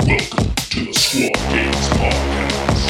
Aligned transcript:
Welcome 0.00 0.54
to 0.54 0.84
the 0.86 0.92
Squad 0.92 1.34
Games 1.50 1.86
Podcast. 1.94 2.84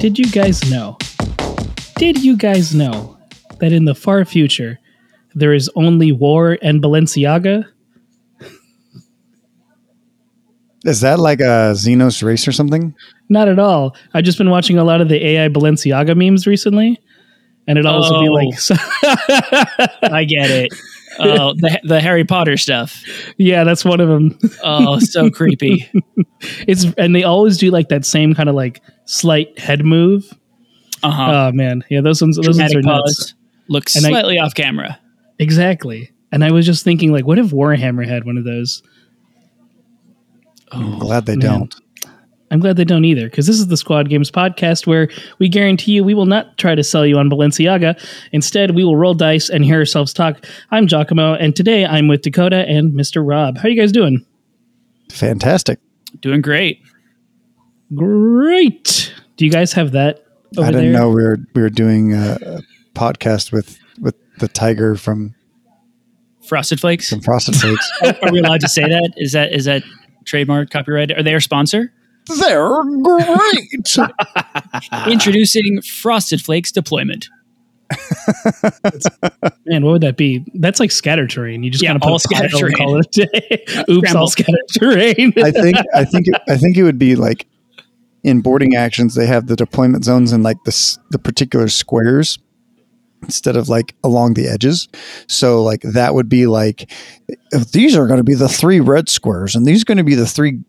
Did 0.00 0.18
you 0.18 0.26
guys 0.30 0.70
know? 0.70 0.96
Did 1.96 2.22
you 2.22 2.36
guys 2.36 2.74
know 2.74 3.18
that 3.58 3.72
in 3.72 3.84
the 3.84 3.94
far 3.94 4.24
future 4.24 4.78
there 5.34 5.52
is 5.52 5.68
only 5.74 6.12
war 6.12 6.58
and 6.62 6.80
Balenciaga? 6.82 7.66
Is 10.84 11.00
that 11.00 11.18
like 11.18 11.40
a 11.40 11.72
Xenos 11.74 12.22
race 12.22 12.46
or 12.46 12.52
something? 12.52 12.94
Not 13.28 13.48
at 13.48 13.58
all. 13.58 13.96
I've 14.12 14.24
just 14.24 14.38
been 14.38 14.50
watching 14.50 14.78
a 14.78 14.84
lot 14.84 15.00
of 15.00 15.08
the 15.08 15.24
AI 15.26 15.48
Balenciaga 15.48 16.16
memes 16.16 16.46
recently, 16.46 16.98
and 17.66 17.78
it 17.78 17.86
always 17.86 18.10
also 18.10 18.22
be 18.22 18.28
Oh. 18.28 18.32
like, 18.32 18.54
I 20.12 20.24
get 20.24 20.50
it. 20.50 20.74
Oh, 21.18 21.54
the, 21.54 21.80
the 21.84 22.00
Harry 22.00 22.24
Potter 22.24 22.56
stuff. 22.56 23.02
yeah, 23.38 23.62
that's 23.64 23.84
one 23.84 24.00
of 24.00 24.08
them. 24.08 24.36
Oh, 24.62 24.98
so 24.98 25.30
creepy. 25.30 25.88
It's 26.66 26.84
and 26.98 27.14
they 27.14 27.22
always 27.24 27.56
do 27.56 27.70
like 27.70 27.88
that 27.88 28.04
same 28.04 28.34
kind 28.34 28.48
of 28.48 28.54
like 28.54 28.82
slight 29.06 29.56
head 29.58 29.84
move. 29.84 30.24
Uh 31.02 31.10
huh. 31.10 31.32
Oh 31.48 31.52
man, 31.52 31.84
yeah, 31.88 32.00
those 32.00 32.20
ones, 32.20 32.36
those 32.36 32.58
ones 32.58 32.60
are 32.74 32.80
Dramatic 32.80 32.84
nuts. 32.84 33.16
pause. 33.32 33.34
Looks 33.68 33.96
And 33.96 34.04
I- 34.06 34.10
slightly 34.10 34.38
off 34.38 34.54
camera. 34.54 34.98
Exactly. 35.38 36.10
And 36.32 36.44
I 36.44 36.50
was 36.50 36.66
just 36.66 36.82
thinking, 36.84 37.12
like, 37.12 37.26
what 37.26 37.38
if 37.38 37.46
Warhammer 37.52 38.06
had 38.06 38.24
one 38.24 38.36
of 38.36 38.44
those? 38.44 38.82
I'm 40.74 40.94
oh, 40.94 40.98
glad 40.98 41.26
they 41.26 41.36
man. 41.36 41.60
don't. 41.60 41.74
I'm 42.50 42.60
glad 42.60 42.76
they 42.76 42.84
don't 42.84 43.04
either, 43.04 43.28
because 43.28 43.46
this 43.46 43.56
is 43.56 43.66
the 43.66 43.76
Squad 43.76 44.08
Games 44.08 44.30
podcast 44.30 44.86
where 44.86 45.08
we 45.38 45.48
guarantee 45.48 45.92
you 45.92 46.04
we 46.04 46.14
will 46.14 46.26
not 46.26 46.56
try 46.56 46.74
to 46.74 46.84
sell 46.84 47.04
you 47.04 47.18
on 47.18 47.28
Balenciaga. 47.28 47.98
Instead, 48.32 48.72
we 48.76 48.84
will 48.84 48.96
roll 48.96 49.14
dice 49.14 49.48
and 49.48 49.64
hear 49.64 49.78
ourselves 49.78 50.12
talk. 50.12 50.44
I'm 50.70 50.86
Giacomo, 50.86 51.34
and 51.34 51.56
today 51.56 51.84
I'm 51.84 52.06
with 52.06 52.22
Dakota 52.22 52.64
and 52.68 52.92
Mr. 52.92 53.26
Rob. 53.26 53.58
How 53.58 53.64
are 53.64 53.70
you 53.70 53.80
guys 53.80 53.92
doing? 53.92 54.24
Fantastic. 55.10 55.80
Doing 56.20 56.42
great. 56.42 56.80
Great. 57.94 59.12
Do 59.36 59.44
you 59.44 59.50
guys 59.50 59.72
have 59.72 59.92
that 59.92 60.24
over 60.56 60.68
I 60.68 60.70
didn't 60.70 60.92
there? 60.92 61.00
know 61.00 61.08
we 61.08 61.22
were 61.24 61.38
we 61.54 61.62
were 61.62 61.70
doing 61.70 62.12
a, 62.14 62.38
a 62.40 62.62
podcast 62.94 63.52
with 63.52 63.78
with 63.98 64.14
the 64.38 64.48
tiger 64.48 64.96
from 64.96 65.34
Frosted 66.46 66.80
Flakes. 66.80 67.08
from 67.08 67.20
Frosted 67.20 67.56
Flakes. 67.56 67.92
Are 68.22 68.30
we 68.30 68.38
allowed 68.38 68.60
to 68.60 68.68
say 68.68 68.82
that? 68.82 69.14
Is 69.16 69.32
that 69.32 69.52
is 69.52 69.64
that 69.64 69.82
trademark 70.24 70.70
copyright? 70.70 71.10
Are 71.12 71.22
they 71.22 71.32
our 71.34 71.40
sponsor? 71.40 71.92
They're 72.40 72.82
great. 73.02 73.96
Introducing 75.08 75.82
Frosted 75.82 76.40
Flakes 76.42 76.72
deployment. 76.72 77.28
Man, 79.66 79.84
what 79.84 79.92
would 79.92 80.00
that 80.02 80.16
be? 80.16 80.44
That's 80.54 80.80
like 80.80 80.90
scatter 80.90 81.26
terrain. 81.26 81.62
You 81.62 81.70
just 81.70 81.82
Yeah, 81.82 81.90
kind 81.90 82.02
of 82.02 82.08
all 82.08 82.14
put 82.14 82.22
scatter 82.22 82.48
terrain. 82.48 82.74
call 82.74 82.96
it 82.98 83.06
a 83.16 83.26
day. 83.26 83.64
Oops, 83.90 83.98
Scramble. 84.08 84.20
all 84.20 84.28
scatter 84.28 84.58
terrain. 84.78 85.32
I 85.36 85.50
think 85.50 85.76
I 85.94 86.04
think 86.04 86.28
it, 86.28 86.34
I 86.48 86.56
think 86.56 86.76
it 86.76 86.82
would 86.82 86.98
be 86.98 87.14
like 87.16 87.46
in 88.22 88.40
boarding 88.40 88.74
actions 88.74 89.14
they 89.14 89.26
have 89.26 89.46
the 89.46 89.56
deployment 89.56 90.04
zones 90.04 90.32
in 90.32 90.42
like 90.42 90.56
the 90.64 90.98
the 91.10 91.18
particular 91.18 91.68
squares 91.68 92.38
instead 93.24 93.56
of 93.56 93.68
like 93.68 93.94
along 94.04 94.34
the 94.34 94.46
edges. 94.48 94.88
So 95.28 95.62
like 95.62 95.82
that 95.82 96.14
would 96.14 96.28
be 96.28 96.46
like 96.46 96.90
these 97.72 97.96
are 97.96 98.06
going 98.06 98.18
to 98.18 98.24
be 98.24 98.34
the 98.34 98.48
three 98.48 98.80
red 98.80 99.08
squares 99.08 99.54
and 99.54 99.66
these 99.66 99.82
are 99.82 99.86
going 99.86 99.98
to 99.98 100.04
be 100.04 100.14
the 100.14 100.26
three 100.26 100.60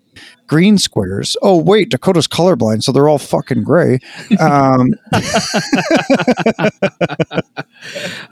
green 0.48 0.78
squares. 0.78 1.36
Oh 1.42 1.58
wait, 1.58 1.90
Dakota's 1.90 2.28
colorblind, 2.28 2.84
so 2.84 2.92
they're 2.92 3.10
all 3.10 3.18
fucking 3.20 3.64
gray. 3.64 4.00
Um, 4.40 4.92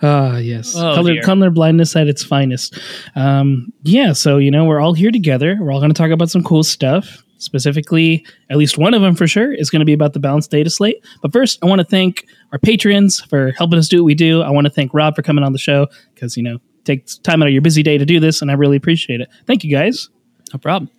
Ah, 0.02 0.38
yes. 0.38 0.76
Oh, 0.76 0.96
color, 0.96 1.14
dear. 1.14 1.22
color 1.22 1.50
blindness 1.50 1.96
at 1.96 2.08
its 2.08 2.24
finest. 2.24 2.78
Um, 3.16 3.72
yeah, 3.84 4.14
so, 4.14 4.38
you 4.38 4.52
know, 4.52 4.66
we're 4.66 4.80
all 4.80 4.94
here 4.94 5.12
together. 5.12 5.58
We're 5.60 5.72
all 5.72 5.80
going 5.80 5.92
to 5.94 5.98
talk 5.98 6.12
about 6.12 6.30
some 6.30 6.44
cool 6.44 6.64
stuff. 6.64 7.23
Specifically, 7.44 8.26
at 8.50 8.58
least 8.58 8.78
one 8.78 8.94
of 8.94 9.02
them 9.02 9.16
for 9.16 9.28
sure 9.28 9.54
is 9.54 9.70
going 9.70 9.82
to 9.82 9.86
be 9.86 9.94
about 9.94 10.14
the 10.14 10.20
balanced 10.20 10.50
data 10.50 10.70
slate. 10.70 11.04
But 11.22 11.34
first, 11.34 11.60
I 11.62 11.68
want 11.68 11.80
to 11.80 11.86
thank 11.86 12.26
our 12.52 12.60
patrons 12.60 13.20
for 13.20 13.52
helping 13.52 13.78
us 13.78 13.90
do 13.90 13.98
what 13.98 14.06
we 14.06 14.16
do. 14.16 14.42
I 14.42 14.50
want 14.50 14.66
to 14.66 14.72
thank 14.72 14.94
Rob 14.94 15.16
for 15.16 15.22
coming 15.22 15.44
on 15.44 15.52
the 15.52 15.60
show 15.60 15.88
because, 16.14 16.38
you 16.38 16.44
know, 16.44 16.60
take 16.86 17.06
time 17.24 17.42
out 17.42 17.48
of 17.48 17.54
your 17.54 17.62
busy 17.62 17.84
day 17.84 17.98
to 17.98 18.06
do 18.06 18.20
this, 18.20 18.42
and 18.42 18.50
I 18.50 18.54
really 18.54 18.78
appreciate 18.78 19.22
it. 19.22 19.30
Thank 19.46 19.64
you 19.64 19.72
guys. 19.72 20.10
No 20.54 20.60
problem. 20.60 20.90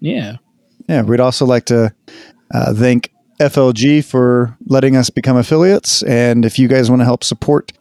Yeah. 0.00 0.36
Yeah, 0.88 1.02
we'd 1.02 1.20
also 1.20 1.46
like 1.46 1.64
to 1.66 1.94
uh, 2.52 2.74
thank 2.74 3.10
FLG 3.40 4.04
for 4.04 4.56
letting 4.66 4.96
us 4.96 5.10
become 5.10 5.36
affiliates. 5.36 6.02
And 6.02 6.44
if 6.44 6.58
you 6.58 6.68
guys 6.68 6.90
want 6.90 7.00
to 7.00 7.04
help 7.04 7.24
support 7.24 7.72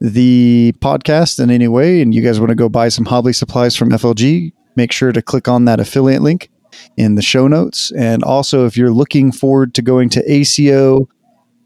the 0.00 0.72
podcast 0.78 1.42
in 1.42 1.50
any 1.50 1.68
way 1.68 2.00
and 2.00 2.14
you 2.14 2.22
guys 2.22 2.40
want 2.40 2.50
to 2.50 2.54
go 2.54 2.68
buy 2.68 2.88
some 2.88 3.04
hobby 3.04 3.32
supplies 3.32 3.76
from 3.76 3.90
FLG, 3.90 4.52
make 4.76 4.92
sure 4.92 5.12
to 5.12 5.20
click 5.20 5.48
on 5.48 5.64
that 5.66 5.80
affiliate 5.80 6.22
link 6.22 6.50
in 6.96 7.14
the 7.14 7.22
show 7.22 7.48
notes. 7.48 7.92
And 7.92 8.22
also, 8.22 8.66
if 8.66 8.76
you're 8.76 8.90
looking 8.90 9.32
forward 9.32 9.74
to 9.74 9.82
going 9.82 10.08
to 10.10 10.32
ACO, 10.32 11.08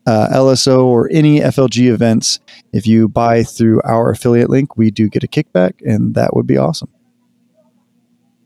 uh, 0.06 0.28
LSO, 0.32 0.84
or 0.84 1.08
any 1.10 1.40
FLG 1.40 1.92
events, 1.92 2.38
if 2.72 2.86
you 2.86 3.08
buy 3.08 3.42
through 3.42 3.80
our 3.82 4.10
affiliate 4.10 4.50
link, 4.50 4.76
we 4.76 4.90
do 4.90 5.08
get 5.08 5.24
a 5.24 5.28
kickback, 5.28 5.74
and 5.84 6.14
that 6.14 6.34
would 6.34 6.46
be 6.46 6.56
awesome. 6.56 6.88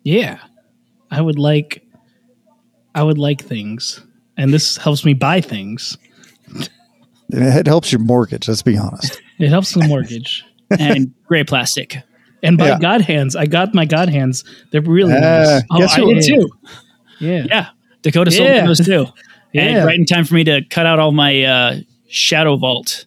Yeah. 0.03 0.39
I 1.11 1.21
would 1.21 1.39
like, 1.39 1.85
I 2.95 3.03
would 3.03 3.19
like 3.19 3.43
things. 3.43 4.01
And 4.37 4.55
this 4.55 4.77
helps 4.77 5.05
me 5.05 5.13
buy 5.13 5.41
things. 5.41 5.99
It 7.33 7.67
helps 7.67 7.93
your 7.93 8.01
mortgage, 8.01 8.49
let's 8.49 8.63
be 8.63 8.77
honest. 8.77 9.21
It 9.39 9.49
helps 9.49 9.75
the 9.75 9.87
mortgage. 9.87 10.45
And 10.79 11.13
gray 11.25 11.43
plastic. 11.43 11.97
And 12.43 12.57
by 12.59 12.69
Yeah. 12.69 12.79
God 12.81 13.01
hands, 13.03 13.37
I 13.37 13.47
got 13.47 13.75
my 13.75 13.85
God 13.85 14.09
hands. 14.09 14.45
They're 14.73 14.81
really 14.81 15.13
Uh, 15.15 15.21
nice. 15.21 15.63
Oh, 15.71 15.79
Guess 15.79 15.93
I 15.95 16.01
who- 16.01 16.15
did 16.15 16.23
too. 16.25 16.51
Yeah. 17.21 17.45
Yeah. 17.49 17.67
Dakota 18.03 18.31
sold 18.31 18.49
Yeah. 18.49 18.67
those 18.67 18.85
too. 18.85 19.07
Yeah. 19.53 19.63
And 19.63 19.85
right 19.87 19.99
in 19.99 20.07
time 20.07 20.25
for 20.25 20.35
me 20.35 20.45
to 20.45 20.63
cut 20.71 20.87
out 20.87 21.01
all 21.01 21.11
my 21.11 21.43
uh, 21.43 21.77
Shadow 22.09 22.57
Vault 22.57 23.05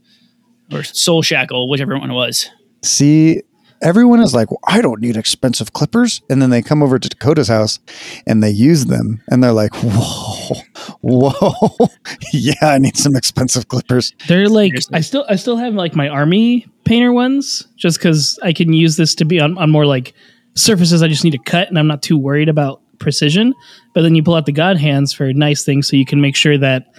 or 0.73 0.83
Soul 0.83 1.21
Shackle, 1.21 1.69
whichever 1.69 1.97
one 1.97 2.11
it 2.11 2.13
was. 2.13 2.49
See, 2.83 3.41
everyone 3.83 4.21
is 4.21 4.33
like, 4.33 4.49
well, 4.49 4.59
I 4.67 4.81
don't 4.81 5.01
need 5.01 5.17
expensive 5.17 5.73
clippers. 5.73 6.21
And 6.29 6.41
then 6.41 6.49
they 6.49 6.61
come 6.61 6.81
over 6.81 6.97
to 6.97 7.09
Dakota's 7.09 7.49
house 7.49 7.79
and 8.25 8.41
they 8.41 8.49
use 8.49 8.85
them 8.85 9.21
and 9.27 9.43
they're 9.43 9.51
like, 9.51 9.71
whoa, 9.75 10.55
whoa. 11.01 11.89
yeah, 12.33 12.53
I 12.61 12.79
need 12.79 12.97
some 12.97 13.15
expensive 13.15 13.67
clippers. 13.67 14.13
They're 14.27 14.49
like 14.49 14.71
Seriously. 14.71 14.97
I 14.97 15.01
still 15.01 15.25
I 15.29 15.35
still 15.35 15.57
have 15.57 15.73
like 15.73 15.95
my 15.95 16.07
army 16.07 16.65
painter 16.85 17.11
ones 17.11 17.67
just 17.75 17.99
because 17.99 18.39
I 18.41 18.53
can 18.53 18.73
use 18.73 18.97
this 18.97 19.13
to 19.15 19.25
be 19.25 19.39
on, 19.39 19.57
on 19.57 19.69
more 19.69 19.85
like 19.85 20.13
surfaces 20.55 21.01
I 21.01 21.07
just 21.07 21.23
need 21.23 21.31
to 21.31 21.39
cut 21.39 21.67
and 21.67 21.77
I'm 21.77 21.87
not 21.87 22.01
too 22.01 22.17
worried 22.17 22.49
about 22.49 22.81
precision. 22.99 23.53
But 23.93 24.01
then 24.01 24.15
you 24.15 24.23
pull 24.23 24.35
out 24.35 24.45
the 24.45 24.51
God 24.51 24.77
hands 24.77 25.13
for 25.13 25.31
nice 25.33 25.63
things 25.63 25.87
so 25.87 25.95
you 25.95 26.05
can 26.05 26.21
make 26.21 26.35
sure 26.35 26.57
that 26.57 26.93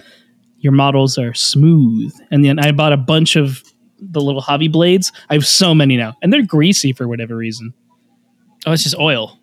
your 0.59 0.71
models 0.71 1.17
are 1.17 1.33
smooth. 1.33 2.13
And 2.31 2.43
then 2.43 2.59
I 2.59 2.71
bought 2.71 2.93
a 2.93 2.97
bunch 2.97 3.35
of 3.35 3.63
the 4.11 4.21
little 4.21 4.41
hobby 4.41 4.67
blades. 4.67 5.11
I 5.29 5.33
have 5.33 5.45
so 5.45 5.73
many 5.75 5.97
now. 5.97 6.15
And 6.21 6.31
they're 6.31 6.45
greasy 6.45 6.93
for 6.93 7.07
whatever 7.07 7.35
reason. 7.35 7.73
Oh, 8.65 8.71
it's 8.71 8.83
just 8.83 8.97
oil. 8.97 9.39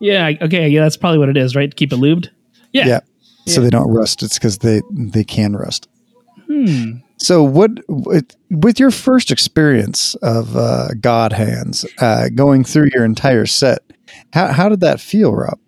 Yeah, 0.00 0.26
I- 0.26 0.38
okay, 0.40 0.68
yeah, 0.68 0.82
that's 0.82 0.96
probably 0.96 1.18
what 1.18 1.28
it 1.28 1.36
is, 1.36 1.54
right? 1.54 1.70
To 1.70 1.74
keep 1.74 1.92
it 1.92 1.96
lubed. 1.96 2.28
Yeah. 2.72 2.86
Yeah. 2.86 3.00
So 3.46 3.60
they 3.60 3.70
don't 3.70 3.90
rust. 3.90 4.22
It's 4.22 4.38
because 4.38 4.58
they, 4.58 4.80
they 4.90 5.24
can 5.24 5.56
rust. 5.56 5.88
Hmm. 6.46 6.98
So 7.16 7.42
what 7.42 7.70
with, 7.88 8.36
with 8.50 8.78
your 8.78 8.90
first 8.90 9.30
experience 9.30 10.14
of 10.16 10.56
uh, 10.56 10.88
God 11.00 11.32
hands 11.32 11.84
uh, 11.98 12.28
going 12.34 12.64
through 12.64 12.90
your 12.94 13.04
entire 13.04 13.46
set, 13.46 13.80
how, 14.32 14.52
how 14.52 14.68
did 14.68 14.80
that 14.80 15.00
feel, 15.00 15.34
Rob? 15.34 15.58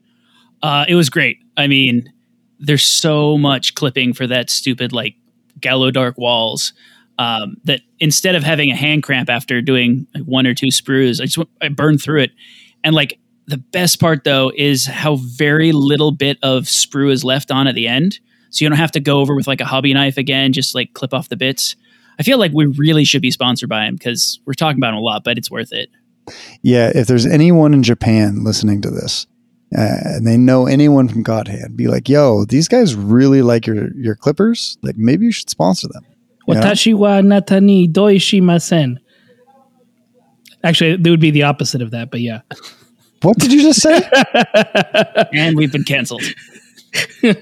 Uh, 0.62 0.84
it 0.88 0.94
was 0.94 1.10
great. 1.10 1.38
I 1.56 1.66
mean, 1.66 2.12
there's 2.60 2.84
so 2.84 3.36
much 3.36 3.74
clipping 3.74 4.12
for 4.12 4.26
that 4.28 4.48
stupid 4.48 4.92
like 4.92 5.16
Gallowdark 5.60 6.16
walls 6.16 6.72
um, 7.18 7.56
that 7.64 7.80
instead 8.00 8.34
of 8.34 8.42
having 8.42 8.70
a 8.70 8.76
hand 8.76 9.02
cramp 9.02 9.28
after 9.28 9.60
doing 9.60 10.06
like 10.14 10.24
one 10.24 10.46
or 10.46 10.54
two 10.54 10.66
sprues, 10.66 11.20
I 11.20 11.26
just 11.26 11.48
I 11.60 11.68
burned 11.68 12.02
through 12.02 12.22
it. 12.22 12.30
And 12.84 12.94
like 12.94 13.18
the 13.46 13.58
best 13.58 14.00
part 14.00 14.24
though 14.24 14.52
is 14.56 14.86
how 14.86 15.16
very 15.16 15.72
little 15.72 16.12
bit 16.12 16.38
of 16.42 16.64
sprue 16.64 17.12
is 17.12 17.24
left 17.24 17.50
on 17.50 17.66
at 17.66 17.74
the 17.74 17.88
end, 17.88 18.18
so 18.50 18.64
you 18.64 18.68
don't 18.68 18.78
have 18.78 18.92
to 18.92 19.00
go 19.00 19.20
over 19.20 19.34
with 19.34 19.46
like 19.46 19.60
a 19.60 19.64
hobby 19.64 19.94
knife 19.94 20.16
again, 20.16 20.52
just 20.52 20.74
like 20.74 20.92
clip 20.94 21.14
off 21.14 21.28
the 21.28 21.36
bits. 21.36 21.76
I 22.18 22.22
feel 22.22 22.38
like 22.38 22.52
we 22.52 22.66
really 22.66 23.04
should 23.04 23.22
be 23.22 23.30
sponsored 23.30 23.68
by 23.68 23.86
him 23.86 23.96
because 23.96 24.38
we're 24.44 24.54
talking 24.54 24.78
about 24.78 24.92
him 24.92 24.98
a 24.98 25.00
lot, 25.00 25.24
but 25.24 25.38
it's 25.38 25.50
worth 25.50 25.72
it. 25.72 25.88
Yeah, 26.62 26.92
if 26.94 27.06
there's 27.06 27.26
anyone 27.26 27.74
in 27.74 27.82
Japan 27.82 28.44
listening 28.44 28.80
to 28.82 28.90
this, 28.90 29.26
uh, 29.76 29.96
and 30.04 30.26
they 30.26 30.36
know 30.36 30.66
anyone 30.66 31.08
from 31.08 31.22
Godhand, 31.22 31.76
be 31.76 31.88
like, 31.88 32.08
"Yo, 32.08 32.44
these 32.44 32.68
guys 32.68 32.94
really 32.94 33.42
like 33.42 33.66
your 33.66 33.92
your 33.96 34.14
clippers. 34.14 34.78
Like, 34.82 34.96
maybe 34.96 35.24
you 35.24 35.32
should 35.32 35.50
sponsor 35.50 35.88
them." 35.88 36.04
You 36.46 36.54
know? 36.54 36.60
Watashi 36.60 36.94
wa 36.94 37.20
natani 37.20 37.90
doishimasen. 37.90 38.98
Actually, 40.64 40.92
it 40.92 41.08
would 41.08 41.20
be 41.20 41.30
the 41.30 41.42
opposite 41.42 41.82
of 41.82 41.90
that, 41.90 42.10
but 42.10 42.20
yeah. 42.20 42.40
What 43.22 43.38
did 43.38 43.52
you 43.52 43.62
just 43.62 43.82
say? 43.82 44.02
And 45.32 45.56
we've 45.56 45.70
been 45.70 45.84
canceled. 45.84 46.22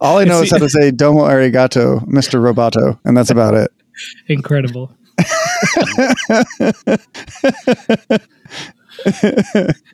All 0.00 0.18
I 0.18 0.24
know 0.24 0.40
It's 0.40 0.46
is 0.46 0.50
how 0.50 0.58
to 0.58 0.68
say 0.68 0.90
"Domo 0.90 1.20
arigato, 1.22 2.04
Mr. 2.06 2.40
Roboto," 2.40 2.98
and 3.04 3.16
that's 3.16 3.30
about 3.30 3.54
it. 3.54 3.70
Incredible. 4.26 4.90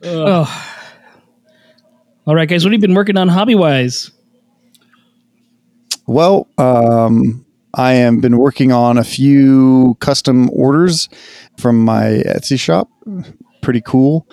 oh. 0.03 0.73
All 2.25 2.35
right, 2.35 2.49
guys. 2.49 2.63
What 2.65 2.73
have 2.73 2.81
you 2.81 2.87
been 2.87 2.95
working 2.95 3.17
on 3.17 3.27
hobby 3.27 3.55
wise? 3.55 4.11
Well, 6.07 6.47
um, 6.57 7.45
I 7.73 7.93
have 7.93 8.21
been 8.21 8.37
working 8.37 8.71
on 8.71 8.97
a 8.97 9.03
few 9.03 9.97
custom 9.99 10.49
orders 10.51 11.09
from 11.59 11.83
my 11.83 12.23
Etsy 12.25 12.57
shop. 12.57 12.89
Pretty 13.61 13.81
cool. 13.81 14.25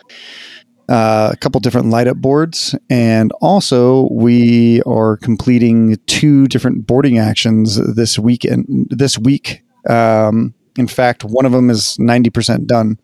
Uh, 0.88 1.30
a 1.32 1.36
couple 1.36 1.60
different 1.60 1.88
light 1.88 2.06
up 2.06 2.16
boards, 2.18 2.76
and 2.90 3.32
also 3.40 4.08
we 4.12 4.82
are 4.82 5.16
completing 5.16 5.96
two 6.06 6.46
different 6.46 6.86
boarding 6.86 7.18
actions 7.18 7.76
this 7.96 8.18
weekend. 8.18 8.86
This 8.90 9.18
week, 9.18 9.62
um, 9.88 10.54
in 10.78 10.86
fact, 10.86 11.24
one 11.24 11.46
of 11.46 11.52
them 11.52 11.70
is 11.70 11.98
ninety 11.98 12.30
percent 12.30 12.66
done. 12.66 12.98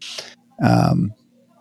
Um, 0.63 1.13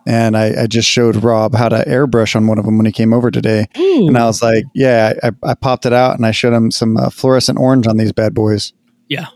and 0.06 0.36
I, 0.36 0.62
I 0.62 0.66
just 0.66 0.88
showed 0.88 1.16
Rob 1.16 1.54
how 1.54 1.68
to 1.68 1.84
airbrush 1.86 2.34
on 2.34 2.46
one 2.46 2.58
of 2.58 2.64
them 2.64 2.76
when 2.76 2.86
he 2.86 2.92
came 2.92 3.12
over 3.12 3.30
today. 3.30 3.66
Ooh, 3.78 4.08
And 4.08 4.16
I 4.16 4.26
was 4.26 4.42
like, 4.42 4.64
yeah, 4.74 5.14
I, 5.22 5.30
I 5.42 5.54
popped 5.54 5.86
it 5.86 5.92
out 5.92 6.16
and 6.16 6.26
I 6.26 6.30
showed 6.30 6.52
him 6.52 6.70
some 6.70 6.96
uh, 6.96 7.10
fluorescent 7.10 7.58
orange 7.58 7.86
on 7.86 7.96
these 7.96 8.12
bad 8.12 8.34
boys. 8.34 8.72
Yeah. 9.08 9.26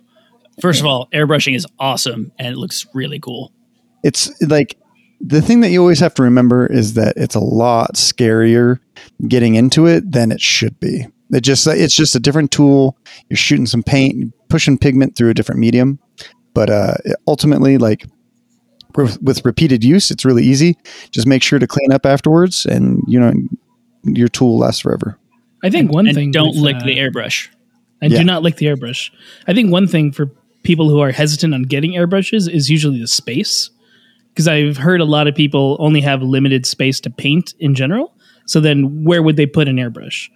First 0.61 0.81
of 0.81 0.87
all, 0.87 1.09
airbrushing 1.13 1.57
is 1.57 1.67
awesome 1.79 2.33
and 2.39 2.49
it 2.49 2.57
looks 2.57 2.87
really 2.95 3.19
cool. 3.19 3.53
It's 4.03 4.31
like 4.43 4.77
the 5.21 5.43
thing 5.43 5.61
that 5.61 5.71
you 5.71 5.81
always 5.81 6.01
have 6.01 6.15
to 6.15 6.23
remember 6.23 6.67
is 6.67 6.95
that 6.95 7.15
it's 7.17 7.35
a 7.35 7.41
lot 7.41 7.95
scarier 7.95 8.79
getting 9.27 9.55
into 9.55 9.87
it 9.87 10.13
than 10.13 10.31
it 10.31 10.41
should 10.41 10.79
be. 10.81 11.07
It 11.31 11.41
just 11.41 11.67
it's 11.67 11.97
just 11.97 12.15
a 12.15 12.21
different 12.21 12.51
tool. 12.51 12.97
You're 13.29 13.37
shooting 13.37 13.67
some 13.67 13.83
paint, 13.83 14.33
pushing 14.49 14.79
pigment 14.79 15.17
through 15.17 15.31
a 15.31 15.35
different 15.35 15.59
medium, 15.59 15.99
but 16.53 16.71
uh, 16.71 16.95
ultimately, 17.27 17.79
like 17.79 18.05
with, 18.97 19.21
with 19.23 19.45
repeated 19.45 19.83
use, 19.85 20.11
it's 20.11 20.25
really 20.25 20.45
easy. 20.45 20.77
Just 21.11 21.27
make 21.27 21.43
sure 21.43 21.59
to 21.59 21.67
clean 21.67 21.93
up 21.93 22.07
afterwards, 22.07 22.67
and 22.67 23.03
you 23.07 23.19
know 23.21 23.33
your 24.05 24.29
tool 24.29 24.59
lasts 24.59 24.81
forever. 24.83 25.19
I 25.63 25.71
think 25.71 25.91
one 25.93 26.07
and 26.07 26.15
thing. 26.15 26.31
don't 26.31 26.49
with, 26.49 26.57
lick 26.59 26.77
uh, 26.77 26.85
the 26.85 26.99
airbrush. 26.99 27.49
and 28.03 28.13
Yeah. 28.13 28.19
do 28.19 28.25
not 28.25 28.43
lick 28.43 28.57
the 28.57 28.67
airbrush. 28.67 29.11
I 29.49 29.55
think 29.55 29.71
one 29.73 29.87
thing 29.89 30.13
for 30.13 30.27
people 30.63 30.89
who 30.91 31.01
are 31.01 31.11
hesitant 31.11 31.55
on 31.55 31.63
getting 31.63 31.93
airbrushes 31.93 32.51
is 32.53 32.69
usually 32.71 33.01
the 33.01 33.07
space, 33.07 33.71
because 34.29 34.47
I've 34.49 34.77
heard 34.77 35.01
a 35.01 35.05
lot 35.07 35.27
of 35.27 35.35
people 35.35 35.77
only 35.81 36.01
have 36.03 36.23
limited 36.23 36.67
space 36.67 37.01
to 37.01 37.11
paint 37.11 37.55
in 37.61 37.75
general. 37.75 38.15
So 38.47 38.61
then, 38.61 39.05
where 39.05 39.23
would 39.23 39.37
they 39.37 39.47
put 39.47 39.69
an 39.69 39.77
airbrush? 39.77 40.29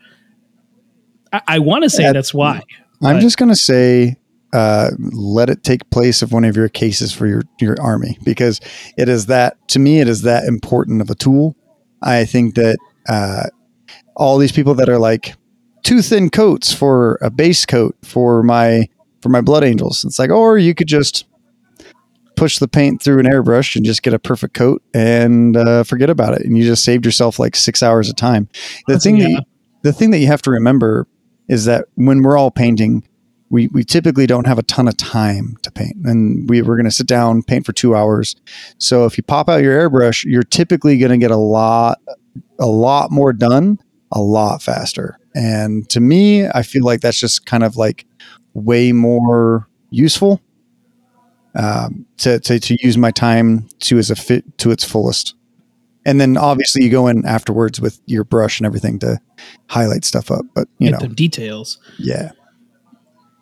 I, 1.33 1.41
I 1.47 1.59
want 1.59 1.85
to 1.85 1.91
say 1.91 2.05
Yeah. 2.05 2.13
that's 2.13 2.33
why. 2.33 2.63
I'm 3.03 3.17
But- 3.17 3.21
just 3.21 3.37
gonna 3.37 3.55
say, 3.57 4.17
uh, 4.53 4.91
let 4.99 5.51
it 5.51 5.63
take 5.63 5.89
place 5.91 6.23
of 6.23 6.33
one 6.33 6.45
of 6.45 6.57
your 6.57 6.69
cases 6.69 7.13
for 7.13 7.27
your 7.27 7.43
your 7.61 7.77
army 7.81 8.19
because 8.25 8.61
it 8.97 9.09
is 9.09 9.27
that 9.27 9.57
to 9.69 9.79
me 9.79 10.01
it 10.01 10.09
is 10.09 10.23
that 10.23 10.45
important 10.45 11.01
of 11.01 11.11
a 11.11 11.15
tool. 11.15 11.57
I 12.03 12.25
think 12.25 12.55
that 12.55 12.79
uh, 13.09 13.49
all 14.17 14.39
these 14.39 14.53
people 14.53 14.75
that 14.75 14.89
are 14.89 14.99
like 14.99 15.35
too 15.83 16.03
thin 16.03 16.31
coats 16.31 16.73
for 16.73 17.19
a 17.23 17.31
base 17.31 17.67
coat 17.67 17.97
for 18.03 18.43
my 18.43 18.89
for 19.21 19.29
my 19.29 19.41
blood 19.41 19.65
angels, 19.65 20.05
it's 20.05 20.19
like, 20.19 20.31
or 20.31 20.59
you 20.59 20.75
could 20.75 20.87
just 20.87 21.25
push 22.37 22.59
the 22.59 22.69
paint 22.69 23.03
through 23.03 23.19
an 23.19 23.27
airbrush 23.27 23.75
and 23.75 23.85
just 23.85 24.05
get 24.05 24.15
a 24.15 24.19
perfect 24.19 24.55
coat 24.55 24.81
and 24.95 25.57
uh, 25.57 25.83
forget 25.83 26.09
about 26.09 26.35
it, 26.35 26.43
and 26.43 26.57
you 26.57 26.65
just 26.65 26.85
saved 26.85 27.05
yourself 27.05 27.39
like 27.39 27.57
six 27.57 27.83
hours 27.83 28.09
of 28.09 28.17
time. 28.17 28.49
The 28.87 28.99
thing 28.99 29.19
that 29.19 29.29
you, 29.29 29.41
the 29.83 29.93
thing 29.93 30.11
that 30.13 30.19
you 30.19 30.29
have 30.29 30.43
to 30.43 30.51
remember 30.51 31.07
is 31.49 31.65
that 31.65 31.87
when 31.97 32.23
we're 32.23 32.37
all 32.37 32.51
painting, 32.51 33.03
we, 33.51 33.69
we 33.69 33.83
typically 33.85 34.27
don't 34.27 34.47
have 34.47 34.59
a 34.59 34.63
ton 34.63 34.89
of 34.89 34.97
time 34.97 35.57
to 35.63 35.71
paint. 35.71 35.97
And 36.05 36.49
we, 36.49 36.63
we're 36.63 36.77
going 36.77 36.85
to 36.85 36.91
sit 36.91 37.07
down, 37.07 37.43
paint 37.43 37.65
for 37.65 37.73
two 37.73 37.97
hours. 37.97 38.37
So 38.79 39.07
if 39.07 39.17
you 39.17 39.25
pop 39.25 39.49
out 39.49 39.63
your 39.63 39.89
airbrush, 39.89 40.25
you're 40.25 40.43
typically 40.43 40.99
going 40.99 41.13
to 41.13 41.19
get 41.19 41.31
a 41.31 41.37
lot, 41.37 41.99
a 42.59 42.67
lot 42.67 43.11
more 43.11 43.33
done 43.33 43.79
a 44.13 44.21
lot 44.21 44.63
faster. 44.63 45.19
And 45.35 45.89
to 45.91 46.01
me, 46.01 46.47
I 46.49 46.63
feel 46.63 46.85
like 46.85 47.01
that's 47.01 47.21
just 47.21 47.47
kind 47.47 47.63
of 47.63 47.77
like 47.77 48.07
way 48.55 48.93
more 48.93 49.69
useful 49.91 50.41
um, 51.55 52.07
to, 52.19 52.41
to, 52.41 52.59
to 52.59 52.77
use 52.83 52.97
my 52.97 53.11
time 53.11 53.69
to 53.81 53.99
as 53.99 54.11
a 54.11 54.17
fit 54.17 54.59
to 54.59 54.71
its 54.71 54.85
fullest. 54.85 55.35
And 56.07 56.21
then 56.21 56.37
obviously 56.37 56.85
you 56.85 56.91
go 56.91 57.07
in 57.07 57.27
afterwards 57.27 57.81
with 57.81 58.01
your 58.07 58.25
brush 58.25 58.61
and 58.61 58.67
everything 58.67 58.99
to 59.01 59.19
highlight 59.69 60.05
stuff 60.05 60.31
up. 60.31 60.47
But 60.55 60.69
you 60.79 60.91
Get 60.91 61.01
know, 61.03 61.09
the 61.09 61.15
details. 61.15 61.79
yeah. 61.99 62.33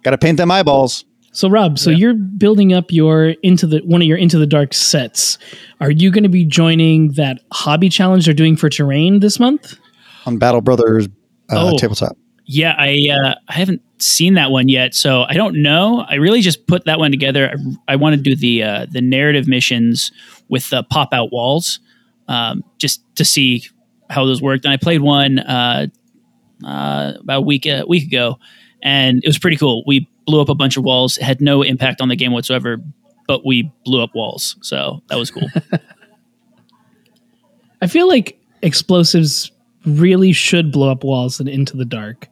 Got 0.06 0.12
to 0.12 0.19
paint 0.19 0.37
them 0.37 0.53
eyeballs. 0.53 1.05
So 1.32 1.49
Rob, 1.50 1.81
so 1.81 1.91
Yeah. 1.91 1.97
you're 1.97 2.14
building 2.14 2.73
up 2.73 2.93
your 2.93 3.31
into 3.43 3.67
the 3.67 3.79
one 3.81 4.00
of 4.03 4.06
your 4.06 4.17
into 4.17 4.38
the 4.38 4.47
dark 4.47 4.73
sets. 4.73 5.37
Are 5.81 5.91
you 5.91 6.12
going 6.12 6.23
to 6.23 6.29
be 6.29 6.44
joining 6.44 7.08
that 7.14 7.41
hobby 7.53 7.88
challenge 7.88 8.26
they're 8.26 8.32
doing 8.35 8.56
for 8.56 8.69
terrain 8.70 9.19
this 9.19 9.41
month? 9.41 9.76
on 10.26 10.38
Battle 10.38 10.61
Brothers 10.61 11.08
uh, 11.50 11.73
Oh. 11.73 11.76
tabletop. 11.76 12.17
Yeah, 12.44 12.76
I 12.79 13.08
uh, 13.11 13.35
I 13.49 13.53
haven't 13.55 13.82
seen 13.99 14.35
that 14.35 14.53
one 14.53 14.69
yet, 14.69 14.94
so 14.94 15.25
I 15.29 15.35
don't 15.35 15.61
know. 15.61 16.05
I 16.08 16.14
really 16.14 16.41
just 16.41 16.69
put 16.69 16.85
that 16.85 17.00
one 17.00 17.11
together. 17.11 17.53
I, 17.88 17.94
I 17.94 17.97
want 17.97 18.14
to 18.14 18.23
do 18.23 18.37
the 18.37 18.62
uh, 18.62 18.87
the 18.88 19.00
narrative 19.00 19.49
missions 19.49 20.12
with 20.49 20.70
the 20.70 20.85
pop 20.85 21.08
out 21.12 21.32
walls, 21.32 21.81
um, 22.29 22.62
just 22.79 23.03
to 23.17 23.25
see 23.25 23.64
how 24.08 24.25
those 24.25 24.41
worked. 24.41 24.64
And 24.64 24.73
I 24.73 24.76
played 24.76 25.00
one 25.00 25.41
uh, 25.41 25.88
uh, 26.64 27.14
about 27.20 27.38
a 27.38 27.41
week 27.41 27.67
a 27.67 27.85
week 27.88 28.05
ago, 28.06 28.38
and 28.86 29.18
it 29.22 29.26
was 29.26 29.38
pretty 29.38 29.58
cool. 29.58 29.84
We 29.86 30.08
blew 30.26 30.40
up 30.40 30.48
a 30.48 30.54
bunch 30.54 30.78
of 30.78 30.84
walls. 30.84 31.16
Had 31.16 31.42
no 31.42 31.60
impact 31.62 32.00
on 32.00 32.08
the 32.08 32.16
game 32.16 32.32
whatsoever, 32.32 32.78
but 33.26 33.44
we 33.44 33.70
blew 33.84 34.02
up 34.02 34.14
walls, 34.14 34.56
so 34.62 35.02
that 35.08 35.18
was 35.18 35.30
cool. 35.30 35.48
I 37.82 37.86
feel 37.86 38.08
like 38.08 38.38
explosives 38.62 39.50
really 39.84 40.32
should 40.32 40.72
blow 40.72 40.90
up 40.90 41.04
walls 41.04 41.38
and 41.40 41.48
into 41.48 41.76
the 41.76 41.84
dark. 41.84 42.28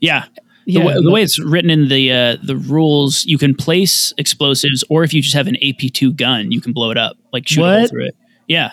yeah, 0.00 0.24
Yeah, 0.64 0.80
the, 0.80 0.86
way, 0.86 0.94
the 0.94 1.10
way 1.10 1.22
it's 1.22 1.38
written 1.38 1.70
in 1.70 1.88
the 1.88 2.12
uh, 2.12 2.36
the 2.42 2.56
rules, 2.56 3.24
you 3.26 3.38
can 3.38 3.54
place 3.54 4.12
explosives, 4.18 4.82
or 4.88 5.04
if 5.04 5.12
you 5.12 5.22
just 5.22 5.34
have 5.34 5.46
an 5.46 5.56
AP 5.62 5.92
two 5.92 6.12
gun, 6.12 6.50
you 6.50 6.60
can 6.60 6.72
blow 6.72 6.90
it 6.90 6.98
up, 6.98 7.16
like 7.32 7.48
shoot 7.48 7.62
a 7.62 7.78
hole 7.78 7.88
through 7.88 8.06
it. 8.06 8.16
Yeah. 8.48 8.70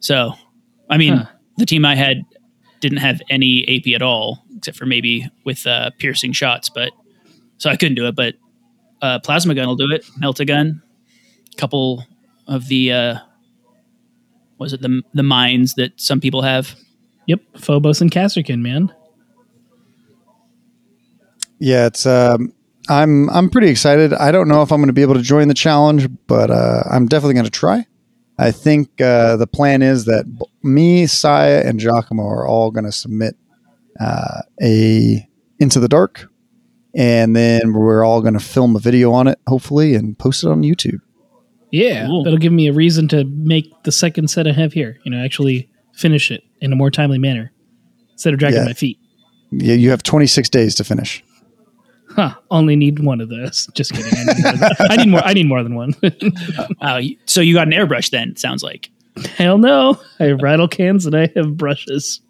So, 0.00 0.34
I 0.90 0.98
mean, 0.98 1.16
Huh. 1.16 1.26
the 1.56 1.66
team 1.66 1.84
I 1.84 1.96
had 1.96 2.18
didn't 2.88 3.02
have 3.02 3.20
any 3.28 3.66
AP 3.68 3.94
at 3.94 4.02
all, 4.02 4.44
except 4.56 4.76
for 4.76 4.86
maybe 4.86 5.28
with 5.44 5.66
uh, 5.66 5.90
piercing 5.98 6.32
shots. 6.32 6.68
But 6.68 6.92
so 7.58 7.68
I 7.70 7.76
couldn't 7.76 7.96
do 7.96 8.06
it. 8.06 8.14
But 8.14 8.34
uh, 9.02 9.18
plasma 9.20 9.54
gun 9.54 9.66
will 9.66 9.76
do 9.76 9.90
it. 9.90 10.04
Melt 10.18 10.36
Melta 10.36 10.46
gun, 10.46 10.82
couple 11.56 12.04
of 12.46 12.68
the 12.68 12.92
uh, 12.92 13.18
was 14.58 14.72
it 14.72 14.82
the 14.82 15.02
the 15.14 15.22
mines 15.22 15.74
that 15.74 16.00
some 16.00 16.20
people 16.20 16.42
have. 16.42 16.74
Yep, 17.26 17.40
Phobos 17.56 18.00
and 18.00 18.10
Kasrkin, 18.10 18.60
man. 18.60 18.94
Yeah, 21.58 21.86
it's. 21.86 22.06
Um, 22.06 22.52
I'm 22.88 23.28
I'm 23.30 23.50
pretty 23.50 23.68
excited. 23.68 24.12
I 24.14 24.30
don't 24.30 24.46
know 24.46 24.62
if 24.62 24.70
I'm 24.70 24.78
going 24.78 24.86
to 24.88 24.92
be 24.92 25.02
able 25.02 25.14
to 25.14 25.22
join 25.22 25.48
the 25.48 25.54
challenge, 25.54 26.08
but 26.28 26.52
uh, 26.52 26.84
I'm 26.88 27.06
definitely 27.06 27.34
going 27.34 27.46
to 27.46 27.50
try. 27.50 27.84
I 28.38 28.52
think 28.52 29.00
uh, 29.00 29.36
the 29.36 29.46
plan 29.46 29.82
is 29.82 30.04
that 30.04 30.24
b- 30.38 30.44
me, 30.66 31.06
Saya, 31.06 31.62
and 31.64 31.78
Giacomo 31.80 32.24
are 32.24 32.46
all 32.46 32.70
going 32.70 32.84
to 32.84 32.92
submit 32.92 33.36
uh, 34.00 34.42
a 34.62 35.26
Into 35.58 35.80
the 35.80 35.88
Dark, 35.88 36.26
and 36.94 37.34
then 37.36 37.72
we're 37.72 38.04
all 38.04 38.20
going 38.20 38.34
to 38.34 38.40
film 38.40 38.76
a 38.76 38.78
video 38.78 39.12
on 39.12 39.26
it, 39.28 39.38
hopefully, 39.46 39.94
and 39.94 40.18
post 40.18 40.44
it 40.44 40.48
on 40.48 40.62
YouTube. 40.62 41.00
Yeah, 41.72 42.06
Cool. 42.06 42.24
that'll 42.24 42.38
give 42.38 42.52
me 42.52 42.68
a 42.68 42.72
reason 42.72 43.08
to 43.08 43.24
make 43.24 43.66
the 43.84 43.92
second 43.92 44.28
set 44.28 44.46
I 44.46 44.52
have 44.52 44.72
here. 44.72 44.98
You 45.04 45.10
know, 45.10 45.22
actually 45.24 45.68
finish 45.94 46.30
it 46.30 46.42
in 46.60 46.72
a 46.72 46.76
more 46.76 46.90
timely 46.90 47.18
manner 47.18 47.52
instead 48.12 48.32
of 48.34 48.38
dragging 48.38 48.60
Yeah. 48.60 48.64
my 48.66 48.72
feet. 48.72 48.98
Yeah, 49.50 49.74
you 49.74 49.90
have 49.90 50.02
26 50.02 50.48
days 50.48 50.74
to 50.76 50.84
finish. 50.84 51.22
Huh? 52.10 52.34
Only 52.50 52.76
need 52.76 53.00
one 53.00 53.20
of 53.20 53.28
those. 53.28 53.68
Just 53.74 53.92
kidding. 53.92 54.12
I 54.16 54.32
need 54.34 54.58
more. 54.60 54.80
I 54.90 54.96
need 54.96 55.08
more. 55.10 55.20
I 55.24 55.32
need 55.34 55.46
more 55.48 55.62
than 55.62 55.74
one. 55.74 55.94
Wow, 56.80 57.00
so 57.26 57.40
you 57.40 57.52
got 57.54 57.66
an 57.66 57.72
airbrush 57.74 58.10
then? 58.10 58.36
Sounds 58.36 58.62
like. 58.62 58.90
Hell 59.36 59.58
no! 59.58 60.00
I 60.20 60.24
have 60.24 60.42
rattle 60.42 60.68
cans 60.68 61.06
and 61.06 61.14
I 61.14 61.30
have 61.36 61.56
brushes. 61.56 62.20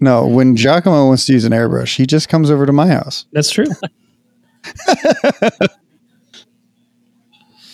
No, 0.00 0.26
when 0.26 0.56
Giacomo 0.56 1.06
wants 1.06 1.26
to 1.26 1.32
use 1.32 1.44
an 1.44 1.52
airbrush, 1.52 1.96
he 1.96 2.06
just 2.06 2.28
comes 2.28 2.50
over 2.50 2.66
to 2.66 2.72
my 2.72 2.88
house. 2.88 3.26
That's 3.32 3.50
true. 3.50 3.66
that 4.86 5.70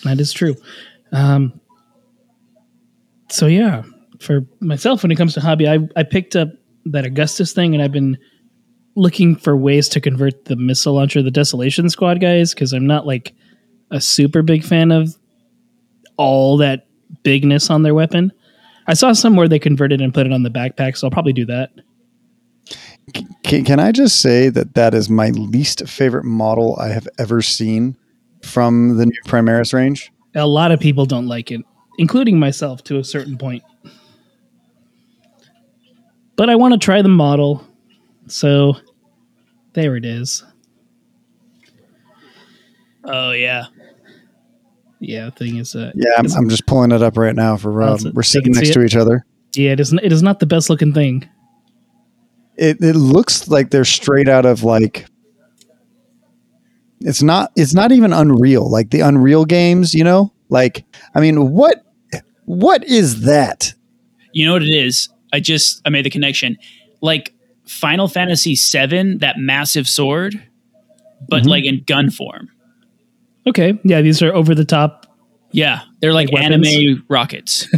is 0.05 0.31
true. 0.31 0.55
Um, 1.11 1.59
so 3.29 3.47
yeah, 3.47 3.83
for 4.19 4.45
myself, 4.59 5.01
when 5.01 5.11
it 5.11 5.15
comes 5.15 5.33
to 5.33 5.41
hobby, 5.41 5.67
I 5.67 5.79
I 5.95 6.03
picked 6.03 6.35
up 6.35 6.49
that 6.85 7.05
Augustus 7.05 7.51
thing, 7.53 7.73
and 7.73 7.83
I've 7.83 7.91
been 7.91 8.17
looking 8.95 9.35
for 9.35 9.55
ways 9.55 9.87
to 9.89 10.01
convert 10.01 10.45
the 10.45 10.55
missile 10.55 10.93
launcher, 10.93 11.21
the 11.21 11.31
Desolation 11.31 11.89
Squad 11.89 12.19
guys, 12.19 12.53
because 12.53 12.73
I'm 12.73 12.87
not 12.87 13.07
like 13.07 13.33
a 13.91 14.01
super 14.01 14.41
big 14.41 14.63
fan 14.63 14.91
of 14.91 15.15
all 16.17 16.57
that 16.57 16.87
bigness 17.23 17.69
on 17.69 17.83
their 17.83 17.93
weapon. 17.93 18.31
I 18.89 18.93
saw 18.93 19.13
somewhere 19.13 19.47
they 19.47 19.59
converted 19.59 20.01
and 20.01 20.11
put 20.11 20.25
it 20.25 20.33
on 20.33 20.41
the 20.41 20.49
backpack, 20.49 20.97
so 20.97 21.05
I'll 21.05 21.11
probably 21.11 21.31
do 21.31 21.45
that. 21.45 21.69
Can, 23.43 23.63
can 23.63 23.79
I 23.79 23.91
just 23.91 24.19
say 24.19 24.49
that 24.49 24.73
that 24.73 24.95
is 24.95 25.11
my 25.11 25.29
least 25.29 25.87
favorite 25.87 26.25
model 26.25 26.75
I 26.81 26.87
have 26.87 27.07
ever 27.19 27.43
seen 27.43 27.95
from 28.41 28.97
the 28.97 29.05
new 29.05 29.21
Primaris 29.27 29.75
range? 29.75 30.11
A 30.33 30.47
lot 30.47 30.71
of 30.71 30.79
people 30.79 31.05
don't 31.05 31.27
like 31.27 31.51
it, 31.51 31.61
including 31.99 32.39
myself 32.39 32.83
to 32.85 32.97
a 32.97 33.03
certain 33.03 33.37
point. 33.37 33.61
But 36.35 36.49
I 36.49 36.55
want 36.55 36.73
to 36.73 36.79
try 36.79 37.03
the 37.03 37.09
model, 37.09 37.63
so 38.25 38.75
there 39.73 39.97
it 39.97 40.05
is. 40.05 40.43
Oh 43.03 43.33
yeah. 43.33 43.65
Yeah, 44.99 45.29
thing 45.29 45.57
is, 45.57 45.75
uh, 45.75 45.91
Yeah, 45.95 46.11
I'm, 46.17 46.25
I'm 46.33 46.49
just 46.49 46.65
pulling 46.65 46.91
it 46.91 47.01
up 47.01 47.17
right 47.17 47.35
now 47.35 47.55
for 47.57 47.71
Rob. 47.71 48.01
We're 48.13 48.21
sitting 48.23 48.53
can 48.53 48.53
see 48.55 48.59
next 48.61 48.69
it? 48.71 48.73
to 48.73 48.83
each 48.85 48.95
other. 48.95 49.25
yeah, 49.55 49.71
it 49.71 49.79
is. 49.79 49.93
It 49.93 50.11
is 50.11 50.21
not 50.21 50.39
the 50.39 50.45
best 50.45 50.69
looking 50.69 50.93
thing. 50.93 51.27
It 52.57 52.81
it 52.81 52.95
looks 52.97 53.47
like 53.47 53.69
they're 53.69 53.85
straight 53.85 54.27
out 54.27 54.45
of 54.45 54.63
like. 54.63 55.05
It's 57.01 57.23
not. 57.23 57.51
It's 57.55 57.73
not 57.73 57.91
even 57.93 58.11
Unreal. 58.11 58.69
Like 58.69 58.89
the 58.89 58.99
Unreal 59.01 59.45
games, 59.45 59.93
you 59.93 60.03
know. 60.03 60.33
Like 60.49 60.83
I 61.15 61.21
mean, 61.21 61.51
what 61.51 61.85
what 62.45 62.83
is 62.83 63.21
that? 63.21 63.73
You 64.33 64.45
know 64.45 64.53
what 64.53 64.63
it 64.63 64.75
is? 64.75 65.07
I 65.31 65.39
just 65.39 65.81
I 65.85 65.89
made 65.89 66.03
the 66.05 66.09
connection. 66.09 66.57
Like 67.01 67.33
Final 67.65 68.07
Fantasy 68.09 68.55
VII, 68.55 69.17
that 69.19 69.35
massive 69.37 69.87
sword, 69.87 70.41
but 71.29 71.41
Mm-hmm. 71.41 71.49
like 71.49 71.65
in 71.65 71.83
gun 71.85 72.09
form. 72.09 72.49
Okay, 73.47 73.79
yeah, 73.83 74.01
these 74.01 74.21
are 74.21 74.33
over 74.33 74.53
the 74.55 74.65
top. 74.65 75.05
Yeah, 75.51 75.81
they're 76.01 76.13
like, 76.13 76.31
Like 76.31 76.43
weapons? 76.49 76.67
anime 76.67 77.05
rockets. 77.09 77.67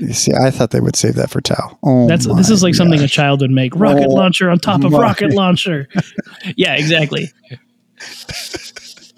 You 0.00 0.12
see, 0.12 0.32
I 0.34 0.50
thought 0.50 0.72
they 0.72 0.80
would 0.80 0.96
save 0.96 1.14
that 1.14 1.30
for 1.30 1.40
Tau. 1.40 1.78
Oh, 1.84 2.08
That's 2.08 2.26
my 2.26 2.34
this 2.36 2.50
is 2.50 2.64
like 2.64 2.74
something 2.74 3.00
a 3.00 3.06
child 3.06 3.42
would 3.42 3.52
make. 3.52 3.76
Rocket 3.76 4.06
Oh, 4.08 4.12
launcher 4.12 4.50
on 4.50 4.58
top 4.58 4.82
of 4.82 4.90
my. 4.90 4.98
rocket 4.98 5.32
launcher. 5.34 5.86
yeah, 6.56 6.74
exactly. 6.74 7.30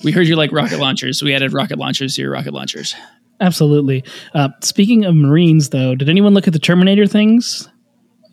we 0.05 0.13
heard 0.13 0.27
you 0.27 0.37
like 0.37 0.53
rocket 0.53 0.79
launchers. 0.79 1.23
We 1.23 1.35
added 1.35 1.55
rocket 1.55 1.79
launchers 1.79 2.15
to 2.17 2.21
your 2.23 2.31
rocket 2.31 2.53
launchers. 2.53 2.95
Absolutely. 3.41 4.05
Uh, 4.35 4.51
speaking 4.61 5.07
of 5.07 5.15
Marines, 5.15 5.71
though, 5.71 5.95
did 5.95 6.11
anyone 6.11 6.35
look 6.35 6.47
at 6.47 6.53
the 6.53 6.59
Terminator 6.59 7.07
things? 7.07 7.67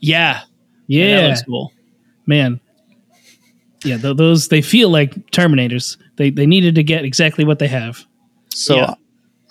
Yeah, 0.02 0.42
Yeah, 0.88 1.22
that 1.22 1.28
looks 1.30 1.44
cool. 1.44 1.72
man. 2.26 2.60
Yeah, 3.84 3.98
th- 3.98 4.18
those 4.18 4.48
they 4.48 4.62
feel 4.62 4.90
like 4.90 5.14
Terminators. 5.32 5.98
They 6.18 6.30
they 6.30 6.46
needed 6.46 6.76
to 6.76 6.84
get 6.84 7.06
exactly 7.06 7.46
what 7.46 7.60
they 7.60 7.68
have. 7.68 8.06
So 8.50 8.76
Yeah. 8.76 8.94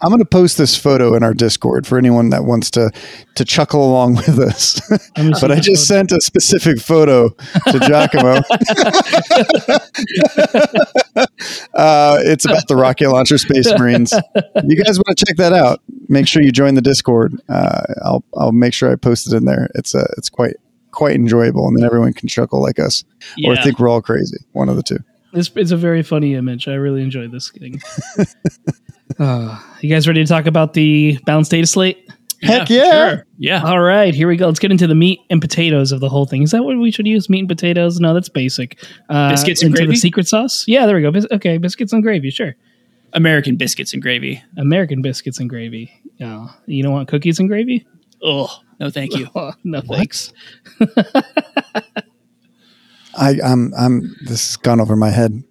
I'm 0.03 0.11
going 0.11 0.19
to 0.21 0.27
post 0.27 0.59
this 0.59 0.77
photo 0.77 1.15
in 1.15 1.23
our 1.23 1.33
Discord 1.33 1.87
for 1.87 1.97
anyone 1.97 2.29
that 2.29 2.45
wants 2.45 2.71
to 2.73 2.91
to 3.37 3.45
chuckle 3.47 3.83
along 3.89 4.17
with 4.27 4.39
us. 4.39 4.79
Let 4.91 5.01
me 5.27 5.33
see 5.33 5.41
but 5.41 5.51
I 5.53 5.57
just 5.61 5.89
photo. 5.89 5.99
sent 6.01 6.13
a 6.13 6.21
specific 6.21 6.81
photo 6.81 7.31
to 7.71 7.79
Giacomo. 7.81 8.35
uh, 11.75 12.19
it's 12.25 12.45
about 12.45 12.69
the 12.69 12.77
rocket 12.77 13.11
launcher 13.11 13.39
Space 13.39 13.73
Marines. 13.79 14.13
You 14.65 14.77
guys 14.85 14.99
want 14.99 15.17
to 15.17 15.25
check 15.27 15.37
that 15.37 15.53
out? 15.53 15.81
Make 16.09 16.29
sure 16.29 16.43
you 16.43 16.53
join 16.53 16.75
the 16.75 16.83
Discord. 16.83 17.41
Uh, 17.49 17.83
I'll 18.05 18.25
I'll 18.37 18.53
make 18.53 18.75
sure 18.75 18.91
I 18.93 18.97
post 18.97 19.33
it 19.33 19.37
in 19.37 19.45
there. 19.45 19.69
It's 19.75 19.95
a 19.95 20.07
it's 20.19 20.29
quite 20.29 20.57
quite 20.97 21.15
enjoyable, 21.15 21.69
and 21.69 21.77
then 21.77 21.85
everyone 21.85 22.13
can 22.13 22.27
chuckle 22.27 22.61
like 22.61 22.81
us 22.81 23.05
or 23.47 23.55
think 23.57 23.79
we're 23.79 23.89
all 23.89 24.03
crazy. 24.03 24.39
One 24.53 24.69
of 24.69 24.77
the 24.77 24.83
two. 24.83 24.99
This 25.33 25.51
it's 25.55 25.71
a 25.71 25.77
very 25.77 26.03
funny 26.03 26.35
image. 26.35 26.67
I 26.67 26.75
really 26.75 27.03
enjoy 27.03 27.29
this 27.29 27.51
thing. 27.51 27.81
Uh, 29.19 29.59
you 29.81 29.89
guys 29.89 30.07
ready 30.07 30.23
to 30.23 30.29
talk 30.29 30.47
about 30.47 30.75
the 30.75 31.17
balanced 31.25 31.51
data 31.51 31.67
slate? 31.67 32.11
Heck 32.43 32.67
for 32.67 32.73
yeah. 32.75 33.09
sure. 33.09 33.27
Yeah. 33.39 33.63
All 33.63 33.81
right, 33.81 34.15
here 34.15 34.29
we 34.29 34.37
go. 34.37 34.47
Let's 34.47 34.59
get 34.59 34.71
into 34.71 34.87
the 34.87 34.95
meat 34.95 35.21
and 35.31 35.41
potatoes 35.41 35.93
of 35.93 36.01
the 36.01 36.09
whole 36.09 36.27
thing. 36.27 36.43
Is 36.43 36.51
that 36.51 36.65
what 36.65 36.77
we 36.77 36.91
should 36.91 37.07
use? 37.07 37.31
Meat 37.31 37.39
and 37.39 37.49
potatoes? 37.49 37.99
No, 37.99 38.13
that's 38.13 38.29
basic. 38.29 38.85
Uh, 39.09 39.31
Biscuits 39.31 39.63
and 39.63 39.71
into 39.71 39.83
gravy? 39.83 39.93
The 39.93 40.01
secret 40.01 40.29
sauce? 40.29 40.65
Yeah, 40.67 40.87
there 40.87 40.97
we 40.97 41.03
go. 41.03 41.13
Bis- 41.13 41.27
okay, 41.31 41.57
biscuits 41.57 41.93
and 41.93 42.03
gravy. 42.03 42.31
Sure. 42.31 42.57
American 43.13 43.57
biscuits 43.57 43.95
and 43.95 44.03
gravy. 44.03 44.43
American 44.59 45.01
biscuits 45.01 45.39
and 45.39 45.49
gravy. 45.49 45.91
Yeah. 46.19 46.49
You 46.67 46.83
don't 46.83 46.93
want 46.93 47.09
cookies 47.09 47.39
and 47.39 47.49
gravy? 47.49 47.87
Oh, 48.23 48.49
no, 48.81 48.91
thank 48.91 49.15
you. 49.17 49.29
Oh, 49.35 49.53
no 49.65 49.81
thanks. 49.81 50.33
I 53.19 53.39
I'm 53.43 53.73
I'm 53.79 54.15
this 54.25 54.47
has 54.49 54.57
gone 54.57 54.81
over 54.81 54.97
my 54.97 55.11
head. 55.11 55.43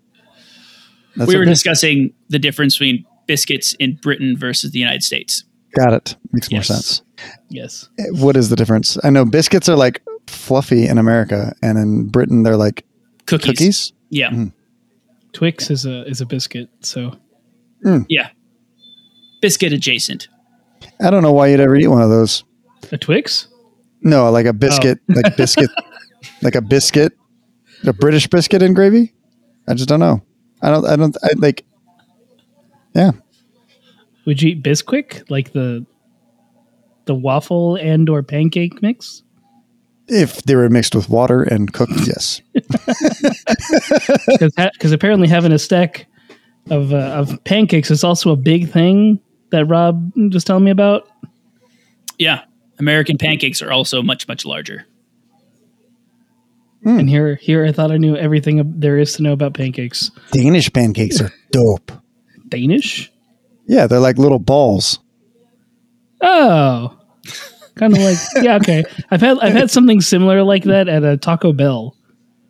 That's 1.15 1.27
we 1.27 1.35
were 1.35 1.43
okay. 1.43 1.51
discussing 1.51 2.13
the 2.29 2.39
difference 2.39 2.75
between 2.75 3.05
biscuits 3.25 3.73
in 3.75 3.95
Britain 3.95 4.35
versus 4.37 4.71
the 4.71 4.79
United 4.79 5.03
States. 5.03 5.43
Got 5.75 5.93
it. 5.93 6.15
Makes 6.31 6.51
more 6.51 6.63
sense. 6.63 7.01
Yes. 7.49 7.89
What 8.11 8.37
is 8.37 8.49
the 8.49 8.55
difference? 8.55 8.97
I 9.03 9.09
know 9.09 9.25
biscuits 9.25 9.67
are 9.67 9.75
like 9.75 10.01
fluffy 10.27 10.87
in 10.87 10.97
America, 10.97 11.53
and 11.61 11.77
in 11.77 12.07
Britain 12.07 12.43
they're 12.43 12.57
like 12.57 12.85
Cookies. 13.25 13.49
cookies. 13.49 13.93
Yeah. 14.09 14.29
Mm. 14.29 14.53
Twix 15.33 15.69
is 15.69 15.85
a 15.85 16.07
is 16.07 16.21
a 16.21 16.25
biscuit. 16.25 16.69
So 16.81 17.17
Yeah. 18.07 18.29
Biscuit 19.41 19.73
adjacent. 19.73 20.27
I 21.01 21.09
don't 21.09 21.23
know 21.23 21.33
why 21.33 21.47
you'd 21.47 21.59
ever 21.59 21.75
eat 21.75 21.87
one 21.87 22.01
of 22.01 22.09
those. 22.09 22.43
A 22.93 22.97
Twix? 22.97 23.47
No, 24.01 24.29
like 24.31 24.45
a 24.45 24.53
biscuit, 24.53 24.99
Oh. 25.09 25.13
like 25.21 25.35
biscuit, 25.37 25.69
like 26.41 26.55
a 26.55 26.61
biscuit, 26.61 27.13
a 27.85 27.93
British 27.93 28.27
biscuit 28.27 28.61
in 28.61 28.73
gravy. 28.73 29.13
I 29.67 29.73
just 29.73 29.89
don't 29.89 29.99
know. 29.99 30.21
I 30.61 30.69
don't. 30.69 30.85
I 30.85 30.95
don't. 30.95 31.17
I 31.23 31.29
like. 31.37 31.65
Yeah, 32.93 33.11
Would 34.25 34.41
you 34.41 34.51
eat 34.51 34.63
Bisquick? 34.63 35.29
Like 35.29 35.51
the 35.53 35.85
the 37.05 37.13
waffle 37.15 37.75
and 37.75 38.09
or 38.09 38.23
pancake 38.23 38.81
mix? 38.81 39.21
if 40.07 40.43
they 40.43 40.55
were 40.55 40.69
mixed 40.69 40.93
with 40.93 41.09
water 41.09 41.41
and 41.41 41.73
cooked, 41.73 42.05
yes. 42.07 42.39
Because 44.27 44.53
ha- 44.57 44.69
apparently 44.93 45.27
having 45.27 45.51
a 45.51 45.59
stack 45.59 46.05
of 46.69 46.93
uh, 46.93 46.97
of 46.97 47.43
pancakes 47.43 47.91
is 47.91 48.03
also 48.03 48.31
a 48.31 48.35
big 48.35 48.69
thing 48.71 49.19
that 49.49 49.65
Rob 49.65 50.11
was 50.15 50.43
telling 50.43 50.63
me 50.63 50.71
about. 50.71 51.07
Yeah. 52.17 52.43
American 52.79 53.17
pancakes 53.17 53.61
are 53.61 53.71
also 53.71 54.01
much, 54.01 54.27
much 54.27 54.45
larger. 54.45 54.85
Hmm. 56.83 56.99
And 56.99 57.09
here 57.09 57.35
here 57.35 57.65
I 57.65 57.71
thought 57.71 57.91
I 57.91 57.97
knew 57.97 58.15
everything 58.15 58.61
there 58.79 58.97
is 58.99 59.13
to 59.13 59.23
know 59.23 59.33
about 59.33 59.53
pancakes. 59.55 60.11
Danish 60.31 60.71
pancakes 60.71 61.19
are 61.19 61.31
dope. 61.51 61.91
Danish? 62.47 63.11
Yeah, 63.67 63.87
they're 63.87 63.99
like 63.99 64.17
little 64.17 64.39
balls. 64.39 64.99
Oh. 66.21 66.97
kind 67.75 67.93
of 67.95 68.03
like 68.03 68.17
yeah, 68.41 68.55
okay. 68.57 68.83
I've 69.09 69.21
had 69.21 69.39
I've 69.39 69.53
had 69.53 69.71
something 69.71 69.99
similar 69.99 70.43
like 70.43 70.63
that 70.65 70.87
at 70.87 71.03
a 71.03 71.17
Taco 71.17 71.53
Bell. 71.53 71.95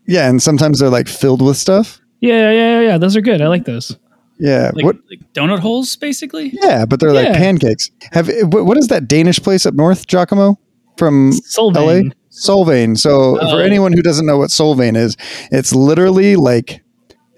Yeah, 0.05 0.29
and 0.29 0.41
sometimes 0.41 0.79
they're 0.79 0.89
like 0.89 1.07
filled 1.07 1.41
with 1.41 1.57
stuff. 1.57 2.01
Yeah, 2.19 2.51
yeah, 2.51 2.51
yeah, 2.51 2.81
yeah. 2.81 2.97
Those 2.97 3.15
are 3.15 3.21
good. 3.21 3.41
I 3.41 3.47
like 3.47 3.65
those. 3.65 3.97
Yeah. 4.39 4.71
Like, 4.73 4.85
what? 4.85 4.95
like 5.09 5.21
donut 5.33 5.59
holes, 5.59 5.95
basically. 5.95 6.51
Yeah, 6.61 6.85
but 6.85 6.99
they're 6.99 7.13
like 7.13 7.33
pancakes. 7.33 7.89
Have 8.11 8.29
what 8.51 8.65
what 8.65 8.77
is 8.77 8.87
that 8.87 9.07
Danish 9.07 9.39
place 9.39 9.65
up 9.65 9.73
north, 9.73 10.07
Giacomo? 10.07 10.57
From 10.97 11.31
Solvang. 11.31 12.05
LA? 12.05 12.11
Solvang. 12.31 12.97
So 12.97 13.37
Oh. 13.41 13.49
for 13.51 13.61
anyone 13.61 13.93
who 13.93 14.01
doesn't 14.01 14.25
know 14.25 14.37
what 14.37 14.49
Solvang 14.49 14.95
is, 14.97 15.17
it's 15.51 15.73
literally 15.75 16.35
like 16.35 16.81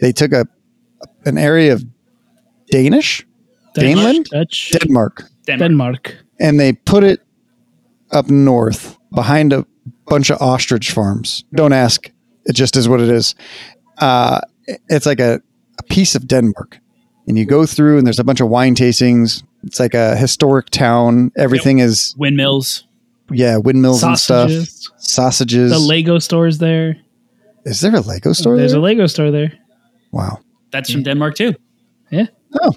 they 0.01 0.11
took 0.11 0.31
a 0.31 0.45
an 1.25 1.37
area 1.37 1.73
of 1.73 1.83
Danish, 2.71 3.25
Dutch, 3.73 3.83
Daneland? 3.85 4.25
Dutch, 4.29 4.71
Denmark, 4.71 5.23
Denmark. 5.45 5.59
Denmark. 5.69 6.15
and 6.39 6.59
they 6.59 6.73
put 6.73 7.03
it 7.03 7.19
up 8.11 8.29
north 8.29 8.97
behind 9.13 9.53
a 9.53 9.65
bunch 10.07 10.29
of 10.31 10.41
ostrich 10.41 10.91
farms. 10.91 11.43
Don't 11.53 11.73
ask. 11.73 12.11
It 12.45 12.53
just 12.55 12.75
is 12.77 12.87
what 12.87 13.01
it 13.01 13.09
is. 13.09 13.35
Uh, 13.97 14.39
it's 14.89 15.05
like 15.05 15.19
a, 15.19 15.41
a 15.79 15.83
piece 15.83 16.15
of 16.15 16.27
Denmark. 16.27 16.79
And 17.27 17.37
you 17.37 17.45
go 17.45 17.65
through, 17.65 17.97
and 17.97 18.07
there's 18.07 18.19
a 18.19 18.23
bunch 18.23 18.39
of 18.39 18.47
wine 18.49 18.73
tastings. 18.73 19.43
It's 19.63 19.79
like 19.79 19.93
a 19.93 20.15
historic 20.15 20.69
town. 20.69 21.31
Everything 21.37 21.79
is, 21.79 22.15
Windmills. 22.17 22.85
yeah, 23.31 23.57
windmills 23.57 24.01
and 24.03 24.17
stuff. 24.17 24.49
Sausages. 24.49 24.91
Sausages. 24.97 25.71
The 25.71 25.79
Lego 25.79 26.19
stores 26.19 26.57
there. 26.59 26.95
is 27.65 27.81
there 27.81 27.93
a 27.95 27.99
Lego 27.99 28.31
store 28.33 28.55
There's 28.57 28.71
there? 28.71 28.79
a 28.79 28.83
Lego 28.83 29.07
store 29.07 29.29
there. 29.31 29.51
wow. 30.11 30.39
That's 30.71 30.89
from 30.91 31.03
Denmark 31.03 31.35
too. 31.35 31.53
Yeah. 32.11 32.27
Oh, 32.61 32.71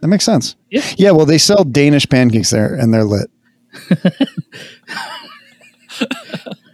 that 0.00 0.08
makes 0.08 0.24
sense. 0.24 0.56
Yeah. 0.70 0.82
Yeah. 0.96 1.10
Well, 1.12 1.26
they 1.26 1.38
sell 1.38 1.62
Danish 1.64 2.08
pancakes 2.08 2.50
there, 2.50 2.74
and 2.74 2.92
they're 2.92 3.04
lit. 3.04 3.30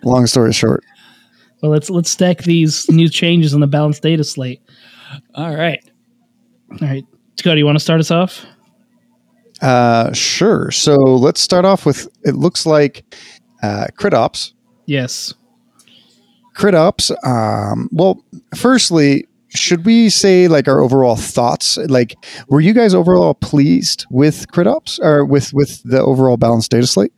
Long 0.03 0.27
story 0.27 0.53
short. 0.53 0.85
Well, 1.63 1.71
let's 1.73 1.89
let's 1.91 2.11
stack 2.11 2.39
these 2.45 2.91
new 2.91 3.09
changes 3.09 3.55
on 3.55 3.61
the 3.61 3.67
balanced 3.67 4.03
data 4.03 4.23
slate. 4.25 4.61
All 5.35 5.55
right. 5.55 5.83
All 6.81 6.89
right, 6.89 7.05
Scott, 7.39 7.55
do 7.55 7.59
you 7.59 7.67
want 7.67 7.77
to 7.77 7.85
start 7.85 8.01
us 8.01 8.11
off? 8.11 8.45
Uh, 9.61 10.13
sure. 10.13 10.71
So 10.71 10.95
let's 10.97 11.41
start 11.41 11.65
off 11.65 11.87
with 11.87 12.09
it 12.23 12.35
looks 12.35 12.67
like 12.67 13.05
uh, 13.63 13.87
crit 13.97 14.15
ops. 14.15 14.53
Yes. 14.87 15.35
Crit 16.55 16.75
ops. 16.75 17.11
Um, 17.25 17.89
well, 17.93 18.23
firstly, 18.55 19.27
should 19.49 19.85
we 19.85 20.11
say 20.11 20.49
like 20.49 20.69
our 20.69 20.81
overall 20.81 21.17
thoughts? 21.17 21.77
Like, 21.77 22.17
were 22.49 22.61
you 22.61 22.73
guys 22.73 22.95
overall 22.95 23.35
pleased 23.35 24.07
with 24.11 24.51
crit 24.51 24.67
ops 24.67 24.99
or 25.01 25.25
with 25.25 25.53
with 25.55 25.83
the 25.85 26.01
overall 26.01 26.37
balanced 26.37 26.71
data 26.71 26.87
slate? 26.87 27.13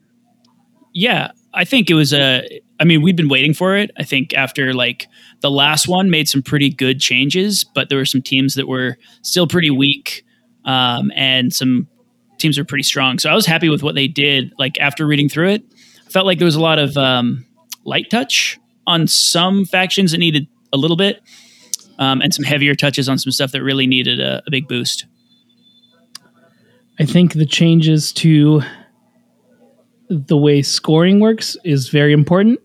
Yeah, 0.93 1.33
I 1.53 1.65
think 1.65 1.91
it 1.91 1.95
was 1.95 2.13
a 2.13 2.61
I 2.79 2.85
mean, 2.85 3.03
we've 3.03 3.17
been 3.17 3.29
waiting 3.29 3.55
for 3.55 3.77
it. 3.77 3.91
I 3.99 4.03
think 4.03 4.35
after 4.35 4.75
like 4.75 5.09
the 5.41 5.51
last 5.51 5.89
one 5.89 6.11
made 6.11 6.29
some 6.29 6.43
pretty 6.43 6.71
good 6.71 7.01
changes, 7.01 7.65
but 7.65 7.89
there 7.89 7.99
were 7.99 8.05
some 8.05 8.23
teams 8.23 8.55
that 8.55 8.69
were 8.69 8.99
still 9.23 9.47
pretty 9.47 9.71
weak, 9.71 10.25
um, 10.65 11.11
and 11.15 11.55
some 11.55 11.89
teams 12.39 12.59
were 12.59 12.65
pretty 12.65 12.83
strong. 12.83 13.19
So 13.19 13.31
I 13.31 13.35
was 13.35 13.47
happy 13.47 13.69
with 13.69 13.83
what 13.83 13.95
they 13.95 14.09
did. 14.09 14.53
Like 14.59 14.79
after 14.79 15.07
reading 15.07 15.29
through 15.29 15.51
it, 15.51 15.65
I 16.07 16.11
felt 16.11 16.27
like 16.27 16.39
there 16.39 16.45
was 16.47 16.55
a 16.55 16.61
lot 16.61 16.79
of 16.79 16.97
um, 16.97 17.47
light 17.85 18.11
touch 18.11 18.59
on 18.87 19.07
some 19.07 19.65
factions 19.65 20.13
that 20.13 20.19
needed 20.19 20.47
a 20.73 20.77
little 20.77 20.97
bit, 20.97 21.23
um, 21.99 22.21
and 22.21 22.35
some 22.35 22.45
heavier 22.45 22.75
touches 22.75 23.09
on 23.09 23.19
some 23.19 23.31
stuff 23.31 23.53
that 23.53 23.63
really 23.63 23.87
needed 23.87 24.21
a, 24.21 24.43
a 24.47 24.51
big 24.51 24.69
boost. 24.69 25.07
I 26.99 27.05
think 27.05 27.35
the 27.35 27.47
changes 27.47 28.13
to 28.15 28.63
the 30.09 30.37
way 30.37 30.63
scoring 30.63 31.21
works 31.21 31.57
is 31.65 31.89
very 31.89 32.13
important. 32.13 32.61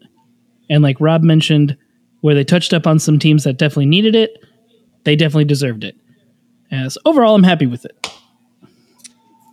And 0.72 0.82
like 0.82 0.96
Rob 1.02 1.22
mentioned, 1.22 1.78
where 2.22 2.34
they 2.34 2.46
touched 2.46 2.74
up 2.74 2.88
on 2.88 2.98
some 2.98 3.20
teams 3.20 3.44
that 3.44 3.58
definitely 3.58 3.88
needed 3.88 4.16
it, 4.16 4.38
they 5.04 5.18
definitely 5.18 5.46
deserved 5.46 5.84
it. 5.84 5.96
As 6.72 6.98
overall, 7.04 7.36
I'm 7.36 7.44
happy 7.44 7.66
with 7.66 7.84
it. 7.84 8.08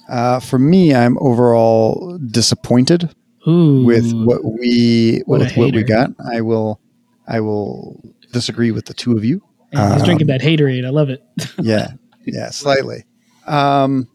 Uh, 0.08 0.38
for 0.38 0.58
me, 0.58 0.94
I'm 0.94 1.18
overall 1.18 2.16
disappointed 2.18 3.14
Ooh, 3.48 3.84
with 3.84 4.12
what 4.12 4.44
we 4.44 5.22
What 5.26 5.40
with 5.40 5.56
what 5.56 5.74
we 5.74 5.82
got. 5.82 6.10
I 6.32 6.40
will 6.40 6.80
I 7.26 7.40
will 7.40 8.00
disagree 8.32 8.70
with 8.70 8.86
the 8.86 8.94
two 8.94 9.16
of 9.16 9.24
you. 9.24 9.42
Yeah, 9.72 9.94
he's 9.94 10.02
um, 10.02 10.06
drinking 10.06 10.28
that 10.28 10.40
haterade. 10.40 10.86
I 10.86 10.90
love 10.90 11.10
it. 11.10 11.22
Yeah, 11.60 11.88
yeah, 12.24 12.50
slightly. 12.50 13.04
Um, 13.46 14.08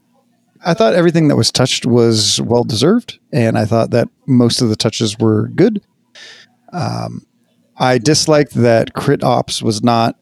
I 0.65 0.73
thought 0.73 0.93
everything 0.93 1.27
that 1.27 1.35
was 1.35 1.51
touched 1.51 1.85
was 1.85 2.39
well 2.41 2.63
deserved, 2.63 3.19
and 3.33 3.57
I 3.57 3.65
thought 3.65 3.91
that 3.91 4.07
most 4.25 4.61
of 4.61 4.69
the 4.69 4.77
touches 4.77 5.19
were 5.19 5.49
good. 5.49 5.83
Um, 6.73 7.25
I 7.77 7.97
disliked 7.97 8.53
that 8.55 8.93
crit 8.93 9.23
ops 9.23 9.61
was 9.61 9.83
not 9.83 10.15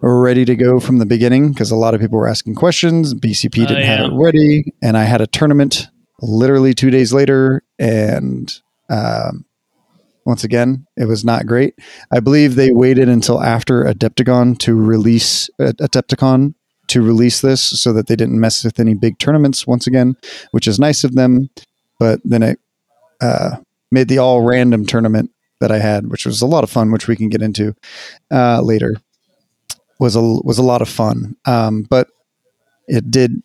ready 0.00 0.44
to 0.44 0.54
go 0.56 0.80
from 0.80 0.98
the 0.98 1.06
beginning 1.06 1.52
because 1.52 1.70
a 1.70 1.76
lot 1.76 1.94
of 1.94 2.00
people 2.00 2.18
were 2.18 2.28
asking 2.28 2.54
questions. 2.56 3.14
BCP 3.14 3.64
Oh, 3.64 3.68
didn't 3.68 3.84
have 3.84 4.00
yeah. 4.00 4.06
it 4.06 4.12
ready, 4.14 4.74
and 4.82 4.96
I 4.96 5.04
had 5.04 5.20
a 5.20 5.26
tournament 5.26 5.88
literally 6.20 6.74
two 6.74 6.90
days 6.90 7.12
later, 7.12 7.62
and 7.78 8.52
um, 8.90 9.44
once 10.26 10.44
again, 10.44 10.86
it 10.96 11.06
was 11.06 11.24
not 11.24 11.46
great. 11.46 11.74
I 12.10 12.20
believe 12.20 12.54
they 12.54 12.70
waited 12.72 13.08
until 13.08 13.42
after 13.42 13.84
Adepticon 13.84 14.58
to 14.60 14.74
release 14.74 15.48
uh, 15.58 15.72
Adepticon 15.80 16.54
to 16.88 17.00
release 17.02 17.40
this 17.40 17.62
so 17.62 17.94
that 17.94 18.08
they 18.08 18.16
didn't 18.16 18.38
mess 18.38 18.62
with 18.62 18.78
any 18.78 18.94
big 18.94 19.18
tournaments 19.18 19.66
once 19.66 19.86
again, 19.86 20.16
which 20.50 20.68
is 20.68 20.78
nice 20.78 21.02
of 21.02 21.14
them. 21.14 21.48
But 21.98 22.20
then 22.24 22.42
it 22.42 22.58
uh, 23.22 23.56
made 23.90 24.08
the 24.08 24.18
all 24.18 24.42
random 24.42 24.84
tournament 24.84 25.30
that 25.60 25.70
I 25.70 25.78
had, 25.78 26.08
which 26.08 26.26
was 26.26 26.42
a 26.42 26.46
lot 26.46 26.64
of 26.64 26.70
fun, 26.70 26.90
which 26.90 27.08
we 27.08 27.16
can 27.16 27.28
get 27.28 27.42
into 27.42 27.74
uh, 28.30 28.60
later. 28.62 28.96
Was 30.00 30.16
a 30.16 30.20
was 30.20 30.58
a 30.58 30.62
lot 30.62 30.82
of 30.82 30.88
fun, 30.88 31.36
um, 31.46 31.82
but 31.88 32.08
it 32.88 33.10
did 33.10 33.42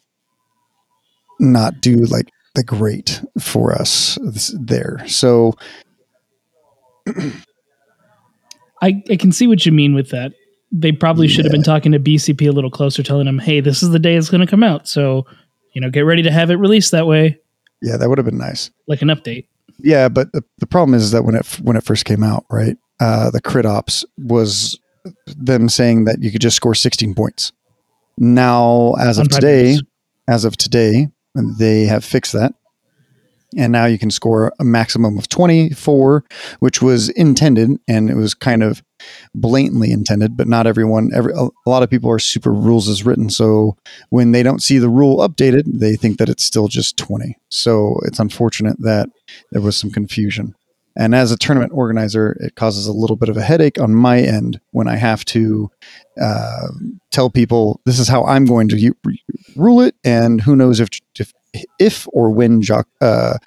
not 1.40 1.80
do 1.80 1.98
like 2.06 2.30
the 2.56 2.64
great 2.64 3.22
for 3.40 3.72
us 3.74 4.18
there. 4.54 5.04
So 5.08 5.54
I, 8.82 9.04
I 9.10 9.16
can 9.16 9.32
see 9.32 9.46
what 9.48 9.66
you 9.66 9.72
mean 9.72 9.94
with 9.94 10.10
that. 10.10 10.34
They 10.72 10.92
probably 10.92 11.28
should 11.28 11.46
have 11.46 11.52
been 11.52 11.64
talking 11.64 11.92
to 11.92 12.00
BCP 12.00 12.48
a 12.48 12.52
little 12.52 12.70
closer, 12.72 13.04
telling 13.04 13.26
them, 13.26 13.40
hey, 13.40 13.60
this 13.60 13.82
is 13.82 13.90
the 13.90 14.00
day 14.00 14.16
it's 14.16 14.30
going 14.30 14.42
to 14.42 14.50
come 14.50 14.64
out. 14.64 14.88
So, 14.88 15.26
you 15.74 15.82
know, 15.82 15.90
get 15.90 16.02
ready 16.02 16.24
to 16.24 16.32
have 16.32 16.52
it 16.52 16.56
released 16.56 16.92
that 16.92 17.08
way, 17.08 17.40
yeah, 17.82 17.98
that 17.98 18.10
would 18.10 18.18
have 18.18 18.26
been 18.26 18.38
nice. 18.38 18.72
like 18.88 19.02
an 19.02 19.08
update. 19.08 19.48
Yeah, 19.82 20.10
but 20.10 20.32
the, 20.34 20.44
the 20.58 20.68
problem 20.68 20.94
is 20.94 21.12
that 21.12 21.24
when 21.24 21.36
it 21.36 21.46
when 21.62 21.76
it 21.78 21.84
first 21.84 22.06
came 22.06 22.24
out, 22.24 22.46
right, 22.50 22.78
uh, 23.00 23.32
the 23.32 23.42
crit 23.42 23.66
ops 23.66 24.06
was 24.18 24.80
them 25.26 25.70
saying 25.70 26.06
that 26.06 26.22
you 26.22 26.32
could 26.32 26.42
just 26.42 26.58
score 26.58 26.76
16 26.76 27.16
points. 27.16 27.52
Now, 28.18 28.94
as 29.00 29.18
of 29.18 29.30
today, 29.30 29.80
as 30.28 30.44
of 30.44 30.58
today, 30.58 31.08
they 31.36 31.84
have 31.86 32.04
fixed 32.04 32.34
that, 32.34 32.54
and 33.58 33.72
now 33.72 33.86
you 33.86 33.98
can 33.98 34.12
score 34.12 34.54
a 34.60 34.64
maximum 34.64 35.18
of 35.18 35.28
24, 35.30 36.24
which 36.60 36.82
was 36.82 37.10
intended, 37.10 37.72
and 37.88 38.10
it 38.10 38.16
was 38.16 38.34
kind 38.34 38.64
of 38.64 38.84
blatantly 39.34 39.92
intended, 39.92 40.36
but 40.38 40.48
not 40.48 40.68
everyone. 40.68 41.10
Every 41.14 41.34
a 41.34 41.50
lot 41.66 41.84
of 41.84 41.90
people 41.90 42.12
are 42.12 42.20
super 42.20 42.54
rules 42.54 42.88
as 42.88 43.06
written, 43.06 43.30
so 43.30 43.76
when 44.10 44.32
they 44.32 44.44
don't 44.44 44.62
see 44.62 44.78
the 44.78 44.90
rule 44.90 45.28
updated, 45.28 45.64
they 45.80 45.96
think 45.96 46.18
that 46.18 46.30
it's 46.30 46.44
still 46.44 46.68
just 46.68 46.98
20. 46.98 47.38
So 47.50 48.00
it's 48.06 48.20
unfortunate 48.20 48.78
that 48.80 49.10
there 49.52 49.62
was 49.62 49.78
some 49.78 49.92
confusion. 49.92 50.56
And 50.96 51.16
as 51.16 51.32
a 51.32 51.38
tournament 51.38 51.72
organizer, 51.74 52.36
it 52.42 52.56
causes 52.56 52.86
a 52.86 52.92
little 52.92 53.16
bit 53.16 53.30
of 53.30 53.38
a 53.38 53.42
headache 53.42 53.80
on 53.80 53.96
my 53.96 54.20
end 54.20 54.60
when 54.72 54.90
I 54.90 54.98
have 54.98 55.24
to 55.26 55.72
uh, 56.20 56.68
tell 57.12 57.30
people 57.30 57.80
this 57.86 58.00
is 58.00 58.10
how 58.10 58.26
I'm 58.26 58.46
going 58.46 58.68
to 58.70 58.78
u- 58.78 58.98
rule 59.56 59.82
it, 59.82 59.96
and 60.04 60.42
who 60.42 60.56
knows 60.56 60.80
if 60.82 60.90
if 61.18 61.32
if 61.80 62.08
or 62.14 62.30
when 62.30 62.62
Jock, 62.62 62.88
uh, 63.02 63.38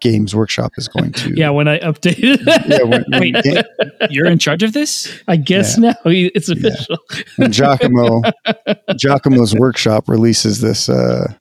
Games 0.00 0.34
Workshop 0.34 0.72
is 0.76 0.88
going 0.88 1.12
to. 1.12 1.32
Yeah, 1.36 1.50
when 1.50 1.68
I 1.68 1.78
update 1.80 2.18
yeah, 2.68 2.82
when, 2.82 3.04
when 3.08 3.20
Wait. 3.20 3.34
Ga- 3.42 3.62
You're 4.10 4.26
in 4.26 4.38
charge 4.38 4.62
of 4.62 4.72
this? 4.72 5.12
I 5.28 5.36
guess 5.36 5.78
now 5.78 5.94
it's 6.04 6.48
official. 6.48 6.98
when 7.36 7.52
Giacomo 7.52 8.22
Giacomo's 8.96 9.54
workshop 9.54 10.08
releases 10.08 10.60
this 10.60 10.88
uh, 10.88 11.32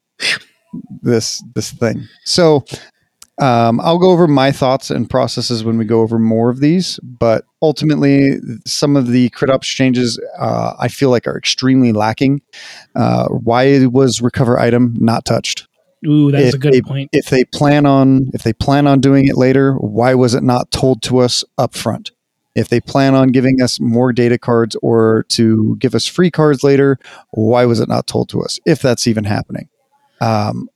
this 1.02 1.44
this 1.56 1.72
thing. 1.72 2.08
So 2.26 2.64
um, 3.42 3.80
I'll 3.82 3.98
go 3.98 4.12
over 4.12 4.28
my 4.28 4.52
thoughts 4.52 4.92
and 4.92 5.10
processes 5.10 5.64
when 5.64 5.78
we 5.78 5.86
go 5.86 6.02
over 6.02 6.20
more 6.20 6.50
of 6.50 6.60
these. 6.60 7.00
But 7.04 7.44
ultimately, 7.62 8.38
some 8.66 8.96
of 8.96 9.08
the 9.08 9.30
crit 9.30 9.50
ops 9.50 9.68
changes 9.68 10.20
uh, 10.40 10.74
I 10.80 10.88
feel 10.88 11.10
like 11.10 11.28
are 11.28 11.38
extremely 11.38 11.92
lacking. 11.92 12.42
Uh, 12.96 13.28
why 13.30 13.86
was 13.88 14.22
recover 14.22 14.60
item 14.60 14.94
not 14.98 15.26
touched? 15.26 15.68
Ooh, 16.08 16.32
that's 16.32 16.48
If 16.50 16.54
a 16.56 16.58
good 16.58 16.74
they- 16.74 16.82
point. 16.82 17.10
If 17.14 17.30
they 17.30 17.44
plan 17.46 17.86
on 17.86 18.32
if 18.34 18.44
they 18.44 18.54
plan 18.54 18.88
on 18.88 19.00
doing 19.00 19.28
it 19.28 19.38
later, 19.38 19.76
why 19.76 20.14
was 20.16 20.34
it 20.34 20.44
not 20.44 20.72
told 20.72 21.02
to 21.04 21.20
us 21.20 21.44
up 21.58 21.76
front? 21.76 22.12
If 22.56 22.68
they 22.68 22.82
plan 22.82 23.16
on 23.16 23.30
giving 23.30 23.62
us 23.62 23.80
more 23.80 24.12
data 24.12 24.38
cards 24.38 24.76
or 24.82 25.26
to 25.30 25.78
give 25.80 25.96
us 25.96 26.06
free 26.06 26.30
cards 26.30 26.64
later, 26.64 26.98
why 27.32 27.66
was 27.66 27.80
it 27.80 27.88
not 27.88 28.08
told 28.08 28.28
to 28.30 28.42
us? 28.42 28.60
If 28.66 28.82
that's 28.82 29.08
even 29.08 29.24
happening. 29.24 29.70
Um, 30.20 30.68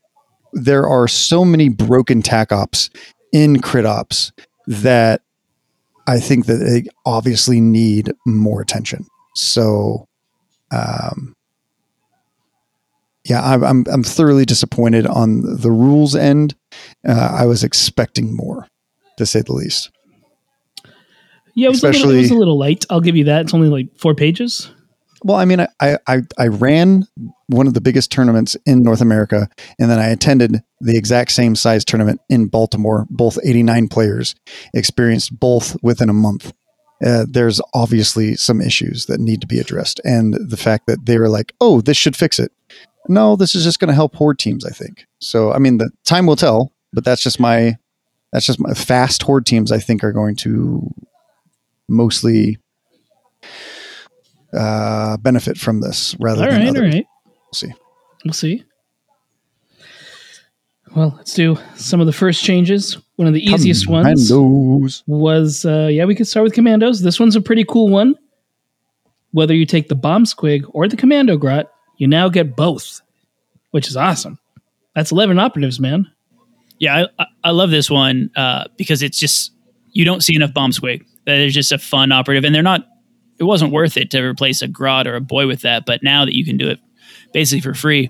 there 0.54 0.88
are 0.88 1.08
so 1.08 1.44
many 1.44 1.68
broken 1.68 2.22
tac 2.22 2.54
ops 2.54 2.90
in 3.34 3.60
crit 3.60 3.86
ops 3.86 4.32
that 4.68 5.22
I 6.08 6.20
think 6.22 6.46
that 6.46 6.58
they 6.58 6.86
obviously 7.06 7.60
need 7.60 8.14
more 8.26 8.62
attention. 8.62 9.06
So, 9.36 10.08
um, 10.72 11.35
yeah, 13.26 13.42
I'm, 13.42 13.64
I'm, 13.64 13.86
I'm 13.92 14.04
thoroughly 14.04 14.46
disappointed 14.46 15.08
on 15.08 15.42
the 15.42 15.72
rules 15.72 16.16
end. 16.16 16.56
Uh, 17.08 17.36
I 17.40 17.46
was 17.46 17.64
expecting 17.64 18.36
more, 18.36 18.68
to 19.18 19.26
say 19.26 19.42
the 19.42 19.54
least. 19.54 19.92
Yeah, 21.56 21.68
it 21.68 21.72
was, 21.72 21.84
a 21.84 21.88
little, 21.88 22.12
it 22.12 22.18
was 22.18 22.32
a 22.32 22.36
little 22.36 22.58
light. 22.58 22.86
I'll 22.90 23.02
give 23.02 23.16
you 23.16 23.24
that. 23.26 23.42
It's 23.42 23.54
only 23.54 23.70
like 23.70 23.98
four 23.98 24.14
pages. 24.14 24.70
Well, 25.24 25.38
I 25.38 25.46
mean, 25.46 25.62
I, 25.62 25.68
I, 25.80 25.98
I, 26.06 26.22
I 26.38 26.48
ran 26.48 27.08
one 27.48 27.66
of 27.66 27.74
the 27.74 27.82
biggest 27.82 28.12
tournaments 28.12 28.56
in 28.68 28.84
North 28.84 29.02
America, 29.02 29.50
and 29.80 29.90
then 29.90 29.98
I 29.98 30.10
attended 30.10 30.62
the 30.82 30.96
exact 30.96 31.32
same 31.32 31.56
size 31.56 31.84
tournament 31.84 32.22
in 32.30 32.46
Baltimore. 32.46 33.08
Both 33.10 33.40
89 33.44 33.88
players 33.88 34.36
experienced 34.74 35.40
both 35.40 35.82
within 35.82 36.10
a 36.10 36.14
month. 36.14 36.54
Uh, 37.04 37.26
there's 37.28 37.60
obviously 37.74 38.36
some 38.36 38.62
issues 38.62 39.08
that 39.08 39.20
need 39.20 39.42
to 39.42 39.48
be 39.48 39.60
addressed, 39.60 40.00
and 40.06 40.36
the 40.36 40.58
fact 40.58 40.86
that 40.88 41.06
they 41.06 41.18
were 41.18 41.30
like, 41.30 41.54
"Oh, 41.60 41.82
this 41.82 41.98
should 41.98 42.16
fix 42.16 42.40
it." 42.40 42.52
No, 43.08 43.36
this 43.36 43.56
is 43.56 43.64
just 43.64 43.80
going 43.80 43.90
to 43.90 43.94
help 43.94 44.16
horde 44.16 44.40
teams. 44.40 44.66
I 44.66 44.72
think 44.72 45.06
so. 45.20 45.52
I 45.52 45.60
mean, 45.60 45.78
the 45.78 45.90
time 46.06 46.26
will 46.26 46.36
tell, 46.36 46.72
but 46.94 47.04
that's 47.04 47.22
just 47.22 47.40
my 47.40 47.78
that's 48.32 48.46
just 48.46 48.60
my 48.60 48.74
fast 48.74 49.22
horde 49.24 49.46
teams. 49.46 49.72
I 49.72 49.80
think 49.80 50.04
are 50.04 50.12
going 50.12 50.36
to 50.38 50.90
mostly 51.88 52.58
uh, 54.54 55.18
benefit 55.18 55.58
from 55.58 55.82
this 55.82 56.16
rather 56.20 56.44
All 56.46 56.52
than 56.52 56.60
right, 56.60 56.70
others. 56.70 56.82
all 56.82 56.88
right. 56.90 57.08
We'll 57.26 57.54
see. 57.54 57.74
We'll 58.24 58.34
see. 58.34 58.64
Well, 60.96 61.14
let's 61.18 61.34
do 61.34 61.58
some 61.76 62.00
of 62.00 62.06
the 62.06 62.14
first 62.14 62.44
changes. 62.44 62.98
One 63.18 63.28
of 63.28 63.34
the 63.34 63.46
easiest 63.46 63.88
ones 63.90 64.32
was, 65.08 65.66
uh, 65.66 65.90
yeah, 65.92 66.06
we 66.06 66.16
could 66.16 66.28
start 66.28 66.46
with 66.46 66.54
commandos. 66.54 67.02
This 67.02 67.20
one's 67.20 67.36
a 67.36 67.42
pretty 67.42 67.66
cool 67.66 67.90
one. 67.90 68.16
Whether 69.32 69.54
you 69.54 69.66
take 69.66 69.90
the 69.90 69.96
bomb 69.96 70.24
squig 70.24 70.64
or 70.70 70.88
the 70.88 70.96
commando 70.96 71.36
grot, 71.36 71.70
you 71.98 72.08
now 72.08 72.30
get 72.30 72.56
both, 72.56 73.02
which 73.72 73.88
is 73.88 73.96
awesome. 73.98 74.40
That's 74.96 75.12
11 75.12 75.40
operatives, 75.40 75.80
man. 75.80 76.12
Yeah, 76.80 77.06
I, 77.20 77.26
I- 77.44 77.50
love 77.52 77.70
this 77.72 77.90
one 77.90 78.32
uh, 78.36 78.66
because 78.78 79.02
it's 79.02 79.18
just 79.20 79.52
you 79.92 80.04
don't 80.06 80.22
see 80.24 80.36
enough 80.36 80.54
bomb 80.54 80.72
squig. 80.72 81.06
That 81.26 81.38
is 81.38 81.54
just 81.54 81.72
a 81.72 81.78
fun 81.78 82.12
operative, 82.12 82.44
and 82.44 82.54
they're 82.54 82.62
not. 82.62 82.86
It 83.40 83.44
wasn't 83.46 83.72
worth 83.74 83.98
it 83.98 84.12
to 84.12 84.22
replace 84.22 84.62
a 84.62 84.68
grot 84.68 85.08
or 85.08 85.16
a 85.16 85.22
boy 85.22 85.48
with 85.48 85.62
that, 85.62 85.86
but 85.86 86.04
now 86.04 86.24
that 86.26 86.36
you 86.36 86.46
can 86.46 86.58
do 86.58 86.70
it 86.70 86.80
basically 87.34 87.62
for 87.62 87.74
free. 87.74 88.10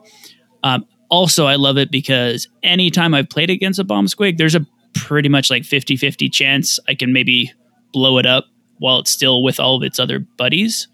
Um, 0.64 0.86
also, 1.10 1.46
I 1.46 1.56
love 1.56 1.78
it 1.78 1.90
because 1.92 2.48
anytime 2.64 3.14
I've 3.14 3.30
played 3.30 3.50
against 3.50 3.80
a 3.80 3.84
bomb 3.84 4.06
squig, 4.08 4.38
there's 4.38 4.56
a 4.56 4.66
pretty 4.94 5.30
much 5.30 5.50
like 5.50 5.64
50-50 5.64 6.32
chance 6.32 6.80
I 6.88 6.94
can 6.96 7.12
maybe 7.14 7.52
blow 7.94 8.18
it 8.18 8.26
up 8.26 8.46
while 8.78 9.00
it's 9.00 9.12
still 9.12 9.42
with 9.44 9.60
all 9.60 9.76
of 9.78 9.84
its 9.84 10.00
other 10.00 10.20
buddies, 10.20 10.88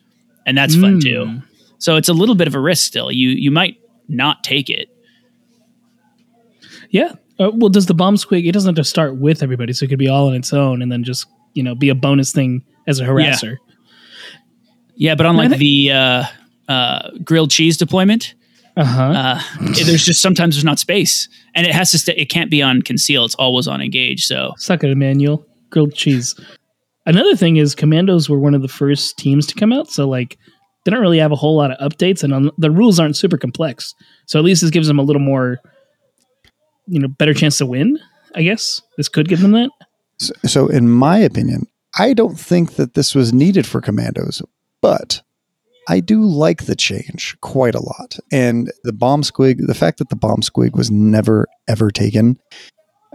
and 0.46 0.58
that's 0.58 0.76
fun 0.76 1.00
Mm. 1.00 1.04
too. 1.04 1.42
So 1.82 1.96
it's 1.96 2.10
a 2.10 2.14
little 2.14 2.36
bit 2.36 2.48
of 2.48 2.54
a 2.54 2.60
risk 2.60 2.86
still. 2.86 3.12
You 3.12 3.30
you 3.30 3.50
might 3.52 3.78
not 4.08 4.44
take 4.44 4.70
it. 4.70 4.88
Yeah. 6.90 7.14
Uh, 7.40 7.50
well, 7.54 7.70
does 7.70 7.88
the 7.88 7.94
bomb 7.94 8.16
squig? 8.16 8.48
It 8.48 8.52
doesn't 8.52 8.70
have 8.70 8.84
to 8.84 8.88
start 8.88 9.18
with 9.18 9.42
everybody, 9.42 9.74
so 9.74 9.86
it 9.86 9.90
could 9.90 10.00
be 10.00 10.08
all 10.08 10.28
on 10.28 10.36
its 10.36 10.54
own, 10.54 10.82
and 10.82 10.92
then 10.92 11.04
just 11.04 11.26
you 11.54 11.64
know 11.64 11.74
be 11.76 11.90
a 11.90 11.96
bonus 11.96 12.32
thing 12.32 12.64
as 12.88 13.00
a 13.00 13.04
harasser. 13.06 13.58
Yeah, 14.96 15.16
but 15.16 15.26
unlike 15.26 15.50
think- 15.50 15.60
the 15.60 15.92
uh, 15.92 16.24
uh, 16.68 17.10
grilled 17.24 17.50
cheese 17.50 17.78
deployment, 17.78 18.36
Uh-huh. 18.78 19.02
uh, 19.04 19.42
there's 19.86 20.06
just 20.06 20.22
sometimes 20.22 20.56
there's 20.56 20.66
not 20.66 20.78
space, 20.80 21.28
and 21.56 21.66
it 21.66 21.74
has 21.74 21.90
to 21.92 21.98
stay. 21.98 22.14
It 22.16 22.26
can't 22.30 22.52
be 22.52 22.62
on 22.62 22.84
conceal. 22.84 23.26
It's 23.26 23.36
always 23.36 23.68
on 23.68 23.82
engage. 23.82 24.26
So 24.28 24.54
Suck 24.58 24.84
it, 24.84 24.92
Emmanuel. 24.92 25.44
Grilled 25.72 25.96
cheese. 25.96 26.36
Another 27.08 27.36
thing 27.36 27.58
is, 27.58 27.74
Commandos 27.74 28.30
were 28.30 28.38
one 28.38 28.54
of 28.54 28.62
the 28.62 28.68
first 28.68 29.18
teams 29.18 29.48
to 29.48 29.56
come 29.56 29.74
out, 29.74 29.90
so 29.90 30.08
like 30.08 30.38
they 30.84 30.92
don't 30.92 31.02
really 31.02 31.20
have 31.20 31.32
a 31.32 31.36
whole 31.36 31.56
lot 31.56 31.72
of 31.72 31.92
updates, 31.92 32.24
and 32.24 32.34
um, 32.34 32.52
the 32.58 32.72
rules 32.72 33.00
aren't 33.00 33.18
super 33.18 33.38
complex. 33.38 33.94
So 34.26 34.40
at 34.40 34.46
least 34.46 34.62
this 34.62 34.72
gives 34.72 34.88
them 34.88 35.00
a 35.00 35.04
little 35.04 35.22
more, 35.22 35.60
you 36.88 37.00
know, 37.00 37.08
better 37.08 37.34
chance 37.34 37.58
to 37.60 37.66
win. 37.66 38.00
I 38.36 38.44
guess 38.44 38.82
this 38.98 39.10
could 39.10 39.28
give 39.28 39.42
them 39.42 39.52
that. 39.52 39.70
So, 40.18 40.34
so 40.46 40.68
in 40.68 40.90
my 40.90 41.18
opinion, 41.18 41.68
I 41.98 42.14
don't 42.14 42.40
think 42.40 42.76
that 42.76 42.94
this 42.94 43.14
was 43.14 43.34
needed 43.34 43.68
for 43.68 43.82
commandos, 43.82 44.42
but 44.82 45.22
I 45.90 46.00
do 46.00 46.24
like 46.24 46.66
the 46.66 46.76
change 46.76 47.38
quite 47.42 47.76
a 47.76 47.84
lot. 47.84 48.18
And 48.32 48.72
the 48.84 48.94
bomb 48.94 49.24
squig, 49.24 49.68
the 49.68 49.74
fact 49.74 49.98
that 49.98 50.10
the 50.10 50.16
bomb 50.16 50.42
squig 50.42 50.74
was 50.74 50.90
never 50.90 51.48
ever 51.68 51.92
taken, 51.92 52.40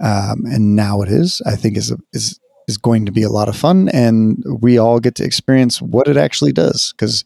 um, 0.03 0.45
and 0.47 0.77
now 0.77 1.01
it 1.01 1.09
is, 1.09 1.41
I 1.47 1.57
think 1.57 1.77
is 1.77 1.91
a, 1.91 1.97
is 2.13 2.39
is 2.69 2.77
going 2.77 3.07
to 3.07 3.13
be 3.13 3.23
a 3.23 3.31
lot 3.31 3.49
of 3.49 3.57
fun, 3.57 3.89
and 3.91 4.43
we 4.61 4.79
all 4.79 5.01
get 5.01 5.15
to 5.17 5.25
experience 5.25 5.81
what 5.81 6.09
it 6.09 6.17
actually 6.17 6.53
does. 6.53 6.93
Because 6.97 7.25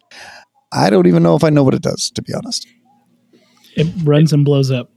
I 0.72 0.90
don't 0.90 1.06
even 1.06 1.22
know 1.22 1.36
if 1.36 1.44
I 1.44 1.50
know 1.50 1.64
what 1.64 1.74
it 1.74 1.82
does, 1.82 2.10
to 2.14 2.22
be 2.22 2.32
honest. 2.34 2.66
It 3.76 3.86
runs 4.04 4.32
and 4.32 4.44
blows 4.44 4.70
up. 4.70 4.90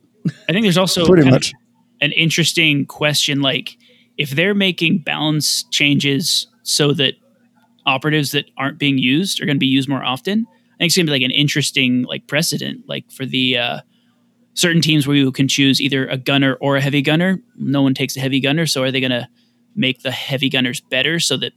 I 0.50 0.54
think 0.54 0.64
there's 0.64 0.78
also 0.78 1.06
Pretty 1.06 1.30
much. 1.30 1.54
an 2.02 2.12
interesting 2.12 2.86
question. 2.86 3.42
Like 3.42 3.78
if 4.18 4.32
they're 4.32 4.54
making 4.54 5.00
balance 5.00 5.64
changes 5.72 6.48
so 6.64 6.94
that 6.94 7.16
operatives 7.86 8.32
that 8.32 8.46
aren't 8.58 8.78
being 8.78 8.98
used 8.98 9.42
are 9.42 9.46
going 9.46 9.58
to 9.58 9.60
be 9.60 9.68
used 9.68 9.90
more 9.90 10.04
often, 10.04 10.46
I 10.50 10.78
think 10.80 10.88
it's 10.88 10.96
going 10.96 11.06
to 11.06 11.12
be 11.12 11.20
like 11.20 11.26
an 11.26 11.32
interesting 11.32 12.04
like 12.04 12.28
precedent. 12.28 12.88
Like 12.88 13.12
for 13.12 13.26
the 13.26 13.58
uh, 13.58 13.80
certain 14.54 14.82
teams 14.82 15.08
where 15.08 15.16
you 15.16 15.32
can 15.32 15.48
choose 15.48 15.82
either 15.82 16.08
a 16.08 16.18
gunner 16.18 16.58
or 16.62 16.78
a 16.78 16.82
heavy 16.82 17.02
gunner. 17.02 17.40
No 17.58 17.82
one 17.82 17.94
takes 17.94 18.16
a 18.16 18.20
heavy 18.20 18.40
gunner, 18.40 18.66
so 18.66 18.84
are 18.84 18.92
they 18.92 19.00
going 19.00 19.12
to 19.12 19.28
make 19.76 20.02
the 20.02 20.12
heavy 20.12 20.50
gunners 20.50 20.80
better 20.80 21.20
so 21.20 21.38
that 21.38 21.54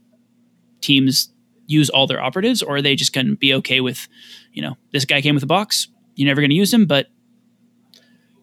teams 0.81 1.31
use 1.65 1.89
all 1.89 2.07
their 2.07 2.21
operatives, 2.21 2.61
or 2.61 2.77
are 2.77 2.81
they 2.81 2.95
just 2.95 3.13
going 3.13 3.27
to 3.27 3.35
be 3.35 3.53
okay 3.53 3.81
with, 3.81 4.07
you 4.53 4.61
know, 4.61 4.77
this 4.93 5.05
guy 5.05 5.21
came 5.21 5.35
with 5.35 5.43
a 5.43 5.47
box, 5.47 5.87
you're 6.15 6.27
never 6.27 6.41
going 6.41 6.49
to 6.49 6.55
use 6.55 6.73
him, 6.73 6.85
but 6.85 7.07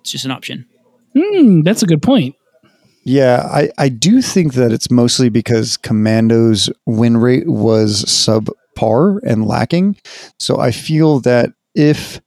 it's 0.00 0.10
just 0.10 0.24
an 0.24 0.30
option. 0.30 0.66
Hmm, 1.16 1.62
that's 1.62 1.82
a 1.82 1.86
good 1.86 2.02
point. 2.02 2.34
Yeah, 3.04 3.48
I, 3.50 3.70
I 3.78 3.88
do 3.88 4.22
think 4.22 4.54
that 4.54 4.72
it's 4.72 4.90
mostly 4.90 5.28
because 5.28 5.76
Commando's 5.76 6.70
win 6.86 7.16
rate 7.16 7.48
was 7.48 8.04
subpar 8.04 9.20
and 9.24 9.46
lacking. 9.46 9.96
So 10.38 10.58
I 10.58 10.70
feel 10.70 11.20
that 11.20 11.50
if, 11.74 12.20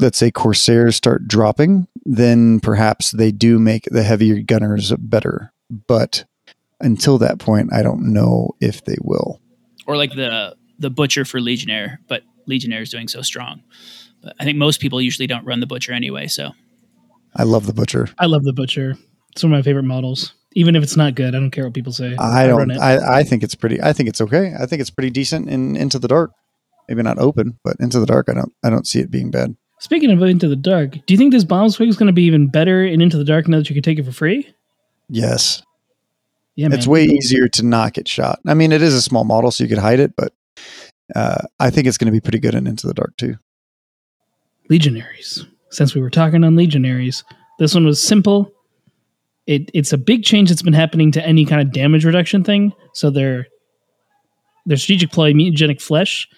let's 0.00 0.18
say, 0.18 0.30
Corsairs 0.30 0.96
start 0.96 1.28
dropping, 1.28 1.88
then 2.04 2.60
perhaps 2.60 3.10
they 3.10 3.30
do 3.30 3.58
make 3.58 3.84
the 3.90 4.02
heavier 4.02 4.40
gunners 4.40 4.92
better. 4.98 5.52
But 5.70 6.24
until 6.80 7.18
that 7.18 7.38
point, 7.38 7.72
I 7.72 7.82
don't 7.82 8.12
know 8.12 8.54
if 8.60 8.84
they 8.84 8.96
will. 9.00 9.40
or 9.86 9.96
like 9.96 10.14
the 10.14 10.54
the 10.78 10.90
butcher 10.90 11.24
for 11.24 11.40
legionnaire 11.40 12.00
but 12.08 12.22
legionnaire 12.46 12.82
is 12.82 12.90
doing 12.90 13.08
so 13.08 13.20
strong 13.20 13.62
but 14.22 14.32
i 14.38 14.44
think 14.44 14.56
most 14.56 14.80
people 14.80 15.00
usually 15.00 15.26
don't 15.26 15.44
run 15.44 15.58
the 15.60 15.66
butcher 15.66 15.92
anyway 15.92 16.26
so 16.28 16.50
I 17.34 17.42
love 17.44 17.66
the 17.66 17.74
Butcher. 17.74 18.08
I 18.18 18.26
love 18.26 18.42
the 18.42 18.52
butcher. 18.54 18.96
It's 19.32 19.44
one 19.44 19.52
of 19.52 19.58
my 19.58 19.62
favorite 19.62 19.84
models. 19.84 20.32
Even 20.54 20.74
if 20.74 20.82
it's 20.82 20.96
not 20.96 21.14
good, 21.14 21.34
I 21.34 21.38
don't 21.38 21.50
care 21.50 21.64
what 21.64 21.74
people 21.74 21.92
say. 21.92 22.16
I 22.18 22.50
run 22.50 22.68
don't. 22.68 22.76
it. 22.78 22.80
I, 22.80 23.18
I 23.18 23.22
think 23.22 23.42
it's 23.42 23.54
pretty. 23.54 23.80
I 23.82 23.92
think 23.92 24.08
it's 24.08 24.20
okay. 24.22 24.54
I 24.58 24.64
think 24.66 24.80
it's 24.80 24.90
pretty 24.90 25.10
decent 25.10 25.48
in 25.48 25.76
Into 25.76 25.98
the 25.98 26.08
Dark. 26.08 26.32
Maybe 26.88 27.02
not 27.02 27.18
open, 27.18 27.58
but 27.62 27.76
Into 27.80 28.00
the 28.00 28.06
Dark. 28.06 28.28
I 28.30 28.34
don't. 28.34 28.52
I 28.64 28.70
don't 28.70 28.86
see 28.86 28.98
it 29.00 29.10
being 29.10 29.30
bad. 29.30 29.54
Speaking 29.78 30.10
of 30.10 30.20
Into 30.22 30.48
the 30.48 30.56
Dark, 30.56 30.92
do 31.06 31.14
you 31.14 31.18
think 31.18 31.32
this 31.32 31.44
bomb 31.44 31.68
squig 31.68 31.88
is 31.88 31.96
going 31.98 32.08
to 32.08 32.12
be 32.14 32.24
even 32.24 32.48
better 32.48 32.82
in 32.84 33.00
Into 33.02 33.18
the 33.18 33.24
Dark 33.24 33.46
now 33.46 33.58
that 33.58 33.68
you 33.68 33.74
can 33.74 33.82
take 33.82 33.98
it 33.98 34.04
for 34.06 34.10
free? 34.12 34.48
Yes, 35.10 35.62
Yeah, 36.58 36.70
it's 36.72 36.88
man. 36.88 36.92
way 36.92 37.04
easier 37.04 37.46
to 37.46 37.62
not 37.62 37.92
get 37.92 38.08
shot. 38.08 38.40
I 38.44 38.54
mean, 38.54 38.72
it 38.72 38.82
is 38.82 38.92
a 38.92 39.00
small 39.00 39.22
model, 39.22 39.52
so 39.52 39.62
you 39.62 39.68
could 39.68 39.78
hide 39.78 40.00
it, 40.00 40.16
but 40.16 40.32
uh, 41.14 41.42
I 41.60 41.70
think 41.70 41.86
it's 41.86 41.96
going 41.96 42.06
to 42.06 42.12
be 42.12 42.18
pretty 42.18 42.40
good 42.40 42.56
in 42.56 42.66
Into 42.66 42.88
the 42.88 42.94
Dark 42.94 43.16
too. 43.16 43.36
Legionaries. 44.68 45.46
Since 45.70 45.94
we 45.94 46.00
were 46.00 46.10
talking 46.10 46.42
on 46.42 46.56
Legionaries, 46.56 47.22
this 47.60 47.74
one 47.74 47.86
was 47.86 48.02
simple. 48.02 48.52
It 49.46 49.70
it's 49.72 49.92
a 49.92 49.96
big 49.98 50.24
change 50.24 50.48
that's 50.48 50.62
been 50.62 50.72
happening 50.72 51.12
to 51.12 51.24
any 51.24 51.44
kind 51.46 51.62
of 51.62 51.72
damage 51.72 52.04
reduction 52.04 52.42
thing. 52.42 52.72
So 52.92 53.08
their 53.08 53.46
their 54.66 54.78
strategic 54.78 55.12
ploy 55.12 55.34
mutagenic 55.34 55.80
flesh 55.80 56.28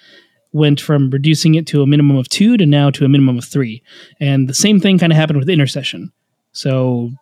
went 0.52 0.82
from 0.82 1.08
reducing 1.08 1.54
it 1.54 1.66
to 1.68 1.80
a 1.80 1.86
minimum 1.86 2.18
of 2.18 2.28
two 2.28 2.58
to 2.58 2.66
now 2.66 2.90
to 2.90 3.06
a 3.06 3.08
minimum 3.08 3.38
of 3.38 3.46
three. 3.46 3.82
And 4.20 4.50
the 4.50 4.54
same 4.54 4.80
thing 4.80 4.98
kind 4.98 5.12
of 5.12 5.16
happened 5.16 5.38
with 5.38 5.48
intercession. 5.48 6.12
So 6.52 7.12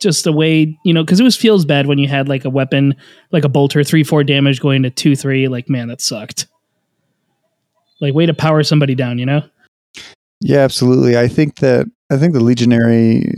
just 0.00 0.26
a 0.26 0.32
way, 0.32 0.78
you 0.84 0.92
know, 0.92 1.02
because 1.02 1.20
it 1.20 1.24
was 1.24 1.36
feels 1.36 1.64
bad 1.64 1.86
when 1.86 1.98
you 1.98 2.08
had 2.08 2.28
like 2.28 2.44
a 2.44 2.50
weapon, 2.50 2.94
like 3.32 3.44
a 3.44 3.48
bolter, 3.48 3.82
three, 3.82 4.04
four 4.04 4.24
damage 4.24 4.60
going 4.60 4.82
to 4.82 4.90
two, 4.90 5.16
three. 5.16 5.48
Like, 5.48 5.68
man, 5.68 5.88
that 5.88 6.00
sucked. 6.00 6.46
Like, 8.00 8.14
way 8.14 8.26
to 8.26 8.34
power 8.34 8.62
somebody 8.62 8.94
down, 8.94 9.18
you 9.18 9.26
know? 9.26 9.42
Yeah, 10.40 10.58
absolutely. 10.58 11.16
I 11.16 11.28
think 11.28 11.56
that 11.56 11.86
I 12.10 12.18
think 12.18 12.34
the 12.34 12.40
Legionary 12.40 13.32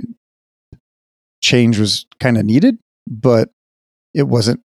change 1.40 1.78
was 1.78 2.06
kind 2.18 2.36
of 2.36 2.44
needed, 2.44 2.76
but 3.06 3.50
it 4.14 4.24
wasn't. 4.24 4.60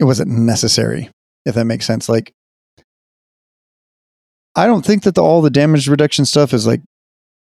It 0.00 0.04
wasn't 0.04 0.30
necessary, 0.30 1.08
if 1.46 1.54
that 1.54 1.66
makes 1.66 1.86
sense. 1.86 2.08
Like, 2.08 2.34
I 4.56 4.66
don't 4.66 4.84
think 4.84 5.04
that 5.04 5.14
the, 5.14 5.22
all 5.22 5.40
the 5.40 5.50
damage 5.50 5.88
reduction 5.88 6.24
stuff 6.24 6.52
is 6.52 6.66
like 6.66 6.82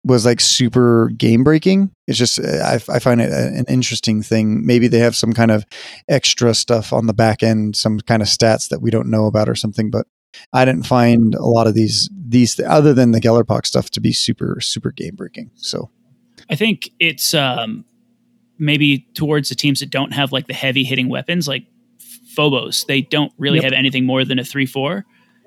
was 0.09 0.25
like 0.27 0.40
super 0.40 1.11
game 1.16 1.44
breaking. 1.44 1.92
It's 2.09 2.18
just 2.18 2.40
I, 2.40 2.81
I 2.88 2.99
find 2.99 3.21
it 3.21 3.31
an 3.33 3.64
interesting 3.68 4.23
thing. 4.23 4.66
Maybe 4.66 4.88
they 4.88 4.99
have 4.99 5.14
some 5.14 5.33
kind 5.33 5.51
of 5.51 5.64
extra 6.09 6.55
stuff 6.55 6.92
on 6.92 7.07
the 7.07 7.14
back 7.14 7.42
end, 7.42 7.77
some 7.77 8.01
kind 8.01 8.23
of 8.23 8.29
stats 8.29 8.68
that 8.71 8.81
we 8.83 8.90
don't 8.90 9.09
know 9.11 9.27
about 9.27 9.49
or 9.49 9.55
something. 9.55 9.90
But 9.90 10.07
I 10.53 10.64
didn't 10.64 10.87
find 10.87 11.35
a 11.35 11.47
lot 11.47 11.66
of 11.66 11.75
these 11.75 12.11
these 12.12 12.59
other 12.61 12.92
than 12.92 13.12
the 13.12 13.21
Gellerpox 13.21 13.66
stuff 13.66 13.90
to 13.90 14.01
be 14.01 14.12
super 14.12 14.59
super 14.61 14.90
game 14.90 15.14
breaking. 15.14 15.51
So 15.55 15.90
i 16.51 16.55
think 16.55 16.90
it's 16.99 17.35
um 17.35 17.85
maybe 18.59 19.07
towards 19.14 19.49
the 19.49 19.55
teams 19.55 19.81
that 19.81 19.90
don't 19.90 20.12
have 20.12 20.33
like 20.33 20.47
the 20.47 20.55
heavy 20.55 20.85
hitting 20.85 21.09
weapons 21.09 21.47
like 21.49 21.64
phobos 22.35 22.85
they 22.87 23.01
don't 23.03 23.33
really 23.38 23.57
Yep. 23.57 23.64
have 23.64 23.73
anything 23.73 24.07
more 24.07 24.25
than 24.25 24.38
a 24.38 24.42
3-4 24.42 25.03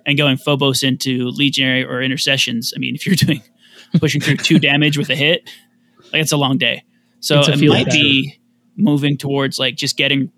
and 0.06 0.18
going 0.18 0.38
phobos 0.38 0.84
into 0.84 1.30
legionary 1.30 1.84
or 1.84 2.02
intercessions 2.02 2.74
i 2.76 2.80
mean 2.80 2.94
if 2.94 3.06
you're 3.06 3.16
doing 3.28 3.42
pushing 4.00 4.22
through 4.22 4.38
two 4.38 4.60
damage 4.60 4.98
with 4.98 5.10
a 5.10 5.16
hit 5.16 5.50
like 6.14 6.22
it's 6.22 6.32
a 6.32 6.38
long 6.38 6.58
day. 6.58 6.84
So 7.20 7.40
It's 7.40 7.50
a 7.50 7.54
it 7.54 7.68
might 7.70 7.86
battle. 7.86 8.02
be 8.02 8.40
moving 8.78 9.18
towards 9.18 9.60
like 9.60 9.76
just 9.76 9.98
getting 9.98 10.32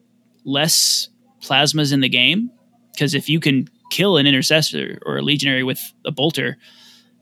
less 0.44 1.08
plasmas 1.42 1.94
in 1.94 2.02
the 2.02 2.10
game 2.10 2.52
because 2.92 3.14
if 3.14 3.30
you 3.30 3.40
can 3.40 3.68
kill 3.90 4.18
an 4.18 4.26
intercessor 4.28 5.00
or 5.06 5.18
a 5.18 5.22
legionary 5.22 5.64
with 5.64 5.80
a 6.06 6.12
bolter 6.12 6.58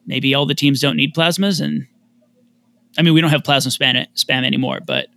maybe 0.06 0.34
all 0.34 0.46
the 0.46 0.56
teams 0.56 0.80
don't 0.80 0.96
need 0.96 1.14
plasmas 1.14 1.60
and 1.64 1.86
i 2.98 3.02
mean 3.02 3.14
we 3.14 3.22
don't 3.22 3.30
have 3.30 3.44
plasma 3.44 3.70
spam, 3.72 4.06
spam 4.16 4.46
anymore 4.46 4.80
but 4.86 5.08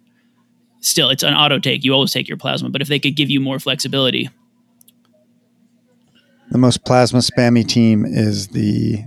still 0.81 1.09
it's 1.11 1.23
an 1.23 1.33
auto 1.33 1.59
take. 1.59 1.85
You 1.85 1.93
always 1.95 2.13
take 2.13 2.29
your 2.29 2.37
plasma 2.37 2.69
but 2.71 2.83
if 2.83 2.89
they 2.89 2.99
could 2.99 3.15
give 3.17 3.31
you 3.31 3.41
more 3.41 3.59
flexibility. 3.59 4.29
The 6.51 6.59
most 6.59 6.85
plasma 6.85 7.21
spammy 7.21 7.67
team 7.67 8.05
is 8.05 8.49
the 8.49 9.05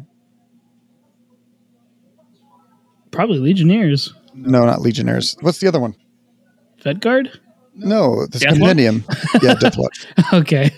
Probably 3.17 3.39
Legionnaires. 3.39 4.13
no, 4.35 4.63
not 4.63 4.81
Legionnaires. 4.81 5.35
What's 5.41 5.57
the 5.57 5.67
other 5.67 5.79
one? 5.79 5.95
Vet 6.83 6.99
Guard? 6.99 7.41
No, 7.73 8.27
the 8.27 8.37
Deathwatch? 8.37 8.49
Compendium. 8.49 9.03
yeah, 9.41 9.55
Deathwatch. 9.55 10.33
Okay. 10.33 10.69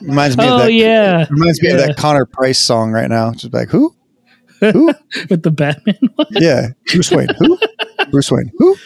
Reminds 0.00 0.36
me 0.36 0.44
oh, 0.44 0.54
of 0.54 0.62
that. 0.62 0.72
yeah. 0.72 1.26
Reminds 1.28 1.60
me 1.60 1.70
of 1.72 1.78
that 1.78 1.96
Connor 1.96 2.24
Price 2.24 2.60
song 2.60 2.92
right 2.92 3.10
now. 3.10 3.32
Just 3.32 3.52
like 3.52 3.68
who? 3.68 3.96
Who? 4.60 4.86
With 5.28 5.42
the 5.42 5.50
Batman 5.50 5.98
one. 6.14 6.28
yeah, 6.30 6.68
Bruce 6.92 7.10
Wayne. 7.10 7.26
Who? 7.40 7.58
Bruce 8.12 8.30
Wayne. 8.30 8.52
Who? 8.58 8.76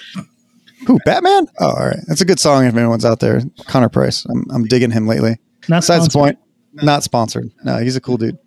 Who? 0.86 0.98
Batman? 1.04 1.48
Oh, 1.60 1.66
all 1.66 1.86
right. 1.86 2.00
That's 2.06 2.22
a 2.22 2.24
good 2.24 2.40
song 2.40 2.64
if 2.64 2.74
anyone's 2.74 3.04
out 3.04 3.20
there. 3.20 3.42
Connor 3.66 3.90
Price. 3.90 4.24
I'm, 4.24 4.46
I'm 4.50 4.64
digging 4.64 4.90
him 4.90 5.06
lately. 5.06 5.36
Not 5.68 5.82
Besides 5.82 6.08
the 6.08 6.18
point, 6.18 6.38
not 6.72 7.02
sponsored. 7.02 7.50
No, 7.62 7.76
he's 7.76 7.96
a 7.96 8.00
cool 8.00 8.16
dude. 8.16 8.38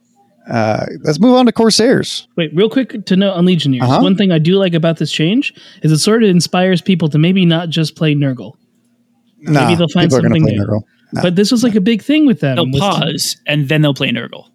Uh, 0.49 0.85
let's 1.03 1.19
move 1.19 1.35
on 1.35 1.45
to 1.45 1.51
Corsairs. 1.51 2.27
Wait, 2.35 2.51
real 2.53 2.69
quick 2.69 3.05
to 3.05 3.15
note 3.15 3.33
on 3.33 3.45
Legionnaires. 3.45 3.83
Uh-huh. 3.83 4.01
One 4.01 4.15
thing 4.17 4.31
I 4.31 4.39
do 4.39 4.55
like 4.57 4.73
about 4.73 4.97
this 4.97 5.11
change 5.11 5.53
is 5.83 5.91
it 5.91 5.99
sort 5.99 6.23
of 6.23 6.29
inspires 6.29 6.81
people 6.81 7.09
to 7.09 7.17
maybe 7.17 7.45
not 7.45 7.69
just 7.69 7.95
play 7.95 8.15
Nurgle. 8.15 8.55
Nah, 9.39 9.65
Maybe 9.65 9.75
they'll 9.75 9.87
find 9.89 10.09
people 10.09 10.19
are 10.19 10.21
something 10.29 10.43
play 10.43 10.55
new. 10.55 10.81
Nah. 11.13 11.21
But 11.21 11.35
this 11.35 11.51
was 11.51 11.63
like 11.63 11.75
a 11.75 11.81
big 11.81 12.01
thing 12.01 12.25
with 12.25 12.39
them. 12.39 12.55
They'll 12.55 12.65
with- 12.71 12.79
pause 12.79 13.37
and 13.45 13.69
then 13.69 13.81
they'll 13.81 13.93
play 13.93 14.09
Nurgle. 14.11 14.47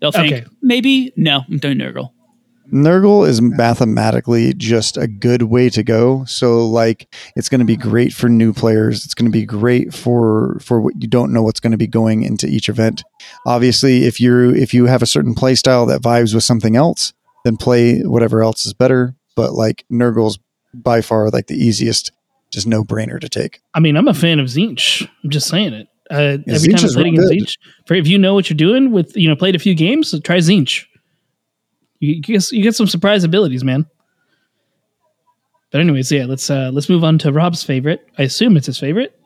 They'll 0.00 0.12
think 0.12 0.32
Okay. 0.32 0.46
maybe 0.62 1.12
no, 1.16 1.42
I'm 1.50 1.58
doing 1.58 1.78
Nurgle. 1.78 2.10
Nurgle 2.72 3.26
is 3.26 3.40
mathematically 3.40 4.54
just 4.54 4.96
a 4.96 5.06
good 5.06 5.42
way 5.44 5.70
to 5.70 5.82
go. 5.82 6.24
So 6.24 6.66
like 6.66 7.14
it's 7.36 7.48
going 7.48 7.60
to 7.60 7.64
be 7.64 7.76
great 7.76 8.12
for 8.12 8.28
new 8.28 8.52
players. 8.52 9.04
It's 9.04 9.14
going 9.14 9.30
to 9.30 9.36
be 9.36 9.44
great 9.44 9.94
for 9.94 10.58
for 10.60 10.80
what 10.80 10.94
you 11.00 11.08
don't 11.08 11.32
know 11.32 11.42
what's 11.42 11.60
going 11.60 11.72
to 11.72 11.76
be 11.76 11.86
going 11.86 12.22
into 12.22 12.46
each 12.46 12.68
event. 12.68 13.02
Obviously, 13.46 14.04
if 14.04 14.20
you're 14.20 14.54
if 14.54 14.74
you 14.74 14.86
have 14.86 15.02
a 15.02 15.06
certain 15.06 15.34
play 15.34 15.54
style 15.54 15.86
that 15.86 16.02
vibes 16.02 16.34
with 16.34 16.44
something 16.44 16.76
else, 16.76 17.12
then 17.44 17.56
play 17.56 18.00
whatever 18.00 18.42
else 18.42 18.66
is 18.66 18.72
better. 18.72 19.14
But 19.36 19.52
like 19.52 19.84
Nurgle's 19.90 20.38
by 20.74 21.00
far 21.00 21.30
like 21.30 21.46
the 21.46 21.56
easiest, 21.56 22.12
just 22.50 22.66
no 22.66 22.84
brainer 22.84 23.20
to 23.20 23.28
take. 23.28 23.60
I 23.74 23.80
mean, 23.80 23.96
I'm 23.96 24.08
a 24.08 24.14
fan 24.14 24.40
of 24.40 24.46
Tzeentch. 24.46 25.08
I'm 25.22 25.30
just 25.30 25.48
saying 25.48 25.72
it. 25.72 25.88
Uh, 26.10 26.38
every 26.48 26.72
Tzeentch 26.72 26.76
time 26.76 26.80
I 26.80 26.84
is 26.84 26.94
played 26.94 27.12
real 27.12 27.26
against. 27.26 27.58
Tzeentch, 27.58 27.86
for 27.86 27.94
if 27.94 28.06
you 28.06 28.18
know 28.18 28.34
what 28.34 28.48
you're 28.48 28.56
doing 28.56 28.92
with, 28.92 29.16
you 29.16 29.28
know, 29.28 29.36
played 29.36 29.56
a 29.56 29.58
few 29.58 29.74
games, 29.74 30.14
try 30.22 30.38
Tzeentch. 30.38 30.86
You, 32.00 32.14
you 32.14 32.22
get 32.22 32.50
you 32.52 32.62
get 32.62 32.74
some 32.74 32.86
surprise 32.86 33.24
abilities, 33.24 33.64
man. 33.64 33.86
But 35.70 35.80
anyways, 35.80 36.10
yeah, 36.12 36.24
let's 36.24 36.48
uh 36.50 36.70
let's 36.72 36.88
move 36.88 37.04
on 37.04 37.18
to 37.18 37.32
Rob's 37.32 37.62
favorite. 37.62 38.06
I 38.18 38.22
assume 38.22 38.56
it's 38.56 38.66
his 38.66 38.78
favorite. 38.78 39.18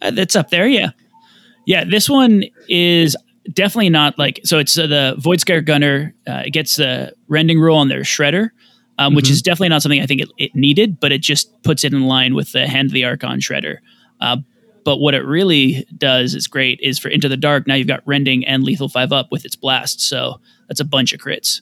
Uh, 0.00 0.10
that's 0.10 0.36
up 0.36 0.50
there, 0.50 0.66
yeah. 0.66 0.90
Yeah, 1.66 1.84
this 1.84 2.08
one 2.10 2.44
is 2.68 3.16
definitely 3.52 3.90
not 3.90 4.18
like 4.18 4.40
so. 4.44 4.58
It's 4.58 4.76
uh, 4.76 4.86
the 4.86 5.16
Voidscarred 5.18 5.64
Gunner. 5.64 6.14
Uh, 6.26 6.44
gets 6.50 6.76
the 6.76 7.12
rending 7.28 7.60
rule 7.60 7.76
on 7.76 7.88
their 7.88 8.00
Shredder, 8.00 8.50
um, 8.98 9.14
which 9.14 9.30
is 9.30 9.42
definitely 9.42 9.68
not 9.68 9.82
something 9.82 10.00
I 10.00 10.06
think 10.06 10.22
it, 10.22 10.28
it 10.38 10.54
needed, 10.54 10.98
but 10.98 11.12
it 11.12 11.20
just 11.20 11.62
puts 11.62 11.84
it 11.84 11.92
in 11.92 12.02
line 12.02 12.34
with 12.34 12.52
the 12.52 12.66
Hand 12.66 12.88
of 12.88 12.92
the 12.92 13.04
Archon 13.04 13.38
Shredder. 13.38 13.78
Uh, 14.20 14.38
but 14.84 14.98
what 14.98 15.14
it 15.14 15.24
really 15.24 15.86
does 15.96 16.34
is 16.34 16.48
great 16.48 16.80
is 16.82 16.98
for 16.98 17.08
Into 17.08 17.28
the 17.28 17.36
Dark. 17.36 17.66
Now 17.66 17.74
you've 17.74 17.86
got 17.86 18.02
rending 18.06 18.44
and 18.44 18.64
lethal 18.64 18.88
five 18.88 19.12
up 19.12 19.28
with 19.30 19.44
its 19.44 19.54
blast, 19.54 20.00
so 20.00 20.40
that's 20.68 20.80
a 20.80 20.84
bunch 20.84 21.12
of 21.12 21.20
crits. 21.20 21.60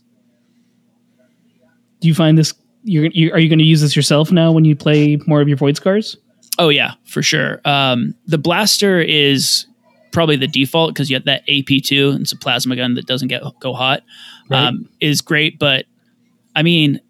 Do 2.00 2.08
you 2.08 2.14
find 2.14 2.36
this? 2.36 2.54
You're, 2.82 3.06
you 3.06 3.32
are 3.32 3.38
you 3.38 3.48
going 3.48 3.58
to 3.58 3.64
use 3.64 3.80
this 3.82 3.94
yourself 3.94 4.32
now 4.32 4.52
when 4.52 4.64
you 4.64 4.74
play 4.74 5.18
more 5.26 5.40
of 5.40 5.48
your 5.48 5.56
Void 5.56 5.76
Scars? 5.76 6.16
Oh 6.58 6.68
yeah, 6.68 6.94
for 7.04 7.22
sure. 7.22 7.60
Um, 7.64 8.14
the 8.26 8.38
blaster 8.38 9.00
is 9.00 9.66
probably 10.12 10.36
the 10.36 10.46
default 10.46 10.92
because 10.92 11.10
you 11.10 11.16
have 11.16 11.24
that 11.24 11.42
AP 11.48 11.82
two 11.84 12.10
and 12.10 12.22
it's 12.22 12.32
a 12.32 12.36
plasma 12.36 12.76
gun 12.76 12.94
that 12.94 13.06
doesn't 13.06 13.28
get 13.28 13.42
go 13.60 13.72
hot. 13.72 14.02
Right. 14.48 14.66
Um, 14.66 14.88
is 15.00 15.20
great, 15.20 15.58
but 15.58 15.86
I 16.56 16.62
mean, 16.62 17.00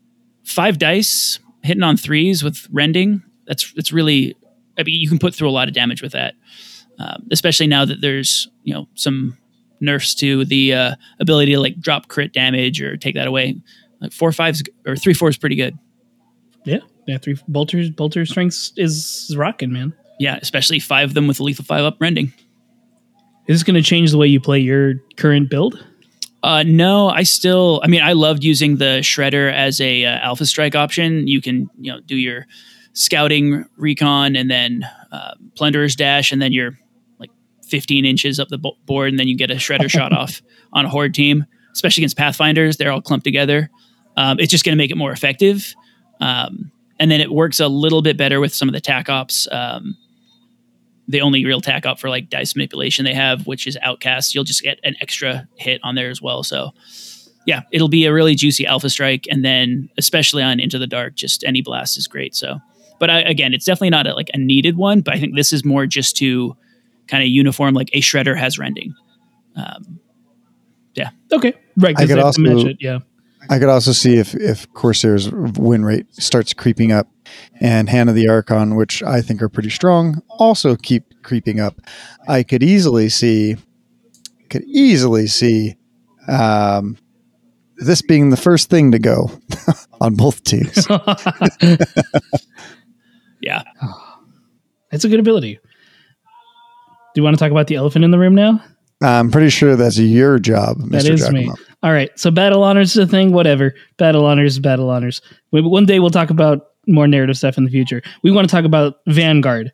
five 0.44 0.78
dice 0.78 1.38
hitting 1.62 1.82
on 1.82 1.96
threes 1.96 2.42
with 2.42 2.66
rending. 2.70 3.22
That's 3.46 3.72
it's 3.76 3.92
really. 3.92 4.36
I 4.78 4.82
mean, 4.82 5.00
you 5.00 5.08
can 5.08 5.18
put 5.18 5.34
through 5.34 5.48
a 5.48 5.52
lot 5.52 5.68
of 5.68 5.74
damage 5.74 6.00
with 6.00 6.12
that, 6.12 6.34
um, 6.98 7.26
especially 7.30 7.66
now 7.66 7.84
that 7.84 8.00
there's 8.00 8.48
you 8.64 8.72
know 8.72 8.88
some 8.94 9.36
nerfs 9.80 10.14
to 10.14 10.44
the 10.44 10.74
uh, 10.74 10.94
ability 11.18 11.52
to 11.52 11.60
like 11.60 11.80
drop 11.80 12.08
crit 12.08 12.32
damage 12.32 12.80
or 12.80 12.96
take 12.96 13.14
that 13.14 13.26
away. 13.26 13.56
Like 14.00 14.12
four 14.12 14.32
fives 14.32 14.62
or 14.86 14.96
three 14.96 15.14
fours 15.14 15.36
pretty 15.36 15.56
good. 15.56 15.78
Yeah, 16.64 16.78
yeah. 17.06 17.18
Three 17.18 17.36
bolters, 17.48 17.90
bolter 17.90 18.24
strengths 18.26 18.72
is, 18.76 19.26
is 19.28 19.36
rocking, 19.36 19.72
man. 19.72 19.94
Yeah, 20.18 20.38
especially 20.40 20.80
five 20.80 21.10
of 21.10 21.14
them 21.14 21.26
with 21.26 21.40
a 21.40 21.42
lethal 21.42 21.64
five 21.64 21.84
up 21.84 21.96
rending. 22.00 22.32
Is 23.46 23.58
this 23.58 23.62
going 23.62 23.74
to 23.74 23.82
change 23.82 24.10
the 24.10 24.18
way 24.18 24.26
you 24.26 24.40
play 24.40 24.58
your 24.58 24.94
current 25.16 25.50
build? 25.50 25.84
Uh, 26.42 26.62
no, 26.62 27.08
I 27.08 27.22
still. 27.24 27.80
I 27.84 27.88
mean, 27.88 28.02
I 28.02 28.12
loved 28.12 28.44
using 28.44 28.76
the 28.76 29.00
shredder 29.00 29.52
as 29.52 29.80
a 29.80 30.04
uh, 30.04 30.18
alpha 30.18 30.46
strike 30.46 30.74
option. 30.74 31.26
You 31.26 31.40
can, 31.40 31.68
you 31.78 31.92
know, 31.92 32.00
do 32.00 32.16
your 32.16 32.46
scouting 32.92 33.64
recon 33.76 34.36
and 34.36 34.50
then 34.50 34.86
uh, 35.12 35.34
plunderer's 35.56 35.96
dash, 35.96 36.32
and 36.32 36.40
then 36.40 36.52
you're 36.52 36.78
like 37.18 37.30
15 37.68 38.04
inches 38.04 38.40
up 38.40 38.48
the 38.48 38.58
bo- 38.58 38.76
board, 38.86 39.10
and 39.10 39.18
then 39.18 39.28
you 39.28 39.36
get 39.36 39.50
a 39.50 39.56
shredder 39.56 39.90
shot 39.90 40.12
off 40.16 40.40
on 40.72 40.86
a 40.86 40.88
horde 40.88 41.14
team. 41.14 41.44
Especially 41.72 42.02
against 42.02 42.16
pathfinders, 42.16 42.76
they're 42.78 42.90
all 42.90 43.02
clumped 43.02 43.24
together. 43.24 43.70
Um, 44.16 44.38
it's 44.40 44.50
just 44.50 44.64
going 44.64 44.76
to 44.76 44.76
make 44.82 44.90
it 44.90 44.96
more 44.96 45.12
effective, 45.12 45.74
um, 46.20 46.70
and 46.98 47.10
then 47.10 47.20
it 47.20 47.30
works 47.32 47.60
a 47.60 47.68
little 47.68 48.02
bit 48.02 48.16
better 48.16 48.40
with 48.40 48.52
some 48.54 48.68
of 48.68 48.72
the 48.74 48.80
tac 48.80 49.08
ops. 49.08 49.48
Um, 49.50 49.96
the 51.08 51.20
only 51.22 51.44
real 51.44 51.60
tac 51.60 51.86
op 51.86 51.98
for 51.98 52.08
like 52.08 52.28
dice 52.30 52.54
manipulation 52.54 53.04
they 53.04 53.14
have, 53.14 53.46
which 53.46 53.66
is 53.66 53.76
outcast. 53.82 54.34
You'll 54.34 54.44
just 54.44 54.62
get 54.62 54.78
an 54.84 54.94
extra 55.00 55.48
hit 55.56 55.80
on 55.82 55.94
there 55.96 56.08
as 56.10 56.22
well. 56.22 56.42
So 56.44 56.70
yeah, 57.46 57.62
it'll 57.72 57.88
be 57.88 58.04
a 58.04 58.12
really 58.12 58.34
juicy 58.34 58.66
alpha 58.66 58.90
strike, 58.90 59.26
and 59.30 59.44
then 59.44 59.88
especially 59.98 60.42
on 60.42 60.60
Into 60.60 60.78
the 60.78 60.86
Dark, 60.86 61.14
just 61.16 61.42
any 61.44 61.62
blast 61.62 61.96
is 61.98 62.06
great. 62.06 62.34
So, 62.36 62.58
but 63.00 63.10
I, 63.10 63.20
again, 63.22 63.54
it's 63.54 63.64
definitely 63.64 63.90
not 63.90 64.06
a, 64.06 64.14
like 64.14 64.30
a 64.34 64.38
needed 64.38 64.76
one, 64.76 65.00
but 65.00 65.14
I 65.14 65.18
think 65.18 65.34
this 65.34 65.52
is 65.52 65.64
more 65.64 65.86
just 65.86 66.16
to 66.18 66.56
kind 67.08 67.22
of 67.22 67.28
uniform 67.28 67.74
like 67.74 67.90
a 67.92 68.00
shredder 68.00 68.36
has 68.36 68.58
rending. 68.58 68.94
Um, 69.56 69.98
yeah. 70.94 71.10
Okay, 71.32 71.54
right. 71.76 71.96
I 71.96 72.00
'cause 72.02 72.08
could 72.08 72.18
they 72.18 72.22
have 72.22 72.34
to 72.34 72.40
also- 72.40 72.42
match 72.42 72.66
it, 72.66 72.76
yeah. 72.78 72.98
I 73.50 73.58
could 73.58 73.68
also 73.68 73.90
see 73.90 74.16
if 74.16 74.32
if 74.34 74.72
Corsair's 74.74 75.28
win 75.30 75.84
rate 75.84 76.06
starts 76.14 76.54
creeping 76.54 76.92
up, 76.92 77.08
and 77.60 77.88
Hand 77.88 78.08
of 78.08 78.14
the 78.14 78.28
Archon, 78.28 78.76
which 78.76 79.02
I 79.02 79.20
think 79.20 79.42
are 79.42 79.48
pretty 79.48 79.70
strong, 79.70 80.22
also 80.30 80.76
keep 80.76 81.20
creeping 81.24 81.58
up. 81.58 81.80
I 82.28 82.44
could 82.44 82.62
easily 82.62 83.08
see, 83.08 83.56
could 84.48 84.62
easily 84.64 85.26
see, 85.26 85.74
um, 86.28 86.96
this 87.76 88.02
being 88.02 88.30
the 88.30 88.36
first 88.36 88.70
thing 88.70 88.92
to 88.92 89.00
go 89.00 89.32
on 90.00 90.14
both 90.14 90.44
teams. 90.44 90.86
yeah, 93.42 93.62
It's 94.92 95.04
a 95.04 95.08
good 95.08 95.20
ability. 95.20 95.54
Do 95.54 97.20
you 97.20 97.22
want 97.22 97.36
to 97.36 97.38
talk 97.38 97.52
about 97.52 97.68
the 97.68 97.76
elephant 97.76 98.04
in 98.04 98.10
the 98.10 98.18
room 98.18 98.34
now? 98.34 98.62
I'm 99.02 99.30
pretty 99.30 99.50
sure 99.50 99.76
that's 99.76 99.98
your 99.98 100.38
job, 100.38 100.78
Mr. 100.78 100.90
That 100.90 101.06
is 101.06 101.30
me. 101.30 101.50
All 101.82 101.92
right. 101.92 102.10
So 102.18 102.30
battle 102.30 102.62
honors 102.62 102.90
is 102.90 102.98
a 102.98 103.06
thing. 103.06 103.32
Whatever. 103.32 103.74
Battle 103.96 104.26
honors, 104.26 104.58
battle 104.58 104.90
honors. 104.90 105.22
One 105.50 105.86
day 105.86 105.98
we'll 105.98 106.10
talk 106.10 106.30
about 106.30 106.66
more 106.86 107.06
narrative 107.06 107.36
stuff 107.36 107.56
in 107.56 107.64
the 107.64 107.70
future. 107.70 108.02
We 108.22 108.30
want 108.30 108.48
to 108.48 108.54
talk 108.54 108.64
about 108.64 108.96
Vanguard. 109.06 109.72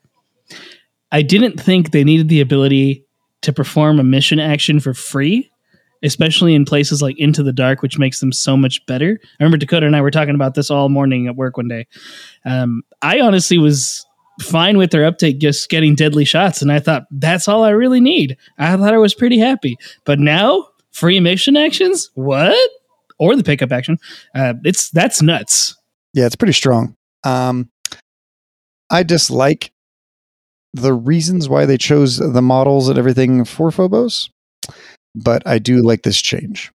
I 1.12 1.22
didn't 1.22 1.60
think 1.60 1.90
they 1.90 2.04
needed 2.04 2.28
the 2.28 2.40
ability 2.40 3.04
to 3.42 3.52
perform 3.52 3.98
a 3.98 4.04
mission 4.04 4.38
action 4.38 4.80
for 4.80 4.92
free, 4.94 5.50
especially 6.02 6.54
in 6.54 6.64
places 6.64 7.00
like 7.02 7.18
Into 7.18 7.42
the 7.42 7.52
Dark, 7.52 7.82
which 7.82 7.98
makes 7.98 8.20
them 8.20 8.32
so 8.32 8.56
much 8.56 8.84
better. 8.86 9.18
I 9.22 9.42
remember 9.42 9.56
Dakota 9.56 9.86
and 9.86 9.96
I 9.96 10.00
were 10.00 10.10
talking 10.10 10.34
about 10.34 10.54
this 10.54 10.70
all 10.70 10.88
morning 10.88 11.26
at 11.26 11.36
work 11.36 11.56
one 11.56 11.68
day. 11.68 11.86
Um, 12.44 12.82
I 13.02 13.20
honestly 13.20 13.58
was 13.58 14.04
fine 14.40 14.78
with 14.78 14.90
their 14.90 15.06
uptake 15.06 15.38
just 15.38 15.68
getting 15.70 15.94
deadly 15.94 16.24
shots, 16.24 16.60
and 16.60 16.70
I 16.70 16.80
thought 16.80 17.06
that's 17.10 17.48
all 17.48 17.64
I 17.64 17.70
really 17.70 18.00
need. 18.00 18.36
I 18.58 18.76
thought 18.76 18.94
I 18.94 18.98
was 18.98 19.14
pretty 19.14 19.38
happy. 19.38 19.76
But 20.04 20.18
now 20.18 20.66
free 20.96 21.20
mission 21.20 21.56
actions, 21.56 22.10
what? 22.14 22.56
Or 23.18 23.36
the 23.36 23.44
pickup 23.44 23.72
action? 23.72 23.98
Uh, 24.34 24.54
it's 24.64 24.90
that's 24.90 25.22
nuts. 25.22 25.76
Yeah, 26.12 26.26
it's 26.26 26.36
pretty 26.36 26.52
strong. 26.52 26.96
Um, 27.24 27.70
I 28.90 29.02
dislike 29.02 29.72
the 30.72 30.94
reasons 30.94 31.48
why 31.48 31.66
they 31.66 31.78
chose 31.78 32.18
the 32.18 32.42
models 32.42 32.88
and 32.88 32.98
everything 32.98 33.44
for 33.44 33.70
Phobos, 33.70 34.30
but 35.14 35.46
I 35.46 35.58
do 35.58 35.82
like 35.82 36.02
this 36.02 36.20
change. 36.20 36.72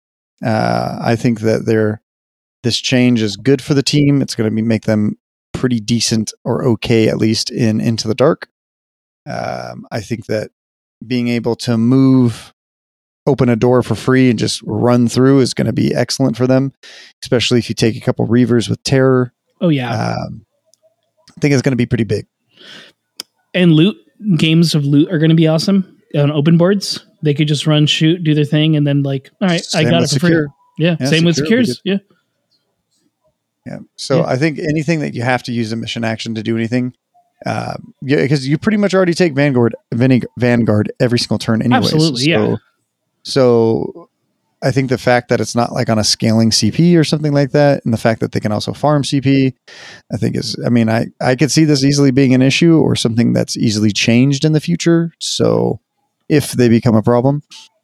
Uh, 0.45 0.99
I 1.01 1.17
think 1.17 1.41
that 1.41 1.65
they're 1.65 2.03
this 2.63 2.79
change 2.79 3.23
is 3.23 3.37
good 3.37 3.63
for 3.63 3.75
the 3.75 3.83
team. 3.83 4.21
It's 4.21 4.35
going 4.35 4.55
to 4.55 4.63
make 4.63 4.85
them 4.85 5.17
pretty 5.53 5.81
decent 5.81 6.33
or 6.45 6.65
okay 6.65 7.09
at 7.09 7.17
least 7.17 7.51
in 7.51 7.81
Into 7.81 8.09
the 8.09 8.15
Dark. 8.15 8.49
Um, 9.27 9.87
I 9.91 10.01
think 10.01 10.27
that 10.27 10.51
being 11.07 11.29
able 11.29 11.57
to 11.57 11.79
move, 11.79 12.53
open 13.27 13.49
a 13.49 13.57
door 13.57 13.83
for 13.83 13.95
free 13.95 14.31
and 14.31 14.39
just 14.39 14.63
run 14.65 15.09
through 15.09 15.41
is 15.41 15.53
going 15.55 15.67
to 15.67 15.73
be 15.73 15.95
excellent 15.95 16.37
for 16.37 16.47
them, 16.47 16.73
especially 17.23 17.59
if 17.59 17.69
you 17.69 17.75
take 17.75 17.97
a 17.97 18.01
couple 18.01 18.25
Reivers 18.27 18.69
with 18.69 18.83
Terror. 18.85 19.33
Oh 19.61 19.69
yeah, 19.69 19.91
Um, 19.91 20.47
I 21.37 21.41
think 21.41 21.53
it's 21.53 21.63
going 21.63 21.73
to 21.73 21.77
be 21.77 21.87
pretty 21.87 22.05
big. 22.05 22.27
and 23.55 23.73
loot 23.73 23.97
games 24.37 24.75
of 24.75 24.85
loot 24.85 25.11
are 25.11 25.19
going 25.19 25.31
to 25.31 25.37
be 25.37 25.47
awesome 25.47 25.99
on 26.15 26.31
open 26.31 26.57
boards. 26.57 27.05
They 27.23 27.35
could 27.35 27.49
just 27.49 27.67
run, 27.67 27.87
shoot, 27.87 28.23
do 28.23 28.35
their 28.35 28.45
thing, 28.45 28.77
and 28.77 28.87
then 28.87 29.03
like, 29.03 29.31
all 29.41 29.49
right, 29.49 29.63
I 29.75 29.85
got 29.85 30.03
it 30.03 30.11
for 30.11 30.21
free. 30.21 30.47
Yeah, 30.79 30.97
Yeah, 31.01 31.07
same 31.07 31.25
with 31.25 31.37
Secure 31.37 31.65
secures. 31.65 31.81
Yeah, 31.85 31.97
Yeah. 33.67 33.79
So 33.97 34.19
Yeah. 34.19 34.27
I 34.27 34.37
think 34.37 34.59
anything 34.59 35.01
that 35.01 35.15
you 35.15 35.23
have 35.23 35.43
to 35.45 35.53
use 35.53 35.73
a 35.73 35.77
mission 35.77 36.05
action 36.05 36.35
to 36.35 36.43
do 36.43 36.57
anything, 36.57 36.95
uh, 37.45 37.75
yeah, 38.03 38.23
because 38.23 38.47
you 38.47 38.59
pretty 38.59 38.77
much 38.79 38.95
already 38.95 39.15
take 39.15 39.35
Vanguard, 39.35 39.75
Vanguard 40.39 40.93
every 41.01 41.19
single 41.19 41.39
turn 41.39 41.63
anyway. 41.63 41.79
Absolutely, 41.79 42.25
yeah. 42.25 42.57
So 43.27 44.09
I 44.63 44.71
think 44.71 44.89
the 44.89 44.99
fact 44.99 45.31
that 45.31 45.41
it's 45.41 45.57
not 45.57 45.73
like 45.73 45.91
on 45.91 45.99
a 45.99 46.05
scaling 46.05 46.51
CP 46.51 46.97
or 46.97 47.03
something 47.03 47.33
like 47.33 47.51
that, 47.51 47.85
and 47.85 47.93
the 47.93 47.99
fact 47.99 48.21
that 48.21 48.31
they 48.31 48.39
can 48.39 48.53
also 48.53 48.73
farm 48.73 49.03
CP, 49.03 49.53
I 50.13 50.17
think 50.17 50.37
is, 50.37 50.57
I 50.65 50.69
mean, 50.69 50.89
I, 50.89 51.07
I 51.21 51.35
could 51.35 51.51
see 51.51 51.65
this 51.65 51.83
easily 51.83 52.13
being 52.13 52.35
an 52.35 52.41
issue 52.43 52.79
or 52.79 52.95
something 52.95 53.33
that's 53.33 53.57
easily 53.57 53.91
changed 53.91 54.45
in 54.45 54.53
the 54.53 54.61
future. 54.61 55.13
So 55.19 55.81
if 56.29 56.53
they 56.53 56.69
become 56.69 56.95
a 56.95 57.03
problem, 57.03 57.43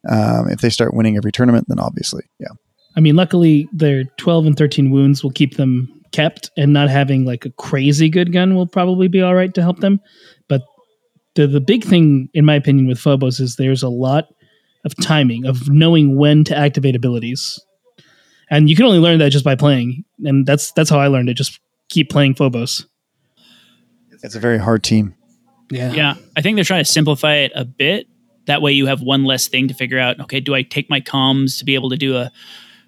um, 0.09 0.47
if 0.49 0.61
they 0.61 0.69
start 0.69 0.93
winning 0.93 1.17
every 1.17 1.33
tournament, 1.33 1.65
then 1.67 1.79
obviously, 1.79 2.23
yeah. 2.39 2.47
I 2.95 3.01
mean, 3.01 3.17
luckily 3.17 3.67
their 3.73 4.05
twelve 4.17 4.45
and 4.45 4.57
thirteen 4.57 4.91
wounds 4.91 5.23
will 5.23 5.31
keep 5.31 5.57
them 5.57 5.89
kept, 6.13 6.51
and 6.55 6.71
not 6.71 6.89
having 6.89 7.25
like 7.25 7.43
a 7.45 7.51
crazy 7.51 8.07
good 8.07 8.31
gun 8.31 8.55
will 8.55 8.67
probably 8.67 9.09
be 9.09 9.21
all 9.21 9.35
right 9.35 9.53
to 9.55 9.61
help 9.61 9.79
them. 9.79 9.99
But 10.47 10.61
the 11.35 11.47
the 11.47 11.61
big 11.61 11.83
thing, 11.83 12.29
in 12.33 12.45
my 12.45 12.55
opinion, 12.55 12.87
with 12.87 12.99
Phobos 12.99 13.39
is 13.39 13.55
there's 13.55 13.83
a 13.83 13.89
lot 13.89 14.25
of 14.85 14.95
timing 14.97 15.45
of 15.45 15.69
knowing 15.69 16.17
when 16.17 16.43
to 16.45 16.57
activate 16.57 16.95
abilities, 16.95 17.59
and 18.49 18.69
you 18.69 18.75
can 18.75 18.85
only 18.85 18.99
learn 18.99 19.19
that 19.19 19.29
just 19.29 19.45
by 19.45 19.55
playing. 19.55 20.03
And 20.23 20.45
that's 20.45 20.71
that's 20.73 20.89
how 20.89 20.99
I 20.99 21.07
learned 21.07 21.29
it. 21.29 21.35
Just 21.35 21.59
keep 21.89 22.09
playing 22.09 22.35
Phobos. 22.35 22.85
It's 24.23 24.35
a 24.35 24.39
very 24.39 24.57
hard 24.57 24.83
team. 24.83 25.15
Yeah. 25.69 25.91
Yeah, 25.91 26.13
I 26.37 26.41
think 26.41 26.55
they're 26.55 26.63
trying 26.63 26.83
to 26.83 26.89
simplify 26.89 27.35
it 27.35 27.51
a 27.55 27.65
bit. 27.65 28.07
That 28.45 28.61
way, 28.61 28.71
you 28.73 28.85
have 28.87 29.01
one 29.01 29.23
less 29.23 29.47
thing 29.47 29.67
to 29.69 29.73
figure 29.73 29.99
out. 29.99 30.19
Okay, 30.19 30.39
do 30.39 30.53
I 30.53 30.61
take 30.61 30.89
my 30.89 31.01
comms 31.01 31.57
to 31.59 31.65
be 31.65 31.75
able 31.75 31.89
to 31.89 31.97
do 31.97 32.15
a 32.15 32.31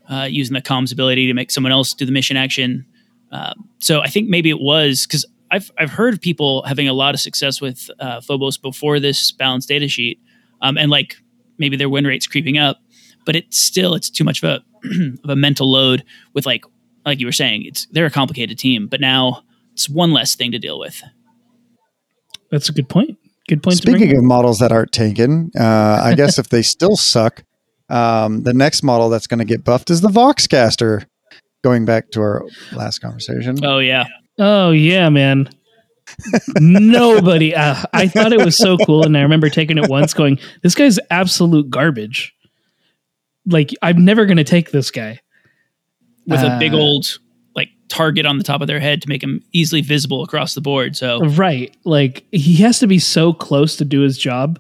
uh, 0.10 0.28
using 0.30 0.54
the 0.54 0.62
comms 0.62 0.94
ability 0.94 1.28
to 1.28 1.34
make 1.34 1.52
someone 1.52 1.72
else 1.72 1.94
do 1.94 2.06
the 2.06 2.12
mission 2.12 2.38
action? 2.38 2.86
Uh, 3.32 3.54
so 3.80 4.02
I 4.02 4.08
think 4.08 4.30
maybe 4.30 4.50
it 4.50 4.60
was 4.60 5.06
because 5.08 5.26
I've 5.52 5.72
I've 5.78 5.92
heard 5.92 6.14
of 6.14 6.22
people 6.22 6.64
having 6.64 6.88
a 6.88 6.94
lot 6.94 7.14
of 7.14 7.20
success 7.20 7.62
with 7.62 7.90
uh, 8.00 8.22
Phobos 8.22 8.58
before 8.58 9.00
this 9.00 9.32
balanced 9.32 9.68
data 9.68 9.88
sheet, 9.88 10.20
um, 10.62 10.78
and 10.78 10.92
like 10.92 11.18
maybe 11.58 11.78
their 11.78 11.90
win 11.90 12.06
rate's 12.06 12.28
creeping 12.28 12.58
up, 12.58 12.78
but 13.26 13.36
it's 13.36 13.58
still 13.58 13.96
it's 13.96 14.10
too 14.10 14.24
much 14.24 14.44
of 14.44 14.50
a 14.50 14.88
of 15.24 15.30
a 15.30 15.36
mental 15.36 15.72
load 15.72 16.04
with 16.34 16.46
like 16.46 16.64
like 17.06 17.20
you 17.20 17.26
were 17.26 17.32
saying 17.32 17.64
it's 17.66 17.88
they're 17.92 18.06
a 18.06 18.12
complicated 18.12 18.58
team, 18.58 18.88
but 18.88 19.00
now 19.00 19.44
it's 19.74 19.90
one 19.90 20.12
less 20.12 20.36
thing 20.36 20.52
to 20.52 20.60
deal 20.60 20.80
with. 20.80 21.02
That's 22.52 22.70
a 22.70 22.72
good 22.72 22.90
point. 22.90 23.18
Good 23.48 23.62
point. 23.62 23.78
Speaking 23.78 24.12
up. 24.12 24.18
of 24.18 24.24
models 24.24 24.60
that 24.60 24.72
aren't 24.72 24.92
taken, 24.92 25.52
uh, 25.60 26.02
I 26.04 26.16
guess 26.16 26.40
if 26.40 26.50
they 26.50 26.62
still 26.62 26.96
suck, 26.96 27.44
um, 27.90 28.44
the 28.44 28.54
next 28.54 28.82
model 28.82 29.10
that's 29.10 29.28
going 29.28 29.40
to 29.40 29.46
get 29.46 29.64
buffed 29.64 29.90
is 29.90 30.02
the 30.02 30.10
Voxcaster. 30.10 31.06
Going 31.64 31.86
back 31.86 32.12
to 32.12 32.22
our 32.22 32.44
last 32.74 33.00
conversation, 33.00 33.58
Oh 33.66 33.80
yeah, 33.80 34.06
Oh 34.38 34.72
yeah, 34.72 35.10
man. 35.10 35.50
Nobody. 36.60 37.56
Uh, 37.56 37.84
I 37.94 38.08
thought 38.08 38.34
it 38.34 38.44
was 38.44 38.58
so 38.58 38.78
cool, 38.78 39.04
and 39.06 39.18
I 39.18 39.22
remember 39.22 39.50
taking 39.50 39.78
it 39.78 39.90
once, 39.90 40.14
going, 40.14 40.40
"This 40.62 40.76
guy's 40.76 41.00
absolute 41.10 41.70
garbage." 41.70 42.34
Like 43.46 43.72
I'm 43.82 44.04
never 44.04 44.26
going 44.26 44.38
to 44.38 44.44
take 44.44 44.72
this 44.72 44.92
guy. 44.92 45.20
with 46.28 46.40
a 46.42 46.58
big 46.60 46.74
Uh, 46.74 46.78
old 46.78 47.20
like 47.56 47.70
target 47.88 48.26
on 48.26 48.38
the 48.40 48.44
top 48.44 48.62
of 48.62 48.68
their 48.68 48.80
head 48.80 49.02
to 49.04 49.08
make 49.10 49.22
him 49.22 49.42
easily 49.54 49.82
visible 49.82 50.24
across 50.24 50.56
the 50.56 50.62
board. 50.62 50.96
So 50.96 51.20
Right. 51.24 51.76
Like 51.86 52.26
he 52.32 52.56
has 52.64 52.80
to 52.80 52.88
be 52.88 52.98
so 52.98 53.32
close 53.32 53.76
to 53.76 53.86
do 53.86 54.02
his 54.02 54.18
job 54.18 54.60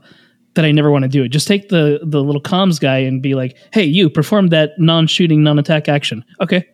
that 0.53 0.63
I 0.63 0.71
never 0.71 0.91
want 0.91 1.01
to 1.03 1.09
do 1.09 1.23
it. 1.23 1.29
Just 1.29 1.47
take 1.47 1.69
the 1.69 1.99
the 2.03 2.21
little 2.23 2.41
comms 2.41 2.79
guy 2.79 2.99
and 2.99 3.21
be 3.21 3.33
like, 3.33 3.57
"Hey, 3.73 3.83
you 3.85 4.09
perform 4.11 4.47
that 4.49 4.71
non-shooting, 4.77 5.41
non-attack 5.43 5.89
action." 5.89 6.23
Okay. 6.39 6.65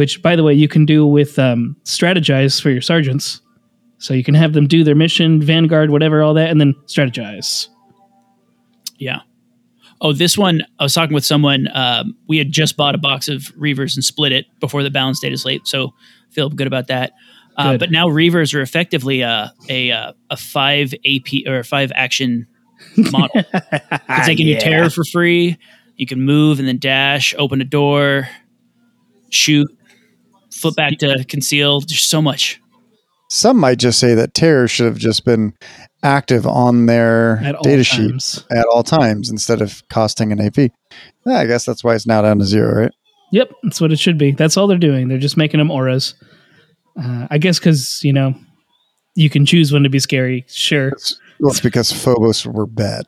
Which, 0.00 0.22
by 0.22 0.34
the 0.34 0.42
way, 0.42 0.54
you 0.54 0.66
can 0.66 0.86
do 0.86 1.04
with 1.04 1.38
um, 1.38 1.76
strategize 1.84 2.58
for 2.58 2.70
your 2.70 2.80
sergeants. 2.80 3.42
So 3.98 4.14
you 4.14 4.24
can 4.24 4.32
have 4.34 4.54
them 4.54 4.66
do 4.66 4.82
their 4.82 4.94
mission, 4.94 5.42
vanguard, 5.42 5.90
whatever, 5.90 6.22
all 6.22 6.32
that, 6.32 6.48
and 6.48 6.58
then 6.58 6.72
strategize. 6.86 7.68
yeah. 8.96 9.20
Oh, 10.00 10.14
this 10.14 10.38
one 10.38 10.62
I 10.78 10.84
was 10.84 10.94
talking 10.94 11.12
with 11.12 11.26
someone. 11.26 11.68
Um, 11.74 12.16
we 12.26 12.38
had 12.38 12.50
just 12.50 12.78
bought 12.78 12.94
a 12.94 12.98
box 12.98 13.28
of 13.28 13.52
Reivers 13.58 13.94
and 13.94 14.02
split 14.02 14.32
it 14.32 14.46
before 14.58 14.82
the 14.82 14.88
balance 14.88 15.22
dataslate, 15.22 15.66
so 15.66 15.92
feel 16.30 16.48
good 16.48 16.66
about 16.66 16.86
that. 16.86 17.12
Uh, 17.58 17.72
Good. 17.72 17.80
but 17.80 17.90
now 17.90 18.08
Reivers 18.08 18.54
are 18.54 18.62
effectively 18.62 19.20
a 19.20 19.52
a 19.68 19.90
uh, 19.90 20.12
a 20.30 20.38
five 20.38 20.94
AP 21.04 21.46
or 21.46 21.58
a 21.58 21.64
five 21.64 21.92
action 21.94 22.46
model. 22.96 23.44
It's 23.52 24.26
taking 24.26 24.46
you 24.46 24.58
terror 24.58 24.88
for 24.88 25.04
free. 25.04 25.58
You 25.96 26.06
can 26.06 26.22
move 26.22 26.58
and 26.58 26.66
then 26.66 26.78
dash, 26.78 27.34
open 27.36 27.60
a 27.60 27.64
door, 27.64 28.26
shoot, 29.28 29.68
flip 30.52 30.76
back 30.76 30.98
to 30.98 31.24
conceal. 31.24 31.80
There's 31.80 32.00
so 32.08 32.20
much. 32.22 32.60
some 33.30 33.56
might 33.58 33.78
just 33.78 33.98
say 33.98 34.14
that 34.14 34.34
Terror 34.34 34.66
should 34.68 34.86
have 34.86 34.98
just 34.98 35.24
been 35.24 35.54
active 36.02 36.46
on 36.46 36.86
their 36.86 37.38
At 37.44 37.62
data 37.62 37.84
sheet 37.84 38.08
times. 38.10 38.44
at 38.50 38.66
all 38.66 38.82
times 38.82 39.30
instead 39.30 39.60
of 39.60 39.82
costing 39.88 40.32
an 40.32 40.40
AP. 40.40 40.56
Yeah, 41.26 41.38
I 41.38 41.46
guess 41.46 41.64
that's 41.64 41.84
why 41.84 41.94
it's 41.94 42.06
now 42.06 42.22
down 42.22 42.38
to 42.38 42.44
zero, 42.44 42.82
right? 42.82 42.92
Yep, 43.32 43.52
that's 43.62 43.80
what 43.80 43.92
it 43.92 43.98
should 43.98 44.18
be. 44.18 44.32
That's 44.32 44.56
all 44.56 44.66
they're 44.66 44.78
doing. 44.78 45.08
They're 45.08 45.18
just 45.18 45.36
making 45.36 45.58
them 45.58 45.70
auras. 45.70 46.14
Uh, 47.00 47.28
I 47.30 47.38
guess 47.38 47.58
because 47.58 48.02
you 48.02 48.12
know 48.12 48.34
you 49.14 49.30
can 49.30 49.46
choose 49.46 49.72
when 49.72 49.82
to 49.84 49.88
be 49.88 50.00
scary. 50.00 50.44
Sure. 50.48 50.92
Well, 51.38 51.50
it's 51.52 51.60
because 51.60 51.92
Phobos 51.92 52.44
were 52.44 52.66
bad. 52.66 53.06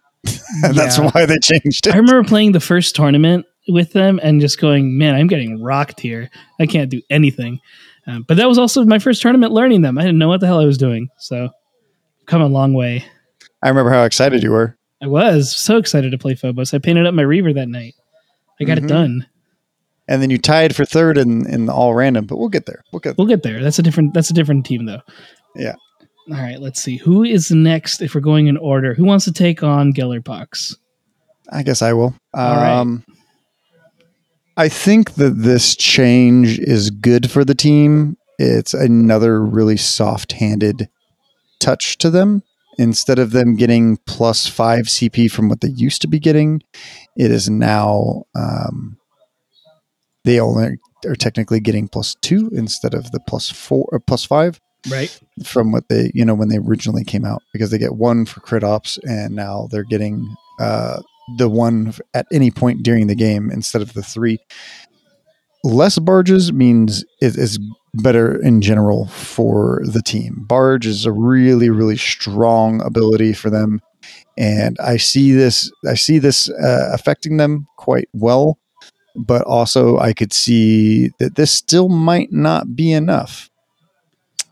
and 0.62 0.74
that's 0.76 0.98
why 0.98 1.26
they 1.26 1.38
changed 1.42 1.86
it. 1.88 1.94
I 1.94 1.98
remember 1.98 2.22
playing 2.28 2.52
the 2.52 2.60
first 2.60 2.94
tournament 2.94 3.44
with 3.68 3.92
them 3.92 4.18
and 4.22 4.40
just 4.40 4.60
going, 4.60 4.96
"Man, 4.98 5.14
I'm 5.14 5.26
getting 5.26 5.62
rocked 5.62 6.00
here. 6.00 6.30
I 6.60 6.66
can't 6.66 6.90
do 6.90 7.00
anything." 7.10 7.60
Um, 8.06 8.24
but 8.26 8.36
that 8.36 8.48
was 8.48 8.58
also 8.58 8.84
my 8.84 8.98
first 8.98 9.22
tournament 9.22 9.52
learning 9.52 9.82
them. 9.82 9.96
I 9.98 10.02
didn't 10.02 10.18
know 10.18 10.28
what 10.28 10.40
the 10.40 10.46
hell 10.46 10.60
I 10.60 10.64
was 10.66 10.78
doing. 10.78 11.08
So, 11.18 11.50
come 12.26 12.42
a 12.42 12.46
long 12.48 12.74
way. 12.74 13.04
I 13.62 13.68
remember 13.68 13.90
how 13.92 14.02
excited 14.04 14.42
you 14.42 14.50
were. 14.50 14.76
I 15.00 15.06
was 15.06 15.54
so 15.56 15.76
excited 15.76 16.10
to 16.10 16.18
play 16.18 16.34
Phobos. 16.34 16.74
I 16.74 16.78
painted 16.78 17.06
up 17.06 17.14
my 17.14 17.22
Reiver 17.24 17.52
that 17.54 17.68
night. 17.68 17.94
I 18.60 18.64
got 18.64 18.78
Mhm. 18.78 18.84
it 18.84 18.88
done. 18.88 19.26
And 20.08 20.20
then 20.20 20.30
you 20.30 20.38
tied 20.38 20.74
for 20.74 20.84
third 20.84 21.16
in, 21.16 21.46
in 21.48 21.68
all 21.68 21.94
random, 21.94 22.26
but 22.26 22.38
we'll 22.38 22.48
get 22.48 22.66
there. 22.66 22.82
We'll 22.92 23.00
get 23.00 23.16
We'll 23.18 23.26
get 23.28 23.44
there. 23.44 23.62
That's 23.62 23.78
a 23.78 23.82
different. 23.82 24.14
That's 24.14 24.30
a 24.30 24.34
different 24.34 24.66
team, 24.66 24.84
though. 24.86 25.00
Yeah. 25.54 25.74
All 26.30 26.36
right. 26.40 26.60
Let's 26.60 26.82
see. 26.82 26.96
Who 26.98 27.22
is 27.22 27.50
next? 27.52 28.02
If 28.02 28.14
we're 28.14 28.20
going 28.20 28.48
in 28.48 28.56
order, 28.56 28.94
who 28.94 29.04
wants 29.04 29.24
to 29.26 29.32
take 29.32 29.62
on 29.62 29.92
Gellerpox? 29.92 30.76
I 31.50 31.62
guess 31.62 31.82
I 31.82 31.92
will. 31.92 32.14
All 32.34 32.56
right. 32.56 32.78
I 34.56 34.68
think 34.68 35.14
that 35.14 35.30
this 35.42 35.74
change 35.76 36.58
is 36.58 36.90
good 36.90 37.30
for 37.30 37.44
the 37.44 37.54
team. 37.54 38.16
It's 38.38 38.74
another 38.74 39.42
really 39.44 39.76
soft 39.76 40.32
handed 40.32 40.88
touch 41.60 41.98
to 41.98 42.10
them. 42.10 42.42
Instead 42.78 43.18
of 43.18 43.32
them 43.32 43.54
getting 43.56 43.98
plus 44.06 44.46
five 44.46 44.86
CP 44.86 45.30
from 45.30 45.48
what 45.48 45.60
they 45.60 45.68
used 45.68 46.00
to 46.02 46.08
be 46.08 46.18
getting, 46.18 46.62
it 47.16 47.30
is 47.30 47.48
now 47.48 48.24
um, 48.34 48.96
they 50.24 50.40
only 50.40 50.78
are 51.06 51.14
technically 51.14 51.60
getting 51.60 51.86
plus 51.88 52.16
two 52.22 52.50
instead 52.54 52.94
of 52.94 53.10
the 53.10 53.20
plus 53.20 53.50
four 53.50 53.86
or 53.92 54.00
plus 54.00 54.24
five 54.24 54.60
Right. 54.90 55.16
from 55.44 55.70
what 55.70 55.88
they 55.88 56.10
you 56.12 56.24
know 56.24 56.34
when 56.34 56.48
they 56.48 56.56
originally 56.58 57.04
came 57.04 57.24
out 57.24 57.40
because 57.52 57.70
they 57.70 57.78
get 57.78 57.94
one 57.94 58.24
for 58.26 58.40
crit 58.40 58.64
ops 58.64 58.98
and 59.06 59.32
now 59.32 59.68
they're 59.70 59.84
getting 59.84 60.34
uh 60.58 61.00
the 61.36 61.48
one 61.48 61.94
at 62.14 62.26
any 62.32 62.50
point 62.50 62.82
during 62.82 63.06
the 63.06 63.14
game 63.14 63.50
instead 63.50 63.82
of 63.82 63.92
the 63.94 64.02
three 64.02 64.38
less 65.64 65.98
barges 65.98 66.52
means 66.52 67.04
it 67.20 67.36
is 67.36 67.58
better 67.94 68.40
in 68.42 68.60
general 68.60 69.06
for 69.08 69.82
the 69.84 70.02
team 70.02 70.44
barge 70.48 70.86
is 70.86 71.04
a 71.04 71.12
really 71.12 71.68
really 71.68 71.96
strong 71.96 72.80
ability 72.82 73.32
for 73.32 73.50
them 73.50 73.80
and 74.38 74.76
i 74.80 74.96
see 74.96 75.32
this 75.32 75.70
i 75.86 75.94
see 75.94 76.18
this 76.18 76.48
uh, 76.50 76.88
affecting 76.92 77.36
them 77.36 77.66
quite 77.76 78.08
well 78.14 78.58
but 79.14 79.42
also 79.42 79.98
i 79.98 80.12
could 80.12 80.32
see 80.32 81.10
that 81.18 81.36
this 81.36 81.52
still 81.52 81.88
might 81.90 82.32
not 82.32 82.74
be 82.74 82.92
enough 82.92 83.50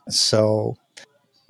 so 0.08 0.76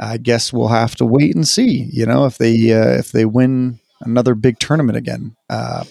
I 0.01 0.17
guess 0.17 0.53
we'll 0.53 0.69
have 0.69 0.97
to 0.97 1.05
wait 1.05 1.35
and 1.35 1.47
see. 1.47 1.89
You 1.93 2.07
know, 2.07 2.25
if 2.25 2.39
they 2.39 2.73
uh, 2.73 2.99
if 2.99 3.13
they 3.13 3.27
win 3.27 3.80
another 4.01 4.35
big 4.35 4.59
tournament 4.59 4.97
again. 4.97 5.37
Uh, 5.49 5.85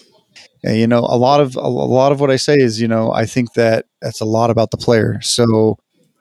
you 0.62 0.86
know, 0.86 1.00
a 1.00 1.16
lot 1.16 1.40
of 1.40 1.56
a 1.56 1.68
lot 1.68 2.12
of 2.12 2.20
what 2.20 2.30
I 2.30 2.36
say 2.36 2.56
is, 2.56 2.80
you 2.80 2.88
know, 2.88 3.12
I 3.12 3.24
think 3.26 3.54
that 3.54 3.86
that's 4.02 4.20
a 4.20 4.26
lot 4.26 4.50
about 4.50 4.70
the 4.70 4.76
player. 4.76 5.20
So 5.22 5.78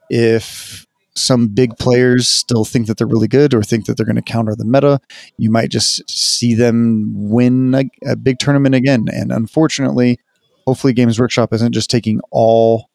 if 0.10 0.86
some 1.15 1.47
big 1.47 1.78
players 1.78 2.28
still 2.28 2.63
think 2.63 2.88
that 2.88 2.97
they're 2.97 3.08
really 3.08 3.28
good 3.28 3.54
or 3.54 3.62
think 3.62 3.86
that 3.86 3.97
they're 3.97 4.06
going 4.06 4.15
to 4.15 4.21
counter 4.21 4.56
the 4.56 4.65
meta, 4.65 5.02
you 5.38 5.52
might 5.52 5.69
just 5.69 6.10
see 6.10 6.54
them 6.54 7.12
win 7.13 7.75
a, 7.75 7.84
a 8.06 8.15
big 8.15 8.39
tournament 8.39 8.75
again. 8.75 9.08
And 9.12 9.32
unfortunately, 9.32 10.19
hopefully, 10.65 10.93
Games 10.93 11.19
Workshop 11.19 11.54
isn't 11.54 11.73
just 11.73 11.89
taking 11.89 12.21
all 12.32 12.89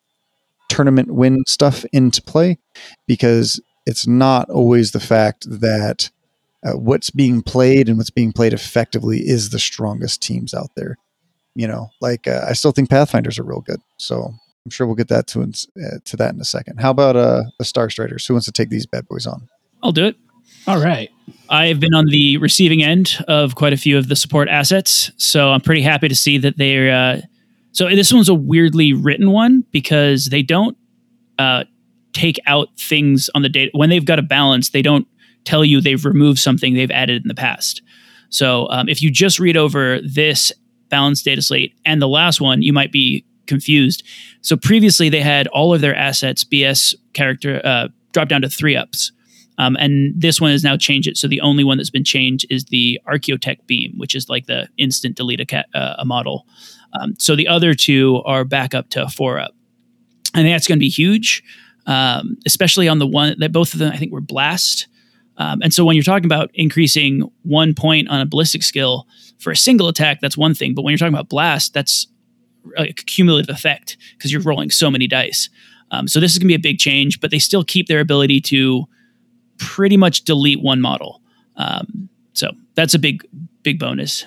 tournament 0.68 1.12
win 1.12 1.42
stuff 1.46 1.84
into 1.92 2.22
play 2.22 2.58
because 3.06 3.60
it's 3.86 4.06
not 4.06 4.48
always 4.48 4.92
the 4.92 5.00
fact 5.00 5.46
that 5.48 6.10
uh, 6.64 6.72
what's 6.72 7.10
being 7.10 7.42
played 7.42 7.88
and 7.88 7.98
what's 7.98 8.10
being 8.10 8.32
played 8.32 8.52
effectively 8.52 9.18
is 9.18 9.50
the 9.50 9.58
strongest 9.58 10.22
teams 10.22 10.54
out 10.54 10.70
there. 10.76 10.96
You 11.54 11.68
know, 11.68 11.90
like 12.00 12.26
uh, 12.26 12.44
I 12.48 12.52
still 12.54 12.72
think 12.72 12.90
Pathfinders 12.90 13.38
are 13.38 13.44
real 13.44 13.60
good, 13.60 13.80
so 13.96 14.34
I'm 14.64 14.70
sure 14.70 14.86
we'll 14.86 14.96
get 14.96 15.08
that 15.08 15.26
to 15.28 15.42
uh, 15.42 15.98
to 16.04 16.16
that 16.16 16.34
in 16.34 16.40
a 16.40 16.44
second. 16.44 16.80
How 16.80 16.90
about 16.90 17.16
uh, 17.16 17.44
the 17.58 17.64
Star 17.64 17.88
Striders? 17.88 18.26
Who 18.26 18.34
wants 18.34 18.46
to 18.46 18.52
take 18.52 18.70
these 18.70 18.86
bad 18.86 19.06
boys 19.06 19.26
on? 19.26 19.48
I'll 19.82 19.92
do 19.92 20.06
it. 20.06 20.16
All 20.66 20.82
right. 20.82 21.10
I've 21.50 21.78
been 21.78 21.94
on 21.94 22.06
the 22.06 22.38
receiving 22.38 22.82
end 22.82 23.22
of 23.28 23.54
quite 23.54 23.72
a 23.72 23.76
few 23.76 23.98
of 23.98 24.08
the 24.08 24.16
support 24.16 24.48
assets, 24.48 25.12
so 25.16 25.50
I'm 25.50 25.60
pretty 25.60 25.82
happy 25.82 26.08
to 26.08 26.14
see 26.14 26.38
that 26.38 26.56
they're. 26.56 26.92
Uh, 26.92 27.20
so 27.72 27.88
this 27.88 28.12
one's 28.12 28.28
a 28.28 28.34
weirdly 28.34 28.92
written 28.92 29.30
one 29.30 29.64
because 29.70 30.26
they 30.26 30.42
don't 30.42 30.76
uh, 31.38 31.64
take 32.12 32.38
out 32.46 32.68
things 32.78 33.28
on 33.34 33.42
the 33.42 33.48
data 33.48 33.70
when 33.74 33.90
they've 33.90 34.04
got 34.04 34.18
a 34.18 34.22
balance. 34.22 34.70
They 34.70 34.82
don't 34.82 35.06
tell 35.44 35.64
you 35.64 35.80
they've 35.80 36.04
removed 36.04 36.38
something 36.38 36.74
they've 36.74 36.90
added 36.90 37.22
in 37.22 37.28
the 37.28 37.34
past. 37.34 37.82
So 38.30 38.68
um, 38.70 38.88
if 38.88 39.02
you 39.02 39.10
just 39.10 39.38
read 39.38 39.56
over 39.56 40.00
this 40.00 40.52
balance 40.88 41.22
data 41.22 41.42
slate 41.42 41.74
and 41.84 42.00
the 42.00 42.08
last 42.08 42.40
one, 42.40 42.62
you 42.62 42.72
might 42.72 42.92
be 42.92 43.24
confused. 43.46 44.02
So 44.40 44.56
previously 44.56 45.08
they 45.08 45.20
had 45.20 45.46
all 45.48 45.74
of 45.74 45.80
their 45.80 45.94
assets 45.94 46.44
BS 46.44 46.94
character 47.12 47.60
uh, 47.64 47.88
drop 48.12 48.28
down 48.28 48.42
to 48.42 48.48
three 48.48 48.76
ups. 48.76 49.12
Um, 49.56 49.76
and 49.78 50.20
this 50.20 50.40
one 50.40 50.50
has 50.50 50.64
now 50.64 50.76
changed 50.76 51.06
it. 51.06 51.16
So 51.16 51.28
the 51.28 51.40
only 51.40 51.62
one 51.62 51.76
that's 51.76 51.90
been 51.90 52.04
changed 52.04 52.46
is 52.50 52.64
the 52.66 53.00
Archaeotech 53.06 53.66
beam, 53.66 53.94
which 53.96 54.14
is 54.14 54.28
like 54.28 54.46
the 54.46 54.68
instant 54.78 55.16
delete 55.16 55.40
a, 55.40 55.46
ca- 55.46 55.64
uh, 55.74 55.94
a 55.98 56.04
model. 56.04 56.46
Um, 56.92 57.14
so 57.18 57.36
the 57.36 57.46
other 57.46 57.74
two 57.74 58.20
are 58.24 58.44
back 58.44 58.74
up 58.74 58.90
to 58.90 59.08
four 59.08 59.38
up. 59.38 59.54
I 60.34 60.42
think 60.42 60.52
that's 60.52 60.66
going 60.66 60.78
to 60.78 60.80
be 60.80 60.88
huge, 60.88 61.44
um, 61.86 62.36
especially 62.46 62.88
on 62.88 62.98
the 62.98 63.06
one 63.06 63.36
that 63.38 63.52
both 63.52 63.72
of 63.72 63.78
them 63.78 63.92
I 63.92 63.96
think 63.96 64.12
were 64.12 64.20
blast. 64.20 64.88
Um, 65.36 65.60
and 65.62 65.74
so 65.74 65.84
when 65.84 65.96
you're 65.96 66.04
talking 66.04 66.26
about 66.26 66.50
increasing 66.54 67.30
one 67.42 67.74
point 67.74 68.08
on 68.08 68.20
a 68.20 68.26
ballistic 68.26 68.62
skill 68.62 69.06
for 69.38 69.50
a 69.50 69.56
single 69.56 69.88
attack, 69.88 70.20
that's 70.20 70.36
one 70.36 70.54
thing. 70.54 70.74
But 70.74 70.82
when 70.82 70.92
you're 70.92 70.98
talking 70.98 71.14
about 71.14 71.28
blast, 71.28 71.74
that's 71.74 72.06
a 72.76 72.92
cumulative 72.92 73.54
effect 73.54 73.96
because 74.16 74.32
you're 74.32 74.42
rolling 74.42 74.70
so 74.70 74.90
many 74.90 75.06
dice. 75.06 75.48
Um, 75.90 76.08
so 76.08 76.20
this 76.20 76.32
is 76.32 76.38
going 76.38 76.46
to 76.46 76.48
be 76.48 76.54
a 76.54 76.58
big 76.58 76.78
change, 76.78 77.20
but 77.20 77.30
they 77.30 77.38
still 77.38 77.64
keep 77.64 77.88
their 77.88 78.00
ability 78.00 78.40
to 78.42 78.84
pretty 79.58 79.96
much 79.96 80.22
delete 80.22 80.62
one 80.62 80.80
model. 80.80 81.20
Um, 81.56 82.08
so 82.32 82.50
that's 82.74 82.94
a 82.94 82.98
big, 82.98 83.24
big 83.62 83.78
bonus. 83.78 84.24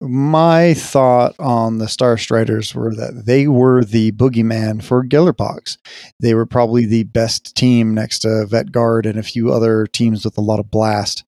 My 0.00 0.74
thought 0.74 1.34
on 1.38 1.78
the 1.78 1.88
Star 1.88 2.16
Striders 2.16 2.74
were 2.74 2.94
that 2.94 3.24
they 3.26 3.46
were 3.46 3.84
the 3.84 4.12
boogeyman 4.12 4.82
for 4.82 5.04
Gellerpox. 5.04 5.78
They 6.20 6.34
were 6.34 6.46
probably 6.46 6.86
the 6.86 7.04
best 7.04 7.56
team 7.56 7.94
next 7.94 8.20
to 8.20 8.46
Vet 8.46 8.72
Guard 8.72 9.06
and 9.06 9.18
a 9.18 9.22
few 9.22 9.52
other 9.52 9.86
teams 9.86 10.24
with 10.24 10.38
a 10.38 10.42
lot 10.42 10.60
of 10.60 10.70
blast 10.70 11.24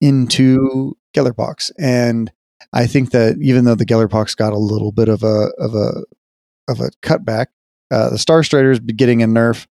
into 0.00 0.96
Gellerpox. 1.14 1.70
And 1.78 2.32
I 2.72 2.86
think 2.86 3.10
that 3.10 3.36
even 3.40 3.64
though 3.64 3.74
the 3.74 3.86
Gellerpox 3.86 4.36
got 4.36 4.52
a 4.52 4.58
little 4.58 4.92
bit 4.92 5.08
of 5.08 5.22
a 5.22 5.50
of 5.58 5.74
a 5.74 6.04
of 6.68 6.80
a 6.80 6.90
cutback, 7.02 7.46
uh, 7.90 8.10
the 8.10 8.18
Star 8.18 8.42
Striders 8.42 8.80
getting 8.80 9.22
a 9.22 9.26
nerf. 9.26 9.66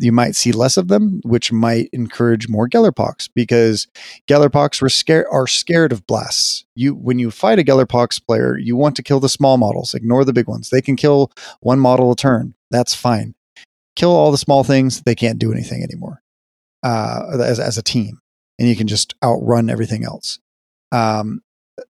You 0.00 0.12
might 0.12 0.36
see 0.36 0.52
less 0.52 0.76
of 0.76 0.88
them, 0.88 1.20
which 1.24 1.52
might 1.52 1.88
encourage 1.92 2.48
more 2.48 2.68
Gellerpox 2.68 3.28
because 3.34 3.88
Gellerpox 4.28 4.80
were 4.80 4.88
scared 4.88 5.26
are 5.30 5.46
scared 5.46 5.92
of 5.92 6.06
blasts. 6.06 6.64
You 6.74 6.94
when 6.94 7.18
you 7.18 7.30
fight 7.30 7.58
a 7.58 7.64
Gellerpox 7.64 8.24
player, 8.24 8.56
you 8.56 8.76
want 8.76 8.96
to 8.96 9.02
kill 9.02 9.20
the 9.20 9.28
small 9.28 9.56
models. 9.56 9.94
Ignore 9.94 10.24
the 10.24 10.32
big 10.32 10.48
ones. 10.48 10.70
They 10.70 10.82
can 10.82 10.96
kill 10.96 11.32
one 11.60 11.80
model 11.80 12.12
a 12.12 12.16
turn. 12.16 12.54
That's 12.70 12.94
fine. 12.94 13.34
Kill 13.96 14.10
all 14.10 14.30
the 14.30 14.38
small 14.38 14.64
things. 14.64 15.02
They 15.02 15.14
can't 15.14 15.38
do 15.38 15.52
anything 15.52 15.82
anymore 15.82 16.22
uh, 16.82 17.38
as 17.40 17.58
as 17.58 17.78
a 17.78 17.82
team, 17.82 18.20
and 18.58 18.68
you 18.68 18.76
can 18.76 18.86
just 18.86 19.14
outrun 19.22 19.70
everything 19.70 20.04
else. 20.04 20.38
Um, 20.92 21.42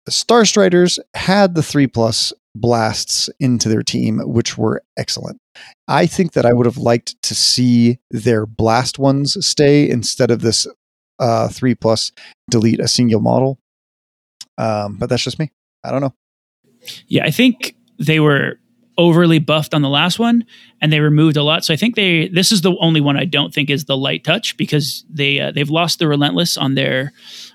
Star 0.10 0.45
Striders 0.45 0.99
had 1.14 1.56
the 1.56 1.64
three 1.64 1.88
plus 1.88 2.34
blasts 2.56 3.30
into 3.39 3.70
their 3.70 3.84
team, 3.84 4.20
which 4.20 4.58
were 4.58 4.84
excellent. 4.97 5.39
I 5.88 6.06
think 6.06 6.34
that 6.34 6.45
I 6.45 6.54
would 6.54 6.66
have 6.66 6.78
liked 6.78 7.22
to 7.24 7.36
see 7.36 7.99
their 8.12 8.45
blast 8.45 8.99
ones 8.99 9.45
stay 9.45 9.89
instead 9.89 10.32
of 10.32 10.41
this 10.41 10.68
uh, 11.20 11.47
three 11.47 11.76
plus 11.76 12.12
delete 12.49 12.80
a 12.80 12.88
single 12.88 13.22
model. 13.22 13.60
Um, 14.58 14.97
but 14.97 15.10
that's 15.10 15.24
just 15.24 15.39
me. 15.39 15.51
I 15.84 15.91
don't 15.91 16.01
know. 16.01 16.14
Yeah, 17.08 17.26
I 17.26 17.32
think 17.32 17.76
they 17.97 18.20
were 18.20 18.60
overly 18.97 19.39
buffed 19.39 19.74
on 19.74 19.82
the 19.82 19.89
last 19.89 20.20
one, 20.20 20.45
and 20.82 20.93
they 20.93 20.99
removed 20.99 21.38
a 21.38 21.43
lot. 21.43 21.66
So 21.66 21.74
I 21.74 21.78
think 21.78 21.95
they 21.95 22.28
this 22.28 22.51
is 22.51 22.62
the 22.62 22.76
only 22.80 23.01
one 23.01 23.18
I 23.18 23.26
don't 23.26 23.54
think 23.54 23.70
is 23.70 23.86
the 23.86 23.97
light 23.97 24.24
touch 24.24 24.56
because 24.58 25.06
they 25.10 25.39
uh, 25.39 25.51
they've 25.51 25.70
lost 25.70 25.99
the 25.99 26.08
relentless 26.08 26.58
on 26.58 26.76
their 26.76 27.12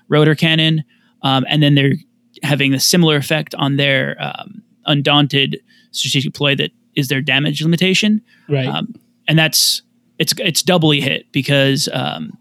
rotor 0.09 0.35
cannon, 0.35 0.83
um, 1.21 1.45
and 1.47 1.63
then 1.63 1.75
they're 1.75 1.95
having 2.43 2.73
a 2.73 2.79
similar 2.79 3.15
effect 3.15 3.55
on 3.55 3.77
their 3.77 4.15
um, 4.19 4.63
undaunted 4.89 5.61
strategic 5.91 6.33
play 6.33 6.55
that 6.55 6.71
is 6.95 7.07
their 7.07 7.21
damage 7.21 7.61
limitation, 7.61 8.21
Right. 8.49 8.67
um, 8.67 8.93
and 9.27 9.39
that's 9.39 9.81
it's 10.17 10.33
it's 10.39 10.61
doubly 10.61 10.99
hit 10.99 11.31
because 11.31 11.87
um, 11.93 12.37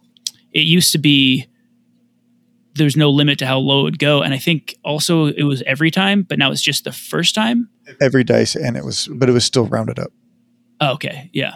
it 0.52 0.62
used 0.62 0.90
to 0.92 0.98
be 0.98 1.46
there's 2.74 2.96
no 2.96 3.10
limit 3.10 3.38
to 3.40 3.46
how 3.46 3.58
low 3.58 3.80
it 3.80 3.84
would 3.84 3.98
go, 3.98 4.22
and 4.22 4.32
I 4.34 4.38
think 4.38 4.74
also 4.84 5.26
it 5.26 5.42
was 5.44 5.62
every 5.66 5.90
time, 5.90 6.22
but 6.22 6.38
now 6.38 6.50
it's 6.52 6.62
just 6.62 6.84
the 6.84 6.92
first 6.92 7.34
time. 7.34 7.68
Every 8.00 8.22
dice, 8.24 8.54
and 8.54 8.76
it 8.76 8.84
was, 8.84 9.08
but 9.12 9.28
it 9.28 9.32
was 9.32 9.44
still 9.44 9.66
rounded 9.66 9.98
up. 9.98 10.12
Oh, 10.80 10.92
okay, 10.94 11.28
yeah, 11.32 11.54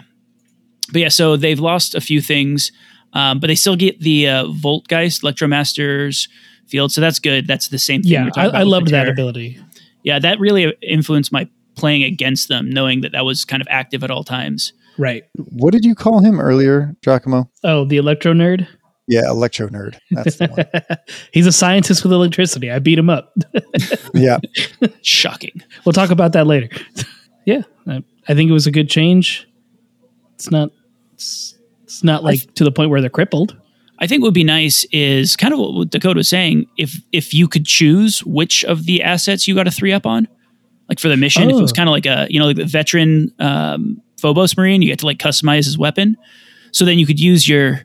but 0.91 1.01
yeah, 1.01 1.09
so 1.09 1.35
they've 1.37 1.59
lost 1.59 1.95
a 1.95 2.01
few 2.01 2.21
things, 2.21 2.71
um, 3.13 3.39
but 3.39 3.47
they 3.47 3.55
still 3.55 3.75
get 3.75 3.99
the 4.01 4.27
uh, 4.27 4.45
Voltagheist 4.47 5.23
Electromasters 5.23 6.27
field, 6.67 6.91
so 6.91 6.99
that's 7.01 7.19
good. 7.19 7.47
That's 7.47 7.67
the 7.69 7.79
same 7.79 8.01
thing. 8.03 8.11
yeah, 8.11 8.29
I, 8.35 8.47
I 8.47 8.63
loved 8.63 8.89
that 8.89 9.07
ability. 9.07 9.59
Yeah, 10.03 10.19
that 10.19 10.39
really 10.39 10.73
influenced 10.81 11.31
my 11.31 11.47
playing 11.75 12.03
against 12.03 12.49
them, 12.49 12.69
knowing 12.69 13.01
that 13.01 13.13
that 13.13 13.25
was 13.25 13.45
kind 13.45 13.61
of 13.61 13.67
active 13.69 14.03
at 14.03 14.11
all 14.11 14.23
times. 14.23 14.73
Right. 14.97 15.23
What 15.35 15.71
did 15.71 15.85
you 15.85 15.95
call 15.95 16.19
him 16.19 16.39
earlier, 16.39 16.95
Giacomo? 17.01 17.49
Oh, 17.63 17.85
the 17.85 17.97
electro 17.97 18.33
nerd. 18.33 18.67
Yeah, 19.07 19.27
electro 19.27 19.67
nerd. 19.67 19.97
That's 20.11 20.37
the 20.37 20.47
one. 20.47 20.97
He's 21.33 21.45
a 21.47 21.51
scientist 21.51 22.03
with 22.03 22.13
electricity. 22.13 22.71
I 22.71 22.79
beat 22.79 22.97
him 22.97 23.09
up. 23.09 23.33
yeah, 24.13 24.37
Shocking. 25.01 25.61
we'll 25.85 25.93
talk 25.93 26.09
about 26.09 26.33
that 26.33 26.47
later. 26.47 26.69
yeah, 27.45 27.63
I, 27.87 28.03
I 28.27 28.33
think 28.33 28.49
it 28.49 28.53
was 28.53 28.67
a 28.67 28.71
good 28.71 28.89
change. 28.89 29.47
It's 30.35 30.51
not. 30.51 30.69
It's, 31.13 31.57
it's 31.83 32.03
not 32.03 32.23
like 32.23 32.53
to 32.55 32.63
the 32.63 32.71
point 32.71 32.91
where 32.91 33.01
they're 33.01 33.09
crippled. 33.09 33.59
I 33.99 34.07
think 34.07 34.21
what 34.21 34.27
would 34.29 34.33
be 34.33 34.43
nice 34.43 34.85
is 34.91 35.35
kind 35.35 35.53
of 35.53 35.59
what 35.59 35.89
Dakota 35.89 36.17
was 36.17 36.27
saying. 36.29 36.67
If 36.77 37.01
if 37.11 37.33
you 37.33 37.47
could 37.47 37.65
choose 37.65 38.19
which 38.25 38.63
of 38.65 38.85
the 38.85 39.01
assets 39.03 39.47
you 39.47 39.55
got 39.55 39.67
a 39.67 39.71
three 39.71 39.93
up 39.93 40.05
on, 40.05 40.27
like 40.89 40.99
for 40.99 41.07
the 41.09 41.17
mission, 41.17 41.43
if 41.49 41.55
it 41.57 41.61
was 41.61 41.71
Oh. 41.71 41.75
kind 41.75 41.87
of 41.89 41.93
like 41.93 42.05
a 42.05 42.27
you 42.29 42.39
know 42.39 42.47
like 42.47 42.57
the 42.57 42.65
veteran 42.65 43.31
um, 43.39 44.01
Phobos 44.19 44.57
Marine, 44.57 44.81
you 44.81 44.89
get 44.89 44.99
to 44.99 45.05
like 45.05 45.19
customize 45.19 45.65
his 45.65 45.77
weapon. 45.77 46.17
So 46.71 46.85
then 46.85 46.97
you 46.99 47.05
could 47.05 47.19
use 47.19 47.47
your 47.47 47.83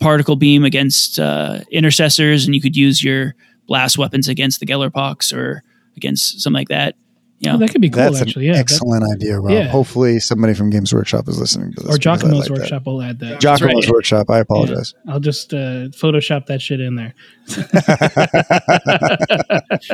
particle 0.00 0.34
beam 0.36 0.64
against 0.64 1.18
uh, 1.20 1.60
intercessors, 1.70 2.44
and 2.46 2.54
you 2.54 2.60
could 2.60 2.76
use 2.76 3.04
your 3.04 3.34
blast 3.68 3.98
weapons 3.98 4.28
against 4.28 4.60
the 4.60 4.66
Gellerpox 4.66 5.32
or 5.36 5.62
against 5.96 6.40
something 6.40 6.58
like 6.58 6.68
that. 6.68 6.96
You 7.42 7.50
know, 7.50 7.56
Oh, 7.56 7.58
that 7.58 7.70
could 7.72 7.80
be 7.80 7.90
cool, 7.90 8.04
that's 8.04 8.22
actually. 8.22 8.46
an 8.46 8.52
Yeah, 8.54 8.58
that- 8.58 8.70
excellent 8.70 9.04
idea, 9.12 9.40
Rob. 9.40 9.52
Yeah. 9.52 9.64
Hopefully, 9.68 10.20
somebody 10.20 10.54
from 10.54 10.70
Games 10.70 10.94
Workshop 10.94 11.28
is 11.28 11.40
listening 11.40 11.72
to 11.72 11.80
this. 11.82 11.94
or 11.94 11.98
because 11.98 12.06
I 12.06 12.16
Giacomo's 12.16 12.38
like 12.38 12.48
that. 12.48 12.58
workshop 12.60 12.86
will 12.86 13.02
add 13.02 13.18
that. 13.18 13.40
Giacomo's 13.40 13.86
right. 13.86 13.92
Workshop. 13.92 14.30
I 14.30 14.38
apologize. 14.38 14.94
I'll 15.08 15.18
just 15.18 15.52
uh, 15.52 15.88
Photoshop 15.90 16.46
that 16.46 16.62
shit 16.62 16.78
in 16.80 16.94
there. 16.94 17.14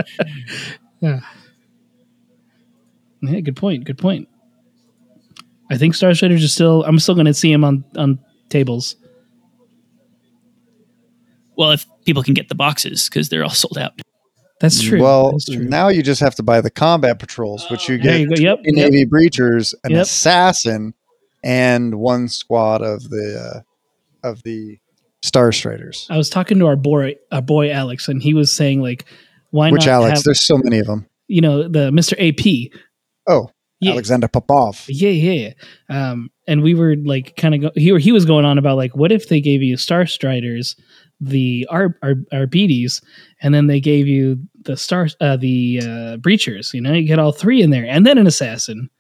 yeah. 1.00 1.20
Yeah, 3.22 3.40
good 3.40 3.56
point. 3.56 3.84
Good 3.84 3.98
point. 3.98 4.28
I 5.70 5.76
think 5.76 5.94
Star 5.94 6.14
Striders 6.14 6.44
are 6.44 6.48
still. 6.48 6.84
I'm 6.84 6.98
still 6.98 7.14
going 7.14 7.26
to 7.26 7.34
see 7.34 7.52
him 7.52 7.64
on 7.64 7.84
on 7.96 8.18
tables. 8.48 8.96
well, 11.56 11.72
if 11.72 11.86
people 12.04 12.22
can 12.22 12.34
get 12.34 12.48
the 12.48 12.54
boxes 12.54 13.08
because 13.08 13.28
they're 13.28 13.42
all 13.42 13.50
sold 13.50 13.76
out. 13.78 13.92
That's 14.60 14.82
true. 14.82 15.00
Well, 15.00 15.30
That's 15.32 15.44
true. 15.46 15.64
now 15.64 15.88
you 15.88 16.02
just 16.02 16.20
have 16.20 16.34
to 16.36 16.42
buy 16.42 16.60
the 16.60 16.70
combat 16.70 17.18
patrols, 17.20 17.70
which 17.70 17.88
you 17.88 17.96
get 17.98 18.20
you. 18.20 18.26
Yep. 18.30 18.36
two 18.64 18.72
yep. 18.76 18.90
Navy 18.90 19.06
breachers, 19.06 19.72
an 19.84 19.92
Yep. 19.92 20.02
assassin, 20.02 20.94
and 21.44 21.94
one 21.96 22.28
squad 22.28 22.82
of 22.82 23.08
the 23.10 23.62
uh, 24.24 24.28
of 24.28 24.42
the 24.42 24.78
Star 25.22 25.52
Striders. 25.52 26.06
I 26.10 26.16
was 26.16 26.28
talking 26.28 26.58
to 26.58 26.66
our 26.66 26.76
boy, 26.76 27.14
our 27.30 27.42
boy 27.42 27.70
Alex, 27.70 28.08
and 28.08 28.20
he 28.22 28.34
was 28.34 28.50
saying 28.52 28.82
like, 28.82 29.04
"Why 29.50 29.70
Which 29.70 29.86
not 29.86 29.92
Alex? 29.92 30.18
have 30.18 30.24
There's 30.24 30.42
so 30.44 30.58
many 30.58 30.78
of 30.80 30.86
them. 30.86 31.06
you 31.28 31.40
know 31.40 31.68
the 31.68 31.92
Mister 31.92 32.16
AP?" 32.18 32.70
Oh, 33.28 33.50
Yeah. 33.80 33.92
Alexander 33.92 34.26
Popov. 34.26 34.86
Yeah, 34.88 35.10
yeah. 35.10 35.50
Um, 35.88 36.30
and 36.48 36.62
we 36.62 36.74
were 36.74 36.96
like, 36.96 37.36
kind 37.36 37.54
of, 37.54 37.60
go- 37.60 37.70
he 37.76 37.94
he 38.00 38.10
was 38.10 38.24
going 38.24 38.44
on 38.44 38.58
about 38.58 38.76
like, 38.76 38.96
what 38.96 39.12
if 39.12 39.28
they 39.28 39.40
gave 39.40 39.62
you 39.62 39.76
Star 39.76 40.04
Striders, 40.06 40.74
the 41.20 41.66
Ar- 41.70 41.96
Ar- 42.02 42.24
Arbites, 42.32 43.00
and 43.40 43.54
then 43.54 43.66
they 43.66 43.80
gave 43.80 44.06
you 44.06 44.38
the 44.62 44.76
Star, 44.76 45.08
uh, 45.20 45.36
the 45.36 45.80
uh, 45.82 46.16
Breachers. 46.18 46.74
You 46.74 46.80
know, 46.80 46.92
you 46.92 47.06
get 47.06 47.18
all 47.18 47.32
three 47.32 47.62
in 47.62 47.70
there, 47.70 47.84
and 47.86 48.06
then 48.06 48.18
an 48.18 48.26
assassin. 48.26 48.90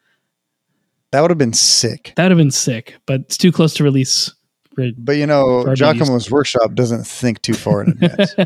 That 1.10 1.22
would 1.22 1.30
have 1.30 1.38
been 1.38 1.54
sick. 1.54 2.12
That 2.16 2.24
would 2.24 2.32
have 2.32 2.38
been 2.38 2.50
sick, 2.50 2.96
but 3.06 3.22
it's 3.22 3.38
too 3.38 3.50
close 3.50 3.72
to 3.74 3.84
release. 3.84 4.32
For, 4.74 4.88
But 4.96 5.16
you 5.16 5.26
know, 5.26 5.74
Giacomo's 5.74 6.30
Workshop 6.30 6.74
doesn't 6.74 7.06
think 7.06 7.40
too 7.42 7.54
far 7.54 7.82
in 7.82 7.90
advance. 7.92 8.34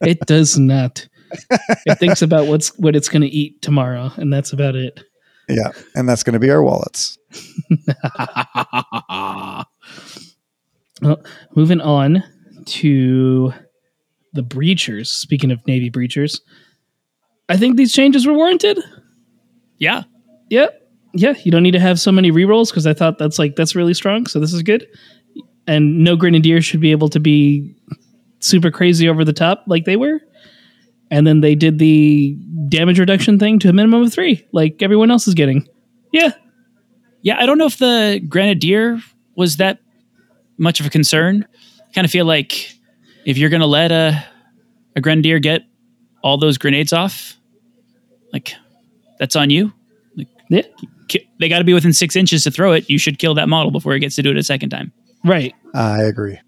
it 0.00 0.20
does 0.26 0.58
not. 0.58 1.06
It 1.86 1.98
thinks 1.98 2.22
about 2.22 2.46
what's 2.46 2.76
what 2.78 2.96
it's 2.96 3.08
going 3.10 3.22
to 3.22 3.28
eat 3.28 3.60
tomorrow, 3.60 4.10
and 4.16 4.32
that's 4.32 4.52
about 4.52 4.74
it. 4.74 5.00
yeah, 5.48 5.70
and 5.94 6.08
that's 6.08 6.22
going 6.22 6.32
to 6.32 6.38
be 6.40 6.50
our 6.50 6.62
wallets. 6.62 7.18
well, 11.02 11.22
moving 11.54 11.80
on 11.82 12.24
to 12.66 13.52
the 14.32 14.42
breachers. 14.42 15.06
Speaking 15.06 15.50
of 15.50 15.66
Navy 15.66 15.90
breachers, 15.90 16.40
I 17.48 17.56
think 17.56 17.76
these 17.76 17.92
changes 17.92 18.26
were 18.26 18.34
warranted. 18.34 18.78
Yeah, 19.78 20.02
Yep. 20.50 20.82
Yeah, 21.14 21.34
you 21.42 21.50
don't 21.50 21.62
need 21.62 21.72
to 21.72 21.80
have 21.80 21.98
so 21.98 22.12
many 22.12 22.30
rerolls 22.30 22.68
because 22.68 22.86
I 22.86 22.92
thought 22.92 23.18
that's 23.18 23.38
like 23.38 23.56
that's 23.56 23.74
really 23.74 23.94
strong. 23.94 24.26
So 24.26 24.38
this 24.38 24.52
is 24.52 24.62
good. 24.62 24.86
And 25.66 26.04
no 26.04 26.16
grenadier 26.16 26.60
should 26.60 26.80
be 26.80 26.90
able 26.90 27.08
to 27.10 27.20
be 27.20 27.74
super 28.40 28.70
crazy 28.70 29.08
over 29.08 29.24
the 29.24 29.32
top 29.32 29.64
like 29.66 29.84
they 29.84 29.96
were. 29.96 30.20
And 31.10 31.26
then 31.26 31.40
they 31.40 31.54
did 31.54 31.78
the 31.78 32.36
damage 32.68 32.98
reduction 32.98 33.38
thing 33.38 33.58
to 33.60 33.70
a 33.70 33.72
minimum 33.72 34.02
of 34.02 34.12
three, 34.12 34.46
like 34.52 34.82
everyone 34.82 35.10
else 35.10 35.26
is 35.26 35.34
getting. 35.34 35.66
Yeah, 36.12 36.32
yeah. 37.22 37.38
I 37.38 37.46
don't 37.46 37.58
know 37.58 37.66
if 37.66 37.78
the 37.78 38.20
Grenadier 38.28 39.00
was 39.34 39.56
that 39.56 39.78
much 40.58 40.80
of 40.80 40.86
a 40.86 40.90
concern. 40.90 41.46
I 41.88 41.92
kind 41.92 42.04
of 42.04 42.10
feel 42.10 42.26
like 42.26 42.70
if 43.24 43.38
you're 43.38 43.50
going 43.50 43.60
to 43.60 43.66
let 43.66 43.92
a 43.92 44.24
a 44.96 45.00
grenadier 45.00 45.38
get 45.38 45.62
all 46.22 46.38
those 46.38 46.58
grenades 46.58 46.92
off, 46.92 47.36
like 48.32 48.54
that's 49.18 49.36
on 49.36 49.50
you. 49.50 49.72
Yeah. 50.50 50.62
Ki- 51.08 51.28
They 51.38 51.48
got 51.48 51.58
to 51.58 51.64
be 51.64 51.74
within 51.74 51.92
six 51.92 52.16
inches 52.16 52.44
to 52.44 52.50
throw 52.50 52.72
it. 52.72 52.88
You 52.90 52.98
should 52.98 53.18
kill 53.18 53.34
that 53.34 53.48
model 53.48 53.70
before 53.70 53.94
it 53.94 54.00
gets 54.00 54.16
to 54.16 54.22
do 54.22 54.30
it 54.30 54.36
a 54.36 54.42
second 54.42 54.70
time. 54.70 54.92
Right. 55.24 55.54
I 55.74 56.02
agree. 56.02 56.38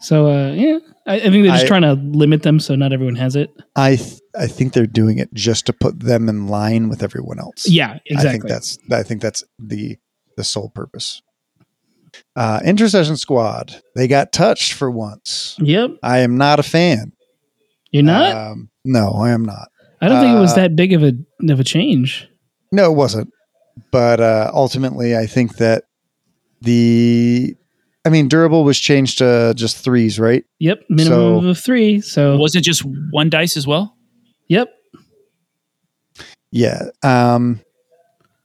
So 0.00 0.26
uh, 0.30 0.52
yeah, 0.52 0.78
I, 1.06 1.14
I 1.16 1.20
think 1.20 1.44
they're 1.44 1.52
just 1.52 1.64
I- 1.64 1.68
trying 1.68 1.82
to 1.82 1.94
limit 1.94 2.42
them 2.42 2.60
so 2.60 2.74
not 2.74 2.92
everyone 2.92 3.16
has 3.16 3.34
it. 3.36 3.50
I 3.76 3.96
th- 3.96 4.20
I 4.38 4.46
think 4.46 4.74
they're 4.74 4.86
doing 4.86 5.18
it 5.18 5.32
just 5.32 5.64
to 5.66 5.72
put 5.72 6.00
them 6.00 6.28
in 6.28 6.48
line 6.48 6.88
with 6.90 7.02
everyone 7.02 7.38
else. 7.38 7.66
Yeah, 7.68 7.98
exactly. 8.04 8.28
I 8.28 8.32
think 8.32 8.46
that's 8.48 8.78
I 8.90 9.02
think 9.02 9.22
that's 9.22 9.42
the 9.58 9.96
the 10.36 10.44
sole 10.44 10.68
purpose. 10.68 11.22
Uh, 12.34 12.60
Intercession 12.64 13.16
Squad. 13.16 13.74
They 13.94 14.06
got 14.08 14.32
touched 14.32 14.72
for 14.74 14.90
once. 14.90 15.56
Yep. 15.60 15.92
I 16.02 16.18
am 16.18 16.36
not 16.36 16.58
a 16.60 16.62
fan. 16.62 17.12
You're 17.90 18.02
not. 18.02 18.36
Um, 18.36 18.70
no, 18.84 19.12
I 19.12 19.30
am 19.30 19.44
not. 19.44 19.68
I 20.00 20.08
don't 20.08 20.20
think 20.20 20.36
it 20.36 20.40
was 20.40 20.52
uh, 20.52 20.56
that 20.56 20.76
big 20.76 20.92
of 20.92 21.02
a 21.02 21.12
of 21.48 21.58
a 21.60 21.64
change. 21.64 22.28
No, 22.72 22.90
it 22.92 22.94
wasn't. 22.96 23.30
But 23.90 24.20
uh, 24.20 24.50
ultimately, 24.54 25.16
I 25.16 25.26
think 25.26 25.56
that 25.56 25.84
the, 26.60 27.54
I 28.04 28.08
mean, 28.10 28.28
durable 28.28 28.64
was 28.64 28.78
changed 28.78 29.18
to 29.18 29.54
just 29.56 29.78
threes, 29.78 30.18
right? 30.18 30.44
Yep. 30.58 30.80
Minimum 30.88 31.42
So- 31.42 31.48
of 31.48 31.58
three. 31.58 32.00
So 32.00 32.36
Was 32.38 32.54
it 32.54 32.62
just 32.62 32.82
one 33.10 33.30
dice 33.30 33.56
as 33.56 33.66
well? 33.66 33.96
yep. 34.48 34.68
Yeah. 36.52 36.84
Um, 37.02 37.60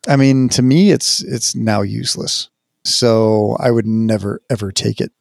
I 0.08 0.16
mean, 0.16 0.50
to 0.50 0.62
me, 0.62 0.92
it's 0.92 1.24
it's 1.24 1.56
now 1.56 1.82
useless. 1.82 2.50
So 2.84 3.56
I 3.60 3.72
would 3.72 3.86
never 3.86 4.42
ever 4.50 4.72
take 4.72 5.02
it 5.02 5.12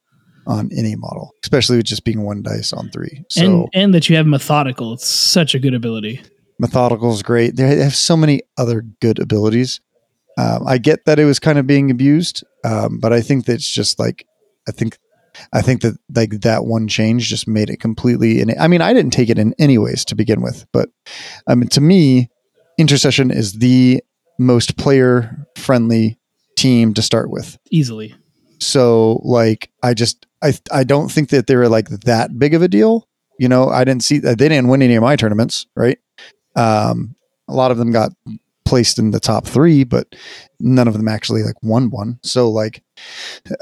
on 0.47 0.71
any 0.77 0.97
model, 0.97 1.33
especially 1.45 1.77
with 1.77 1.87
just 1.87 2.05
being 2.05 2.23
one 2.23 2.43
dice 2.43 2.73
on 2.73 2.91
three. 2.91 3.25
So 3.29 3.45
and 3.45 3.69
and 3.73 3.95
that 3.95 4.09
you 4.09 4.17
have 4.17 4.27
methodical. 4.27 4.93
It's 4.93 5.07
such 5.07 5.55
a 5.55 5.59
good 5.59 5.75
ability. 5.75 6.23
methodical 6.59 7.13
is 7.13 7.23
great. 7.23 7.57
They 7.57 7.77
have 7.77 7.95
so 7.95 8.17
many 8.17 8.43
other 8.57 8.83
good 9.01 9.19
abilities. 9.19 9.81
Um, 10.39 10.67
I 10.67 10.79
get 10.79 11.05
that 11.05 11.19
it 11.19 11.25
was 11.25 11.39
kind 11.39 11.59
of 11.59 11.67
being 11.67 11.91
abused, 11.91 12.45
um, 12.65 12.99
but 12.99 13.13
I 13.13 13.21
think 13.21 13.47
that 13.47 13.55
it's 13.55 13.71
just 13.71 13.99
like 13.99 14.27
I 14.69 14.73
think 14.73 14.99
I 15.53 15.63
think 15.63 15.83
that 15.83 15.97
like 16.15 16.41
that 16.41 16.65
one 16.65 16.89
change 16.89 17.29
just 17.29 17.47
made 17.47 17.71
it 17.71 17.79
completely. 17.79 18.41
And 18.41 18.55
I 18.59 18.69
mean, 18.69 18.81
I 18.81 18.93
didn't 18.93 19.13
take 19.13 19.29
it 19.29 19.39
in 19.39 19.55
anyways 19.59 20.05
to 20.07 20.15
begin 20.15 20.43
with, 20.43 20.67
but 20.73 20.89
I 21.47 21.55
mean, 21.55 21.69
to 21.71 21.81
me, 21.81 22.31
intercession 22.79 23.31
is 23.31 23.55
the 23.55 24.03
most 24.39 24.77
player 24.77 25.47
friendly 25.57 26.19
team 26.61 26.95
to 26.95 27.03
start 27.03 27.31
with. 27.31 27.59
Easily. 27.71 28.15
So 28.59 29.21
like 29.25 29.71
I 29.83 29.95
just 29.95 30.27
I 30.43 30.53
I 30.71 30.85
don't 30.85 31.11
think 31.11 31.31
that 31.31 31.47
they 31.47 31.57
were 31.57 31.69
like 31.69 31.89
that 31.89 32.39
big 32.39 32.55
of 32.55 32.63
a 32.63 32.69
deal. 32.69 33.09
You 33.39 33.49
know, 33.49 33.69
I 33.69 33.85
didn't 33.85 34.05
see 34.05 34.19
that 34.19 34.39
they 34.39 34.49
didn't 34.49 34.69
win 34.69 34.83
any 34.83 34.95
of 34.95 35.03
my 35.03 35.17
tournaments, 35.17 35.67
right? 35.75 35.99
Um 36.57 37.17
a 37.49 37.55
lot 37.55 37.71
of 37.71 37.79
them 37.79 37.91
got 37.91 38.13
placed 38.65 38.99
in 38.99 39.11
the 39.11 39.19
top 39.19 39.47
3, 39.47 39.83
but 39.85 40.15
none 40.61 40.87
of 40.87 40.95
them 40.95 41.09
actually 41.09 41.43
like 41.43 41.61
won 41.63 41.91
one. 41.91 42.21
So 42.23 42.51
like 42.51 42.83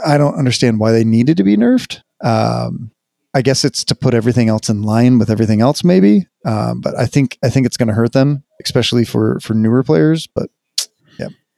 I 0.04 0.18
don't 0.18 0.34
understand 0.34 0.80
why 0.80 0.92
they 0.92 1.04
needed 1.04 1.36
to 1.36 1.44
be 1.44 1.56
nerfed. 1.56 2.02
Um 2.22 2.90
I 3.34 3.42
guess 3.42 3.64
it's 3.64 3.84
to 3.84 3.94
put 3.94 4.14
everything 4.14 4.48
else 4.48 4.68
in 4.68 4.82
line 4.82 5.18
with 5.18 5.30
everything 5.30 5.60
else 5.60 5.84
maybe. 5.84 6.26
Um 6.44 6.80
but 6.80 6.98
I 6.98 7.06
think 7.06 7.38
I 7.44 7.50
think 7.50 7.66
it's 7.66 7.76
going 7.76 7.88
to 7.88 7.94
hurt 7.94 8.12
them 8.12 8.42
especially 8.64 9.04
for 9.04 9.38
for 9.40 9.54
newer 9.54 9.84
players, 9.84 10.26
but. 10.26 10.50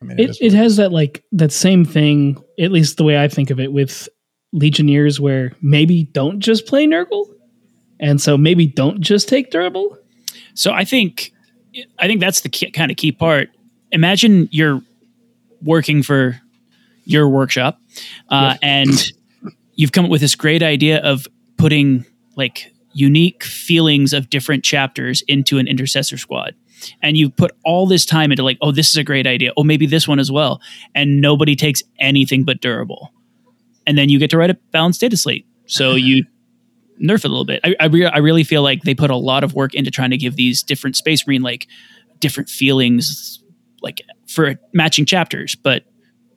I 0.00 0.04
mean 0.04 0.18
It 0.18 0.30
is 0.30 0.38
it 0.40 0.52
what 0.52 0.52
has 0.54 0.76
that 0.76 0.92
like 0.92 1.24
that 1.32 1.52
same 1.52 1.84
thing, 1.84 2.42
at 2.58 2.72
least 2.72 2.96
the 2.96 3.04
way 3.04 3.22
I 3.22 3.28
think 3.28 3.50
of 3.50 3.60
it, 3.60 3.72
with 3.72 4.08
Legionnaires 4.52 5.20
where 5.20 5.52
maybe 5.62 6.04
don't 6.04 6.40
just 6.40 6.66
play 6.66 6.86
Nurgle. 6.86 7.26
And 8.00 8.20
so 8.20 8.38
maybe 8.38 8.66
don't 8.66 9.00
just 9.00 9.28
take 9.28 9.50
durable. 9.50 9.98
So 10.54 10.72
I 10.72 10.84
think 10.84 11.32
I 11.98 12.06
think 12.06 12.20
that's 12.20 12.40
the 12.40 12.48
key, 12.48 12.70
kind 12.70 12.90
of 12.90 12.96
key 12.96 13.12
part. 13.12 13.50
Imagine 13.92 14.48
you're 14.50 14.80
working 15.62 16.02
for 16.02 16.40
your 17.04 17.28
workshop, 17.28 17.78
uh, 18.28 18.56
and 18.62 19.12
you've 19.74 19.92
come 19.92 20.04
up 20.06 20.10
with 20.10 20.20
this 20.20 20.34
great 20.34 20.62
idea 20.62 20.98
of 21.00 21.26
putting 21.58 22.06
like 22.36 22.72
unique 22.92 23.44
feelings 23.44 24.12
of 24.12 24.30
different 24.30 24.64
chapters 24.64 25.22
into 25.28 25.58
an 25.58 25.66
intercessor 25.68 26.16
squad. 26.16 26.54
And 27.02 27.16
you 27.16 27.30
put 27.30 27.52
all 27.64 27.86
this 27.86 28.04
time 28.04 28.30
into 28.30 28.42
like, 28.42 28.58
oh, 28.60 28.72
this 28.72 28.90
is 28.90 28.96
a 28.96 29.04
great 29.04 29.26
idea. 29.26 29.52
Oh, 29.56 29.64
maybe 29.64 29.86
this 29.86 30.06
one 30.06 30.18
as 30.18 30.30
well. 30.30 30.60
And 30.94 31.20
nobody 31.20 31.56
takes 31.56 31.82
anything 31.98 32.44
but 32.44 32.60
durable. 32.60 33.12
And 33.86 33.96
then 33.96 34.08
you 34.08 34.18
get 34.18 34.30
to 34.30 34.38
write 34.38 34.50
a 34.50 34.58
balanced 34.72 35.00
data 35.00 35.16
slate. 35.16 35.46
So 35.66 35.94
you 35.94 36.24
nerf 37.02 37.18
it 37.18 37.24
a 37.24 37.28
little 37.28 37.44
bit. 37.44 37.60
I 37.64 37.74
I, 37.80 37.86
re- 37.86 38.06
I 38.06 38.18
really 38.18 38.44
feel 38.44 38.62
like 38.62 38.82
they 38.82 38.94
put 38.94 39.10
a 39.10 39.16
lot 39.16 39.44
of 39.44 39.54
work 39.54 39.74
into 39.74 39.90
trying 39.90 40.10
to 40.10 40.18
give 40.18 40.36
these 40.36 40.62
different 40.62 40.96
Space 40.96 41.26
Marine 41.26 41.42
like 41.42 41.66
different 42.18 42.50
feelings, 42.50 43.42
like 43.82 44.02
for 44.28 44.56
matching 44.72 45.06
chapters. 45.06 45.54
But 45.54 45.84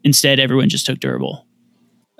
instead, 0.03 0.39
everyone 0.39 0.69
just 0.69 0.85
took 0.85 0.99
durable. 0.99 1.45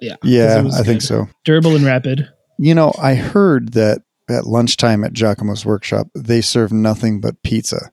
Yeah. 0.02 0.16
Yeah, 0.24 0.60
it 0.60 0.64
was 0.66 0.80
I 0.80 0.84
think 0.84 1.02
so. 1.02 1.28
Durable 1.46 1.76
and 1.76 1.86
rapid. 1.86 2.30
You 2.60 2.76
know, 2.76 2.94
I 3.02 3.16
heard 3.16 3.74
that 3.74 4.02
at 4.30 4.46
lunchtime 4.46 5.04
at 5.04 5.14
Giacomo's 5.14 5.66
workshop, 5.66 6.08
they 6.16 6.42
serve 6.42 6.72
nothing 6.72 7.20
but 7.20 7.42
pizza. 7.44 7.92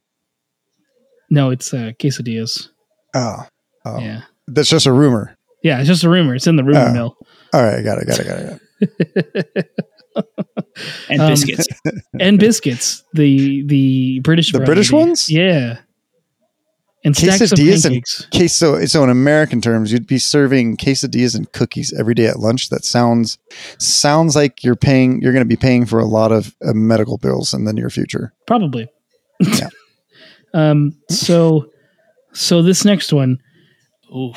No, 1.31 1.51
it's 1.51 1.72
uh, 1.72 1.93
quesadillas. 1.99 2.68
Oh, 3.14 3.47
oh. 3.85 3.99
Yeah. 4.01 4.22
that's 4.49 4.68
just 4.68 4.87
a 4.87 4.93
rumor. 4.93 5.37
Yeah, 5.62 5.78
it's 5.78 5.89
just 5.89 6.05
a 6.05 6.09
rumor. 6.09 6.35
It's 6.35 6.47
in 6.47 6.57
the 6.57 6.64
rumor 6.64 6.87
Oh. 6.89 6.93
mill. 6.93 7.16
All 7.53 7.62
right, 7.62 7.83
got 7.85 7.99
it, 7.99 8.07
got 8.07 8.18
it, 8.20 8.26
got 8.26 8.39
it. 8.39 8.61
Got 9.14 9.47
it. 9.57 9.70
And 11.09 11.20
Um, 11.20 11.31
biscuits. 11.31 11.66
and 12.20 12.39
biscuits. 12.39 13.05
The 13.12 13.62
the 13.66 14.20
British 14.20 14.51
The 14.53 14.61
British 14.61 14.91
ones? 14.91 15.28
Yeah. 15.31 15.78
And 17.05 17.14
Quesadillas 17.14 17.85
and 17.85 17.93
pancakes. 17.95 18.26
Case 18.31 18.55
so 18.57 18.85
so 18.87 19.05
in 19.05 19.11
American 19.11 19.61
terms, 19.61 19.93
you'd 19.93 20.07
be 20.07 20.18
serving 20.18 20.76
quesadillas 20.78 21.35
and 21.37 21.51
cookies 21.53 21.93
every 21.99 22.14
day 22.14 22.26
at 22.26 22.39
lunch. 22.41 22.70
That 22.70 22.85
sounds 22.85 23.39
sounds 23.78 24.35
like 24.35 24.64
you're 24.64 24.74
paying. 24.76 25.20
You're 25.22 25.33
going 25.33 25.45
to 25.45 25.49
be 25.49 25.57
paying 25.57 25.87
for 25.87 25.99
a 26.01 26.05
lot 26.07 26.33
of 26.33 26.55
uh, 26.64 26.72
medical 26.74 27.16
bills 27.18 27.55
in 27.55 27.64
the 27.64 27.72
near 27.72 27.89
future. 27.91 28.33
Probably. 28.47 28.89
Yeah. 29.41 29.68
um. 30.55 30.92
So, 31.11 31.70
so 32.32 32.62
this 32.62 32.84
next 32.84 33.12
one, 33.12 33.38
Ooh. 34.14 34.32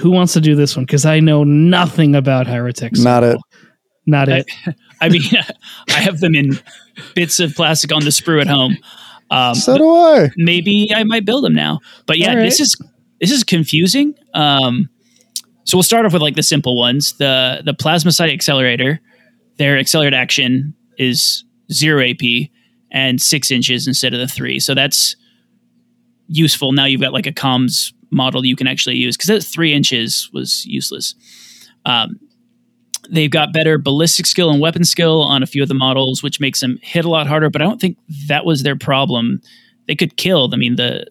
who 0.00 0.10
wants 0.10 0.32
to 0.34 0.40
do 0.40 0.54
this 0.54 0.76
one? 0.76 0.84
Because 0.84 1.04
I 1.06 1.20
know 1.20 1.44
nothing 1.44 2.14
about 2.14 2.46
Hierotek. 2.46 3.02
Not 3.02 3.24
it. 3.24 3.38
Not 4.06 4.28
it. 4.28 4.46
I 5.00 5.08
mean, 5.08 5.22
I 5.88 6.00
have 6.00 6.20
them 6.20 6.34
in 6.34 6.58
bits 7.14 7.40
of 7.40 7.54
plastic 7.54 7.92
on 7.92 8.02
the 8.04 8.10
sprue 8.10 8.40
at 8.40 8.46
home. 8.48 8.76
Um, 9.30 9.54
So 9.54 9.78
do 9.78 9.88
I. 9.94 10.30
maybe 10.36 10.90
I 10.94 11.04
might 11.04 11.24
build 11.24 11.44
them 11.44 11.54
now. 11.54 11.78
But 12.06 12.18
yeah, 12.18 12.30
All 12.30 12.36
right. 12.36 12.42
this 12.42 12.60
is 12.60 12.76
this 13.20 13.30
is 13.30 13.44
confusing. 13.44 14.14
Um, 14.34 14.88
so 15.64 15.76
we'll 15.76 15.82
start 15.84 16.04
off 16.04 16.12
with 16.12 16.22
like 16.22 16.34
the 16.36 16.42
simple 16.42 16.76
ones. 16.76 17.12
The 17.18 17.62
the 17.64 17.72
plasmacyte 17.72 18.32
accelerator, 18.32 19.00
their 19.58 19.78
accelerated 19.78 20.18
action 20.18 20.74
is 20.98 21.44
zero 21.72 22.02
AP 22.04 22.48
and 22.92 23.20
six 23.20 23.50
inches 23.50 23.86
instead 23.86 24.14
of 24.14 24.20
the 24.20 24.28
three. 24.28 24.58
So 24.58 24.74
that's 24.74 25.16
useful. 26.28 26.72
Now 26.72 26.84
you've 26.84 27.00
got 27.00 27.12
like 27.12 27.26
a 27.26 27.32
comms 27.32 27.92
model 28.10 28.44
you 28.44 28.56
can 28.56 28.66
actually 28.66 28.96
use 28.96 29.16
because 29.16 29.28
that 29.28 29.42
three 29.42 29.72
inches 29.72 30.30
was 30.32 30.64
useless. 30.66 31.14
Um, 31.84 32.18
they've 33.10 33.30
got 33.30 33.52
better 33.52 33.78
ballistic 33.78 34.26
skill 34.26 34.50
and 34.50 34.60
weapon 34.60 34.84
skill 34.84 35.22
on 35.22 35.42
a 35.42 35.46
few 35.46 35.62
of 35.62 35.68
the 35.68 35.74
models, 35.74 36.22
which 36.22 36.40
makes 36.40 36.60
them 36.60 36.78
hit 36.82 37.04
a 37.04 37.08
lot 37.08 37.26
harder. 37.26 37.50
But 37.50 37.62
I 37.62 37.64
don't 37.64 37.80
think 37.80 37.98
that 38.28 38.44
was 38.44 38.62
their 38.62 38.76
problem. 38.76 39.40
They 39.86 39.94
could 39.94 40.16
kill. 40.16 40.50
I 40.52 40.56
mean, 40.56 40.76
the 40.76 41.06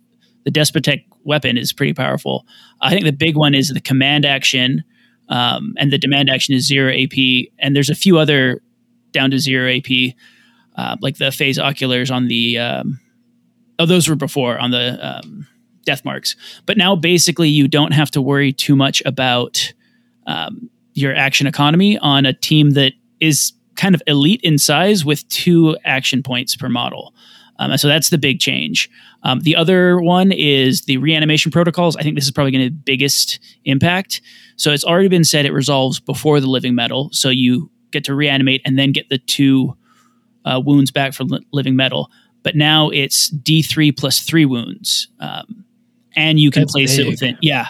the 0.46 0.52
Despotek 0.52 1.04
weapon 1.24 1.58
is 1.58 1.74
pretty 1.74 1.94
powerful. 1.94 2.46
I 2.82 2.92
think 2.92 3.06
the 3.06 3.12
big 3.12 3.36
one 3.36 3.54
is 3.54 3.70
the 3.70 3.82
command 3.82 4.26
action, 4.26 4.84
um, 5.28 5.74
and 5.78 5.92
the 5.92 5.98
demand 5.98 6.30
action 6.30 6.56
is 6.56 6.66
zero 6.66 6.92
AP. 6.92 7.48
And 7.60 7.76
there's 7.76 7.90
a 7.90 7.96
few 7.96 8.18
other 8.18 8.62
down 9.12 9.32
to 9.32 9.40
zero 9.40 9.70
AP, 9.70 10.16
uh, 10.80 10.96
like 11.02 11.18
the 11.18 11.32
phase 11.32 11.60
oculars 11.60 12.10
on 12.10 12.28
the. 12.28 12.58
Um, 12.58 13.00
oh, 13.80 13.86
those 13.86 14.08
were 14.08 14.16
before 14.16 14.58
on 14.58 14.72
the 14.72 14.98
um, 15.06 15.46
death 15.86 16.06
marks. 16.06 16.36
But 16.66 16.78
now 16.78 16.96
basically 16.96 17.50
you 17.50 17.68
don't 17.68 17.92
have 17.92 18.10
to 18.12 18.22
worry 18.22 18.54
too 18.54 18.76
much 18.76 19.02
about 19.06 19.74
um, 20.26 20.70
your 20.94 21.14
action 21.14 21.48
economy 21.48 21.98
on 21.98 22.26
a 22.26 22.34
team 22.34 22.72
that 22.72 22.94
is 23.20 23.52
kind 23.76 23.94
of 23.94 24.02
elite 24.08 24.42
in 24.42 24.58
size 24.58 25.04
with 25.04 25.28
two 25.30 25.78
action 25.84 26.24
points 26.24 26.56
per 26.56 26.70
model. 26.70 27.14
Um, 27.58 27.76
so 27.78 27.90
that's 27.90 28.10
the 28.10 28.18
big 28.18 28.40
change. 28.40 28.90
Um, 29.24 29.42
the 29.42 29.58
other 29.58 30.00
one 30.00 30.32
is 30.32 30.84
the 30.84 30.98
reanimation 30.98 31.52
protocols. 31.52 31.98
I 31.98 32.04
think 32.04 32.16
this 32.16 32.26
is 32.26 32.32
probably 32.32 32.52
going 32.52 32.66
to 32.66 32.70
be 32.70 32.76
the 32.76 32.84
biggest 32.84 33.40
impact. 33.66 34.22
So 34.56 34.72
it's 34.72 34.86
already 34.86 35.10
been 35.10 35.26
said 35.26 35.46
it 35.46 35.52
resolves 35.52 36.00
before 36.00 36.40
the 36.40 36.48
living 36.48 36.74
metal. 36.74 37.10
So 37.12 37.30
you 37.30 37.70
get 37.92 38.06
to 38.06 38.16
reanimate 38.16 38.62
and 38.64 38.80
then 38.80 38.94
get 38.94 39.10
the 39.10 39.18
two 39.18 39.76
uh, 40.46 40.62
wounds 40.64 40.92
back 40.92 41.14
from 41.14 41.28
li- 41.28 41.46
living 41.52 41.76
metal. 41.76 42.10
But 42.44 42.56
now 42.56 42.90
it's 42.90 43.30
D3 43.32 43.96
plus 43.98 44.20
three 44.20 44.46
wounds. 44.46 45.08
Um, 45.20 45.66
and 46.16 46.40
you 46.40 46.52
can 46.52 46.64
That's 46.64 46.74
place 46.74 46.98
it 46.98 47.08
within, 47.08 47.38
yeah. 47.42 47.68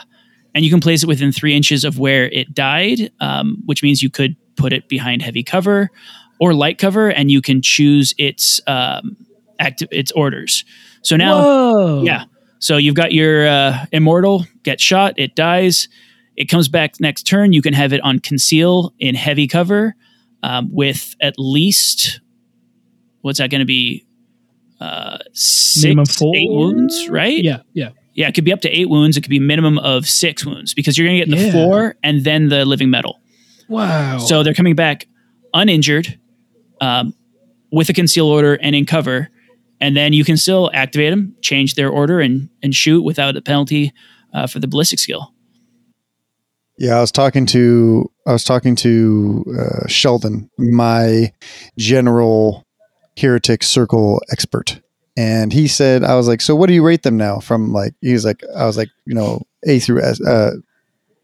and 0.56 0.64
you 0.64 0.72
can 0.72 0.80
place 0.80 1.04
it 1.04 1.08
within 1.08 1.32
three 1.32 1.56
inches 1.56 1.84
of 1.84 2.00
where 2.00 2.30
it 2.30 2.54
died, 2.54 3.12
um, 3.20 3.62
which 3.66 3.84
means 3.84 4.02
you 4.02 4.10
could 4.10 4.36
put 4.56 4.74
it 4.74 4.88
behind 4.88 5.22
heavy 5.22 5.44
cover 5.44 5.90
or 6.40 6.54
light 6.54 6.78
cover, 6.78 7.10
and 7.10 7.30
you 7.30 7.42
can 7.42 7.62
choose 7.62 8.14
its 8.18 8.62
um, 8.66 9.18
active 9.60 9.90
its 9.92 10.12
orders. 10.14 10.64
So 11.02 11.16
now, 11.18 11.42
Whoa. 11.42 12.04
yeah. 12.04 12.26
So 12.60 12.78
you've 12.78 12.96
got 12.96 13.12
your 13.12 13.48
uh, 13.48 13.86
immortal 13.92 14.46
get 14.64 14.82
shot, 14.82 15.14
it 15.18 15.36
dies, 15.36 15.88
it 16.36 16.46
comes 16.46 16.68
back 16.68 17.00
next 17.00 17.24
turn. 17.24 17.54
You 17.54 17.62
can 17.62 17.74
have 17.74 17.94
it 17.94 18.02
on 18.02 18.20
conceal 18.20 18.94
in 19.00 19.16
heavy 19.16 19.48
cover 19.48 19.96
um, 20.44 20.70
with 20.72 21.16
at 21.22 21.36
least 21.38 22.22
what's 23.22 23.40
that 23.40 23.50
going 23.50 23.60
to 23.60 23.66
be? 23.66 24.06
Uh, 24.80 25.18
six, 25.34 25.84
Minimum 25.84 26.06
four? 26.06 26.36
eight 26.36 26.50
wounds, 26.50 27.10
right? 27.10 27.44
Yeah. 27.44 27.62
Yeah. 27.74 27.90
Yeah, 28.14 28.28
it 28.28 28.34
could 28.36 28.46
be 28.46 28.54
up 28.54 28.62
to 28.62 28.70
eight 28.70 28.90
wounds. 28.90 29.18
It 29.18 29.22
could 29.22 29.30
be 29.30 29.40
minimum 29.40 29.78
of 29.80 30.08
six 30.08 30.46
wounds 30.46 30.74
because 30.74 30.98
you're 30.98 31.08
going 31.08 31.20
to 31.20 31.26
get 31.26 31.38
the 31.38 31.46
Yeah. 31.48 31.52
four 31.52 31.96
and 32.04 32.24
then 32.24 32.48
the 32.50 32.66
living 32.66 32.90
metal. 32.90 33.20
Wow. 33.68 34.18
So 34.20 34.42
they're 34.44 34.54
coming 34.54 34.76
back 34.76 35.08
uninjured, 35.54 36.18
um, 36.82 37.14
with 37.72 37.90
a 37.90 37.94
conceal 37.94 38.26
order 38.28 38.56
and 38.56 38.76
in 38.76 38.86
cover, 38.86 39.30
and 39.80 39.96
then 39.96 40.12
you 40.14 40.24
can 40.26 40.38
still 40.38 40.72
activate 40.74 41.12
them, 41.12 41.36
change 41.42 41.76
their 41.76 41.90
order, 41.90 42.20
and 42.20 42.50
and 42.64 42.74
shoot 42.74 43.02
without 43.04 43.36
a 43.38 43.42
penalty 43.42 43.94
uh, 44.34 44.48
for 44.48 44.60
the 44.60 44.68
ballistic 44.68 44.98
skill. 45.00 45.34
Yeah, 46.78 46.96
I 46.98 47.02
was 47.02 47.12
talking 47.12 47.46
to 47.48 48.10
I 48.26 48.32
was 48.32 48.44
talking 48.44 48.76
to 48.78 49.46
uh, 49.58 49.88
Sheldon, 49.88 50.50
my 50.58 51.32
general 51.78 52.66
Hierotek 53.20 53.64
Circle 53.64 54.22
expert, 54.32 54.80
and 55.18 55.52
he 55.54 55.68
said 55.68 56.04
I 56.04 56.16
was 56.16 56.28
like, 56.28 56.42
"So 56.42 56.56
what 56.56 56.68
do 56.68 56.74
you 56.74 56.84
rate 56.86 57.04
them 57.04 57.18
now?" 57.18 57.40
From 57.40 57.72
like 57.74 57.94
he 58.02 58.14
was 58.14 58.26
like, 58.26 58.42
I 58.56 58.66
was 58.66 58.78
like, 58.78 58.90
you 59.06 59.14
know, 59.16 59.42
A 59.68 59.80
through 59.80 60.02
S, 60.04 60.22
uh, 60.22 60.52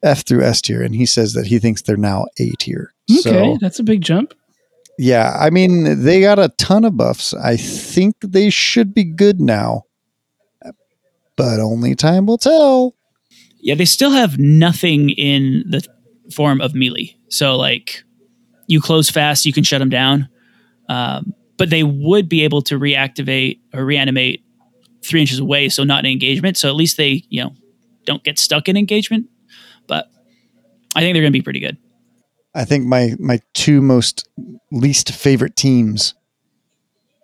F 0.04 0.26
through 0.26 0.44
S 0.44 0.62
tier, 0.62 0.82
and 0.84 0.94
he 0.96 1.06
says 1.06 1.34
that 1.34 1.48
he 1.48 1.60
thinks 1.60 1.82
they're 1.82 1.98
now 1.98 2.26
A 2.40 2.52
tier. 2.60 2.94
okay, 3.10 3.20
So 3.22 3.58
that's 3.62 3.80
a 3.80 3.84
big 3.84 4.02
jump. 4.02 4.34
yeah, 5.00 5.36
I 5.40 5.50
mean, 5.50 6.04
they 6.04 6.22
got 6.22 6.38
a 6.40 6.50
ton 6.58 6.86
of 6.86 6.98
buffs. 6.98 7.34
I 7.34 7.58
think 7.58 8.16
they 8.22 8.50
should 8.50 8.94
be 8.94 9.04
good 9.04 9.40
now, 9.42 9.84
but 11.36 11.60
only 11.60 11.96
time 11.96 12.26
will 12.26 12.38
tell. 12.38 12.96
Yeah, 13.60 13.76
they 13.76 13.86
still 13.86 14.12
have 14.12 14.38
nothing 14.38 15.10
in 15.10 15.64
the 15.68 15.86
form 16.32 16.62
of 16.62 16.76
melee. 16.76 17.18
So 17.30 17.56
like, 17.58 18.04
you 18.68 18.80
close 18.82 19.10
fast, 19.10 19.46
you 19.46 19.54
can 19.54 19.64
shut 19.64 19.80
them 19.80 19.90
down, 19.90 20.30
um, 20.90 21.34
but 21.58 21.70
they 21.70 21.84
would 21.84 22.28
be 22.30 22.44
able 22.44 22.62
to 22.64 22.80
reactivate 22.80 23.60
or 23.74 23.86
reanimate 23.86 24.44
three 25.04 25.22
inches 25.22 25.40
away, 25.40 25.70
so 25.70 25.84
not 25.84 26.06
in 26.06 26.12
engagement. 26.12 26.58
So 26.58 26.70
at 26.70 26.76
least 26.76 26.98
they 26.98 27.24
you 27.30 27.44
know 27.44 27.54
don't 28.06 28.24
get 28.24 28.40
stuck 28.40 28.68
in 28.68 28.78
engagement. 28.78 29.28
But 29.88 30.10
I 30.96 31.02
think 31.02 31.14
they're 31.14 31.24
going 31.24 31.34
to 31.34 31.40
be 31.40 31.44
pretty 31.44 31.60
good. 31.60 31.78
I 32.54 32.66
think 32.66 32.86
my 32.86 33.16
my 33.20 33.40
two 33.54 33.82
most 33.82 34.28
least 34.72 35.12
favorite 35.12 35.56
teams 35.56 36.14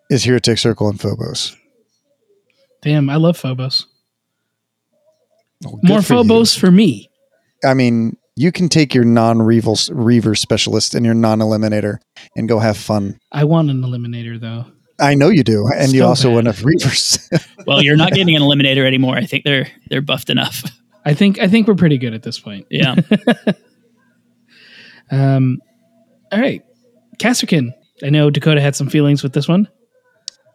is 0.09 0.25
Hierotek 0.25 0.59
Circle 0.59 0.89
and 0.89 0.99
Phobos. 0.99 1.55
Damn, 2.81 3.09
I 3.09 3.15
love 3.15 3.37
Phobos. 3.37 3.87
Well, 5.63 5.77
good 5.77 5.87
More 5.87 6.01
for 6.01 6.13
you. 6.13 6.23
Phobos 6.23 6.55
for 6.55 6.71
me. 6.71 7.09
I 7.63 7.73
mean, 7.75 8.17
you 8.35 8.51
can 8.51 8.69
take 8.69 8.93
your 8.93 9.03
non-reiver 9.03 10.37
specialist 10.37 10.95
and 10.95 11.05
your 11.05 11.15
non-eliminator 11.15 11.97
and 12.35 12.47
go 12.47 12.59
have 12.59 12.77
fun. 12.77 13.19
I 13.31 13.43
want 13.43 13.69
an 13.69 13.81
eliminator 13.81 14.39
though. 14.39 14.65
I 14.99 15.15
know 15.15 15.29
you 15.29 15.43
do, 15.43 15.67
and 15.75 15.91
you 15.93 16.03
also 16.05 16.27
bad. 16.29 16.33
want 16.35 16.47
enough 16.47 16.63
reivers. 16.63 17.29
Well, 17.67 17.81
you're 17.83 17.95
not 17.97 18.13
getting 18.13 18.35
an 18.35 18.41
eliminator 18.41 18.85
anymore. 18.87 19.17
I 19.17 19.25
think 19.25 19.43
they're 19.43 19.67
they're 19.89 20.01
buffed 20.01 20.29
enough. 20.31 20.63
I 21.05 21.13
think 21.13 21.39
I 21.39 21.47
think 21.47 21.67
we're 21.67 21.75
pretty 21.75 21.97
good 21.99 22.13
at 22.13 22.23
this 22.23 22.39
point. 22.39 22.65
Yeah. 22.69 22.95
Um, 25.11 25.59
all 26.31 26.39
right, 26.39 26.61
Kasrkin. 27.19 27.71
I 28.03 28.09
know 28.09 28.29
Dakota 28.29 28.61
had 28.61 28.75
some 28.75 28.89
feelings 28.89 29.23
with 29.23 29.33
this 29.33 29.47
one. 29.47 29.67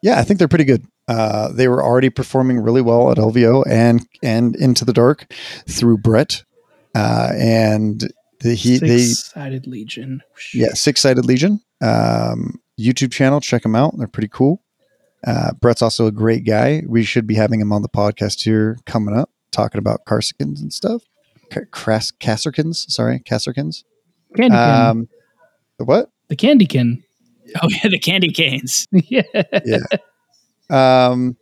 yeah, 0.03 0.19
I 0.19 0.23
think 0.25 0.39
they're 0.39 0.49
pretty 0.49 0.65
good. 0.65 0.85
Uh, 1.09 1.53
they 1.53 1.69
were 1.69 1.85
already 1.85 2.11
performing 2.11 2.59
really 2.59 2.81
well 2.83 3.11
at 3.11 3.19
LVO 3.19 3.65
and 3.69 4.07
and 4.23 4.57
Into 4.57 4.85
the 4.85 4.93
Dark 4.93 5.33
through 5.69 5.99
Brett, 5.99 6.43
uh, 6.97 7.33
and 7.37 8.09
the, 8.41 8.55
he 8.55 8.79
they 8.79 8.99
Six-sided 8.99 9.67
legion. 9.67 10.23
yeah 10.55 10.73
six 10.75 11.01
sided 11.01 11.25
legion 11.25 11.61
um, 11.83 12.61
YouTube 12.79 13.13
channel. 13.13 13.41
Check 13.41 13.63
them 13.63 13.75
out; 13.77 13.95
they're 13.99 14.07
pretty 14.07 14.29
cool. 14.29 14.63
Uh, 15.27 15.53
Brett's 15.61 15.83
also 15.83 16.07
a 16.07 16.13
great 16.13 16.45
guy. 16.45 16.83
We 16.87 17.03
should 17.05 17.27
be 17.27 17.35
having 17.35 17.61
him 17.61 17.73
on 17.73 17.83
the 17.83 17.89
podcast 17.89 18.43
here 18.43 18.79
coming 18.87 19.15
up, 19.17 19.31
talking 19.51 19.79
about 19.79 20.05
Carsikins 20.07 20.61
and 20.61 20.73
stuff. 20.73 21.03
Ca- 21.51 21.67
Cras- 21.71 22.13
Casserkins, 22.13 22.91
sorry, 22.91 23.21
Casserkins. 23.21 23.85
Candykin. 24.37 24.53
Um, 24.91 25.09
the 25.79 25.85
what? 25.85 26.11
the 26.29 26.37
Candykin. 26.37 27.03
oh 27.63 27.69
yeah, 27.69 27.89
the 27.89 27.99
candy 27.99 28.31
canes. 28.31 28.87
yeah. 28.93 29.23
yeah. 29.65 29.79
Um, 30.71 31.37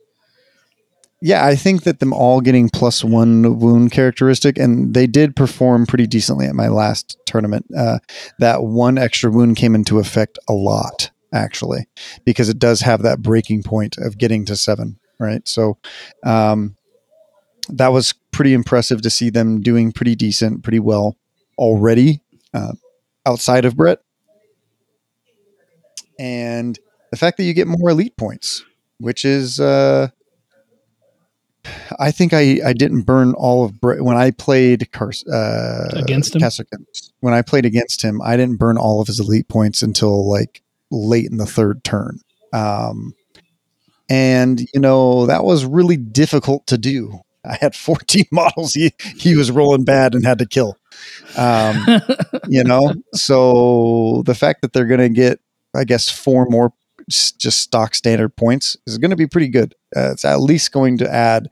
yeah, 1.24 1.46
I 1.46 1.56
think 1.56 1.84
that 1.84 2.00
them 2.00 2.12
all 2.12 2.42
getting 2.42 2.68
plus 2.68 3.02
one 3.02 3.58
wound 3.58 3.92
characteristic, 3.92 4.58
and 4.58 4.92
they 4.92 5.06
did 5.06 5.34
perform 5.34 5.86
pretty 5.86 6.06
decently 6.06 6.44
at 6.44 6.54
my 6.54 6.68
last 6.68 7.16
tournament. 7.24 7.64
Uh, 7.74 8.00
that 8.40 8.62
one 8.62 8.98
extra 8.98 9.30
wound 9.30 9.56
came 9.56 9.74
into 9.74 9.98
effect 9.98 10.38
a 10.48 10.52
lot, 10.52 11.10
actually, 11.32 11.86
because 12.26 12.50
it 12.50 12.58
does 12.58 12.82
have 12.82 13.00
that 13.04 13.22
breaking 13.22 13.62
point 13.62 13.96
of 13.96 14.18
getting 14.18 14.44
to 14.44 14.54
seven, 14.54 14.98
right? 15.18 15.48
So, 15.48 15.78
um, 16.24 16.76
that 17.70 17.88
was 17.88 18.12
pretty 18.30 18.52
impressive 18.52 19.00
to 19.00 19.08
see 19.08 19.30
them 19.30 19.62
doing 19.62 19.92
pretty 19.92 20.14
decent, 20.14 20.62
pretty 20.62 20.78
well 20.78 21.16
already 21.56 22.20
uh, 22.52 22.74
outside 23.24 23.64
of 23.64 23.78
Brett. 23.78 24.00
And 26.18 26.78
the 27.10 27.16
fact 27.16 27.38
that 27.38 27.44
you 27.44 27.54
get 27.54 27.66
more 27.66 27.88
elite 27.88 28.18
points, 28.18 28.62
which 28.98 29.24
is, 29.24 29.58
uh, 29.58 30.08
I 31.98 32.10
think 32.10 32.32
I, 32.32 32.60
I 32.64 32.72
didn't 32.72 33.02
burn 33.02 33.34
all 33.34 33.64
of 33.64 33.80
Brett 33.80 34.02
when 34.02 34.16
I 34.16 34.30
played 34.30 34.90
Cars, 34.92 35.24
uh, 35.26 35.90
Against 35.94 36.34
him? 36.34 36.40
When 37.20 37.34
I 37.34 37.42
played 37.42 37.64
against 37.64 38.02
him, 38.02 38.20
I 38.22 38.36
didn't 38.36 38.58
burn 38.58 38.76
all 38.78 39.00
of 39.00 39.06
his 39.06 39.20
elite 39.20 39.48
points 39.48 39.82
until 39.82 40.28
like 40.28 40.62
late 40.90 41.30
in 41.30 41.38
the 41.38 41.46
third 41.46 41.84
turn. 41.84 42.20
Um, 42.52 43.14
and 44.08 44.60
you 44.74 44.80
know 44.80 45.26
that 45.26 45.44
was 45.44 45.64
really 45.64 45.96
difficult 45.96 46.66
to 46.68 46.78
do. 46.78 47.20
I 47.44 47.56
had 47.60 47.74
14 47.74 48.24
models 48.32 48.74
he 48.74 48.92
he 49.16 49.36
was 49.36 49.50
rolling 49.50 49.84
bad 49.84 50.14
and 50.14 50.24
had 50.24 50.38
to 50.38 50.46
kill. 50.46 50.76
Um, 51.36 51.86
you 52.48 52.64
know, 52.64 52.94
so 53.12 54.22
the 54.26 54.34
fact 54.34 54.62
that 54.62 54.72
they're 54.72 54.86
going 54.86 55.00
to 55.00 55.08
get, 55.08 55.40
I 55.74 55.84
guess, 55.84 56.08
four 56.08 56.46
more 56.48 56.72
just 57.08 57.60
stock 57.60 57.94
standard 57.94 58.34
points 58.36 58.76
is 58.86 58.98
going 58.98 59.10
to 59.10 59.16
be 59.16 59.26
pretty 59.26 59.48
good. 59.48 59.74
Uh, 59.96 60.10
it's 60.12 60.24
at 60.24 60.40
least 60.40 60.72
going 60.72 60.98
to 60.98 61.12
add 61.12 61.48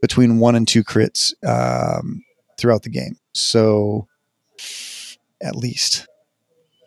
between 0.00 0.38
one 0.38 0.54
and 0.54 0.66
two 0.66 0.84
crits 0.84 1.32
um, 1.46 2.22
throughout 2.58 2.82
the 2.82 2.90
game. 2.90 3.16
So 3.32 4.06
at 5.40 5.56
least. 5.56 6.06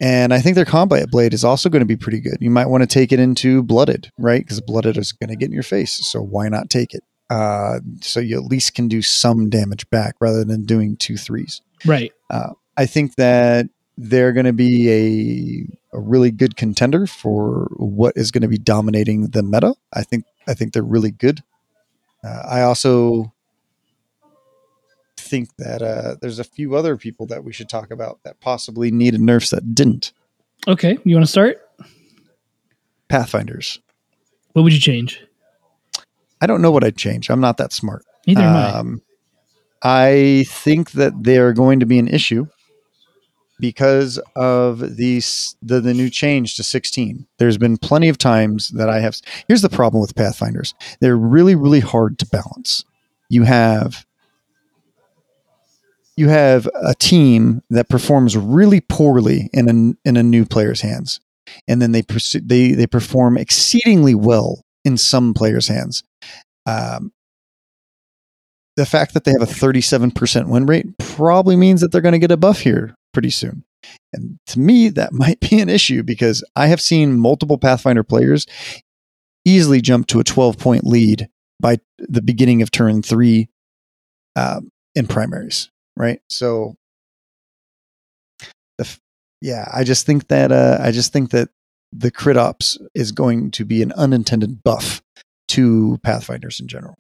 And 0.01 0.33
I 0.33 0.39
think 0.39 0.55
their 0.55 0.65
combat 0.65 1.11
blade 1.11 1.33
is 1.33 1.43
also 1.43 1.69
going 1.69 1.81
to 1.81 1.85
be 1.85 1.95
pretty 1.95 2.19
good. 2.19 2.37
You 2.39 2.49
might 2.49 2.67
want 2.67 2.81
to 2.81 2.87
take 2.87 3.11
it 3.11 3.19
into 3.19 3.61
blooded, 3.61 4.11
right? 4.17 4.41
Because 4.41 4.59
blooded 4.59 4.97
is 4.97 5.11
going 5.11 5.29
to 5.29 5.35
get 5.35 5.45
in 5.45 5.53
your 5.53 5.63
face. 5.63 6.05
So 6.07 6.21
why 6.21 6.49
not 6.49 6.69
take 6.69 6.93
it? 6.93 7.03
Uh, 7.29 7.79
so 8.01 8.19
you 8.19 8.37
at 8.37 8.45
least 8.45 8.73
can 8.73 8.87
do 8.87 9.01
some 9.01 9.49
damage 9.49 9.89
back 9.89 10.15
rather 10.19 10.43
than 10.43 10.65
doing 10.65 10.97
two 10.97 11.17
threes. 11.17 11.61
right. 11.85 12.11
I 12.77 12.85
think 12.87 13.15
that 13.15 13.67
they're 13.97 14.33
going 14.33 14.45
to 14.47 14.53
be 14.53 14.89
a, 15.93 15.97
a 15.97 15.99
really 15.99 16.31
good 16.31 16.55
contender 16.55 17.05
for 17.05 17.69
what 17.77 18.13
is 18.17 18.31
going 18.31 18.41
to 18.41 18.47
be 18.47 18.57
dominating 18.57 19.27
the 19.27 19.43
meta. 19.43 19.75
I 19.93 20.03
think 20.03 20.25
I 20.47 20.53
think 20.53 20.73
they're 20.73 20.83
really 20.83 21.11
good. 21.11 21.41
Uh, 22.23 22.41
I 22.47 22.61
also 22.61 23.33
think 25.17 25.55
that 25.57 25.81
uh, 25.81 26.15
there's 26.21 26.39
a 26.39 26.43
few 26.43 26.75
other 26.75 26.97
people 26.97 27.25
that 27.27 27.43
we 27.43 27.53
should 27.53 27.69
talk 27.69 27.91
about 27.91 28.19
that 28.23 28.39
possibly 28.39 28.91
needed 28.91 29.21
nerfs 29.21 29.49
that 29.51 29.73
didn't. 29.73 30.13
Okay. 30.67 30.97
You 31.03 31.15
want 31.15 31.25
to 31.25 31.31
start? 31.31 31.57
Pathfinders. 33.07 33.79
What 34.53 34.63
would 34.63 34.73
you 34.73 34.79
change? 34.79 35.21
I 36.41 36.47
don't 36.47 36.61
know 36.61 36.71
what 36.71 36.83
I'd 36.83 36.97
change. 36.97 37.29
I'm 37.29 37.39
not 37.39 37.57
that 37.57 37.71
smart. 37.71 38.03
Neither 38.27 38.41
am 38.41 38.55
I. 38.55 38.69
Um, 38.71 39.01
I 39.83 40.45
think 40.47 40.91
that 40.91 41.23
they're 41.23 41.53
going 41.53 41.79
to 41.79 41.85
be 41.85 41.97
an 41.97 42.07
issue 42.07 42.47
because 43.61 44.19
of 44.35 44.97
these 44.97 45.55
the, 45.61 45.79
the 45.79 45.93
new 45.93 46.09
change 46.09 46.55
to 46.55 46.63
16. 46.63 47.27
There's 47.37 47.57
been 47.57 47.77
plenty 47.77 48.09
of 48.09 48.17
times 48.17 48.69
that 48.69 48.89
I 48.89 48.99
have. 48.99 49.15
Here's 49.47 49.61
the 49.61 49.69
problem 49.69 50.01
with 50.01 50.15
Pathfinders: 50.15 50.73
they're 50.99 51.15
really, 51.15 51.55
really 51.55 51.79
hard 51.79 52.19
to 52.19 52.25
balance. 52.25 52.83
You 53.29 53.43
have 53.43 54.05
you 56.17 56.27
have 56.27 56.67
a 56.75 56.93
team 56.95 57.61
that 57.69 57.87
performs 57.87 58.35
really 58.35 58.81
poorly 58.81 59.49
in 59.53 59.69
a 59.69 60.07
in 60.09 60.17
a 60.17 60.23
new 60.23 60.43
player's 60.43 60.81
hands, 60.81 61.21
and 61.67 61.81
then 61.81 61.93
they 61.93 62.01
they 62.01 62.71
they 62.71 62.87
perform 62.87 63.37
exceedingly 63.37 64.15
well 64.15 64.65
in 64.83 64.97
some 64.97 65.33
players' 65.33 65.67
hands. 65.67 66.03
Um, 66.65 67.13
the 68.77 68.85
fact 68.85 69.13
that 69.13 69.25
they 69.25 69.31
have 69.31 69.41
a 69.41 69.45
37% 69.45 70.47
win 70.47 70.65
rate 70.65 70.97
probably 70.97 71.55
means 71.57 71.81
that 71.81 71.91
they're 71.91 72.01
going 72.01 72.13
to 72.13 72.19
get 72.19 72.31
a 72.31 72.37
buff 72.37 72.61
here 72.61 72.95
pretty 73.13 73.29
soon. 73.29 73.63
And 74.13 74.37
to 74.47 74.59
me, 74.59 74.89
that 74.89 75.13
might 75.13 75.39
be 75.39 75.59
an 75.59 75.69
issue 75.69 76.03
because 76.03 76.43
I 76.55 76.67
have 76.67 76.81
seen 76.81 77.19
multiple 77.19 77.57
Pathfinder 77.57 78.03
players 78.03 78.45
easily 79.45 79.81
jump 79.81 80.07
to 80.07 80.19
a 80.19 80.23
12 80.23 80.57
point 80.57 80.85
lead 80.85 81.27
by 81.59 81.79
the 81.97 82.21
beginning 82.21 82.61
of 82.61 82.71
turn 82.71 83.01
three 83.01 83.49
um, 84.35 84.69
in 84.95 85.07
primaries, 85.07 85.69
right? 85.95 86.21
So, 86.29 86.75
the, 88.77 88.97
yeah, 89.41 89.67
I 89.73 89.83
just 89.83 90.05
think 90.05 90.27
that 90.27 90.51
uh, 90.51 90.77
I 90.81 90.91
just 90.91 91.13
think 91.13 91.31
that 91.31 91.49
the 91.91 92.11
crit 92.11 92.37
ops 92.37 92.77
is 92.93 93.11
going 93.11 93.51
to 93.51 93.65
be 93.65 93.81
an 93.81 93.91
unintended 93.93 94.63
buff 94.63 95.01
to 95.49 95.99
Pathfinders 96.03 96.59
in 96.59 96.67
general. 96.67 96.95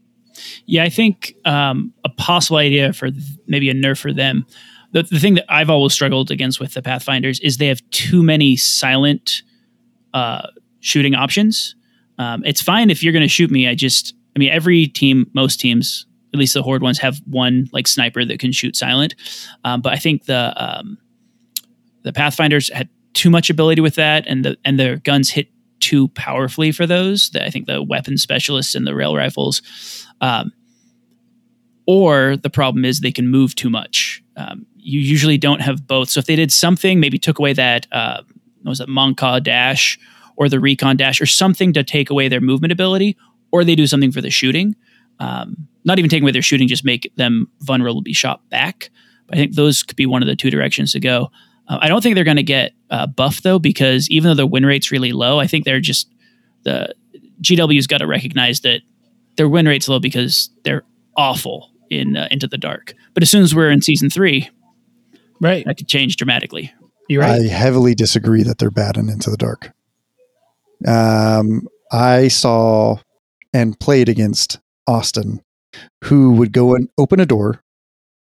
Yeah, 0.65 0.83
I 0.83 0.89
think 0.89 1.35
um, 1.45 1.93
a 2.03 2.09
possible 2.09 2.57
idea 2.57 2.93
for 2.93 3.09
th- 3.09 3.23
maybe 3.47 3.69
a 3.69 3.73
nerf 3.73 3.99
for 3.99 4.13
them. 4.13 4.45
The, 4.91 5.03
the 5.03 5.19
thing 5.19 5.35
that 5.35 5.45
I've 5.47 5.69
always 5.69 5.93
struggled 5.93 6.31
against 6.31 6.59
with 6.59 6.73
the 6.73 6.81
Pathfinders 6.81 7.39
is 7.39 7.57
they 7.57 7.67
have 7.67 7.81
too 7.91 8.23
many 8.23 8.55
silent 8.57 9.43
uh, 10.13 10.47
shooting 10.79 11.15
options. 11.15 11.75
Um, 12.17 12.43
it's 12.45 12.61
fine 12.61 12.89
if 12.89 13.01
you're 13.01 13.13
going 13.13 13.23
to 13.23 13.29
shoot 13.29 13.49
me. 13.49 13.67
I 13.67 13.75
just, 13.75 14.13
I 14.35 14.39
mean, 14.39 14.51
every 14.51 14.87
team, 14.87 15.29
most 15.33 15.59
teams, 15.59 16.05
at 16.33 16.39
least 16.39 16.53
the 16.53 16.63
Horde 16.63 16.81
ones, 16.81 16.99
have 16.99 17.19
one 17.25 17.69
like 17.71 17.87
sniper 17.87 18.25
that 18.25 18.39
can 18.39 18.51
shoot 18.51 18.75
silent. 18.75 19.15
Um, 19.63 19.81
but 19.81 19.93
I 19.93 19.97
think 19.97 20.25
the 20.25 20.53
um, 20.55 20.97
the 22.03 22.13
Pathfinders 22.13 22.71
had 22.71 22.89
too 23.13 23.29
much 23.29 23.49
ability 23.49 23.81
with 23.81 23.95
that, 23.95 24.25
and 24.27 24.45
the 24.45 24.57
and 24.63 24.79
their 24.79 24.97
guns 24.97 25.29
hit 25.29 25.49
too 25.79 26.07
powerfully 26.09 26.71
for 26.71 26.85
those. 26.85 27.29
The, 27.31 27.43
I 27.45 27.49
think 27.49 27.65
the 27.65 27.81
weapon 27.81 28.17
specialists 28.17 28.75
and 28.75 28.85
the 28.85 28.95
rail 28.95 29.15
rifles. 29.15 29.61
Um, 30.21 30.51
or 31.87 32.37
the 32.37 32.49
problem 32.49 32.85
is 32.85 32.99
they 32.99 33.11
can 33.11 33.27
move 33.27 33.55
too 33.55 33.69
much. 33.69 34.23
Um, 34.37 34.65
you 34.81 34.99
usually 34.99 35.37
don't 35.37 35.61
have 35.61 35.87
both. 35.87 36.09
So 36.09 36.19
if 36.19 36.25
they 36.25 36.35
did 36.35 36.51
something, 36.51 36.99
maybe 36.99 37.17
took 37.17 37.39
away 37.39 37.53
that 37.53 37.87
uh, 37.91 38.21
what 38.61 38.69
was 38.69 38.79
it 38.79 38.89
Monka 38.89 39.41
dash 39.41 39.99
or 40.35 40.49
the 40.49 40.59
recon 40.59 40.97
dash 40.97 41.21
or 41.21 41.25
something 41.25 41.73
to 41.73 41.83
take 41.83 42.09
away 42.09 42.27
their 42.27 42.41
movement 42.41 42.71
ability, 42.71 43.17
or 43.51 43.63
they 43.63 43.75
do 43.75 43.87
something 43.87 44.11
for 44.11 44.21
the 44.21 44.29
shooting. 44.29 44.75
Um, 45.19 45.67
not 45.83 45.99
even 45.99 46.09
taking 46.09 46.23
away 46.23 46.31
their 46.31 46.41
shooting, 46.41 46.67
just 46.67 46.85
make 46.85 47.11
them 47.15 47.47
vulnerable 47.59 48.01
to 48.01 48.03
be 48.03 48.13
shot 48.13 48.47
back. 48.49 48.89
But 49.27 49.37
I 49.37 49.41
think 49.41 49.55
those 49.55 49.83
could 49.83 49.97
be 49.97 50.05
one 50.05 50.21
of 50.21 50.27
the 50.27 50.35
two 50.35 50.49
directions 50.49 50.93
to 50.93 50.99
go. 50.99 51.31
Uh, 51.67 51.77
I 51.81 51.87
don't 51.87 52.01
think 52.01 52.15
they're 52.15 52.23
going 52.23 52.37
to 52.37 52.43
get 52.43 52.73
uh, 52.89 53.07
buff 53.07 53.41
though, 53.41 53.59
because 53.59 54.09
even 54.09 54.29
though 54.29 54.35
their 54.35 54.47
win 54.47 54.65
rate's 54.65 54.91
really 54.91 55.11
low, 55.11 55.39
I 55.39 55.47
think 55.47 55.65
they're 55.65 55.79
just 55.79 56.09
the 56.63 56.93
GW's 57.41 57.87
got 57.87 57.99
to 57.99 58.07
recognize 58.07 58.61
that 58.61 58.81
their 59.35 59.49
win 59.49 59.67
rate's 59.67 59.87
low 59.87 59.99
because 59.99 60.49
they're 60.63 60.83
awful 61.17 61.71
in 61.89 62.17
uh, 62.17 62.27
Into 62.31 62.47
the 62.47 62.57
Dark. 62.57 62.93
But 63.13 63.23
as 63.23 63.29
soon 63.29 63.43
as 63.43 63.53
we're 63.53 63.71
in 63.71 63.81
season 63.81 64.09
three, 64.09 64.49
Right. 65.41 65.65
that 65.65 65.77
could 65.77 65.87
change 65.87 66.17
dramatically. 66.17 66.71
You're 67.09 67.23
right. 67.23 67.41
I 67.41 67.47
heavily 67.47 67.95
disagree 67.95 68.43
that 68.43 68.59
they're 68.59 68.71
bad 68.71 68.95
in 68.95 69.09
Into 69.09 69.29
the 69.29 69.37
Dark. 69.37 69.73
Um, 70.87 71.67
I 71.91 72.29
saw 72.29 72.97
and 73.53 73.77
played 73.79 74.07
against 74.07 74.59
Austin, 74.87 75.41
who 76.05 76.31
would 76.33 76.53
go 76.53 76.75
and 76.75 76.89
open 76.97 77.19
a 77.19 77.25
door, 77.25 77.63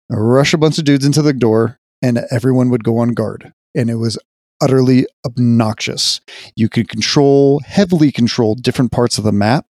rush 0.09 0.53
a 0.53 0.57
bunch 0.57 0.79
of 0.79 0.85
dudes 0.85 1.05
into 1.05 1.21
the 1.21 1.33
door, 1.33 1.79
and 2.01 2.19
everyone 2.31 2.69
would 2.69 2.83
go 2.83 2.97
on 2.97 3.09
guard. 3.09 3.53
And 3.75 3.89
it 3.89 3.95
was 3.95 4.17
utterly 4.61 5.05
obnoxious. 5.25 6.21
You 6.55 6.69
could 6.69 6.87
control, 6.87 7.59
heavily 7.59 8.11
control 8.11 8.55
different 8.55 8.91
parts 8.91 9.17
of 9.17 9.23
the 9.23 9.31
map 9.31 9.65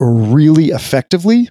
really 0.00 0.66
effectively 0.66 1.50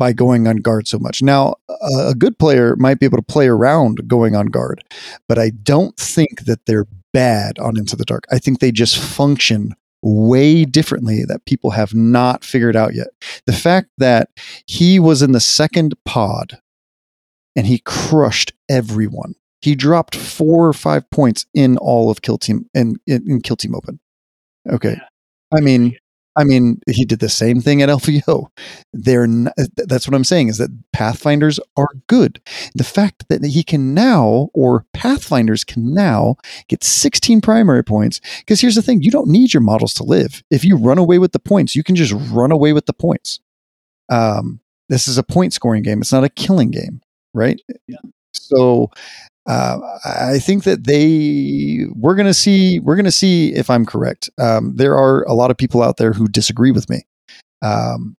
by 0.00 0.14
going 0.14 0.48
on 0.48 0.56
guard 0.56 0.88
so 0.88 0.98
much. 0.98 1.20
Now, 1.22 1.56
a, 1.68 2.14
good 2.14 2.38
player 2.38 2.74
might 2.76 2.98
be 2.98 3.04
able 3.04 3.18
to 3.18 3.22
play 3.22 3.48
around 3.48 4.08
going 4.08 4.34
on 4.34 4.46
guard, 4.46 4.82
but 5.28 5.38
I 5.38 5.50
don't 5.50 5.94
think 5.98 6.46
that 6.46 6.64
they're 6.64 6.86
bad 7.12 7.58
on 7.58 7.76
Into 7.76 7.96
the 7.96 8.06
Dark. 8.06 8.24
I 8.32 8.38
think 8.38 8.60
they 8.60 8.72
just 8.72 8.96
function 8.98 9.74
way 10.02 10.64
differently 10.64 11.24
that 11.28 11.44
people 11.44 11.72
have 11.72 11.92
not 11.94 12.42
figured 12.42 12.76
out 12.76 12.94
yet. 12.94 13.08
The 13.44 13.52
fact 13.52 13.90
that 13.98 14.30
he 14.64 14.98
was 14.98 15.20
in 15.20 15.32
the 15.32 15.40
second 15.40 15.94
pod 16.06 16.58
and 17.54 17.66
he 17.66 17.82
crushed 17.84 18.54
everyone. 18.70 19.34
He 19.60 19.74
dropped 19.74 20.16
four 20.16 20.66
or 20.66 20.72
five 20.72 21.08
points 21.10 21.44
in 21.52 21.76
all 21.76 22.10
of 22.10 22.22
Kill 22.22 22.38
Team 22.38 22.64
in, 22.72 22.96
in, 23.06 23.30
in 23.30 23.42
Kill 23.42 23.56
Team 23.56 23.74
Open. 23.74 24.00
Okay. 24.66 24.96
I 25.54 25.60
mean, 25.60 25.98
I 26.36 26.44
mean, 26.44 26.80
he 26.88 27.04
did 27.04 27.18
the 27.18 27.28
same 27.28 27.60
thing 27.60 27.82
at 27.82 27.88
LVO. 27.88 28.48
They're 28.92 29.24
n- 29.24 29.50
that's 29.76 30.06
what 30.06 30.14
I'm 30.14 30.24
saying 30.24 30.48
is 30.48 30.58
that 30.58 30.70
Pathfinders 30.92 31.58
are 31.76 31.88
good. 32.06 32.40
The 32.74 32.84
fact 32.84 33.28
that 33.28 33.44
he 33.44 33.62
can 33.62 33.94
now, 33.94 34.48
or 34.54 34.86
Pathfinders 34.92 35.64
can 35.64 35.92
now, 35.92 36.36
get 36.68 36.84
16 36.84 37.40
primary 37.40 37.82
points. 37.84 38.20
Because 38.40 38.60
here's 38.60 38.76
the 38.76 38.82
thing: 38.82 39.02
you 39.02 39.10
don't 39.10 39.28
need 39.28 39.52
your 39.52 39.60
models 39.62 39.92
to 39.94 40.04
live. 40.04 40.42
If 40.50 40.64
you 40.64 40.76
run 40.76 40.98
away 40.98 41.18
with 41.18 41.32
the 41.32 41.40
points, 41.40 41.74
you 41.74 41.82
can 41.82 41.96
just 41.96 42.12
run 42.32 42.52
away 42.52 42.72
with 42.72 42.86
the 42.86 42.92
points. 42.94 43.40
Um, 44.08 44.60
this 44.88 45.08
is 45.08 45.18
a 45.18 45.22
point 45.22 45.52
scoring 45.52 45.82
game. 45.82 46.00
It's 46.00 46.12
not 46.12 46.24
a 46.24 46.28
killing 46.28 46.70
game, 46.70 47.00
right? 47.34 47.60
Yeah. 47.86 47.98
So 48.32 48.90
uh, 49.46 49.78
I 50.04 50.38
think 50.38 50.64
that 50.64 50.84
they 50.84 51.86
we're 51.94 52.14
gonna 52.14 52.34
see 52.34 52.78
we're 52.78 52.96
gonna 52.96 53.10
see 53.10 53.54
if 53.54 53.70
I'm 53.70 53.86
correct. 53.86 54.30
Um, 54.38 54.76
there 54.76 54.96
are 54.96 55.22
a 55.24 55.34
lot 55.34 55.50
of 55.50 55.56
people 55.56 55.82
out 55.82 55.96
there 55.96 56.12
who 56.12 56.28
disagree 56.28 56.72
with 56.72 56.88
me, 56.90 57.02
um, 57.62 58.16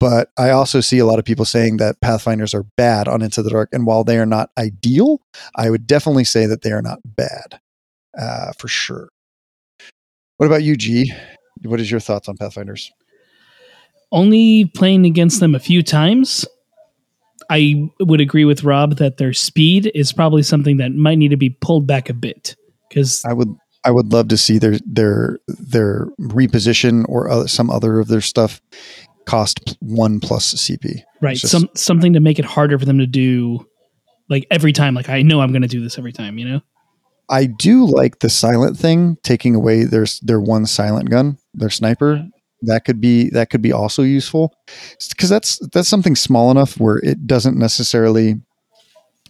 but 0.00 0.30
I 0.38 0.50
also 0.50 0.80
see 0.80 0.98
a 0.98 1.06
lot 1.06 1.18
of 1.18 1.24
people 1.24 1.44
saying 1.44 1.78
that 1.78 2.00
Pathfinders 2.00 2.54
are 2.54 2.64
bad 2.76 3.08
on 3.08 3.20
Into 3.20 3.42
the 3.42 3.50
Dark, 3.50 3.70
and 3.72 3.84
while 3.86 4.04
they 4.04 4.18
are 4.18 4.26
not 4.26 4.50
ideal, 4.56 5.20
I 5.56 5.70
would 5.70 5.86
definitely 5.86 6.24
say 6.24 6.46
that 6.46 6.62
they 6.62 6.72
are 6.72 6.82
not 6.82 7.00
bad 7.04 7.60
uh, 8.18 8.52
for 8.58 8.68
sure. 8.68 9.08
What 10.36 10.46
about 10.46 10.62
you, 10.62 10.76
G? 10.76 11.12
What 11.64 11.80
is 11.80 11.90
your 11.90 12.00
thoughts 12.00 12.28
on 12.28 12.36
Pathfinders? 12.36 12.92
Only 14.12 14.66
playing 14.66 15.04
against 15.04 15.40
them 15.40 15.54
a 15.54 15.60
few 15.60 15.82
times. 15.82 16.46
I 17.50 17.88
would 18.00 18.20
agree 18.20 18.44
with 18.44 18.64
Rob 18.64 18.96
that 18.96 19.16
their 19.16 19.32
speed 19.32 19.90
is 19.94 20.12
probably 20.12 20.42
something 20.42 20.76
that 20.78 20.92
might 20.92 21.16
need 21.16 21.28
to 21.28 21.36
be 21.36 21.50
pulled 21.50 21.86
back 21.86 22.08
a 22.10 22.14
bit 22.14 22.56
because 22.88 23.24
I 23.24 23.32
would 23.32 23.54
I 23.84 23.90
would 23.90 24.12
love 24.12 24.28
to 24.28 24.36
see 24.36 24.58
their 24.58 24.78
their 24.84 25.38
their 25.46 26.06
reposition 26.20 27.04
or 27.08 27.30
other, 27.30 27.48
some 27.48 27.70
other 27.70 28.00
of 28.00 28.08
their 28.08 28.20
stuff 28.20 28.60
cost 29.24 29.76
one 29.80 30.20
plus 30.20 30.54
CP. 30.54 31.02
right 31.20 31.36
just- 31.36 31.52
some 31.52 31.68
something 31.74 32.14
to 32.14 32.20
make 32.20 32.38
it 32.38 32.44
harder 32.44 32.78
for 32.78 32.84
them 32.84 32.98
to 32.98 33.06
do 33.06 33.66
like 34.28 34.46
every 34.50 34.72
time 34.72 34.94
like 34.94 35.08
I 35.08 35.22
know 35.22 35.40
I'm 35.40 35.52
going 35.52 35.62
to 35.62 35.68
do 35.68 35.82
this 35.82 35.98
every 35.98 36.12
time, 36.12 36.38
you 36.38 36.48
know. 36.48 36.60
I 37.30 37.44
do 37.44 37.84
like 37.84 38.20
the 38.20 38.30
silent 38.30 38.78
thing, 38.78 39.18
taking 39.22 39.54
away 39.54 39.84
their 39.84 40.06
their 40.22 40.40
one 40.40 40.64
silent 40.66 41.10
gun, 41.10 41.38
their 41.54 41.70
sniper. 41.70 42.26
That 42.62 42.84
could 42.84 43.00
be 43.00 43.30
that 43.30 43.50
could 43.50 43.62
be 43.62 43.72
also 43.72 44.02
useful 44.02 44.52
because 45.10 45.28
that's 45.28 45.58
that's 45.72 45.88
something 45.88 46.16
small 46.16 46.50
enough 46.50 46.78
where 46.80 46.98
it 46.98 47.26
doesn't 47.26 47.56
necessarily 47.56 48.40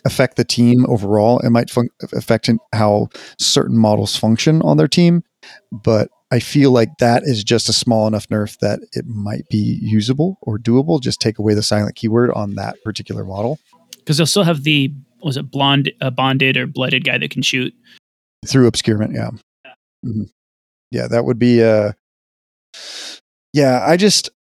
affect 0.07 0.37
the 0.37 0.45
team 0.45 0.87
overall. 0.89 1.39
It 1.41 1.51
might 1.51 1.69
fun- 1.71 1.91
affect 2.15 2.49
how 2.73 3.09
certain 3.39 3.77
models 3.77 4.17
function 4.17 4.63
on 4.63 4.79
their 4.79 4.89
team, 4.89 5.23
but 5.71 6.09
I 6.31 6.41
feel 6.41 6.71
like 6.71 6.97
that 6.99 7.23
is 7.25 7.43
just 7.45 7.69
a 7.69 7.73
small 7.73 8.07
enough 8.07 8.29
nerf 8.29 8.59
that 8.61 8.81
it 8.93 9.07
might 9.07 9.49
be 9.51 9.79
usable 9.83 10.39
or 10.43 10.59
doable. 10.59 11.01
Just 11.03 11.21
take 11.21 11.39
away 11.39 11.53
the 11.55 11.63
silent 11.63 11.97
keyword 11.97 12.31
on 12.31 12.55
that 12.55 12.77
particular 12.85 13.25
model 13.25 13.59
Because 13.99 14.17
they'll 14.17 14.27
still 14.27 14.45
have 14.45 14.63
the 14.65 14.93
was 15.23 15.37
it 15.37 15.51
blonde, 15.51 15.91
uh, 16.01 16.11
bonded 16.11 16.57
or 16.57 16.67
blooded 16.67 17.05
guy 17.05 17.19
that 17.19 17.31
can 17.31 17.43
shoot. 17.43 17.75
through 18.47 18.69
obscurement. 18.69 19.13
Yeah, 19.15 19.31
Mhm. 20.07 20.31
yeah, 20.91 21.09
that 21.09 21.25
would 21.27 21.39
be. 21.39 21.63
Uh, 21.63 21.93
yeah, 23.53 23.85
I 23.87 23.97
just. 23.97 24.31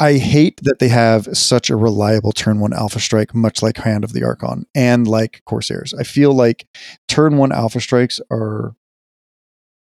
I 0.00 0.12
hate 0.18 0.60
that 0.62 0.78
they 0.78 0.86
have 0.86 1.26
such 1.36 1.70
a 1.70 1.76
reliable 1.76 2.30
turn 2.30 2.60
one 2.60 2.72
alpha 2.72 3.00
strike, 3.00 3.34
much 3.34 3.64
like 3.64 3.78
Hand 3.78 4.04
of 4.04 4.12
the 4.12 4.22
Archon 4.22 4.64
and 4.72 5.08
like 5.08 5.42
Corsairs. 5.44 5.92
I 5.92 6.04
feel 6.04 6.32
like 6.32 6.68
turn 7.08 7.36
one 7.36 7.50
alpha 7.50 7.80
strikes 7.80 8.20
are 8.30 8.76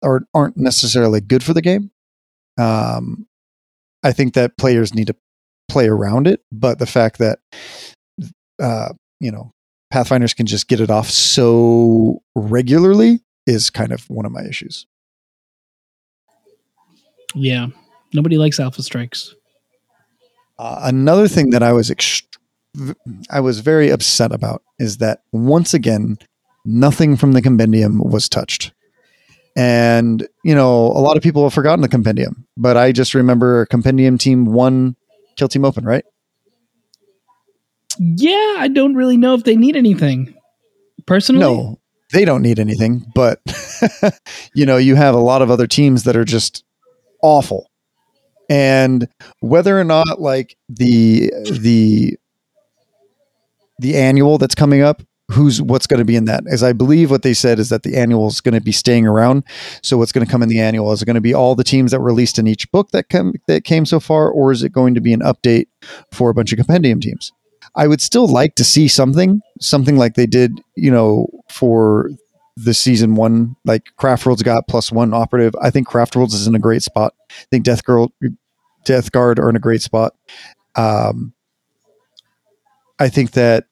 are 0.03 0.23
aren't 0.33 0.57
necessarily 0.57 1.21
good 1.21 1.41
for 1.41 1.53
the 1.53 1.61
game. 1.61 1.89
Um, 2.57 3.27
I 4.03 4.11
think 4.11 4.33
that 4.33 4.57
players 4.57 4.93
need 4.93 5.07
to 5.07 5.15
play 5.69 5.87
around 5.87 6.27
it, 6.27 6.41
but 6.51 6.79
the 6.79 6.85
fact 6.85 7.19
that 7.19 7.39
uh, 8.61 8.89
you 9.21 9.31
know 9.31 9.53
Pathfinders 9.89 10.33
can 10.33 10.45
just 10.45 10.67
get 10.67 10.81
it 10.81 10.89
off 10.89 11.09
so 11.09 12.21
regularly 12.35 13.21
is 13.47 13.69
kind 13.69 13.91
of 13.91 14.09
one 14.09 14.25
of 14.25 14.31
my 14.31 14.43
issues. 14.43 14.85
Yeah. 17.33 17.67
Nobody 18.13 18.37
likes 18.37 18.59
alpha 18.59 18.83
strikes. 18.83 19.33
Uh, 20.59 20.81
another 20.83 21.27
thing 21.27 21.49
that 21.49 21.63
I 21.63 21.73
was 21.73 21.89
ext- 21.89 22.37
I 23.29 23.39
was 23.39 23.59
very 23.59 23.89
upset 23.89 24.31
about 24.31 24.61
is 24.79 24.97
that 24.97 25.21
once 25.31 25.73
again, 25.73 26.17
nothing 26.65 27.17
from 27.17 27.33
the 27.33 27.41
compendium 27.41 27.99
was 27.99 28.29
touched. 28.29 28.71
And 29.55 30.27
you 30.43 30.55
know, 30.55 30.87
a 30.87 31.01
lot 31.01 31.17
of 31.17 31.23
people 31.23 31.43
have 31.43 31.53
forgotten 31.53 31.81
the 31.81 31.87
compendium, 31.87 32.45
but 32.57 32.77
I 32.77 32.91
just 32.91 33.13
remember 33.13 33.65
compendium 33.67 34.17
team 34.17 34.45
won 34.45 34.95
Kill 35.35 35.47
Team 35.47 35.65
Open, 35.65 35.85
right? 35.85 36.05
Yeah, 37.99 38.55
I 38.57 38.67
don't 38.69 38.95
really 38.95 39.17
know 39.17 39.35
if 39.35 39.43
they 39.43 39.55
need 39.55 39.75
anything. 39.75 40.33
Personally, 41.05 41.41
No, 41.41 41.79
they 42.11 42.25
don't 42.25 42.41
need 42.41 42.59
anything, 42.59 43.05
but 43.13 43.39
you 44.55 44.65
know, 44.65 44.77
you 44.77 44.95
have 44.95 45.13
a 45.13 45.19
lot 45.19 45.41
of 45.41 45.51
other 45.51 45.67
teams 45.67 46.03
that 46.03 46.15
are 46.15 46.25
just 46.25 46.63
awful. 47.23 47.71
And 48.49 49.07
whether 49.39 49.79
or 49.79 49.83
not 49.83 50.21
like 50.21 50.55
the 50.69 51.31
the 51.49 52.17
the 53.79 53.95
annual 53.95 54.37
that's 54.37 54.53
coming 54.53 54.81
up, 54.81 55.01
who's 55.31 55.61
what's 55.61 55.87
going 55.87 55.99
to 55.99 56.05
be 56.05 56.15
in 56.15 56.25
that? 56.25 56.43
As 56.51 56.61
I 56.61 56.73
believe 56.73 57.09
what 57.09 57.23
they 57.23 57.33
said 57.33 57.57
is 57.57 57.69
that 57.69 57.83
the 57.83 57.97
annual 57.97 58.27
is 58.27 58.41
going 58.41 58.53
to 58.53 58.61
be 58.61 58.71
staying 58.71 59.07
around. 59.07 59.43
So 59.81 59.97
what's 59.97 60.11
going 60.11 60.25
to 60.25 60.31
come 60.31 60.43
in 60.43 60.49
the 60.49 60.59
annual 60.59 60.91
is 60.91 61.01
it 61.01 61.05
going 61.05 61.15
to 61.15 61.21
be 61.21 61.33
all 61.33 61.55
the 61.55 61.63
teams 61.63 61.91
that 61.91 61.99
were 61.99 62.05
released 62.05 62.37
in 62.37 62.45
each 62.45 62.69
book 62.71 62.89
that 62.91 63.09
come 63.09 63.33
that 63.47 63.63
came 63.63 63.85
so 63.85 63.99
far, 63.99 64.29
or 64.29 64.51
is 64.51 64.61
it 64.61 64.71
going 64.71 64.93
to 64.93 65.01
be 65.01 65.13
an 65.13 65.21
update 65.21 65.67
for 66.11 66.29
a 66.29 66.33
bunch 66.33 66.51
of 66.51 66.57
compendium 66.57 66.99
teams? 66.99 67.31
I 67.75 67.87
would 67.87 68.01
still 68.01 68.27
like 68.27 68.55
to 68.55 68.63
see 68.63 68.87
something, 68.87 69.41
something 69.59 69.97
like 69.97 70.13
they 70.15 70.27
did, 70.27 70.61
you 70.75 70.91
know, 70.91 71.27
for 71.49 72.09
the 72.55 72.73
season 72.73 73.15
one. 73.15 73.55
Like 73.65 73.87
Craft 73.97 74.25
Worlds 74.25 74.43
got 74.43 74.67
plus 74.67 74.91
one 74.91 75.13
operative. 75.13 75.53
I 75.61 75.69
think 75.69 75.87
Craft 75.87 76.15
Worlds 76.15 76.33
is 76.33 76.47
in 76.47 76.55
a 76.55 76.59
great 76.59 76.83
spot. 76.83 77.13
I 77.29 77.45
think 77.51 77.63
Death 77.63 77.83
Girl, 77.83 78.11
Death 78.85 79.11
Guard 79.11 79.39
are 79.39 79.49
in 79.49 79.55
a 79.55 79.59
great 79.59 79.81
spot. 79.81 80.15
Um, 80.75 81.33
I 82.99 83.09
think 83.09 83.31
that 83.31 83.65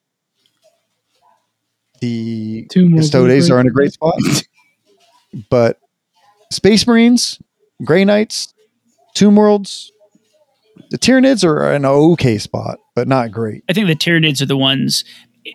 the 1.99 2.65
Tomb 2.71 2.91
World's 2.91 3.13
in 3.13 3.21
a 3.21 3.23
Custodes 3.23 3.51
are 3.51 3.59
in 3.59 3.67
a 3.67 3.71
great 3.71 3.93
spot, 3.93 4.15
but 5.49 5.79
Space 6.51 6.85
Marines, 6.87 7.39
Grey 7.83 8.03
Knights, 8.03 8.53
Tomb 9.13 9.35
Worlds, 9.35 9.91
the 10.89 10.97
Tyranids 10.97 11.43
are 11.43 11.69
in 11.73 11.85
an 11.85 11.85
okay 11.85 12.37
spot, 12.37 12.79
but 12.95 13.07
not 13.07 13.31
great. 13.31 13.63
I 13.69 13.73
think 13.73 13.87
the 13.87 13.95
Tyranids 13.95 14.41
are 14.41 14.45
the 14.45 14.57
ones, 14.57 15.05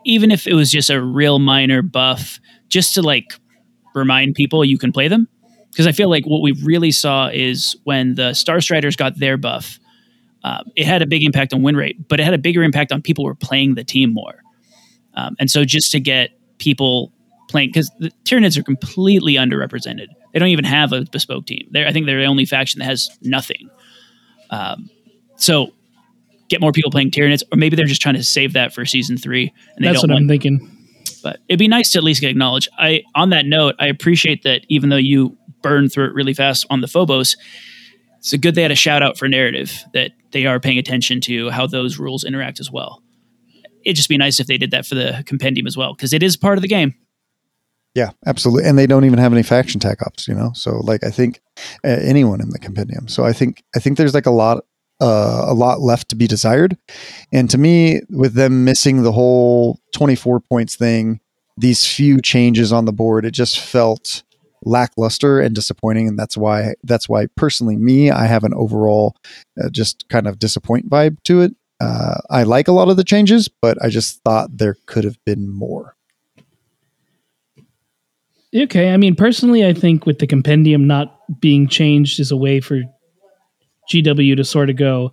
even 0.05 0.31
if 0.31 0.47
it 0.47 0.55
was 0.55 0.71
just 0.71 0.89
a 0.89 1.03
real 1.03 1.39
minor 1.39 1.83
buff, 1.83 2.41
just 2.69 2.95
to 2.95 3.03
like 3.03 3.35
remind 3.95 4.35
people 4.35 4.65
you 4.65 4.79
can 4.79 4.93
play 4.93 5.09
them. 5.09 5.29
Because 5.71 5.87
I 5.87 5.93
feel 5.93 6.09
like 6.09 6.25
what 6.25 6.41
we 6.41 6.53
really 6.65 6.91
saw 6.91 7.29
is 7.29 7.77
when 7.85 8.15
the 8.15 8.33
Star 8.33 8.61
Striders 8.63 8.97
got 8.97 9.19
their 9.19 9.37
buff, 9.37 9.79
uh, 10.43 10.63
it 10.75 10.87
had 10.87 11.03
a 11.03 11.07
big 11.07 11.23
impact 11.23 11.53
on 11.53 11.63
win 11.63 11.77
rate, 11.77 12.09
but 12.09 12.19
it 12.19 12.23
had 12.23 12.33
a 12.33 12.39
bigger 12.39 12.63
impact 12.63 12.93
on 12.93 13.03
people 13.03 13.25
who 13.25 13.29
were 13.29 13.35
playing 13.35 13.75
the 13.75 13.85
team 13.85 14.15
more. 14.15 14.43
Um, 15.15 15.37
and 15.39 15.51
so 15.51 15.65
just 15.65 15.93
to 15.93 16.01
get 16.01 16.31
people 16.57 17.13
playing, 17.49 17.71
because 17.71 17.91
the 17.99 18.11
Tyranids 18.25 18.57
are 18.57 18.63
completely 18.63 19.35
underrepresented. 19.35 20.07
They 20.33 20.39
don't 20.39 20.49
even 20.49 20.65
have 20.65 20.93
a 20.93 21.05
bespoke 21.13 21.47
team. 21.47 21.69
They're, 21.71 21.87
I 21.87 21.93
think 21.93 22.07
they're 22.07 22.21
the 22.21 22.27
only 22.27 22.47
faction 22.47 22.79
that 22.79 22.87
has 22.87 23.11
nothing. 23.21 23.69
Um, 24.51 24.89
so 25.37 25.73
get 26.49 26.61
more 26.61 26.73
people 26.73 26.91
playing 26.91 27.11
Tyranids, 27.11 27.43
or 27.53 27.57
maybe 27.57 27.77
they're 27.77 27.87
just 27.87 28.01
trying 28.01 28.15
to 28.15 28.25
save 28.25 28.55
that 28.55 28.73
for 28.73 28.87
season 28.87 29.19
three, 29.19 29.53
and 29.75 29.85
they 29.85 29.89
That's 29.89 30.01
don't 30.01 30.11
what 30.11 30.15
want. 30.15 30.23
I'm 30.23 30.29
thinking. 30.29 30.76
But 31.23 31.41
it'd 31.49 31.59
be 31.59 31.69
nice 31.69 31.93
to 31.93 31.99
at 31.99 32.05
least 32.05 32.21
get 32.21 32.31
acknowledged. 32.31 32.69
I 32.79 33.03
on 33.15 33.31
that 33.31 33.47
note, 33.47 33.75
I 33.79 33.87
appreciate 33.87 34.43
that 34.45 34.63
even 34.69 34.91
though 34.91 34.97
you 34.97 35.37
burned 35.63 35.93
through 35.93 36.07
it 36.07 36.15
really 36.15 36.35
fast 36.35 36.67
on 36.71 36.81
the 36.81 36.89
Phobos, 36.89 37.37
it's 38.19 38.33
a 38.33 38.39
good 38.39 38.55
they 38.55 38.63
had 38.63 38.71
a 38.71 38.77
shout 38.77 39.03
out 39.03 39.19
for 39.19 39.29
narrative 39.29 39.85
that 39.93 40.13
they 40.33 40.47
are 40.47 40.61
paying 40.61 40.79
attention 40.79 41.21
to 41.23 41.51
how 41.51 41.67
those 41.67 41.99
rules 41.99 42.25
interact 42.25 42.61
as 42.61 42.71
well. 42.71 43.03
It'd 43.85 43.97
just 43.97 44.09
be 44.09 44.19
nice 44.19 44.41
if 44.41 44.47
they 44.47 44.59
did 44.59 44.73
that 44.73 44.85
for 44.85 44.97
the 44.97 45.23
compendium 45.27 45.67
as 45.67 45.77
well, 45.77 45.95
because 45.95 46.13
it 46.13 46.23
is 46.23 46.37
part 46.37 46.59
of 46.59 46.63
the 46.63 46.69
game. 46.69 46.95
Yeah, 47.95 48.11
absolutely. 48.27 48.69
And 48.69 48.77
they 48.77 48.87
don't 48.87 49.05
even 49.05 49.19
have 49.19 49.33
any 49.33 49.43
faction 49.43 49.81
tech 49.81 50.03
ups, 50.05 50.29
you 50.29 50.35
know. 50.35 50.51
So 50.55 50.81
like 50.81 51.03
I 51.03 51.11
think 51.11 51.41
uh, 51.83 51.89
anyone 51.89 52.43
in 52.43 52.51
the 52.51 52.59
compendium. 52.59 53.09
So 53.09 53.25
I 53.25 53.33
think 53.33 53.65
I 53.75 53.79
think 53.79 53.97
there's 53.97 54.13
like 54.13 54.27
a 54.27 54.31
lot 54.31 54.65
uh, 55.01 55.45
a 55.47 55.55
lot 55.55 55.81
left 55.81 56.09
to 56.11 56.17
be 56.17 56.27
desired. 56.27 56.77
And 57.33 57.51
to 57.51 57.59
me, 57.59 58.01
with 58.11 58.35
them 58.35 58.65
missing 58.65 59.03
the 59.03 59.13
whole 59.13 59.79
24 59.95 60.41
points 60.41 60.77
thing, 60.77 61.21
these 61.57 61.87
few 61.87 62.21
changes 62.21 62.73
on 62.73 62.85
the 62.85 62.93
board, 62.93 63.25
it 63.25 63.33
just 63.33 63.59
felt 63.59 64.23
lackluster 64.65 65.41
and 65.41 65.55
disappointing. 65.55 66.09
And 66.09 66.19
that's 66.19 66.37
why 66.37 66.75
that's 66.83 67.09
why 67.09 67.27
personally, 67.37 67.77
me, 67.77 68.11
I 68.11 68.27
have 68.27 68.45
an 68.45 68.55
overall 68.55 69.17
uh, 69.63 69.69
just 69.71 70.09
kind 70.09 70.27
of 70.27 70.39
disappoint 70.39 70.91
vibe 70.91 71.23
to 71.25 71.43
it. 71.43 71.55
Uh, 71.79 72.19
I 72.31 72.45
like 72.45 72.69
a 72.69 72.73
lot 72.73 72.89
of 72.89 72.97
the 72.97 73.05
changes, 73.05 73.49
but 73.49 73.83
I 73.83 73.89
just 73.91 74.23
thought 74.23 74.57
there 74.57 74.77
could 74.87 75.05
have 75.05 75.23
been 75.25 75.49
more. 75.49 75.95
Okay, 78.55 78.91
I 78.91 78.97
mean, 78.97 79.15
personally, 79.15 79.67
I 79.67 79.75
think 79.75 80.07
with 80.07 80.19
the 80.19 80.27
compendium 80.27 80.87
not 80.87 81.21
being 81.41 81.69
changed 81.69 82.19
is 82.21 82.31
a 82.31 82.37
way 82.37 82.61
for 82.61 82.81
GW 83.93 84.37
to 84.37 84.45
sort 84.45 84.71
of 84.71 84.77
go. 84.77 85.11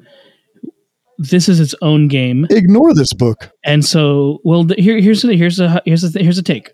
This 1.19 1.47
is 1.47 1.59
its 1.59 1.75
own 1.81 2.07
game, 2.07 2.47
Ignore 2.49 2.95
this 2.95 3.13
book. 3.13 3.51
and 3.63 3.85
so 3.85 4.39
well. 4.43 4.63
The, 4.63 4.75
here, 4.75 4.99
here's 4.99 5.21
the, 5.21 5.35
here's 5.37 5.59
a 5.59 5.81
here's 5.85 6.03
a 6.03 6.19
here's 6.19 6.37
a 6.39 6.43
take. 6.43 6.71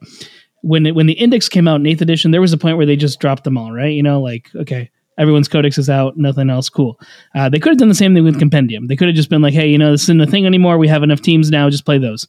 When 0.61 0.85
it, 0.85 0.95
when 0.95 1.07
the 1.07 1.13
index 1.13 1.47
came 1.49 1.67
out 1.67 1.75
in 1.79 1.85
eighth 1.85 2.01
edition, 2.01 2.31
there 2.31 2.41
was 2.41 2.53
a 2.53 2.57
point 2.57 2.77
where 2.77 2.85
they 2.85 2.95
just 2.95 3.19
dropped 3.19 3.43
them 3.43 3.57
all, 3.57 3.71
right? 3.73 3.93
You 3.93 4.01
know, 4.01 4.21
like 4.21 4.49
okay, 4.55 4.89
everyone's 5.17 5.49
codex 5.49 5.77
is 5.77 5.89
out, 5.89 6.17
nothing 6.17 6.49
else, 6.49 6.69
cool. 6.69 6.97
Uh, 7.35 7.49
they 7.49 7.59
could 7.59 7.71
have 7.71 7.77
done 7.77 7.89
the 7.89 7.95
same 7.95 8.15
thing 8.15 8.23
with 8.23 8.39
compendium. 8.39 8.87
They 8.87 8.95
could 8.95 9.07
have 9.09 9.15
just 9.15 9.29
been 9.29 9.41
like, 9.41 9.53
hey, 9.53 9.67
you 9.69 9.77
know, 9.77 9.91
this 9.91 10.03
isn't 10.03 10.21
a 10.21 10.25
thing 10.25 10.45
anymore. 10.45 10.77
We 10.77 10.87
have 10.87 11.03
enough 11.03 11.21
teams 11.21 11.51
now, 11.51 11.69
just 11.69 11.85
play 11.85 11.97
those. 11.97 12.25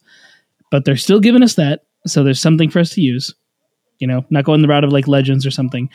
But 0.69 0.83
they're 0.85 0.97
still 0.97 1.19
giving 1.21 1.43
us 1.43 1.55
that, 1.55 1.81
so 2.07 2.23
there's 2.23 2.41
something 2.41 2.69
for 2.69 2.79
us 2.79 2.91
to 2.91 3.01
use 3.01 3.33
you 4.01 4.07
know, 4.07 4.25
not 4.29 4.43
going 4.43 4.61
the 4.61 4.67
route 4.67 4.83
of 4.83 4.91
like 4.91 5.07
legends 5.07 5.45
or 5.45 5.51
something. 5.51 5.89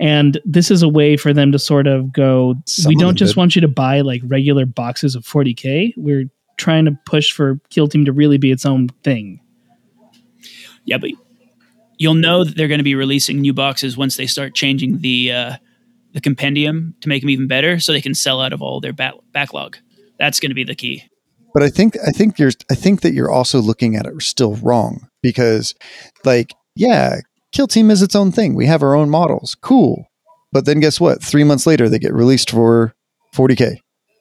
And 0.00 0.38
this 0.44 0.70
is 0.70 0.82
a 0.82 0.88
way 0.88 1.16
for 1.16 1.32
them 1.32 1.52
to 1.52 1.58
sort 1.58 1.86
of 1.86 2.12
go, 2.12 2.56
Some 2.66 2.88
we 2.90 2.96
don't 2.96 3.16
just 3.16 3.32
did. 3.32 3.38
want 3.38 3.54
you 3.54 3.60
to 3.62 3.68
buy 3.68 4.00
like 4.02 4.20
regular 4.26 4.66
boxes 4.66 5.14
of 5.14 5.24
40K. 5.24 5.94
We're 5.96 6.24
trying 6.58 6.84
to 6.84 6.98
push 7.06 7.32
for 7.32 7.58
Kill 7.70 7.88
Team 7.88 8.04
to 8.04 8.12
really 8.12 8.36
be 8.36 8.50
its 8.50 8.66
own 8.66 8.88
thing. 9.04 9.40
Yeah, 10.84 10.98
but 10.98 11.10
you'll 11.98 12.14
know 12.14 12.44
that 12.44 12.56
they're 12.56 12.68
going 12.68 12.78
to 12.78 12.84
be 12.84 12.94
releasing 12.94 13.40
new 13.40 13.54
boxes 13.54 13.96
once 13.96 14.16
they 14.16 14.26
start 14.26 14.54
changing 14.54 14.98
the 14.98 15.32
uh, 15.32 15.56
the 16.12 16.20
compendium 16.20 16.94
to 17.00 17.08
make 17.08 17.22
them 17.22 17.30
even 17.30 17.46
better, 17.46 17.78
so 17.78 17.92
they 17.92 18.00
can 18.00 18.14
sell 18.14 18.40
out 18.40 18.52
of 18.52 18.60
all 18.60 18.80
their 18.80 18.92
back- 18.92 19.14
backlog. 19.32 19.76
That's 20.18 20.40
going 20.40 20.50
to 20.50 20.54
be 20.54 20.64
the 20.64 20.74
key. 20.74 21.04
but 21.54 21.62
I 21.62 21.68
think 21.68 21.96
I 22.06 22.10
think 22.10 22.38
you're 22.38 22.50
I 22.70 22.74
think 22.74 23.02
that 23.02 23.14
you're 23.14 23.30
also 23.30 23.60
looking 23.60 23.94
at 23.96 24.06
it 24.06 24.20
still 24.22 24.56
wrong 24.56 25.08
because 25.22 25.74
like 26.24 26.52
yeah, 26.74 27.20
Kill 27.52 27.66
Team 27.66 27.90
is 27.90 28.02
its 28.02 28.14
own 28.16 28.32
thing. 28.32 28.54
We 28.54 28.66
have 28.66 28.82
our 28.82 28.94
own 28.94 29.10
models. 29.10 29.54
Cool. 29.60 30.06
But 30.52 30.64
then 30.66 30.80
guess 30.80 31.00
what? 31.00 31.22
3 31.22 31.44
months 31.44 31.66
later 31.66 31.88
they 31.88 31.98
get 31.98 32.12
released 32.12 32.50
for 32.50 32.94
40k. 33.34 33.76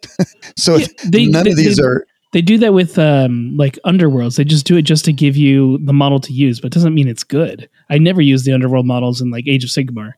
so 0.57 0.77
Yeah, 0.77 0.87
they- 1.05 1.25
none 1.27 1.45
they- 1.45 1.51
of 1.51 1.57
these 1.57 1.77
they- 1.77 1.83
are 1.83 2.05
They 2.33 2.41
do 2.41 2.57
that 2.59 2.73
with 2.73 2.97
um, 2.97 3.55
like 3.57 3.77
Underworlds. 3.85 4.37
They 4.37 4.43
just 4.45 4.65
do 4.65 4.77
it 4.77 4.83
just 4.83 5.03
to 5.05 5.13
give 5.13 5.35
you 5.35 5.79
the 5.85 5.91
model 5.93 6.19
to 6.21 6.31
use, 6.33 6.59
but 6.61 6.67
it 6.67 6.73
doesn't 6.73 6.93
mean 6.93 7.07
it's 7.09 7.23
good. 7.25 7.69
I 7.89 7.97
never 7.97 8.21
use 8.21 8.43
the 8.43 8.53
Underworld 8.53 8.85
models 8.85 9.19
in 9.21 9.31
like 9.31 9.47
Age 9.47 9.63
of 9.65 9.69
Sigmar. 9.69 10.13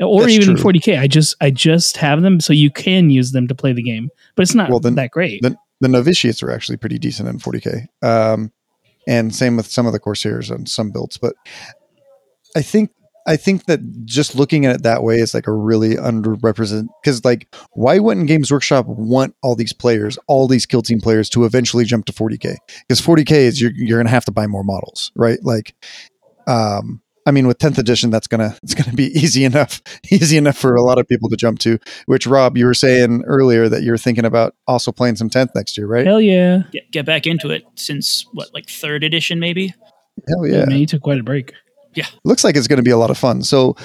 Or 0.00 0.28
even 0.28 0.56
true. 0.56 0.72
40k. 0.72 0.98
I 0.98 1.06
just 1.08 1.34
I 1.40 1.50
just 1.50 1.96
have 1.96 2.22
them 2.22 2.38
so 2.40 2.52
you 2.52 2.70
can 2.70 3.10
use 3.10 3.32
them 3.32 3.48
to 3.48 3.54
play 3.54 3.72
the 3.72 3.82
game. 3.82 4.10
But 4.36 4.42
it's 4.42 4.54
not 4.54 4.70
Well, 4.70 4.78
then- 4.80 4.94
that 4.96 5.10
great. 5.12 5.42
the, 5.42 5.56
the 5.80 5.88
novitiates 5.88 6.42
are 6.42 6.50
actually 6.50 6.76
pretty 6.76 6.98
decent 6.98 7.28
in 7.28 7.38
40k. 7.38 7.86
Um, 8.02 8.52
and 9.06 9.34
same 9.34 9.56
with 9.56 9.66
some 9.66 9.86
of 9.86 9.92
the 9.92 9.98
corsairs 10.00 10.50
and 10.50 10.68
some 10.68 10.90
builds. 10.90 11.18
But 11.18 11.34
I 12.56 12.62
think 12.62 12.90
I 13.28 13.36
think 13.36 13.66
that 13.66 13.80
just 14.06 14.34
looking 14.34 14.64
at 14.64 14.76
it 14.76 14.82
that 14.84 15.02
way 15.02 15.16
is 15.16 15.34
like 15.34 15.46
a 15.46 15.52
really 15.52 15.96
underrepresented 15.96 16.88
because 17.02 17.24
like 17.26 17.54
why 17.72 17.98
wouldn't 17.98 18.26
Games 18.26 18.50
Workshop 18.50 18.86
want 18.86 19.34
all 19.42 19.54
these 19.54 19.74
players, 19.74 20.18
all 20.26 20.48
these 20.48 20.64
kill 20.64 20.80
team 20.80 20.98
players 20.98 21.28
to 21.30 21.44
eventually 21.44 21.84
jump 21.84 22.06
to 22.06 22.12
40k? 22.12 22.56
Because 22.88 23.02
40k 23.02 23.32
is 23.32 23.60
you're 23.60 23.72
you're 23.74 23.98
gonna 23.98 24.08
have 24.08 24.24
to 24.24 24.32
buy 24.32 24.46
more 24.46 24.64
models, 24.64 25.12
right? 25.14 25.38
Like, 25.42 25.74
um, 26.46 27.02
I 27.26 27.30
mean, 27.30 27.46
with 27.46 27.58
10th 27.58 27.76
edition, 27.76 28.08
that's 28.08 28.26
gonna 28.26 28.56
it's 28.62 28.72
gonna 28.72 28.96
be 28.96 29.04
easy 29.18 29.44
enough, 29.44 29.82
easy 30.10 30.38
enough 30.38 30.56
for 30.56 30.74
a 30.74 30.82
lot 30.82 30.98
of 30.98 31.06
people 31.06 31.28
to 31.28 31.36
jump 31.36 31.58
to. 31.60 31.78
Which 32.06 32.26
Rob, 32.26 32.56
you 32.56 32.64
were 32.64 32.72
saying 32.72 33.24
earlier 33.26 33.68
that 33.68 33.82
you're 33.82 33.98
thinking 33.98 34.24
about 34.24 34.54
also 34.66 34.90
playing 34.90 35.16
some 35.16 35.28
10th 35.28 35.50
next 35.54 35.76
year, 35.76 35.86
right? 35.86 36.06
Hell 36.06 36.22
yeah. 36.22 36.62
Get, 36.72 36.90
get 36.90 37.04
back 37.04 37.26
into 37.26 37.50
it 37.50 37.64
since 37.74 38.24
what, 38.32 38.54
like 38.54 38.70
third 38.70 39.04
edition, 39.04 39.38
maybe. 39.38 39.74
Hell 40.26 40.46
Yeah. 40.46 40.60
yeah. 40.60 40.64
man, 40.64 40.78
you 40.78 40.86
took 40.86 41.02
quite 41.02 41.20
a 41.20 41.22
break. 41.22 41.52
Looks 42.24 42.44
like 42.44 42.56
it's 42.56 42.66
going 42.66 42.78
to 42.78 42.82
be 42.82 42.90
a 42.90 42.98
lot 42.98 43.10
of 43.10 43.18
fun. 43.18 43.42
So 43.42 43.76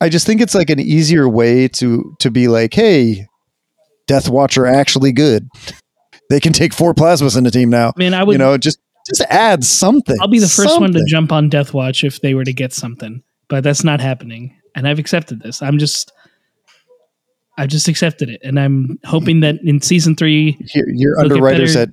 I 0.00 0.08
just 0.08 0.26
think 0.26 0.40
it's 0.40 0.54
like 0.54 0.70
an 0.70 0.80
easier 0.80 1.28
way 1.28 1.68
to 1.68 2.14
to 2.20 2.30
be 2.30 2.48
like, 2.48 2.74
hey, 2.74 3.26
Death 4.06 4.28
Watch 4.28 4.58
are 4.58 4.66
actually 4.66 5.12
good. 5.12 5.48
They 6.30 6.40
can 6.40 6.52
take 6.52 6.72
four 6.72 6.94
plasmas 6.94 7.36
in 7.36 7.44
the 7.44 7.50
team 7.50 7.70
now. 7.70 7.92
Man, 7.96 8.14
I 8.14 8.24
would 8.24 8.32
you 8.32 8.38
know, 8.38 8.56
just 8.58 8.78
just 9.06 9.22
add 9.30 9.64
something. 9.64 10.16
I'll 10.20 10.28
be 10.28 10.38
the 10.38 10.48
first 10.48 10.80
one 10.80 10.92
to 10.92 11.04
jump 11.06 11.32
on 11.32 11.48
Death 11.48 11.74
Watch 11.74 12.04
if 12.04 12.20
they 12.20 12.34
were 12.34 12.44
to 12.44 12.52
get 12.52 12.72
something, 12.72 13.22
but 13.48 13.62
that's 13.62 13.84
not 13.84 14.00
happening. 14.00 14.56
And 14.74 14.88
I've 14.88 14.98
accepted 14.98 15.40
this. 15.40 15.62
I'm 15.62 15.78
just, 15.78 16.10
I've 17.58 17.68
just 17.68 17.86
accepted 17.86 18.28
it, 18.28 18.40
and 18.42 18.58
I'm 18.58 18.98
hoping 19.04 19.40
that 19.40 19.56
in 19.62 19.80
season 19.80 20.16
three, 20.16 20.58
Your, 20.74 20.88
your 20.88 21.20
underwriters 21.20 21.76
at 21.76 21.90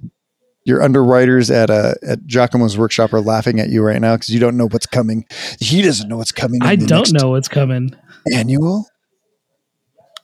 your 0.64 0.82
underwriters 0.82 1.50
at 1.50 1.70
uh, 1.70 1.94
at 2.08 2.26
Giacomo's 2.26 2.78
workshop 2.78 3.14
are 3.14 3.22
laughing 3.22 3.60
at 3.60 3.70
you 3.70 3.82
right 3.82 4.00
now 4.00 4.16
because 4.16 4.30
you 4.30 4.40
don't 4.40 4.58
know 4.58 4.68
what's 4.68 4.86
coming. 4.86 5.26
He 5.60 5.82
doesn't 5.82 6.08
know 6.08 6.18
what's 6.18 6.32
coming. 6.32 6.62
I 6.62 6.76
don't 6.76 7.12
know 7.14 7.30
what's 7.32 7.48
coming. 7.48 7.96
annual. 8.34 8.86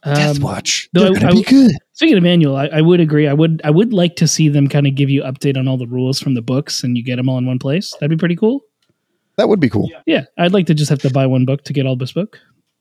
Death 0.05 0.37
Um, 0.37 0.41
Watch. 0.43 0.87
though 0.93 1.01
They're 1.05 1.11
I- 1.11 1.19
gonna 1.19 1.27
I 1.29 1.31
be 1.33 1.43
good. 1.43 1.71
Speaking 1.93 2.17
of 2.17 2.23
manual, 2.23 2.55
I, 2.55 2.67
I 2.67 2.81
would 2.81 2.99
agree. 2.99 3.27
I 3.27 3.33
would 3.33 3.59
I 3.63 3.71
would 3.71 3.91
like 3.93 4.15
to 4.17 4.27
see 4.27 4.47
them 4.47 4.67
kind 4.69 4.85
of 4.87 4.93
give 4.95 5.09
you 5.09 5.23
update 5.23 5.57
on 5.57 5.67
all 5.67 5.77
the 5.77 5.87
rules 5.87 6.19
from 6.19 6.35
the 6.35 6.41
books, 6.41 6.83
and 6.83 6.95
you 6.95 7.03
get 7.03 7.15
them 7.15 7.27
all 7.27 7.37
in 7.39 7.45
one 7.45 7.59
place. 7.59 7.91
That'd 7.99 8.11
be 8.11 8.19
pretty 8.19 8.35
cool. 8.35 8.61
That 9.37 9.49
would 9.49 9.59
be 9.59 9.69
cool. 9.69 9.89
Yeah, 10.05 10.25
I'd 10.37 10.53
like 10.53 10.65
to 10.67 10.73
just 10.73 10.89
have 10.89 10.99
to 10.99 11.09
buy 11.11 11.25
one 11.25 11.45
book 11.45 11.63
to 11.65 11.73
get 11.73 11.85
all 11.85 11.95
bespoke. 11.95 12.39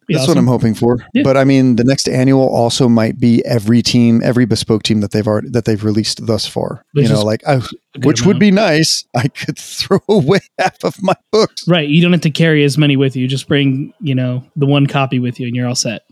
That's 0.09 0.28
what. 0.28 0.36
I'm 0.36 0.46
hoping 0.46 0.74
for. 0.74 0.98
Yeah. 1.14 1.22
But 1.22 1.36
I 1.36 1.44
mean, 1.44 1.76
the 1.76 1.84
next 1.84 2.09
annual 2.09 2.48
also 2.48 2.88
might 2.88 3.18
be 3.18 3.44
every 3.44 3.82
team, 3.82 4.20
every 4.22 4.44
bespoke 4.44 4.82
team 4.82 5.00
that 5.00 5.11
they've 5.11 5.26
already 5.26 5.48
that 5.50 5.64
they've 5.64 5.82
released 5.82 6.26
thus 6.26 6.46
far. 6.46 6.84
Which 6.92 7.09
you 7.09 7.12
know, 7.12 7.22
like 7.22 7.46
I, 7.46 7.61
which 8.02 8.24
would 8.24 8.38
be 8.38 8.50
nice. 8.50 9.04
I 9.16 9.28
could 9.28 9.59
throw 9.59 10.00
away 10.09 10.40
half 10.59 10.84
of 10.84 11.02
my 11.02 11.14
books. 11.32 11.66
right. 11.66 11.88
You 11.88 12.02
don't 12.02 12.12
have 12.12 12.20
to 12.22 12.30
carry 12.30 12.64
as 12.64 12.78
many 12.78 12.96
with 12.96 13.16
you. 13.16 13.26
Just 13.26 13.48
bring 13.48 13.92
you 14.00 14.14
know 14.14 14.44
the 14.54 14.66
one 14.66 14.86
copy 14.86 15.18
with 15.18 15.40
you, 15.40 15.46
and 15.46 15.57
you're 15.57 15.66
all 15.66 15.74
set. 15.74 16.02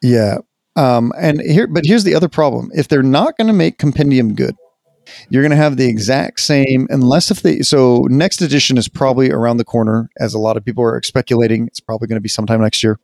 Yeah. 0.00 0.38
Um, 0.74 1.12
and 1.18 1.40
here, 1.42 1.66
but 1.66 1.84
here's 1.84 2.04
the 2.04 2.14
other 2.14 2.28
problem: 2.28 2.70
if 2.74 2.88
they're 2.88 3.02
not 3.02 3.36
going 3.36 3.48
to 3.48 3.52
make 3.52 3.78
compendium 3.78 4.34
good, 4.34 4.56
you're 5.30 5.42
going 5.42 5.50
to 5.50 5.56
have 5.56 5.76
the 5.76 5.86
exact 5.88 6.40
same, 6.40 6.86
unless 6.90 7.30
if 7.30 7.42
they. 7.42 7.60
So 7.60 8.06
next 8.10 8.40
edition 8.42 8.76
is 8.78 8.88
probably 8.88 9.30
around 9.30 9.56
the 9.58 9.64
corner, 9.64 10.08
as 10.18 10.34
a 10.34 10.38
lot 10.38 10.56
of 10.56 10.64
people 10.64 10.84
are 10.84 11.00
speculating. 11.02 11.66
It's 11.66 11.80
probably 11.80 12.08
going 12.08 12.16
to 12.16 12.22
be 12.22 12.28
sometime 12.28 12.60
next 12.60 12.82
year. 12.82 12.98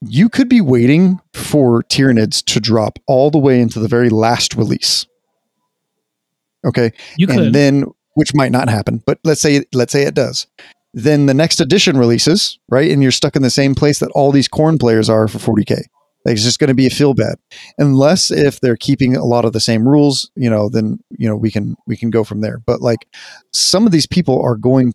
You 0.00 0.28
could 0.28 0.48
be 0.48 0.60
waiting 0.60 1.20
for 1.32 1.82
Tyranids 1.82 2.44
to 2.46 2.60
drop 2.60 2.98
all 3.06 3.30
the 3.30 3.38
way 3.38 3.60
into 3.60 3.80
the 3.80 3.88
very 3.88 4.10
last 4.10 4.54
release. 4.54 5.06
Okay, 6.64 6.92
You 7.16 7.26
could. 7.26 7.38
and 7.38 7.54
then 7.54 7.84
which 8.14 8.34
might 8.34 8.50
not 8.50 8.68
happen 8.68 9.00
but 9.06 9.20
let's 9.22 9.40
say 9.40 9.62
let's 9.72 9.92
say 9.92 10.02
it 10.02 10.12
does 10.12 10.48
then 10.92 11.26
the 11.26 11.34
next 11.34 11.60
edition 11.60 11.96
releases 11.96 12.58
right 12.68 12.90
and 12.90 13.00
you're 13.00 13.12
stuck 13.12 13.36
in 13.36 13.42
the 13.42 13.48
same 13.50 13.76
place 13.76 14.00
that 14.00 14.10
all 14.10 14.32
these 14.32 14.48
corn 14.48 14.76
players 14.76 15.08
are 15.08 15.28
for 15.28 15.38
40k 15.38 15.70
like 15.70 15.86
it's 16.26 16.42
just 16.42 16.58
going 16.58 16.68
to 16.68 16.74
be 16.74 16.86
a 16.86 16.90
feel 16.90 17.14
bad 17.14 17.36
unless 17.78 18.30
if 18.30 18.60
they're 18.60 18.76
keeping 18.76 19.16
a 19.16 19.24
lot 19.24 19.44
of 19.44 19.52
the 19.52 19.60
same 19.60 19.86
rules 19.88 20.30
you 20.34 20.50
know 20.50 20.68
then 20.68 20.98
you 21.10 21.28
know 21.28 21.36
we 21.36 21.50
can 21.50 21.76
we 21.86 21.96
can 21.96 22.10
go 22.10 22.24
from 22.24 22.40
there 22.40 22.58
but 22.66 22.80
like 22.80 23.06
some 23.52 23.86
of 23.86 23.92
these 23.92 24.06
people 24.06 24.40
are 24.42 24.56
going 24.56 24.92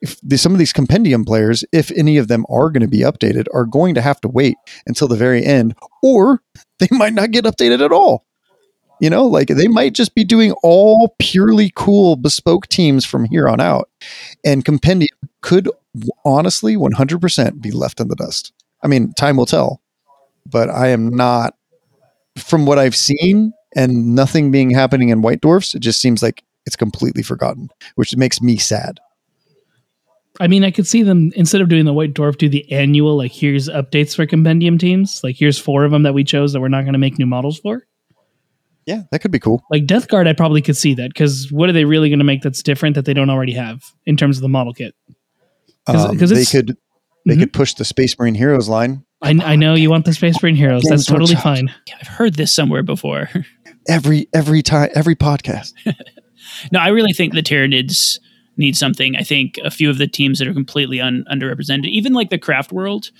if 0.00 0.20
the, 0.20 0.36
some 0.36 0.52
of 0.52 0.58
these 0.58 0.72
compendium 0.72 1.24
players 1.24 1.64
if 1.72 1.90
any 1.92 2.16
of 2.16 2.28
them 2.28 2.44
are 2.48 2.70
going 2.70 2.82
to 2.82 2.88
be 2.88 3.00
updated 3.00 3.46
are 3.54 3.64
going 3.64 3.94
to 3.94 4.02
have 4.02 4.20
to 4.20 4.28
wait 4.28 4.56
until 4.86 5.08
the 5.08 5.16
very 5.16 5.44
end 5.44 5.74
or 6.02 6.42
they 6.78 6.88
might 6.90 7.14
not 7.14 7.30
get 7.30 7.44
updated 7.44 7.84
at 7.84 7.92
all 7.92 8.26
you 9.00 9.10
know, 9.10 9.26
like 9.26 9.48
they 9.48 9.68
might 9.68 9.92
just 9.92 10.14
be 10.14 10.24
doing 10.24 10.52
all 10.62 11.14
purely 11.18 11.70
cool 11.74 12.16
bespoke 12.16 12.66
teams 12.68 13.04
from 13.04 13.26
here 13.26 13.48
on 13.48 13.60
out. 13.60 13.90
And 14.44 14.64
Compendium 14.64 15.16
could 15.42 15.68
honestly 16.24 16.76
100% 16.76 17.60
be 17.60 17.70
left 17.70 18.00
in 18.00 18.08
the 18.08 18.16
dust. 18.16 18.52
I 18.82 18.88
mean, 18.88 19.12
time 19.12 19.36
will 19.36 19.46
tell, 19.46 19.82
but 20.50 20.70
I 20.70 20.88
am 20.88 21.08
not, 21.08 21.54
from 22.38 22.66
what 22.66 22.78
I've 22.78 22.96
seen 22.96 23.52
and 23.74 24.14
nothing 24.14 24.50
being 24.50 24.70
happening 24.70 25.08
in 25.10 25.22
White 25.22 25.40
Dwarfs, 25.40 25.74
it 25.74 25.80
just 25.80 26.00
seems 26.00 26.22
like 26.22 26.42
it's 26.66 26.76
completely 26.76 27.22
forgotten, 27.22 27.68
which 27.94 28.16
makes 28.16 28.40
me 28.40 28.56
sad. 28.56 28.98
I 30.38 30.48
mean, 30.48 30.64
I 30.64 30.70
could 30.70 30.86
see 30.86 31.02
them 31.02 31.32
instead 31.34 31.62
of 31.62 31.68
doing 31.70 31.86
the 31.86 31.94
White 31.94 32.12
Dwarf, 32.12 32.36
do 32.36 32.48
the 32.48 32.70
annual 32.70 33.16
like 33.16 33.32
here's 33.32 33.68
updates 33.68 34.14
for 34.14 34.26
compendium 34.26 34.76
teams. 34.76 35.22
Like 35.24 35.36
here's 35.36 35.58
four 35.58 35.84
of 35.84 35.92
them 35.92 36.02
that 36.02 36.12
we 36.12 36.24
chose 36.24 36.52
that 36.52 36.60
we're 36.60 36.68
not 36.68 36.82
going 36.82 36.92
to 36.92 36.98
make 36.98 37.18
new 37.18 37.24
models 37.26 37.58
for. 37.58 37.86
Yeah, 38.84 39.02
that 39.10 39.20
could 39.20 39.30
be 39.30 39.38
cool. 39.38 39.62
Like 39.70 39.86
Death 39.86 40.08
Guard, 40.08 40.28
I 40.28 40.34
probably 40.34 40.60
could 40.60 40.76
see 40.76 40.92
that 40.94 41.08
because 41.08 41.50
what 41.50 41.70
are 41.70 41.72
they 41.72 41.86
really 41.86 42.10
going 42.10 42.18
to 42.18 42.24
make 42.24 42.42
that's 42.42 42.62
different 42.62 42.94
that 42.96 43.04
they 43.06 43.14
don't 43.14 43.30
already 43.30 43.54
have 43.54 43.82
in 44.04 44.16
terms 44.18 44.36
of 44.36 44.42
the 44.42 44.48
model 44.48 44.74
kit? 44.74 44.94
'Cause- 45.86 46.04
Um, 46.04 46.16
they 46.18 46.44
could 46.44 46.76
they 47.24 47.34
Mhm. 47.34 47.38
could 47.40 47.52
push 47.54 47.72
the 47.74 47.84
Space 47.86 48.16
Marine 48.18 48.34
Heroes 48.34 48.68
line 48.68 49.04
I, 49.22 49.30
I 49.30 49.56
know 49.56 49.74
you 49.74 49.90
want 49.90 50.04
the 50.04 50.12
Space 50.12 50.42
Marine 50.42 50.56
Heroes. 50.56 50.82
Yeah, 50.84 50.90
That's 50.90 51.02
it's 51.02 51.10
totally 51.10 51.34
child. 51.34 51.42
fine. 51.42 51.74
I've 52.00 52.08
heard 52.08 52.34
this 52.34 52.52
somewhere 52.54 52.82
before. 52.82 53.30
every 53.88 54.28
every 54.34 54.62
time 54.62 54.90
every 54.94 55.16
podcast. 55.16 55.72
no, 56.72 56.78
I 56.78 56.88
really 56.88 57.12
think 57.12 57.34
the 57.34 57.42
Tyranids 57.42 58.18
need 58.56 58.76
something. 58.76 59.16
I 59.16 59.22
think 59.22 59.58
a 59.64 59.70
few 59.70 59.90
of 59.90 59.98
the 59.98 60.06
teams 60.06 60.38
that 60.38 60.48
are 60.48 60.54
completely 60.54 61.00
un- 61.00 61.24
underrepresented, 61.30 61.86
even 61.86 62.12
like 62.12 62.30
the 62.30 62.38
craft 62.38 62.72
world, 62.72 63.10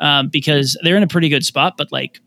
um, 0.00 0.28
because 0.28 0.78
they're 0.82 0.96
in 0.96 1.02
a 1.02 1.08
pretty 1.08 1.28
good 1.28 1.44
spot, 1.44 1.74
but 1.76 1.90
like 1.92 2.20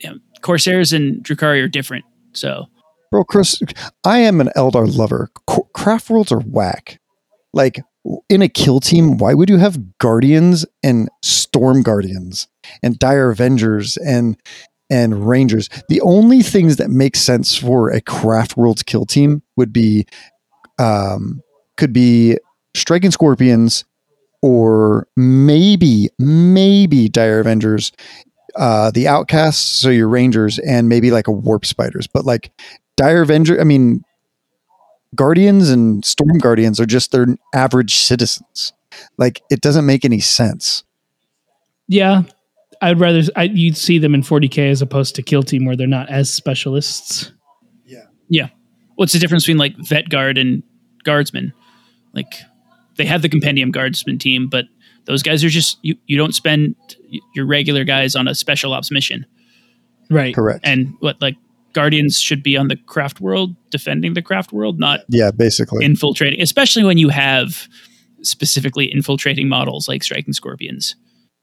you 0.00 0.10
know, 0.10 0.16
Corsairs 0.40 0.92
and 0.92 1.22
Drukhari 1.22 1.62
are 1.62 1.68
different. 1.68 2.04
So 2.32 2.66
Bro, 3.10 3.24
Chris, 3.24 3.60
I 4.04 4.20
am 4.20 4.40
an 4.40 4.50
Eldar 4.56 4.86
lover. 4.96 5.30
Craft 5.74 6.10
worlds 6.10 6.32
are 6.32 6.40
whack. 6.40 7.00
Like 7.52 7.80
in 8.28 8.42
a 8.42 8.48
kill 8.48 8.80
team, 8.80 9.18
why 9.18 9.34
would 9.34 9.50
you 9.50 9.58
have 9.58 9.98
guardians 9.98 10.64
and 10.82 11.08
storm 11.22 11.82
guardians 11.82 12.48
and 12.82 12.98
dire 12.98 13.30
avengers 13.30 13.96
and 13.98 14.36
and 14.88 15.28
rangers? 15.28 15.68
The 15.88 16.00
only 16.00 16.42
things 16.42 16.76
that 16.76 16.90
make 16.90 17.16
sense 17.16 17.56
for 17.56 17.90
a 17.90 18.00
craft 18.00 18.56
worlds 18.56 18.82
kill 18.82 19.06
team 19.06 19.42
would 19.56 19.72
be 19.72 20.06
um 20.78 21.42
could 21.76 21.92
be 21.92 22.38
striking 22.74 23.10
scorpions 23.10 23.84
or 24.42 25.06
maybe 25.16 26.08
maybe 26.18 27.08
dire 27.08 27.40
avengers 27.40 27.92
uh 28.56 28.90
the 28.90 29.06
outcasts 29.06 29.60
so 29.62 29.90
your 29.90 30.08
rangers 30.08 30.58
and 30.60 30.88
maybe 30.88 31.10
like 31.10 31.28
a 31.28 31.32
warp 31.32 31.66
spiders 31.66 32.06
but 32.06 32.24
like 32.24 32.50
dire 32.96 33.22
avenger 33.22 33.60
i 33.60 33.64
mean 33.64 34.02
guardians 35.14 35.70
and 35.70 36.04
storm 36.04 36.38
guardians 36.38 36.78
are 36.80 36.86
just 36.86 37.10
their 37.12 37.26
average 37.54 37.94
citizens 37.96 38.72
like 39.18 39.42
it 39.50 39.60
doesn't 39.60 39.86
make 39.86 40.04
any 40.04 40.20
sense 40.20 40.84
Yeah, 41.88 42.22
I'd 42.82 42.98
rather 43.00 43.22
I, 43.36 43.44
you'd 43.44 43.76
see 43.76 43.98
them 43.98 44.14
in 44.14 44.22
40k 44.22 44.70
as 44.70 44.80
opposed 44.82 45.14
to 45.16 45.22
Kill 45.22 45.42
Team 45.42 45.64
where 45.64 45.76
they're 45.76 45.86
not 45.86 46.08
as 46.08 46.32
specialists. 46.32 47.32
Yeah. 47.84 48.04
Yeah. 48.28 48.48
What's 48.94 49.12
the 49.12 49.18
difference 49.18 49.44
between 49.44 49.58
like 49.58 49.74
vet 49.78 50.08
guard 50.08 50.38
and 50.38 50.62
guardsman? 51.04 51.52
Like 52.14 52.32
they 52.96 53.04
have 53.06 53.22
the 53.22 53.28
compendium 53.28 53.70
guardsman 53.70 54.18
team, 54.18 54.48
but 54.48 54.66
those 55.06 55.22
guys 55.22 55.42
are 55.44 55.48
just 55.48 55.78
you. 55.82 55.96
You 56.06 56.16
don't 56.16 56.34
spend 56.34 56.74
your 57.34 57.46
regular 57.46 57.84
guys 57.84 58.14
on 58.16 58.28
a 58.28 58.34
special 58.34 58.72
ops 58.72 58.90
mission, 58.90 59.26
Right. 60.10 60.34
correct 60.34 60.60
and 60.64 60.94
what 61.00 61.20
like 61.20 61.36
guardians 61.72 62.20
should 62.20 62.42
be 62.42 62.56
on 62.56 62.68
the 62.68 62.76
craft 62.76 63.20
world 63.20 63.54
defending 63.70 64.14
the 64.14 64.22
craft 64.22 64.52
world, 64.52 64.78
not 64.78 65.00
yeah 65.08 65.30
basically 65.30 65.84
infiltrating. 65.84 66.40
Especially 66.40 66.84
when 66.84 66.98
you 66.98 67.08
have 67.08 67.68
specifically 68.22 68.92
infiltrating 68.92 69.48
models 69.48 69.88
like 69.88 70.02
striking 70.02 70.32
scorpions. 70.32 70.96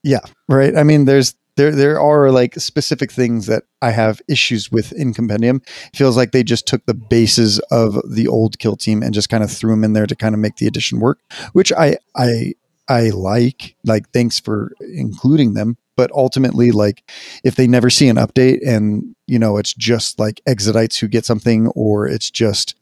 Yeah, 0.03 0.21
right 0.47 0.75
i 0.77 0.83
mean 0.83 1.05
there's 1.05 1.35
there 1.57 1.71
there 1.71 1.99
are 1.99 2.31
like 2.31 2.55
specific 2.55 3.11
things 3.11 3.47
that 3.47 3.63
i 3.81 3.91
have 3.91 4.21
issues 4.29 4.71
with 4.71 4.93
in 4.93 5.13
compendium 5.13 5.61
It 5.91 5.97
feels 5.97 6.15
like 6.15 6.31
they 6.31 6.43
just 6.43 6.67
took 6.67 6.85
the 6.85 6.93
bases 6.93 7.59
of 7.71 7.99
the 8.09 8.27
old 8.27 8.59
kill 8.59 8.77
team 8.77 9.03
and 9.03 9.13
just 9.13 9.29
kind 9.29 9.43
of 9.43 9.51
threw 9.51 9.71
them 9.71 9.83
in 9.83 9.93
there 9.93 10.07
to 10.07 10.15
kind 10.15 10.33
of 10.33 10.39
make 10.39 10.55
the 10.57 10.67
addition 10.67 10.99
work 10.99 11.19
which 11.51 11.73
i 11.73 11.97
i 12.15 12.53
i 12.87 13.09
like 13.09 13.75
like 13.83 14.09
thanks 14.11 14.39
for 14.39 14.71
including 14.93 15.53
them 15.53 15.77
but 15.97 16.09
ultimately 16.13 16.71
like 16.71 17.03
if 17.43 17.55
they 17.55 17.67
never 17.67 17.89
see 17.89 18.07
an 18.07 18.15
update 18.15 18.59
and 18.65 19.13
you 19.27 19.37
know 19.37 19.57
it's 19.57 19.73
just 19.73 20.17
like 20.19 20.39
exodites 20.47 20.97
who 20.97 21.07
get 21.09 21.25
something 21.25 21.67
or 21.75 22.07
it's 22.07 22.31
just 22.31 22.75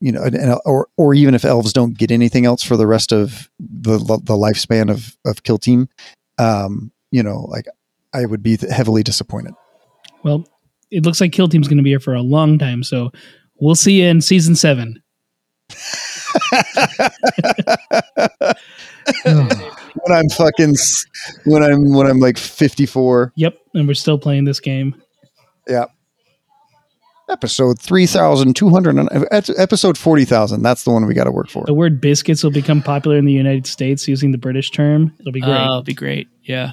you 0.00 0.10
know 0.10 0.22
and, 0.22 0.34
and- 0.34 0.58
or 0.64 0.88
or 0.96 1.12
even 1.12 1.34
if 1.34 1.44
elves 1.44 1.72
don't 1.74 1.98
get 1.98 2.10
anything 2.10 2.46
else 2.46 2.62
for 2.62 2.76
the 2.78 2.86
rest 2.86 3.12
of 3.12 3.50
the 3.60 3.98
the 3.98 4.32
lifespan 4.34 4.90
of 4.90 5.16
of 5.26 5.42
kill 5.42 5.58
team 5.58 5.88
um 6.38 6.90
you 7.10 7.22
know 7.22 7.40
like 7.50 7.66
i 8.14 8.24
would 8.24 8.42
be 8.42 8.56
heavily 8.70 9.02
disappointed 9.02 9.52
Well, 10.22 10.48
it 10.90 11.04
looks 11.04 11.20
like 11.20 11.32
Kill 11.32 11.48
Team's 11.48 11.68
going 11.68 11.76
to 11.78 11.82
be 11.82 11.90
here 11.90 12.00
for 12.00 12.14
a 12.14 12.22
long 12.22 12.56
time, 12.58 12.82
so 12.84 13.10
we'll 13.60 13.74
see 13.74 14.00
you 14.00 14.06
in 14.08 14.20
season 14.20 14.54
seven. 14.56 15.02
When 20.02 20.16
i'm 20.18 20.28
fucking 20.28 20.74
when 21.44 21.62
i'm 21.62 21.92
when 21.92 22.06
i'm 22.06 22.18
like 22.18 22.38
54 22.38 23.32
Yep, 23.36 23.58
and 23.74 23.86
we're 23.88 23.94
still 23.94 24.18
playing 24.18 24.44
this 24.44 24.60
game. 24.60 25.00
Yeah. 25.68 25.86
Episode 27.30 27.80
3200 27.80 28.96
and- 28.98 29.08
episode 29.56 29.96
40000 29.96 30.62
that's 30.62 30.84
the 30.84 30.90
one 30.90 31.06
we 31.06 31.14
got 31.14 31.24
to 31.24 31.32
work 31.32 31.48
for 31.48 31.64
The 31.64 31.72
word 31.72 31.98
biscuits 32.00 32.44
will 32.44 32.50
become 32.50 32.82
popular 32.82 33.16
in 33.16 33.24
the 33.24 33.32
United 33.32 33.66
States 33.66 34.06
using 34.06 34.30
the 34.30 34.38
British 34.38 34.70
term. 34.70 35.10
It'll 35.20 35.32
be 35.32 35.40
great. 35.40 35.52
Oh, 35.52 35.64
it'll 35.64 35.82
be 35.82 35.94
great. 35.94 36.28
Yeah. 36.42 36.72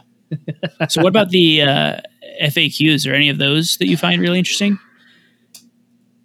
so, 0.90 1.02
what 1.02 1.10
about 1.10 1.30
the 1.30 1.62
uh, 1.62 2.00
FAQs? 2.44 3.10
Are 3.10 3.14
any 3.14 3.30
of 3.30 3.38
those 3.38 3.78
that 3.78 3.88
you 3.88 3.96
find 3.98 4.22
really 4.22 4.40
interesting? 4.40 4.78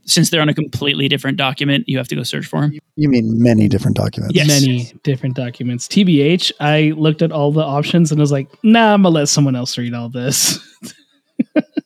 Since 0.06 0.30
they're 0.30 0.40
on 0.40 0.48
a 0.48 0.54
completely 0.54 1.08
different 1.08 1.36
document, 1.36 1.88
you 1.88 1.98
have 1.98 2.08
to 2.08 2.14
go 2.14 2.22
search 2.22 2.46
for 2.46 2.60
them. 2.60 2.78
you 2.94 3.08
mean 3.08 3.42
many 3.42 3.68
different 3.68 3.96
documents 3.96 4.34
Yes. 4.34 4.46
Many 4.46 4.92
different 5.02 5.34
documents. 5.36 5.88
TBH, 5.88 6.52
I 6.60 6.92
looked 6.96 7.22
at 7.22 7.32
all 7.32 7.50
the 7.52 7.62
options 7.62 8.12
and 8.12 8.20
was 8.20 8.30
like, 8.32 8.48
nah, 8.62 8.94
I'm 8.94 9.02
going 9.02 9.12
to 9.12 9.18
let 9.20 9.28
someone 9.28 9.56
else 9.56 9.76
read 9.76 9.94
all 9.94 10.08
this. 10.08 10.58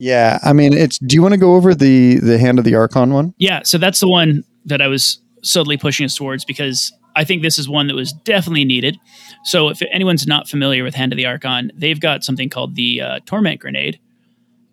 yeah 0.00 0.38
i 0.44 0.52
mean 0.52 0.72
it's 0.72 0.98
do 0.98 1.14
you 1.14 1.22
want 1.22 1.32
to 1.34 1.38
go 1.38 1.54
over 1.56 1.74
the 1.74 2.18
the 2.20 2.38
hand 2.38 2.58
of 2.58 2.64
the 2.64 2.74
archon 2.74 3.12
one 3.12 3.34
Yeah, 3.38 3.62
so 3.64 3.78
that's 3.78 4.00
the 4.00 4.08
one 4.08 4.44
that 4.64 4.80
I 4.82 4.86
was 4.86 5.20
subtly 5.42 5.76
pushing 5.76 6.04
us 6.04 6.14
towards 6.14 6.44
because 6.44 6.92
I 7.16 7.24
think 7.24 7.42
this 7.42 7.58
is 7.58 7.68
one 7.68 7.86
that 7.88 7.96
was 7.96 8.12
definitely 8.12 8.64
needed. 8.64 8.96
So 9.44 9.70
if 9.70 9.80
anyone's 9.90 10.26
not 10.26 10.46
familiar 10.48 10.84
with 10.84 10.94
Hand 10.94 11.12
of 11.12 11.16
the 11.16 11.26
Archon, 11.26 11.72
they've 11.74 11.98
got 11.98 12.22
something 12.22 12.48
called 12.48 12.76
the 12.76 13.00
uh, 13.00 13.20
Torment 13.24 13.60
Grenade, 13.60 13.98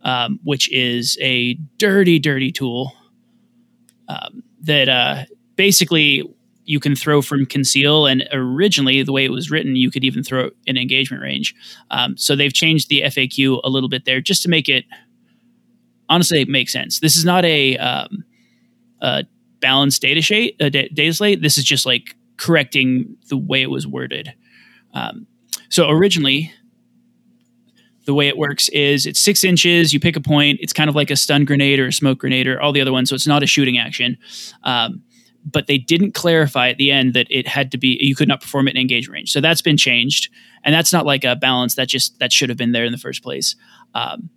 um, 0.06 0.40
which 0.44 0.72
is 0.72 1.18
a 1.20 1.56
dirty, 1.78 2.20
dirty 2.20 2.52
tool 2.52 2.94
um, 4.08 4.44
that 4.62 4.88
uh, 4.88 5.26
basically 5.56 6.24
you 6.64 6.80
can 6.80 6.96
throw 6.96 7.22
from 7.22 7.46
conceal. 7.46 8.06
And 8.06 8.28
originally, 8.32 9.04
the 9.04 9.12
way 9.12 9.26
it 9.26 9.32
was 9.32 9.52
written, 9.52 9.76
you 9.76 9.92
could 9.92 10.04
even 10.04 10.24
throw 10.24 10.52
in 10.66 10.78
engagement 10.78 11.22
range. 11.22 11.54
Um, 11.92 12.16
so 12.18 12.36
they've 12.36 12.54
changed 12.54 12.88
the 12.88 13.02
FAQ 13.02 13.60
a 13.64 13.70
little 13.70 13.90
bit 13.90 14.06
there 14.06 14.22
just 14.22 14.44
to 14.44 14.50
make 14.50 14.70
it 14.70 14.86
honestly 16.08 16.40
it 16.40 16.48
makes 16.48 16.72
sense. 16.72 17.00
This 17.00 17.18
is 17.18 17.26
not 17.26 17.44
a, 17.46 17.76
um, 17.78 18.24
a 19.02 19.26
balanced 19.60 20.04
data, 20.04 20.22
shade, 20.22 20.56
uh, 20.62 20.70
data 20.70 21.14
slate. 21.14 21.42
This 21.42 21.58
is 21.58 21.64
just 21.64 21.86
like 21.86 22.16
correcting 22.38 23.18
the 23.30 23.38
way 23.38 23.64
it 23.64 23.72
was 23.72 23.88
worded. 23.88 24.34
Um, 24.94 25.26
so 25.70 25.90
originally, 25.90 26.54
the 28.06 28.14
way 28.14 28.28
it 28.28 28.38
works 28.38 28.70
is 28.70 29.06
it's 29.06 29.20
six 29.20 29.44
inches. 29.44 29.94
You 29.94 30.00
pick 30.00 30.16
a 30.16 30.22
point. 30.22 30.60
It's 30.62 30.74
kind 30.74 30.90
of 30.90 30.96
like 30.96 31.10
a 31.10 31.16
stun 31.16 31.46
grenade 31.46 31.80
or 31.80 31.88
a 31.88 31.94
smoke 31.94 32.20
grenade 32.20 32.48
or 32.48 32.62
all 32.62 32.72
the 32.72 32.82
other 32.82 32.92
ones. 32.92 33.10
So 33.10 33.16
it's 33.16 33.28
not 33.28 33.44
a 33.44 33.48
shooting 33.48 33.78
action. 33.78 34.18
Um, 34.64 35.04
but 35.46 35.68
they 35.68 35.78
didn't 35.78 36.14
clarify 36.14 36.70
at 36.70 36.78
the 36.78 36.90
end 36.92 37.14
that 37.14 37.28
it 37.30 37.48
had 37.48 37.72
to 37.72 37.78
be 37.78 38.00
you 38.02 38.16
could 38.16 38.28
not 38.28 38.42
perform 38.42 38.68
it 38.68 38.72
in 38.76 38.82
engagement 38.82 39.16
range. 39.16 39.32
So 39.32 39.42
that's 39.42 39.62
been 39.62 39.78
changed, 39.78 40.30
and 40.64 40.74
that's 40.74 40.92
not 40.92 41.06
like 41.06 41.24
a 41.24 41.36
balance. 41.36 41.76
That 41.76 41.88
just 41.88 42.18
that 42.20 42.34
should 42.34 42.50
have 42.50 42.58
been 42.58 42.72
there 42.72 42.86
in 42.86 42.92
the 42.92 42.98
first 42.98 43.22
place. 43.22 43.56
Um, 43.94 44.30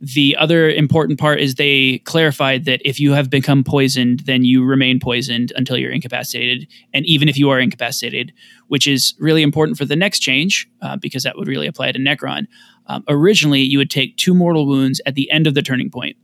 the 0.00 0.36
other 0.36 0.68
important 0.68 1.18
part 1.18 1.40
is 1.40 1.54
they 1.54 1.98
clarified 2.00 2.66
that 2.66 2.82
if 2.84 3.00
you 3.00 3.12
have 3.12 3.30
become 3.30 3.64
poisoned, 3.64 4.20
then 4.20 4.44
you 4.44 4.62
remain 4.62 5.00
poisoned 5.00 5.52
until 5.56 5.78
you're 5.78 5.90
incapacitated, 5.92 6.68
and 6.92 7.06
even 7.06 7.28
if 7.28 7.38
you 7.38 7.48
are 7.48 7.58
incapacitated, 7.58 8.32
which 8.68 8.86
is 8.86 9.14
really 9.18 9.42
important 9.42 9.78
for 9.78 9.86
the 9.86 9.96
next 9.96 10.18
change 10.18 10.68
uh, 10.82 10.96
because 10.96 11.22
that 11.22 11.36
would 11.36 11.48
really 11.48 11.66
apply 11.66 11.92
to 11.92 11.98
Necron. 11.98 12.46
Um, 12.88 13.04
originally, 13.08 13.60
you 13.62 13.78
would 13.78 13.90
take 13.90 14.16
two 14.16 14.34
mortal 14.34 14.66
wounds 14.66 15.00
at 15.06 15.14
the 15.14 15.30
end 15.30 15.46
of 15.46 15.54
the 15.54 15.62
turning 15.62 15.90
point. 15.90 16.16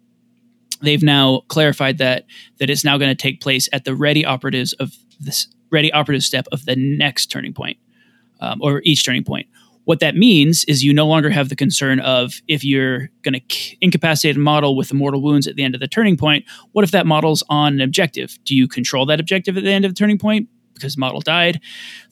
They've 0.83 1.03
now 1.03 1.43
clarified 1.49 1.99
that 1.99 2.27
that 2.59 2.69
it's 2.69 2.85
now 2.85 2.99
going 2.99 3.11
to 3.11 3.21
take 3.21 3.41
place 3.41 3.69
at 3.73 3.85
the 3.85 3.95
ready 3.95 4.25
operatives 4.25 4.75
of 4.75 4.93
this 5.19 5.47
ready 5.71 5.91
operative 5.93 6.25
step 6.25 6.47
of 6.53 6.67
the 6.67 6.77
next 6.77 7.27
turning 7.27 7.55
point, 7.55 7.79
um, 8.41 8.61
or 8.61 8.83
each 8.85 9.05
turning 9.05 9.25
point 9.25 9.47
what 9.85 10.01
that 10.01 10.15
means 10.15 10.65
is 10.65 10.85
you 10.85 10.95
no 10.95 11.07
longer 11.07 11.31
have 11.31 11.49
the 11.49 11.57
concern 11.57 12.01
of 12.01 12.41
if 12.47 12.65
you're 12.65 13.11
going 13.23 13.35
to 13.35 13.77
incapacitate 13.81 14.37
a 14.37 14.39
model 14.39 14.77
with 14.77 14.93
mortal 14.95 15.21
wounds 15.21 15.47
at 15.47 15.57
the 15.57 15.65
end 15.65 15.75
of 15.75 15.81
the 15.81 15.89
turning 15.89 16.17
point, 16.17 16.45
what 16.73 16.85
if 16.85 16.93
that 16.93 17.07
model's 17.07 17.43
on 17.49 17.75
an 17.75 17.81
objective? 17.81 18.39
Do 18.45 18.55
you 18.55 18.69
control 18.69 19.07
that 19.07 19.19
objective 19.19 19.57
at 19.57 19.65
the 19.65 19.73
end 19.73 19.85
of 19.85 19.91
the 19.91 19.99
turning 19.99 20.19
point? 20.19 20.49
Because 20.75 20.95
the 20.95 21.01
model 21.01 21.21
died. 21.21 21.61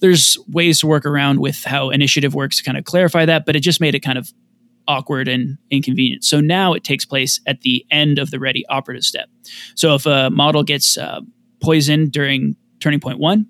There's 0.00 0.38
ways 0.48 0.80
to 0.80 0.86
work 0.86 1.06
around 1.06 1.40
with 1.40 1.64
how 1.64 1.90
initiative 1.90 2.34
works 2.34 2.58
to 2.58 2.64
kind 2.64 2.76
of 2.76 2.84
clarify 2.84 3.24
that, 3.24 3.46
but 3.46 3.56
it 3.56 3.60
just 3.60 3.80
made 3.80 3.94
it 3.94 4.00
kind 4.00 4.18
of 4.18 4.32
awkward 4.88 5.28
and 5.28 5.56
inconvenient. 5.70 6.24
So 6.24 6.40
now 6.40 6.72
it 6.72 6.82
takes 6.82 7.04
place 7.04 7.40
at 7.46 7.60
the 7.60 7.86
end 7.90 8.18
of 8.18 8.30
the 8.30 8.40
ready 8.40 8.66
operative 8.68 9.04
step. 9.04 9.28
So 9.76 9.94
if 9.94 10.06
a 10.06 10.30
model 10.30 10.64
gets 10.64 10.98
uh, 10.98 11.20
poisoned 11.62 12.12
during 12.12 12.56
turning 12.80 13.00
point 13.00 13.18
one, 13.18 13.46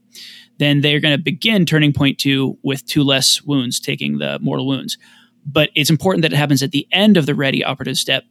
then 0.60 0.82
they're 0.82 1.00
going 1.00 1.16
to 1.16 1.22
begin 1.22 1.64
turning 1.64 1.92
point 1.92 2.18
two 2.18 2.58
with 2.62 2.84
two 2.84 3.02
less 3.02 3.42
wounds, 3.42 3.80
taking 3.80 4.18
the 4.18 4.38
mortal 4.40 4.66
wounds. 4.66 4.98
But 5.46 5.70
it's 5.74 5.88
important 5.88 6.22
that 6.22 6.34
it 6.34 6.36
happens 6.36 6.62
at 6.62 6.70
the 6.70 6.86
end 6.92 7.16
of 7.16 7.24
the 7.24 7.34
ready 7.34 7.64
operative 7.64 7.96
step 7.96 8.24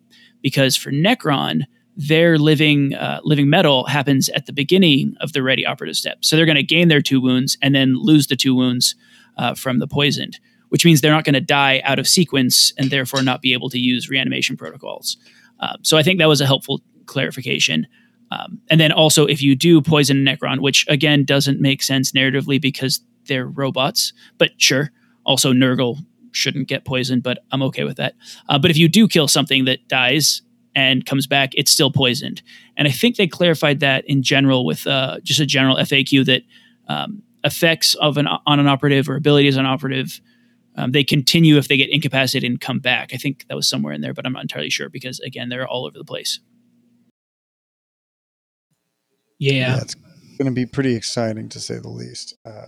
because 0.43 0.77
for 0.77 0.91
Necron, 0.91 1.63
their 1.97 2.37
living 2.37 2.93
uh, 2.93 3.19
living 3.23 3.49
metal 3.49 3.85
happens 3.85 4.29
at 4.29 4.45
the 4.45 4.53
beginning 4.53 5.15
of 5.19 5.33
the 5.33 5.41
ready 5.41 5.65
operative 5.65 5.97
step. 5.97 6.19
So 6.21 6.35
they're 6.35 6.45
going 6.45 6.55
to 6.55 6.63
gain 6.63 6.87
their 6.87 7.01
two 7.01 7.19
wounds 7.19 7.57
and 7.63 7.73
then 7.73 7.95
lose 7.95 8.27
the 8.27 8.35
two 8.35 8.53
wounds 8.55 8.95
uh, 9.35 9.55
from 9.55 9.79
the 9.79 9.87
poisoned, 9.87 10.39
which 10.69 10.85
means 10.85 11.01
they're 11.01 11.11
not 11.11 11.25
going 11.25 11.33
to 11.33 11.41
die 11.41 11.81
out 11.83 11.97
of 11.97 12.07
sequence 12.07 12.73
and 12.77 12.91
therefore 12.91 13.23
not 13.23 13.41
be 13.41 13.53
able 13.53 13.71
to 13.71 13.79
use 13.79 14.07
reanimation 14.07 14.55
protocols. 14.55 15.17
Uh, 15.59 15.77
so 15.81 15.97
I 15.97 16.03
think 16.03 16.19
that 16.19 16.27
was 16.29 16.41
a 16.41 16.45
helpful 16.45 16.81
clarification. 17.07 17.87
Um, 18.31 18.61
and 18.69 18.79
then 18.79 18.91
also, 18.91 19.25
if 19.25 19.41
you 19.41 19.55
do 19.55 19.81
poison 19.81 20.17
Necron, 20.17 20.59
which 20.59 20.85
again 20.87 21.25
doesn't 21.25 21.59
make 21.59 21.81
sense 21.81 22.11
narratively 22.11 22.61
because 22.61 23.01
they're 23.25 23.47
robots, 23.47 24.13
but 24.37 24.51
sure. 24.57 24.91
Also, 25.25 25.53
Nurgle 25.53 25.97
shouldn't 26.31 26.67
get 26.67 26.85
poisoned, 26.85 27.23
but 27.23 27.39
I'm 27.51 27.61
okay 27.63 27.83
with 27.83 27.97
that. 27.97 28.15
Uh, 28.47 28.59
but 28.59 28.71
if 28.71 28.77
you 28.77 28.87
do 28.87 29.07
kill 29.07 29.27
something 29.27 29.65
that 29.65 29.87
dies 29.87 30.41
and 30.75 31.05
comes 31.05 31.27
back, 31.27 31.51
it's 31.55 31.71
still 31.71 31.91
poisoned. 31.91 32.41
And 32.77 32.87
I 32.87 32.91
think 32.91 33.15
they 33.15 33.27
clarified 33.27 33.79
that 33.79 34.05
in 34.07 34.23
general 34.23 34.65
with 34.65 34.85
uh, 34.87 35.19
just 35.23 35.39
a 35.39 35.45
general 35.45 35.75
FAQ 35.77 36.25
that 36.25 36.43
um, 36.87 37.23
effects 37.43 37.95
of 37.95 38.17
an 38.17 38.27
on 38.27 38.59
an 38.59 38.67
operative 38.67 39.09
or 39.09 39.15
abilities 39.15 39.57
on 39.57 39.65
operative. 39.65 40.21
Um, 40.75 40.91
they 40.91 41.03
continue 41.03 41.57
if 41.57 41.67
they 41.67 41.77
get 41.77 41.89
incapacitated 41.91 42.49
and 42.49 42.61
come 42.61 42.79
back. 42.79 43.09
I 43.13 43.17
think 43.17 43.45
that 43.49 43.55
was 43.55 43.67
somewhere 43.67 43.91
in 43.91 44.01
there, 44.01 44.13
but 44.13 44.25
I'm 44.25 44.33
not 44.33 44.43
entirely 44.43 44.69
sure 44.69 44.87
because 44.89 45.19
again, 45.19 45.49
they're 45.49 45.67
all 45.67 45.85
over 45.85 45.97
the 45.97 46.05
place. 46.05 46.39
Yeah. 49.39 49.53
yeah 49.53 49.77
it's 49.81 49.95
going 50.37 50.45
to 50.45 50.51
be 50.51 50.65
pretty 50.65 50.95
exciting 50.95 51.49
to 51.49 51.59
say 51.59 51.79
the 51.79 51.89
least. 51.89 52.35
Uh, 52.45 52.67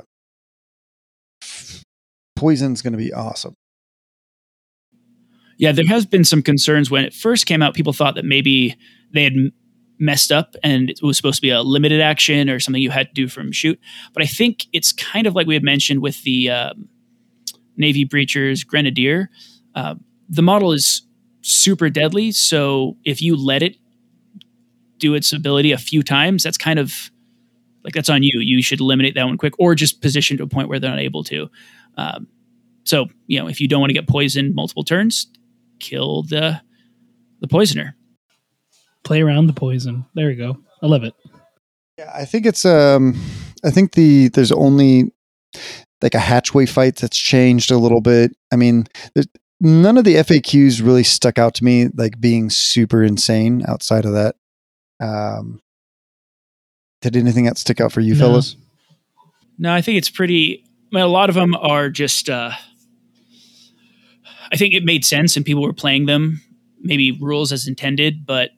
Poison's 2.36 2.82
going 2.82 2.94
to 2.94 2.98
be 2.98 3.14
awesome. 3.14 3.54
Yeah, 5.58 5.72
there 5.72 5.86
has 5.86 6.08
been 6.08 6.24
some 6.24 6.42
concerns 6.42 6.90
when 6.90 7.06
it 7.06 7.14
first 7.14 7.46
came 7.46 7.62
out. 7.62 7.76
People 7.76 7.94
thought 7.94 8.16
that 8.16 8.26
maybe 8.26 8.76
they 9.14 9.24
had 9.24 9.36
messed 10.00 10.32
up 10.32 10.56
and 10.64 10.90
it 10.90 11.00
was 11.04 11.16
supposed 11.16 11.36
to 11.36 11.42
be 11.44 11.52
a 11.52 11.62
limited 11.62 12.02
action 12.02 12.50
or 12.50 12.60
something 12.60 12.82
you 12.82 12.90
had 12.90 13.10
to 13.10 13.14
do 13.14 13.28
from 13.28 13.52
shoot. 13.52 13.80
But 14.14 14.24
I 14.24 14.26
think 14.26 14.66
it's 14.74 14.92
kind 14.92 15.28
of 15.28 15.36
like 15.36 15.46
we 15.46 15.54
had 15.54 15.64
mentioned 15.64 16.02
with 16.02 16.24
the 16.24 16.50
um, 16.50 16.90
Navy 17.78 18.06
Breachers 18.06 18.66
Grenadier. 18.66 19.30
Uh, 19.76 19.96
the 20.28 20.42
model 20.42 20.74
is 20.74 21.04
super 21.42 21.90
deadly, 21.90 22.32
so 22.32 22.98
if 23.06 23.22
you 23.22 23.36
let 23.36 23.62
it 23.62 23.78
do 25.02 25.16
its 25.16 25.34
ability 25.34 25.74
a 25.74 25.78
few 25.78 26.02
times, 26.04 26.44
that's 26.44 26.58
kind 26.58 26.80
of 26.80 27.12
like 27.84 27.94
that's 27.94 28.10
on 28.10 28.24
you. 28.24 28.40
You 28.40 28.62
should 28.62 28.80
eliminate 28.80 29.16
that 29.16 29.26
one 29.26 29.38
quick, 29.38 29.54
or 29.60 29.76
just 29.76 30.02
position 30.02 30.38
to 30.38 30.44
a 30.44 30.48
point 30.48 30.70
where 30.70 30.80
they're 30.80 30.92
not 30.92 31.00
able 31.00 31.24
to. 31.26 31.50
Um, 31.98 32.28
so 32.86 33.08
you 33.28 33.40
know, 33.40 33.48
if 33.48 33.60
you 33.60 33.68
don't 33.68 33.82
want 33.82 33.90
to 33.90 33.94
get 33.94 34.08
poisoned 34.08 34.56
multiple 34.56 34.84
turns, 34.84 35.28
kill 35.80 36.24
the 36.24 36.62
the 37.42 37.48
poisoner. 37.48 37.98
Play 39.04 39.22
around 39.22 39.48
the 39.48 39.54
poison. 39.54 40.06
There 40.14 40.30
you 40.30 40.38
go. 40.38 40.58
I 40.82 40.86
love 40.86 41.04
it. 41.04 41.16
Yeah, 41.98 42.12
I 42.14 42.24
think 42.24 42.46
it's 42.46 42.64
um, 42.64 43.20
I 43.66 43.72
think 43.72 43.94
the 43.94 44.30
there's 44.30 44.52
only 44.52 45.12
like 46.02 46.16
a 46.16 46.20
hatchway 46.20 46.66
fight 46.66 46.96
that's 46.96 47.18
changed 47.18 47.72
a 47.72 47.78
little 47.78 48.02
bit. 48.02 48.32
I 48.54 48.56
mean, 48.56 48.86
none 49.60 49.98
of 49.98 50.04
the 50.04 50.16
FAQs 50.16 50.84
really 50.84 51.04
stuck 51.04 51.38
out 51.38 51.56
to 51.56 51.64
me 51.64 51.88
like 51.96 52.20
being 52.20 52.50
super 52.50 53.04
insane 53.04 53.64
outside 53.68 54.06
of 54.06 54.14
that. 54.14 54.36
Um, 55.02 55.60
did 57.02 57.16
anything 57.16 57.46
that 57.46 57.58
stick 57.58 57.82
out 57.82 57.92
for 57.92 58.02
you, 58.02 58.14
no. 58.14 58.20
fellas? 58.20 58.56
No, 59.58 59.74
I 59.74 59.82
think 59.82 59.98
it's 59.98 60.10
pretty. 60.10 60.64
I 60.92 60.96
mean, 60.96 61.04
a 61.04 61.08
lot 61.08 61.30
of 61.30 61.36
them 61.36 61.56
are 61.56 61.90
just. 61.90 62.30
Uh, 62.30 62.52
I 64.52 64.58
think 64.58 64.74
it 64.74 64.84
made 64.84 65.06
sense 65.06 65.38
and 65.38 65.46
people 65.46 65.64
were 65.64 65.74
playing 65.74 66.08
them, 66.08 66.42
maybe 66.82 67.12
rules 67.12 67.52
as 67.52 67.68
intended, 67.68 68.26
but 68.26 68.52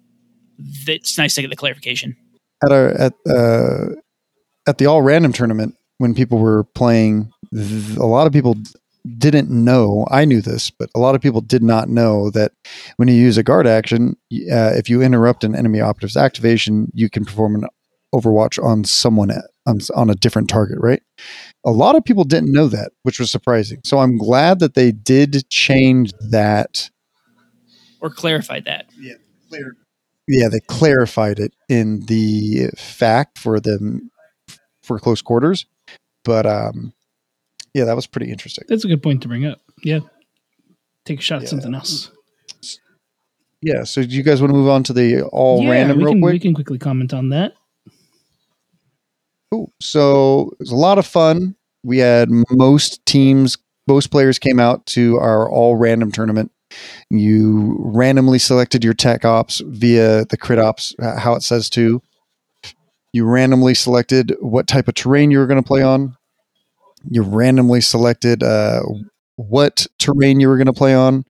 it's 0.88 1.18
nice 1.18 1.36
to 1.36 1.41
get 1.41 1.49
the 1.49 1.56
clarification. 1.56 2.18
At 2.64 2.72
our 2.72 2.90
at 2.90 3.14
uh, 3.30 3.86
at 4.68 4.78
the 4.78 4.86
all 4.88 5.02
random 5.02 5.34
tournament, 5.34 5.76
when 5.98 6.15
people 6.15 6.40
were 6.40 6.64
playing, 6.64 7.32
a 7.53 8.06
lot 8.06 8.26
of 8.26 8.34
people 8.34 8.57
didn't 9.18 9.50
know. 9.50 10.08
I 10.10 10.26
knew 10.26 10.42
this, 10.42 10.70
but 10.70 10.90
a 10.96 11.00
lot 11.00 11.16
of 11.16 11.22
people 11.22 11.42
did 11.42 11.64
not 11.64 11.90
know 11.90 12.30
that 12.32 12.54
when 12.98 13.08
you 13.08 13.16
use 13.16 13.38
a 13.38 13.44
guard 13.44 13.68
action, 13.68 14.16
uh, 14.32 14.74
if 14.76 14.90
you 14.90 15.02
interrupt 15.02 15.44
an 15.44 15.56
enemy 15.56 15.82
operative's 15.82 16.18
activation, 16.18 16.90
you 16.94 17.10
can 17.10 17.26
perform 17.26 17.56
an 17.56 17.66
overwatch 18.14 18.64
on 18.64 18.84
someone 18.84 19.32
on, 19.66 19.80
on 19.96 20.10
a 20.10 20.16
different 20.16 20.50
target, 20.50 20.78
right? 20.80 21.02
A 21.66 21.72
lot 21.72 21.96
of 21.96 22.06
people 22.06 22.24
didn't 22.24 22.52
know 22.52 22.68
that, 22.68 22.92
which 23.04 23.20
was 23.20 23.32
surprising. 23.32 23.82
So 23.84 24.00
I'm 24.00 24.18
glad 24.18 24.60
that 24.60 24.76
they 24.76 24.92
did 24.92 25.50
change 25.50 26.12
that 26.30 26.90
or 28.00 28.10
clarified 28.10 28.66
that. 28.66 28.86
Yeah, 29.00 29.16
clear. 29.50 29.78
Yeah, 30.28 30.50
they 30.50 30.60
clarified 30.60 31.40
it 31.40 31.54
in 31.70 32.02
the 32.02 32.68
fact 32.78 33.38
for 33.38 33.60
them 33.60 34.12
for 34.82 35.00
close 35.00 35.22
quarters, 35.22 35.66
but 36.24 36.46
um, 36.46 36.94
yeah, 37.74 37.86
that 37.86 37.95
was 37.95 38.08
pretty 38.08 38.32
interesting. 38.32 38.66
That's 38.68 38.86
a 38.86 38.88
good 38.88 39.02
point 39.02 39.22
to 39.24 39.28
bring 39.28 39.45
up. 39.45 39.60
Yeah. 39.84 40.00
Take 41.06 41.20
a 41.20 41.22
shot 41.22 41.41
yeah. 41.41 41.44
at 41.44 41.50
something 41.50 41.74
else. 41.74 42.12
Yeah. 43.62 43.84
So 43.84 44.04
do 44.04 44.16
you 44.16 44.24
guys 44.24 44.41
want 44.41 44.52
to 44.52 44.58
move 44.58 44.70
on 44.70 44.84
to 44.84 44.94
the 44.94 45.24
all 45.24 45.64
yeah, 45.64 45.72
random 45.72 45.98
we 45.98 46.04
real 46.04 46.14
can, 46.14 46.22
quick? 46.22 46.34
We 46.34 46.40
can 46.40 46.54
quickly 46.54 46.78
comment 46.78 47.14
on 47.14 47.30
that. 47.30 47.54
Cool. 49.52 49.72
So 49.80 50.52
it 50.54 50.60
was 50.60 50.72
a 50.72 50.76
lot 50.76 50.98
of 50.98 51.06
fun. 51.06 51.56
We 51.84 51.98
had 51.98 52.30
most 52.52 53.06
teams, 53.06 53.58
most 53.88 54.12
players 54.12 54.40
came 54.40 54.60
out 54.60 54.86
to 54.88 55.18
our 55.18 55.50
all 55.50 55.76
random 55.76 56.12
tournament. 56.12 56.52
You 57.10 57.76
randomly 57.80 58.40
selected 58.40 58.84
your 58.84 58.94
tech 58.94 59.26
ops 59.26 59.62
via 59.66 60.26
the 60.26 60.38
crit 60.38 60.60
ops, 60.60 60.95
how 61.00 61.36
it 61.36 61.44
says 61.44 61.70
to. 61.72 62.02
You 63.12 63.26
randomly 63.26 63.76
selected 63.76 64.36
what 64.40 64.66
type 64.66 64.88
of 64.88 64.95
terrain 64.95 65.30
you 65.30 65.38
were 65.38 65.45
going 65.45 65.62
to 65.62 65.68
play 65.68 65.84
on. 65.84 66.18
You 67.10 67.24
randomly 67.24 67.82
selected 67.82 68.44
uh, 68.44 68.82
what 69.36 69.88
terrain 70.00 70.40
you 70.40 70.48
were 70.48 70.58
going 70.58 70.68
to 70.68 70.74
play 70.74 70.94
on, 70.96 71.26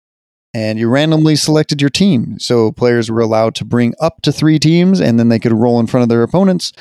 and 0.54 0.78
you 0.78 0.88
randomly 0.88 1.36
selected 1.36 1.82
your 1.82 1.90
team. 1.90 2.38
So 2.40 2.72
players 2.72 3.10
were 3.10 3.22
allowed 3.22 3.56
to 3.56 3.66
bring 3.66 3.94
up 4.00 4.22
to 4.24 4.32
three 4.32 4.60
teams, 4.60 5.00
and 5.00 5.20
then 5.20 5.30
they 5.30 5.40
could 5.40 5.54
roll 5.54 5.80
in 5.80 5.88
front 5.88 6.04
of 6.04 6.10
their 6.10 6.24
opponents 6.24 6.72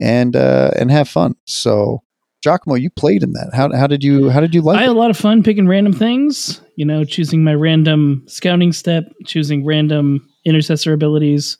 and 0.00 0.36
uh, 0.36 0.70
and 0.76 0.90
have 0.90 1.08
fun. 1.08 1.36
So, 1.46 2.02
Giacomo, 2.42 2.74
you 2.76 2.90
played 2.90 3.22
in 3.22 3.32
that. 3.32 3.50
How, 3.54 3.74
how 3.74 3.86
did 3.86 4.04
you 4.04 4.28
how 4.28 4.40
did 4.40 4.54
you 4.54 4.60
like 4.60 4.76
I 4.78 4.82
it? 4.82 4.86
had 4.88 4.96
a 4.96 4.98
lot 4.98 5.10
of 5.10 5.16
fun 5.16 5.42
picking 5.42 5.66
random 5.66 5.92
things, 5.94 6.60
you 6.76 6.84
know, 6.84 7.04
choosing 7.04 7.42
my 7.44 7.54
random 7.54 8.24
scouting 8.26 8.72
step, 8.72 9.04
choosing 9.24 9.64
random 9.64 10.28
intercessor 10.44 10.92
abilities, 10.92 11.56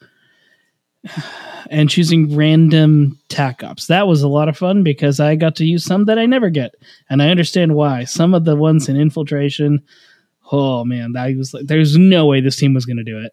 and 1.70 1.90
choosing 1.90 2.34
random 2.36 3.18
tac 3.28 3.62
ops. 3.62 3.86
That 3.86 4.06
was 4.06 4.22
a 4.22 4.28
lot 4.28 4.48
of 4.48 4.56
fun 4.56 4.82
because 4.82 5.20
I 5.20 5.36
got 5.36 5.56
to 5.56 5.64
use 5.64 5.84
some 5.84 6.04
that 6.06 6.18
I 6.18 6.26
never 6.26 6.50
get. 6.50 6.74
And 7.08 7.22
I 7.22 7.30
understand 7.30 7.74
why. 7.74 8.04
Some 8.04 8.34
of 8.34 8.44
the 8.44 8.56
ones 8.56 8.88
in 8.88 8.96
infiltration, 8.96 9.82
oh 10.52 10.84
man, 10.84 11.12
that 11.12 11.36
was 11.36 11.54
like 11.54 11.66
there's 11.66 11.96
no 11.96 12.26
way 12.26 12.40
this 12.40 12.56
team 12.56 12.74
was 12.74 12.86
gonna 12.86 13.04
do 13.04 13.26
it. 13.26 13.32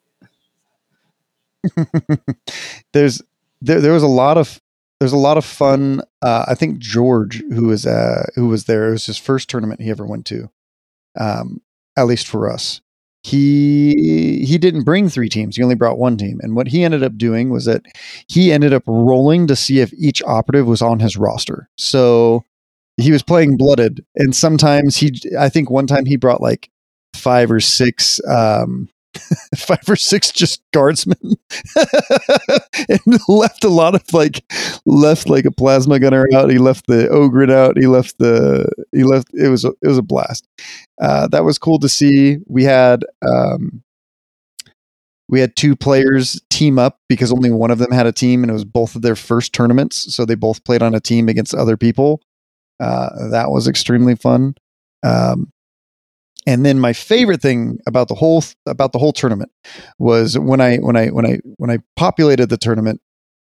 there's 2.93 3.21
there, 3.61 3.79
there 3.79 3.93
was 3.93 4.03
a 4.03 4.07
lot 4.07 4.37
of 4.37 4.61
there's 4.99 5.13
a 5.13 5.17
lot 5.17 5.37
of 5.37 5.45
fun. 5.45 6.01
Uh, 6.21 6.45
I 6.47 6.55
think 6.55 6.77
George, 6.77 7.41
who 7.51 7.67
was 7.67 7.85
uh, 7.85 8.27
who 8.35 8.47
was 8.47 8.65
there, 8.65 8.89
it 8.89 8.91
was 8.91 9.05
his 9.07 9.17
first 9.17 9.49
tournament 9.49 9.81
he 9.81 9.89
ever 9.89 10.05
went 10.05 10.25
to. 10.27 10.49
Um, 11.19 11.61
at 11.97 12.03
least 12.03 12.27
for 12.27 12.49
us, 12.49 12.81
he 13.23 14.43
he 14.45 14.57
didn't 14.57 14.83
bring 14.83 15.09
three 15.09 15.29
teams. 15.29 15.55
He 15.55 15.63
only 15.63 15.75
brought 15.75 15.99
one 15.99 16.17
team, 16.17 16.39
and 16.41 16.55
what 16.55 16.67
he 16.67 16.83
ended 16.83 17.03
up 17.03 17.17
doing 17.17 17.49
was 17.49 17.65
that 17.65 17.83
he 18.27 18.51
ended 18.51 18.73
up 18.73 18.83
rolling 18.87 19.47
to 19.47 19.55
see 19.55 19.79
if 19.79 19.93
each 19.93 20.23
operative 20.23 20.67
was 20.67 20.81
on 20.81 20.99
his 20.99 21.17
roster. 21.17 21.69
So 21.77 22.45
he 22.97 23.11
was 23.11 23.23
playing 23.23 23.57
blooded, 23.57 24.03
and 24.15 24.35
sometimes 24.35 24.97
he, 24.97 25.13
I 25.37 25.49
think 25.49 25.69
one 25.69 25.87
time 25.87 26.05
he 26.05 26.15
brought 26.15 26.41
like 26.41 26.69
five 27.13 27.51
or 27.51 27.59
six 27.59 28.19
um, 28.27 28.89
five 29.57 29.83
or 29.89 29.95
six 29.95 30.31
just 30.31 30.61
guardsmen 30.73 31.17
and 32.89 33.19
left 33.27 33.63
a 33.63 33.69
lot 33.69 33.93
of 33.93 34.03
like 34.13 34.43
left 34.85 35.27
like 35.27 35.45
a 35.45 35.51
plasma 35.51 35.99
gunner 35.99 36.27
out. 36.33 36.49
He 36.49 36.57
left 36.57 36.87
the 36.87 37.09
ogre 37.09 37.51
out. 37.51 37.77
He 37.77 37.87
left 37.87 38.17
the 38.19 38.69
he 38.91 39.03
left 39.03 39.27
it 39.33 39.49
was 39.49 39.65
a, 39.65 39.73
it 39.81 39.87
was 39.87 39.97
a 39.97 40.03
blast. 40.03 40.47
Uh, 41.01 41.27
that 41.27 41.43
was 41.43 41.57
cool 41.57 41.79
to 41.79 41.89
see. 41.89 42.37
We 42.47 42.63
had 42.63 43.03
um, 43.21 43.83
we 45.27 45.39
had 45.39 45.55
two 45.55 45.75
players 45.75 46.41
team 46.49 46.77
up 46.77 46.99
because 47.09 47.31
only 47.31 47.51
one 47.51 47.71
of 47.71 47.79
them 47.79 47.91
had 47.91 48.05
a 48.05 48.11
team 48.11 48.43
and 48.43 48.49
it 48.49 48.53
was 48.53 48.65
both 48.65 48.95
of 48.95 49.01
their 49.01 49.15
first 49.15 49.53
tournaments 49.53 50.13
so 50.13 50.25
they 50.25 50.35
both 50.35 50.63
played 50.63 50.83
on 50.83 50.93
a 50.93 50.99
team 50.99 51.27
against 51.27 51.55
other 51.55 51.77
people. 51.77 52.21
Uh, 52.79 53.29
that 53.29 53.49
was 53.49 53.67
extremely 53.67 54.15
fun. 54.15 54.55
Um, 55.03 55.51
and 56.47 56.65
then 56.65 56.79
my 56.79 56.93
favorite 56.93 57.41
thing 57.41 57.79
about 57.87 58.07
the 58.07 58.15
whole 58.15 58.43
about 58.65 58.91
the 58.91 58.99
whole 58.99 59.13
tournament 59.13 59.51
was 59.99 60.37
when 60.37 60.61
I 60.61 60.77
when 60.77 60.95
I 60.95 61.07
when 61.07 61.25
I 61.25 61.39
when 61.57 61.69
I 61.69 61.79
populated 61.95 62.49
the 62.49 62.57
tournament, 62.57 63.01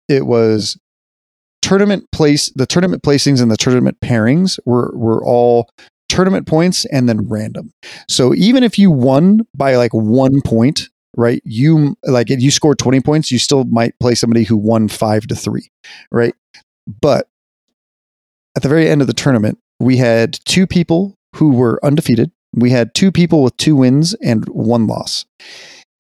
it 0.09 0.27
was 0.27 0.79
tournament 1.63 2.09
place 2.13 2.51
the 2.55 2.67
tournament 2.67 3.03
placings 3.03 3.43
and 3.43 3.51
the 3.51 3.57
tournament 3.57 3.99
pairings 4.01 4.59
were 4.67 4.93
were 4.95 5.25
all 5.25 5.69
tournament 6.09 6.47
points 6.47 6.85
and 6.87 7.09
then 7.09 7.29
random. 7.29 7.73
So 8.09 8.35
even 8.35 8.63
if 8.63 8.79
you 8.79 8.91
won 8.91 9.41
by 9.55 9.75
like 9.77 9.93
one 9.93 10.41
point, 10.43 10.89
right? 11.17 11.43
You 11.45 11.97
like 12.05 12.31
if 12.31 12.41
you 12.41 12.51
scored 12.51 12.79
20 12.79 13.01
points, 13.01 13.31
you 13.33 13.39
still 13.39 13.65
might 13.65 13.99
play 13.99 14.15
somebody 14.15 14.45
who 14.45 14.57
won 14.57 14.89
5 14.89 15.27
to 15.27 15.35
3, 15.35 15.69
right? 16.13 16.35
But 17.01 17.29
at 18.57 18.63
the 18.63 18.69
very 18.69 18.89
end 18.89 19.01
of 19.01 19.07
the 19.09 19.13
tournament, 19.13 19.59
we 19.81 19.97
had 19.97 20.39
two 20.45 20.67
people 20.67 21.17
who 21.35 21.51
were 21.51 21.85
undefeated 21.85 22.31
we 22.57 22.71
had 22.71 22.95
two 22.95 23.13
people 23.13 23.43
with 23.43 23.57
two 23.57 23.77
wins 23.77 24.15
and 24.15 24.49
one 24.49 24.87
loss. 24.87 25.27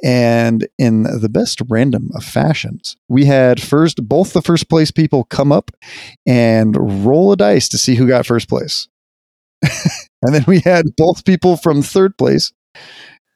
And 0.03 0.69
in 0.79 1.05
the 1.05 1.29
best 1.29 1.63
random 1.69 2.11
of 2.15 2.25
fashions, 2.25 2.97
we 3.09 3.25
had 3.25 3.63
first 3.63 4.07
both 4.09 4.33
the 4.33 4.43
first 4.43 4.69
place 4.69 4.91
people 4.91 5.25
come 5.25 5.53
up 5.53 5.71
and 6.27 7.05
roll 7.05 7.33
a 7.33 7.37
dice 7.37 7.69
to 7.71 7.79
see 7.79 7.95
who 7.95 8.09
got 8.09 8.27
first 8.27 8.49
place. 8.49 8.89
and 10.23 10.35
then 10.35 10.45
we 10.47 10.61
had 10.61 10.85
both 10.97 11.25
people 11.25 11.57
from 11.57 11.83
third 11.83 12.19
place 12.19 12.53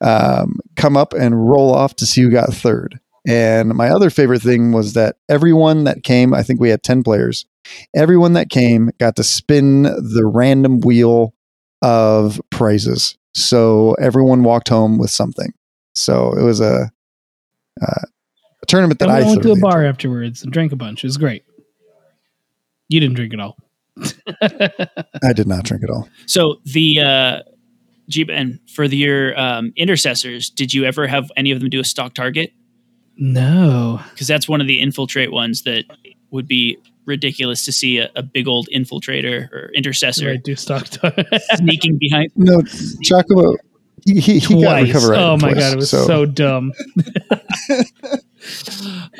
um, 0.02 0.58
come 0.76 0.96
up 0.96 1.14
and 1.14 1.48
roll 1.48 1.74
off 1.74 1.96
to 1.96 2.06
see 2.06 2.22
who 2.22 2.30
got 2.30 2.52
third. 2.52 3.00
And 3.26 3.74
my 3.74 3.90
other 3.90 4.10
favorite 4.10 4.42
thing 4.42 4.72
was 4.72 4.94
that 4.94 5.16
everyone 5.28 5.84
that 5.84 6.02
came, 6.02 6.32
I 6.32 6.42
think 6.42 6.60
we 6.60 6.70
had 6.70 6.82
10 6.82 7.02
players, 7.02 7.46
everyone 7.94 8.32
that 8.34 8.48
came 8.48 8.90
got 8.98 9.16
to 9.16 9.24
spin 9.24 9.82
the 9.82 10.24
random 10.24 10.80
wheel 10.80 11.34
of 11.82 12.40
prizes. 12.50 13.16
So 13.34 13.94
everyone 13.94 14.42
walked 14.42 14.68
home 14.68 14.98
with 14.98 15.10
something. 15.10 15.52
So 15.94 16.32
it 16.36 16.42
was 16.42 16.60
a, 16.60 16.90
uh, 17.80 18.02
a 18.62 18.66
tournament 18.66 18.98
that 19.00 19.08
And 19.08 19.18
we 19.18 19.24
I 19.24 19.26
went 19.26 19.42
to 19.42 19.52
a 19.52 19.56
bar 19.56 19.80
enjoyed. 19.80 19.88
afterwards 19.88 20.42
and 20.42 20.52
drank 20.52 20.72
a 20.72 20.76
bunch. 20.76 21.04
It 21.04 21.06
was 21.08 21.16
great. 21.16 21.44
You 22.88 23.00
didn't 23.00 23.14
drink 23.16 23.32
at 23.34 23.40
all. 23.40 23.56
I 25.22 25.32
did 25.32 25.46
not 25.46 25.64
drink 25.64 25.84
at 25.84 25.90
all. 25.90 26.08
So 26.26 26.56
the 26.64 27.00
uh, 27.00 27.38
Jeep 28.08 28.28
and 28.32 28.58
for 28.68 28.88
the, 28.88 28.96
your 28.96 29.38
um, 29.38 29.72
intercessors, 29.76 30.50
did 30.50 30.74
you 30.74 30.84
ever 30.84 31.06
have 31.06 31.30
any 31.36 31.50
of 31.52 31.60
them 31.60 31.70
do 31.70 31.80
a 31.80 31.84
stock 31.84 32.14
target? 32.14 32.52
no. 33.16 34.00
Because 34.12 34.26
that's 34.26 34.48
one 34.48 34.60
of 34.62 34.66
the 34.66 34.80
infiltrate 34.80 35.30
ones 35.30 35.62
that 35.62 35.84
would 36.30 36.48
be 36.48 36.78
ridiculous 37.10 37.64
to 37.66 37.72
see 37.72 37.98
a, 37.98 38.10
a 38.16 38.22
big 38.22 38.48
old 38.48 38.68
infiltrator 38.74 39.50
or 39.52 39.70
intercessor 39.74 40.30
I 40.30 40.36
do 40.36 40.54
stock 40.56 40.86
sneaking 41.56 41.98
behind. 41.98 42.30
No, 42.36 42.62
Giacomo, 43.02 43.56
he, 44.06 44.20
he, 44.20 44.38
he 44.38 44.54
got 44.62 44.80
twice. 44.80 44.86
recover 44.86 45.14
Oh 45.14 45.36
my 45.36 45.52
twice, 45.52 45.58
god, 45.64 45.72
it 45.74 45.76
was 45.76 45.90
so, 45.90 46.24
dumb. 46.26 46.72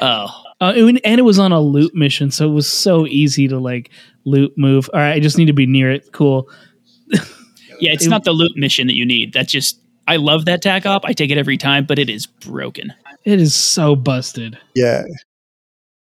Oh, 0.01 0.29
Uh, 0.63 0.73
and 0.77 1.01
and 1.05 1.19
it 1.19 1.23
was 1.23 1.39
on 1.39 1.53
a 1.53 1.61
loot 1.61 1.95
mission, 1.95 2.31
so 2.31 2.47
it 2.51 2.53
was 2.53 2.67
so 2.69 3.07
easy 3.07 3.49
to 3.49 3.59
like 3.59 3.91
loot 4.25 4.53
move. 4.57 4.89
All 4.93 5.01
right, 5.01 5.13
I 5.13 5.21
just 5.21 5.37
need 5.39 5.47
to 5.47 5.53
be 5.53 5.67
near 5.67 5.91
it. 5.91 6.13
Cool. 6.13 6.49
yeah, 7.11 7.93
it's 7.93 8.07
It- 8.07 8.11
not 8.11 8.25
the 8.25 8.33
loot 8.33 8.53
mission 8.57 8.87
that 8.87 8.95
you 8.95 9.05
need. 9.07 9.33
That's 9.33 9.51
just 9.53 9.79
I 10.09 10.17
love 10.17 10.45
that 10.47 10.61
tac 10.63 10.87
op. 10.87 11.05
I 11.05 11.13
take 11.13 11.31
it 11.31 11.39
every 11.39 11.57
time, 11.59 11.85
but 11.87 11.99
it 11.99 12.09
is 12.11 12.27
broken. 12.27 12.93
It 13.25 13.41
is 13.41 13.55
so 13.55 13.95
busted. 13.97 14.59
Yeah. 14.75 15.03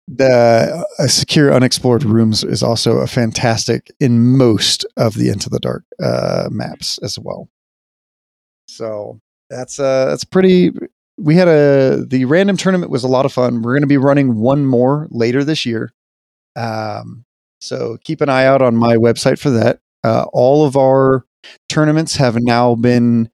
The 0.06 0.84
uh, 0.98 1.06
secure 1.06 1.52
unexplored 1.52 2.04
rooms 2.04 2.44
is 2.44 2.62
also 2.62 2.98
a 2.98 3.06
fantastic 3.06 3.90
in 4.00 4.36
most 4.36 4.84
of 4.96 5.14
the 5.14 5.30
Into 5.30 5.48
the 5.48 5.58
Dark 5.58 5.84
uh, 6.02 6.48
maps 6.50 6.98
as 6.98 7.18
well. 7.18 7.48
So 8.68 9.20
that's 9.50 9.78
uh 9.78 10.06
that's 10.06 10.24
pretty. 10.24 10.72
We 11.16 11.36
had 11.36 11.48
a 11.48 12.04
the 12.06 12.24
random 12.24 12.56
tournament 12.56 12.90
was 12.90 13.04
a 13.04 13.08
lot 13.08 13.24
of 13.24 13.32
fun. 13.32 13.62
We're 13.62 13.74
going 13.74 13.82
to 13.82 13.86
be 13.86 13.96
running 13.96 14.36
one 14.36 14.66
more 14.66 15.06
later 15.10 15.44
this 15.44 15.64
year. 15.64 15.92
Um, 16.56 17.24
so 17.60 17.96
keep 18.04 18.20
an 18.20 18.28
eye 18.28 18.44
out 18.44 18.62
on 18.62 18.76
my 18.76 18.96
website 18.96 19.38
for 19.38 19.50
that. 19.50 19.80
Uh, 20.02 20.26
all 20.32 20.66
of 20.66 20.76
our 20.76 21.24
tournaments 21.68 22.16
have 22.16 22.36
now 22.38 22.74
been 22.74 23.30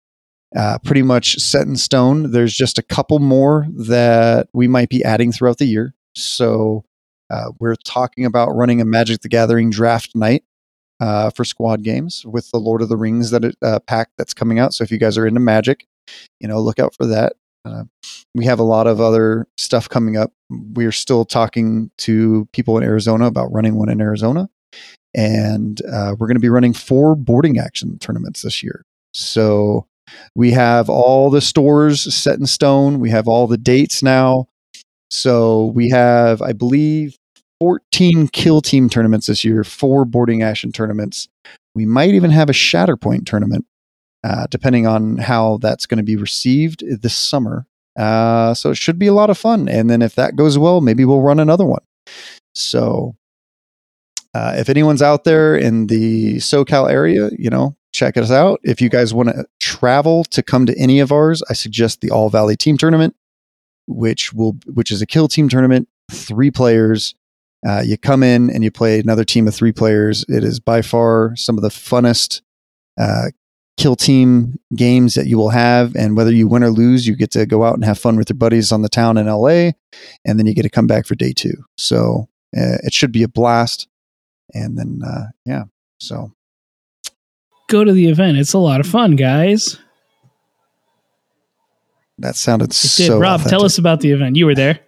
uh, 0.57 0.79
pretty 0.85 1.03
much 1.03 1.37
set 1.37 1.67
in 1.67 1.77
stone. 1.77 2.31
There's 2.33 2.55
just 2.55 2.79
a 2.79 2.83
couple 2.83 3.19
more 3.19 3.67
that 3.77 4.49
we 4.53 4.69
might 4.69 4.89
be 4.89 5.03
adding 5.05 5.33
throughout 5.33 5.59
the 5.59 5.67
year. 5.67 5.95
So 6.15 6.85
uh, 7.31 7.51
we're 7.59 7.77
talking 7.77 8.25
about 8.25 8.51
running 8.51 8.81
a 8.81 8.85
Magic 8.85 9.21
the 9.21 9.29
Gathering 9.29 9.71
draft 9.71 10.15
night 10.15 10.45
uh, 11.01 11.31
for 11.31 11.45
squad 11.45 11.83
games 11.83 12.25
with 12.27 12.51
the 12.51 12.59
Lord 12.59 12.83
of 12.83 12.89
the 12.89 12.97
Rings 12.97 13.31
that 13.31 13.45
it, 13.45 13.57
uh, 13.63 13.79
pack 13.81 14.11
that's 14.19 14.35
coming 14.35 14.59
out. 14.59 14.75
So 14.75 14.85
if 14.85 14.91
you 14.91 14.99
guys 14.99 15.17
are 15.17 15.27
into 15.27 15.41
Magic, 15.41 15.87
you 16.41 16.49
know, 16.49 16.61
look 16.61 16.79
out 16.79 16.95
for 16.95 17.07
that. 17.07 17.35
Uh, 17.65 17.85
we 18.35 18.45
have 18.47 18.59
a 18.59 18.65
lot 18.65 18.87
of 18.87 19.01
other 19.01 19.47
stuff 19.57 19.89
coming 19.89 20.17
up. 20.17 20.33
We're 20.51 20.93
still 20.93 21.25
talking 21.25 21.91
to 21.99 22.49
people 22.53 22.77
in 22.79 22.83
Arizona 22.83 23.27
about 23.27 23.53
running 23.53 23.77
one 23.77 23.91
in 23.91 24.01
Arizona, 24.01 24.49
and 25.15 25.81
uh, 25.87 26.15
we're 26.19 26.27
going 26.27 26.37
to 26.37 26.41
be 26.41 26.49
running 26.49 26.73
four 26.73 27.15
boarding 27.15 27.59
action 27.59 27.99
tournaments 27.99 28.43
this 28.43 28.63
year. 28.63 28.85
So 29.13 29.87
we 30.35 30.53
have 30.53 30.89
all 30.89 31.31
the 31.31 31.41
stores 31.41 32.15
set 32.15 32.39
in 32.39 32.47
stone. 32.47 32.99
We 32.99 33.11
have 33.11 33.29
all 33.29 33.47
the 33.47 33.59
dates 33.59 34.03
now. 34.03 34.49
So 35.11 35.67
we 35.67 35.91
have, 35.91 36.41
I 36.41 36.53
believe, 36.53 37.17
14 37.61 38.29
kill 38.29 38.61
team 38.61 38.89
tournaments 38.89 39.27
this 39.27 39.45
year, 39.45 39.65
four 39.65 40.05
boarding 40.05 40.43
action 40.43 40.73
tournaments. 40.73 41.29
We 41.75 41.85
might 41.85 42.15
even 42.15 42.31
have 42.31 42.49
a 42.49 42.55
Shatterpoint 42.55 43.27
tournament, 43.27 43.67
uh, 44.25 44.47
depending 44.51 44.87
on 44.87 45.19
how 45.19 45.59
that's 45.59 45.87
going 45.87 45.99
to 45.99 46.05
be 46.05 46.17
received 46.17 46.83
this 47.03 47.15
summer. 47.15 47.67
Uh, 47.99 48.55
so 48.55 48.71
it 48.71 48.77
should 48.77 48.99
be 48.99 49.09
a 49.09 49.13
lot 49.13 49.31
of 49.31 49.37
fun. 49.37 49.69
And 49.69 49.91
then 49.91 50.01
if 50.01 50.15
that 50.15 50.37
goes 50.37 50.57
well, 50.57 50.81
maybe 50.81 51.05
we'll 51.05 51.21
run 51.21 51.41
another 51.41 51.67
one. 51.67 51.83
So 52.55 53.17
uh, 54.33 54.55
if 54.57 54.69
anyone's 54.69 55.03
out 55.03 55.25
there 55.25 55.57
in 55.57 55.89
the 55.89 56.37
SoCal 56.37 56.91
area, 56.91 57.31
you 57.37 57.51
know, 57.51 57.77
check 57.93 58.17
us 58.17 58.31
out. 58.31 58.61
If 58.63 58.81
you 58.81 58.89
guys 58.89 59.13
want 59.13 59.31
to 59.31 59.45
travel 59.59 60.25
to 60.25 60.43
come 60.43 60.67
to 60.67 60.79
any 60.79 61.01
of 61.01 61.13
ours, 61.13 61.43
I 61.51 61.55
suggest 61.55 62.01
the 62.01 62.11
All 62.11 62.31
Valley 62.31 62.57
Team 62.57 62.79
Tournament, 62.79 63.15
which 63.91 64.33
will 64.33 64.57
which 64.67 64.91
is 64.91 65.03
a 65.03 65.07
kill 65.07 65.29
team 65.29 65.49
tournament, 65.49 65.89
three 66.11 66.51
players. 66.51 67.15
Uh, 67.67 67.83
you 67.85 67.99
come 67.99 68.23
in 68.23 68.49
and 68.51 68.65
you 68.65 68.71
play 68.71 68.99
another 69.01 69.25
team 69.25 69.47
of 69.47 69.55
three 69.55 69.73
players. 69.73 70.25
It 70.29 70.45
is 70.45 70.61
by 70.61 70.81
far 70.81 71.35
some 71.37 71.59
of 71.59 71.63
the 71.63 71.69
funnest 71.69 72.41
uh, 72.99 73.31
kill 73.77 73.97
team 73.97 74.59
games 74.75 75.15
that 75.15 75.27
you 75.27 75.37
will 75.37 75.51
have. 75.51 75.95
And 75.95 76.17
whether 76.17 76.33
you 76.33 76.49
win 76.49 76.65
or 76.65 76.71
lose, 76.71 77.07
you 77.07 77.15
get 77.15 77.31
to 77.33 77.45
go 77.45 77.65
out 77.65 77.75
and 77.75 77.85
have 77.85 77.99
fun 77.99 78.17
with 78.17 78.31
your 78.31 78.39
buddies 78.39 78.73
on 78.73 78.81
the 78.81 78.89
town 78.89 79.19
in 79.19 79.27
LA, 79.27 79.73
and 80.25 80.39
then 80.39 80.47
you 80.47 80.55
get 80.55 80.63
to 80.63 80.71
come 80.71 80.87
back 80.87 81.07
for 81.07 81.15
day 81.15 81.33
two. 81.35 81.55
So 81.77 82.29
uh, 82.57 82.81
it 82.83 82.95
should 82.95 83.13
be 83.13 83.23
a 83.23 83.29
blast. 83.29 83.89
And 84.53 84.79
then, 84.79 85.01
uh, 85.07 85.27
yeah, 85.45 85.65
so 86.01 86.33
Go 87.71 87.85
to 87.85 87.93
the 87.93 88.09
event. 88.09 88.37
It's 88.37 88.53
a 88.53 88.59
lot 88.59 88.81
of 88.81 88.87
fun, 88.87 89.15
guys. 89.15 89.79
That 92.21 92.37
sounded 92.37 92.71
It 92.71 92.75
so. 92.75 93.15
did. 93.15 93.21
Rob, 93.21 93.43
tell 93.43 93.65
us 93.65 93.79
about 93.79 94.01
the 94.01 94.11
event. 94.13 94.37
You 94.37 94.47
were 94.47 94.55
there. 94.55 94.81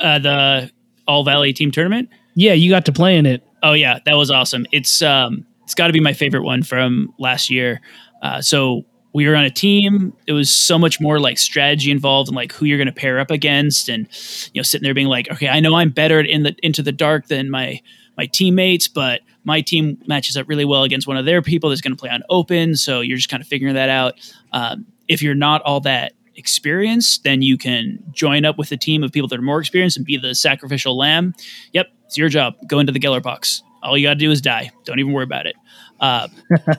Uh, 0.00 0.18
the 0.18 0.70
All 1.06 1.24
Valley 1.24 1.52
Team 1.52 1.70
Tournament. 1.70 2.08
Yeah, 2.34 2.52
you 2.52 2.70
got 2.70 2.86
to 2.86 2.92
play 2.92 3.16
in 3.16 3.26
it. 3.26 3.44
Oh 3.62 3.72
yeah, 3.72 3.98
that 4.04 4.14
was 4.14 4.30
awesome. 4.30 4.66
It's 4.72 5.02
um, 5.02 5.44
it's 5.64 5.74
got 5.74 5.88
to 5.88 5.92
be 5.92 6.00
my 6.00 6.12
favorite 6.12 6.44
one 6.44 6.62
from 6.62 7.12
last 7.18 7.50
year. 7.50 7.80
Uh, 8.22 8.40
so 8.40 8.84
we 9.12 9.26
were 9.26 9.34
on 9.34 9.44
a 9.44 9.50
team. 9.50 10.12
It 10.26 10.32
was 10.32 10.48
so 10.50 10.78
much 10.78 11.00
more 11.00 11.18
like 11.18 11.38
strategy 11.38 11.90
involved 11.90 12.28
and 12.28 12.36
like 12.36 12.52
who 12.52 12.66
you're 12.66 12.78
going 12.78 12.86
to 12.86 12.92
pair 12.92 13.18
up 13.18 13.30
against, 13.30 13.88
and 13.88 14.06
you 14.52 14.60
know, 14.60 14.62
sitting 14.62 14.84
there 14.84 14.94
being 14.94 15.08
like, 15.08 15.30
okay, 15.32 15.48
I 15.48 15.60
know 15.60 15.74
I'm 15.74 15.90
better 15.90 16.20
in 16.20 16.44
the 16.44 16.54
into 16.62 16.82
the 16.82 16.92
dark 16.92 17.26
than 17.26 17.50
my 17.50 17.80
my 18.16 18.26
teammates, 18.26 18.86
but 18.86 19.22
my 19.44 19.60
team 19.60 19.98
matches 20.06 20.36
up 20.36 20.48
really 20.48 20.64
well 20.64 20.82
against 20.84 21.06
one 21.06 21.16
of 21.16 21.24
their 21.24 21.42
people 21.42 21.70
that's 21.70 21.80
going 21.80 21.96
to 21.96 22.00
play 22.00 22.10
on 22.10 22.22
open. 22.28 22.76
So 22.76 23.00
you're 23.00 23.16
just 23.16 23.28
kind 23.28 23.40
of 23.40 23.48
figuring 23.48 23.74
that 23.74 23.88
out. 23.88 24.14
Um, 24.52 24.86
if 25.08 25.22
you're 25.22 25.34
not 25.34 25.62
all 25.62 25.80
that 25.80 26.12
experienced, 26.38 27.24
then 27.24 27.42
you 27.42 27.58
can 27.58 27.98
join 28.12 28.44
up 28.44 28.56
with 28.56 28.72
a 28.72 28.76
team 28.76 29.02
of 29.02 29.12
people 29.12 29.28
that 29.28 29.38
are 29.38 29.42
more 29.42 29.60
experienced 29.60 29.96
and 29.96 30.06
be 30.06 30.16
the 30.16 30.34
sacrificial 30.34 30.96
lamb. 30.96 31.34
Yep, 31.72 31.88
it's 32.06 32.16
your 32.16 32.28
job. 32.28 32.54
Go 32.66 32.78
into 32.78 32.92
the 32.92 33.00
Geller 33.00 33.22
box. 33.22 33.62
All 33.82 33.98
you 33.98 34.06
got 34.06 34.14
to 34.14 34.20
do 34.20 34.30
is 34.30 34.40
die. 34.40 34.70
Don't 34.84 34.98
even 34.98 35.12
worry 35.12 35.24
about 35.24 35.46
it. 35.46 35.56
Uh, 36.00 36.28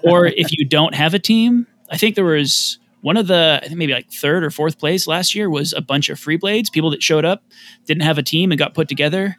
or 0.04 0.26
if 0.26 0.48
you 0.52 0.66
don't 0.66 0.96
have 0.96 1.14
a 1.14 1.20
team, 1.20 1.68
I 1.92 1.98
think 1.98 2.16
there 2.16 2.26
was 2.26 2.80
one 3.02 3.18
of 3.18 3.28
the 3.28 3.60
I 3.64 3.68
think 3.68 3.78
maybe 3.78 3.94
like 3.94 4.12
third 4.12 4.44
or 4.44 4.50
fourth 4.50 4.78
place 4.80 5.08
last 5.08 5.36
year 5.36 5.50
was 5.50 5.74
a 5.74 5.82
bunch 5.82 6.10
of 6.10 6.20
free 6.20 6.38
blades 6.38 6.70
people 6.70 6.90
that 6.92 7.04
showed 7.04 7.26
up, 7.26 7.44
didn't 7.86 8.04
have 8.04 8.18
a 8.18 8.24
team 8.24 8.52
and 8.52 8.60
got 8.60 8.74
put 8.74 8.88
together, 8.88 9.36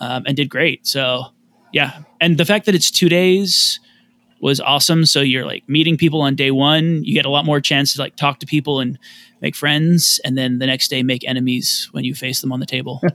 um, 0.00 0.24
and 0.26 0.36
did 0.36 0.48
great. 0.48 0.86
So 0.86 1.24
yeah, 1.72 2.02
and 2.20 2.38
the 2.38 2.44
fact 2.44 2.66
that 2.66 2.74
it's 2.74 2.90
two 2.90 3.08
days 3.08 3.80
was 4.40 4.60
awesome. 4.60 5.06
So 5.06 5.20
you're 5.20 5.46
like 5.46 5.68
meeting 5.68 5.96
people 5.96 6.20
on 6.22 6.34
day 6.34 6.50
one. 6.50 7.02
You 7.04 7.14
get 7.14 7.24
a 7.24 7.30
lot 7.30 7.44
more 7.44 7.60
chance 7.60 7.94
to 7.94 8.00
like 8.00 8.16
talk 8.16 8.38
to 8.40 8.46
people 8.46 8.80
and 8.80 8.98
make 9.40 9.56
friends, 9.56 10.20
and 10.24 10.36
then 10.36 10.58
the 10.58 10.66
next 10.66 10.88
day 10.88 11.02
make 11.02 11.26
enemies 11.28 11.88
when 11.92 12.04
you 12.04 12.14
face 12.14 12.40
them 12.40 12.52
on 12.52 12.60
the 12.60 12.66
table, 12.66 13.02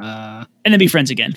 Uh, 0.00 0.46
and 0.64 0.72
then 0.72 0.78
be 0.78 0.86
friends 0.86 1.10
again. 1.10 1.36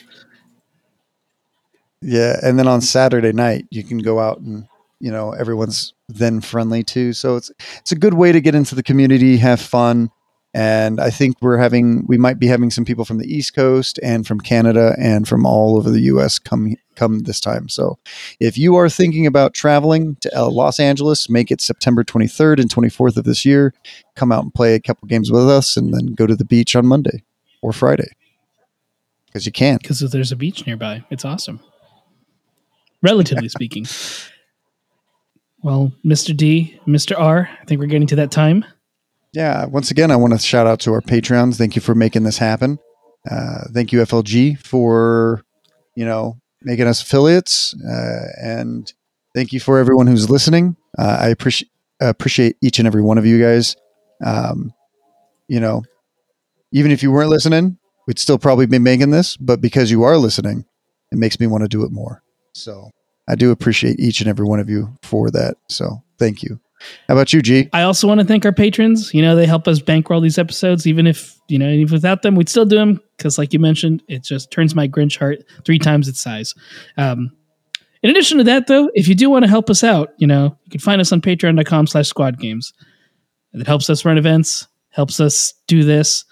Yeah, 2.01 2.39
and 2.41 2.57
then 2.57 2.67
on 2.67 2.81
Saturday 2.81 3.33
night 3.33 3.65
you 3.71 3.83
can 3.83 3.97
go 3.99 4.19
out 4.19 4.39
and 4.39 4.67
you 4.99 5.11
know 5.11 5.31
everyone's 5.31 5.93
then 6.07 6.41
friendly 6.41 6.83
too. 6.83 7.13
So 7.13 7.35
it's 7.35 7.51
it's 7.79 7.91
a 7.91 7.95
good 7.95 8.13
way 8.13 8.31
to 8.31 8.41
get 8.41 8.55
into 8.55 8.75
the 8.75 8.83
community, 8.83 9.37
have 9.37 9.59
fun, 9.59 10.11
and 10.53 10.99
I 10.99 11.09
think 11.09 11.37
we're 11.41 11.57
having 11.57 12.05
we 12.07 12.17
might 12.17 12.37
be 12.37 12.47
having 12.47 12.69
some 12.69 12.85
people 12.85 13.05
from 13.05 13.17
the 13.17 13.27
East 13.27 13.55
Coast 13.55 13.99
and 14.03 14.27
from 14.27 14.39
Canada 14.39 14.95
and 14.99 15.27
from 15.27 15.45
all 15.45 15.77
over 15.77 15.89
the 15.89 16.01
U.S. 16.01 16.37
come 16.37 16.75
come 16.95 17.19
this 17.19 17.39
time. 17.39 17.69
So 17.69 17.97
if 18.39 18.57
you 18.57 18.75
are 18.75 18.89
thinking 18.89 19.25
about 19.25 19.53
traveling 19.53 20.15
to 20.21 20.39
uh, 20.39 20.49
Los 20.49 20.79
Angeles, 20.79 21.29
make 21.29 21.49
it 21.49 21.61
September 21.61 22.03
23rd 22.03 22.59
and 22.59 22.69
24th 22.69 23.17
of 23.17 23.23
this 23.23 23.45
year. 23.45 23.73
Come 24.15 24.31
out 24.31 24.43
and 24.43 24.53
play 24.53 24.75
a 24.75 24.79
couple 24.79 25.07
games 25.07 25.31
with 25.31 25.49
us, 25.49 25.75
and 25.75 25.93
then 25.93 26.13
go 26.13 26.27
to 26.27 26.35
the 26.35 26.45
beach 26.45 26.75
on 26.75 26.85
Monday 26.85 27.23
or 27.61 27.73
Friday 27.73 28.11
because 29.25 29.47
you 29.47 29.51
can. 29.51 29.77
because 29.81 29.99
there's 29.99 30.31
a 30.31 30.35
beach 30.35 30.67
nearby. 30.67 31.03
It's 31.09 31.25
awesome. 31.25 31.59
Relatively 33.01 33.49
speaking. 33.49 33.85
Well, 35.63 35.93
Mr. 36.05 36.35
D, 36.35 36.79
Mr. 36.85 37.17
R, 37.17 37.49
I 37.59 37.65
think 37.65 37.79
we're 37.79 37.87
getting 37.87 38.07
to 38.07 38.17
that 38.17 38.31
time. 38.31 38.65
Yeah, 39.33 39.65
once 39.65 39.89
again, 39.89 40.11
I 40.11 40.15
want 40.15 40.33
to 40.33 40.39
shout 40.39 40.67
out 40.67 40.79
to 40.81 40.93
our 40.93 41.01
Patreons. 41.01 41.57
Thank 41.57 41.75
you 41.75 41.81
for 41.81 41.95
making 41.95 42.23
this 42.23 42.37
happen. 42.37 42.77
Uh, 43.29 43.63
thank 43.73 43.91
you, 43.91 43.99
FLG, 43.99 44.59
for 44.59 45.43
you 45.95 46.05
know 46.05 46.37
making 46.61 46.87
us 46.87 47.01
affiliates, 47.01 47.73
uh, 47.83 48.27
and 48.41 48.91
thank 49.33 49.51
you 49.51 49.59
for 49.59 49.79
everyone 49.79 50.07
who's 50.07 50.29
listening. 50.29 50.75
Uh, 50.97 51.17
I 51.19 51.27
appreciate 51.29 51.71
appreciate 51.99 52.57
each 52.61 52.79
and 52.79 52.87
every 52.87 53.01
one 53.01 53.17
of 53.17 53.25
you 53.25 53.41
guys. 53.41 53.75
Um, 54.23 54.73
you 55.47 55.59
know, 55.59 55.83
even 56.71 56.91
if 56.91 57.01
you 57.01 57.11
weren't 57.11 57.29
listening, 57.29 57.77
we'd 58.07 58.19
still 58.19 58.37
probably 58.37 58.65
be 58.65 58.79
making 58.79 59.11
this, 59.11 59.37
but 59.37 59.61
because 59.61 59.89
you 59.89 60.03
are 60.03 60.17
listening, 60.17 60.65
it 61.11 61.17
makes 61.17 61.39
me 61.39 61.47
want 61.47 61.63
to 61.63 61.67
do 61.67 61.83
it 61.83 61.91
more. 61.91 62.21
So 62.53 62.91
I 63.27 63.35
do 63.35 63.51
appreciate 63.51 63.99
each 63.99 64.21
and 64.21 64.29
every 64.29 64.45
one 64.45 64.59
of 64.59 64.69
you 64.69 64.95
for 65.01 65.31
that. 65.31 65.55
So 65.69 66.03
thank 66.19 66.43
you. 66.43 66.59
How 67.07 67.15
about 67.15 67.33
you, 67.33 67.41
G? 67.41 67.69
I 67.73 67.83
also 67.83 68.07
want 68.07 68.19
to 68.19 68.25
thank 68.25 68.45
our 68.45 68.51
patrons. 68.51 69.13
You 69.13 69.21
know, 69.21 69.35
they 69.35 69.45
help 69.45 69.67
us 69.67 69.79
bankroll 69.79 70.21
these 70.21 70.37
episodes, 70.37 70.87
even 70.87 71.07
if, 71.07 71.39
you 71.47 71.59
know, 71.59 71.69
even 71.69 71.91
without 71.91 72.21
them, 72.21 72.35
we'd 72.35 72.49
still 72.49 72.65
do 72.65 72.75
them 72.75 73.01
because, 73.17 73.37
like 73.37 73.53
you 73.53 73.59
mentioned, 73.59 74.03
it 74.07 74.23
just 74.23 74.51
turns 74.51 74.75
my 74.75 74.87
Grinch 74.87 75.17
heart 75.17 75.43
three 75.65 75.79
times 75.79 76.07
its 76.07 76.19
size. 76.19 76.53
Um, 76.97 77.31
in 78.01 78.09
addition 78.09 78.37
to 78.37 78.43
that, 78.45 78.67
though, 78.67 78.89
if 78.93 79.07
you 79.07 79.15
do 79.15 79.29
want 79.29 79.43
to 79.43 79.49
help 79.49 79.69
us 79.69 79.83
out, 79.83 80.13
you 80.17 80.27
know, 80.27 80.57
you 80.65 80.71
can 80.71 80.81
find 80.81 80.99
us 80.99 81.11
on 81.11 81.21
patreon.com 81.21 81.87
slash 81.87 82.07
squad 82.07 82.39
games. 82.39 82.73
It 83.53 83.65
helps 83.65 83.89
us 83.89 84.03
run 84.03 84.17
events, 84.17 84.67
helps 84.89 85.19
us 85.19 85.53
do 85.67 85.83
this, 85.83 86.25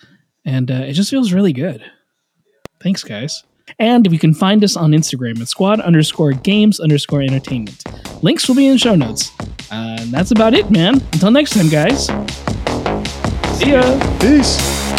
and 0.43 0.69
uh, 0.69 0.85
it 0.85 0.93
just 0.93 1.09
feels 1.09 1.31
really 1.31 1.53
good. 1.53 1.83
Thanks, 2.81 3.03
guys. 3.03 3.43
And 3.79 4.11
you 4.11 4.19
can 4.19 4.33
find 4.33 4.63
us 4.63 4.75
on 4.75 4.91
Instagram 4.91 5.41
at 5.41 5.47
squad 5.47 5.79
underscore 5.79 6.33
games 6.33 6.79
underscore 6.79 7.21
entertainment. 7.21 7.83
Links 8.23 8.47
will 8.47 8.55
be 8.55 8.67
in 8.67 8.77
show 8.77 8.95
notes. 8.95 9.31
Uh, 9.71 9.97
and 9.99 10.11
that's 10.11 10.31
about 10.31 10.53
it, 10.53 10.69
man. 10.69 10.95
Until 11.13 11.31
next 11.31 11.51
time, 11.51 11.69
guys. 11.69 12.07
See 13.57 13.71
ya. 13.71 14.19
Peace. 14.19 14.90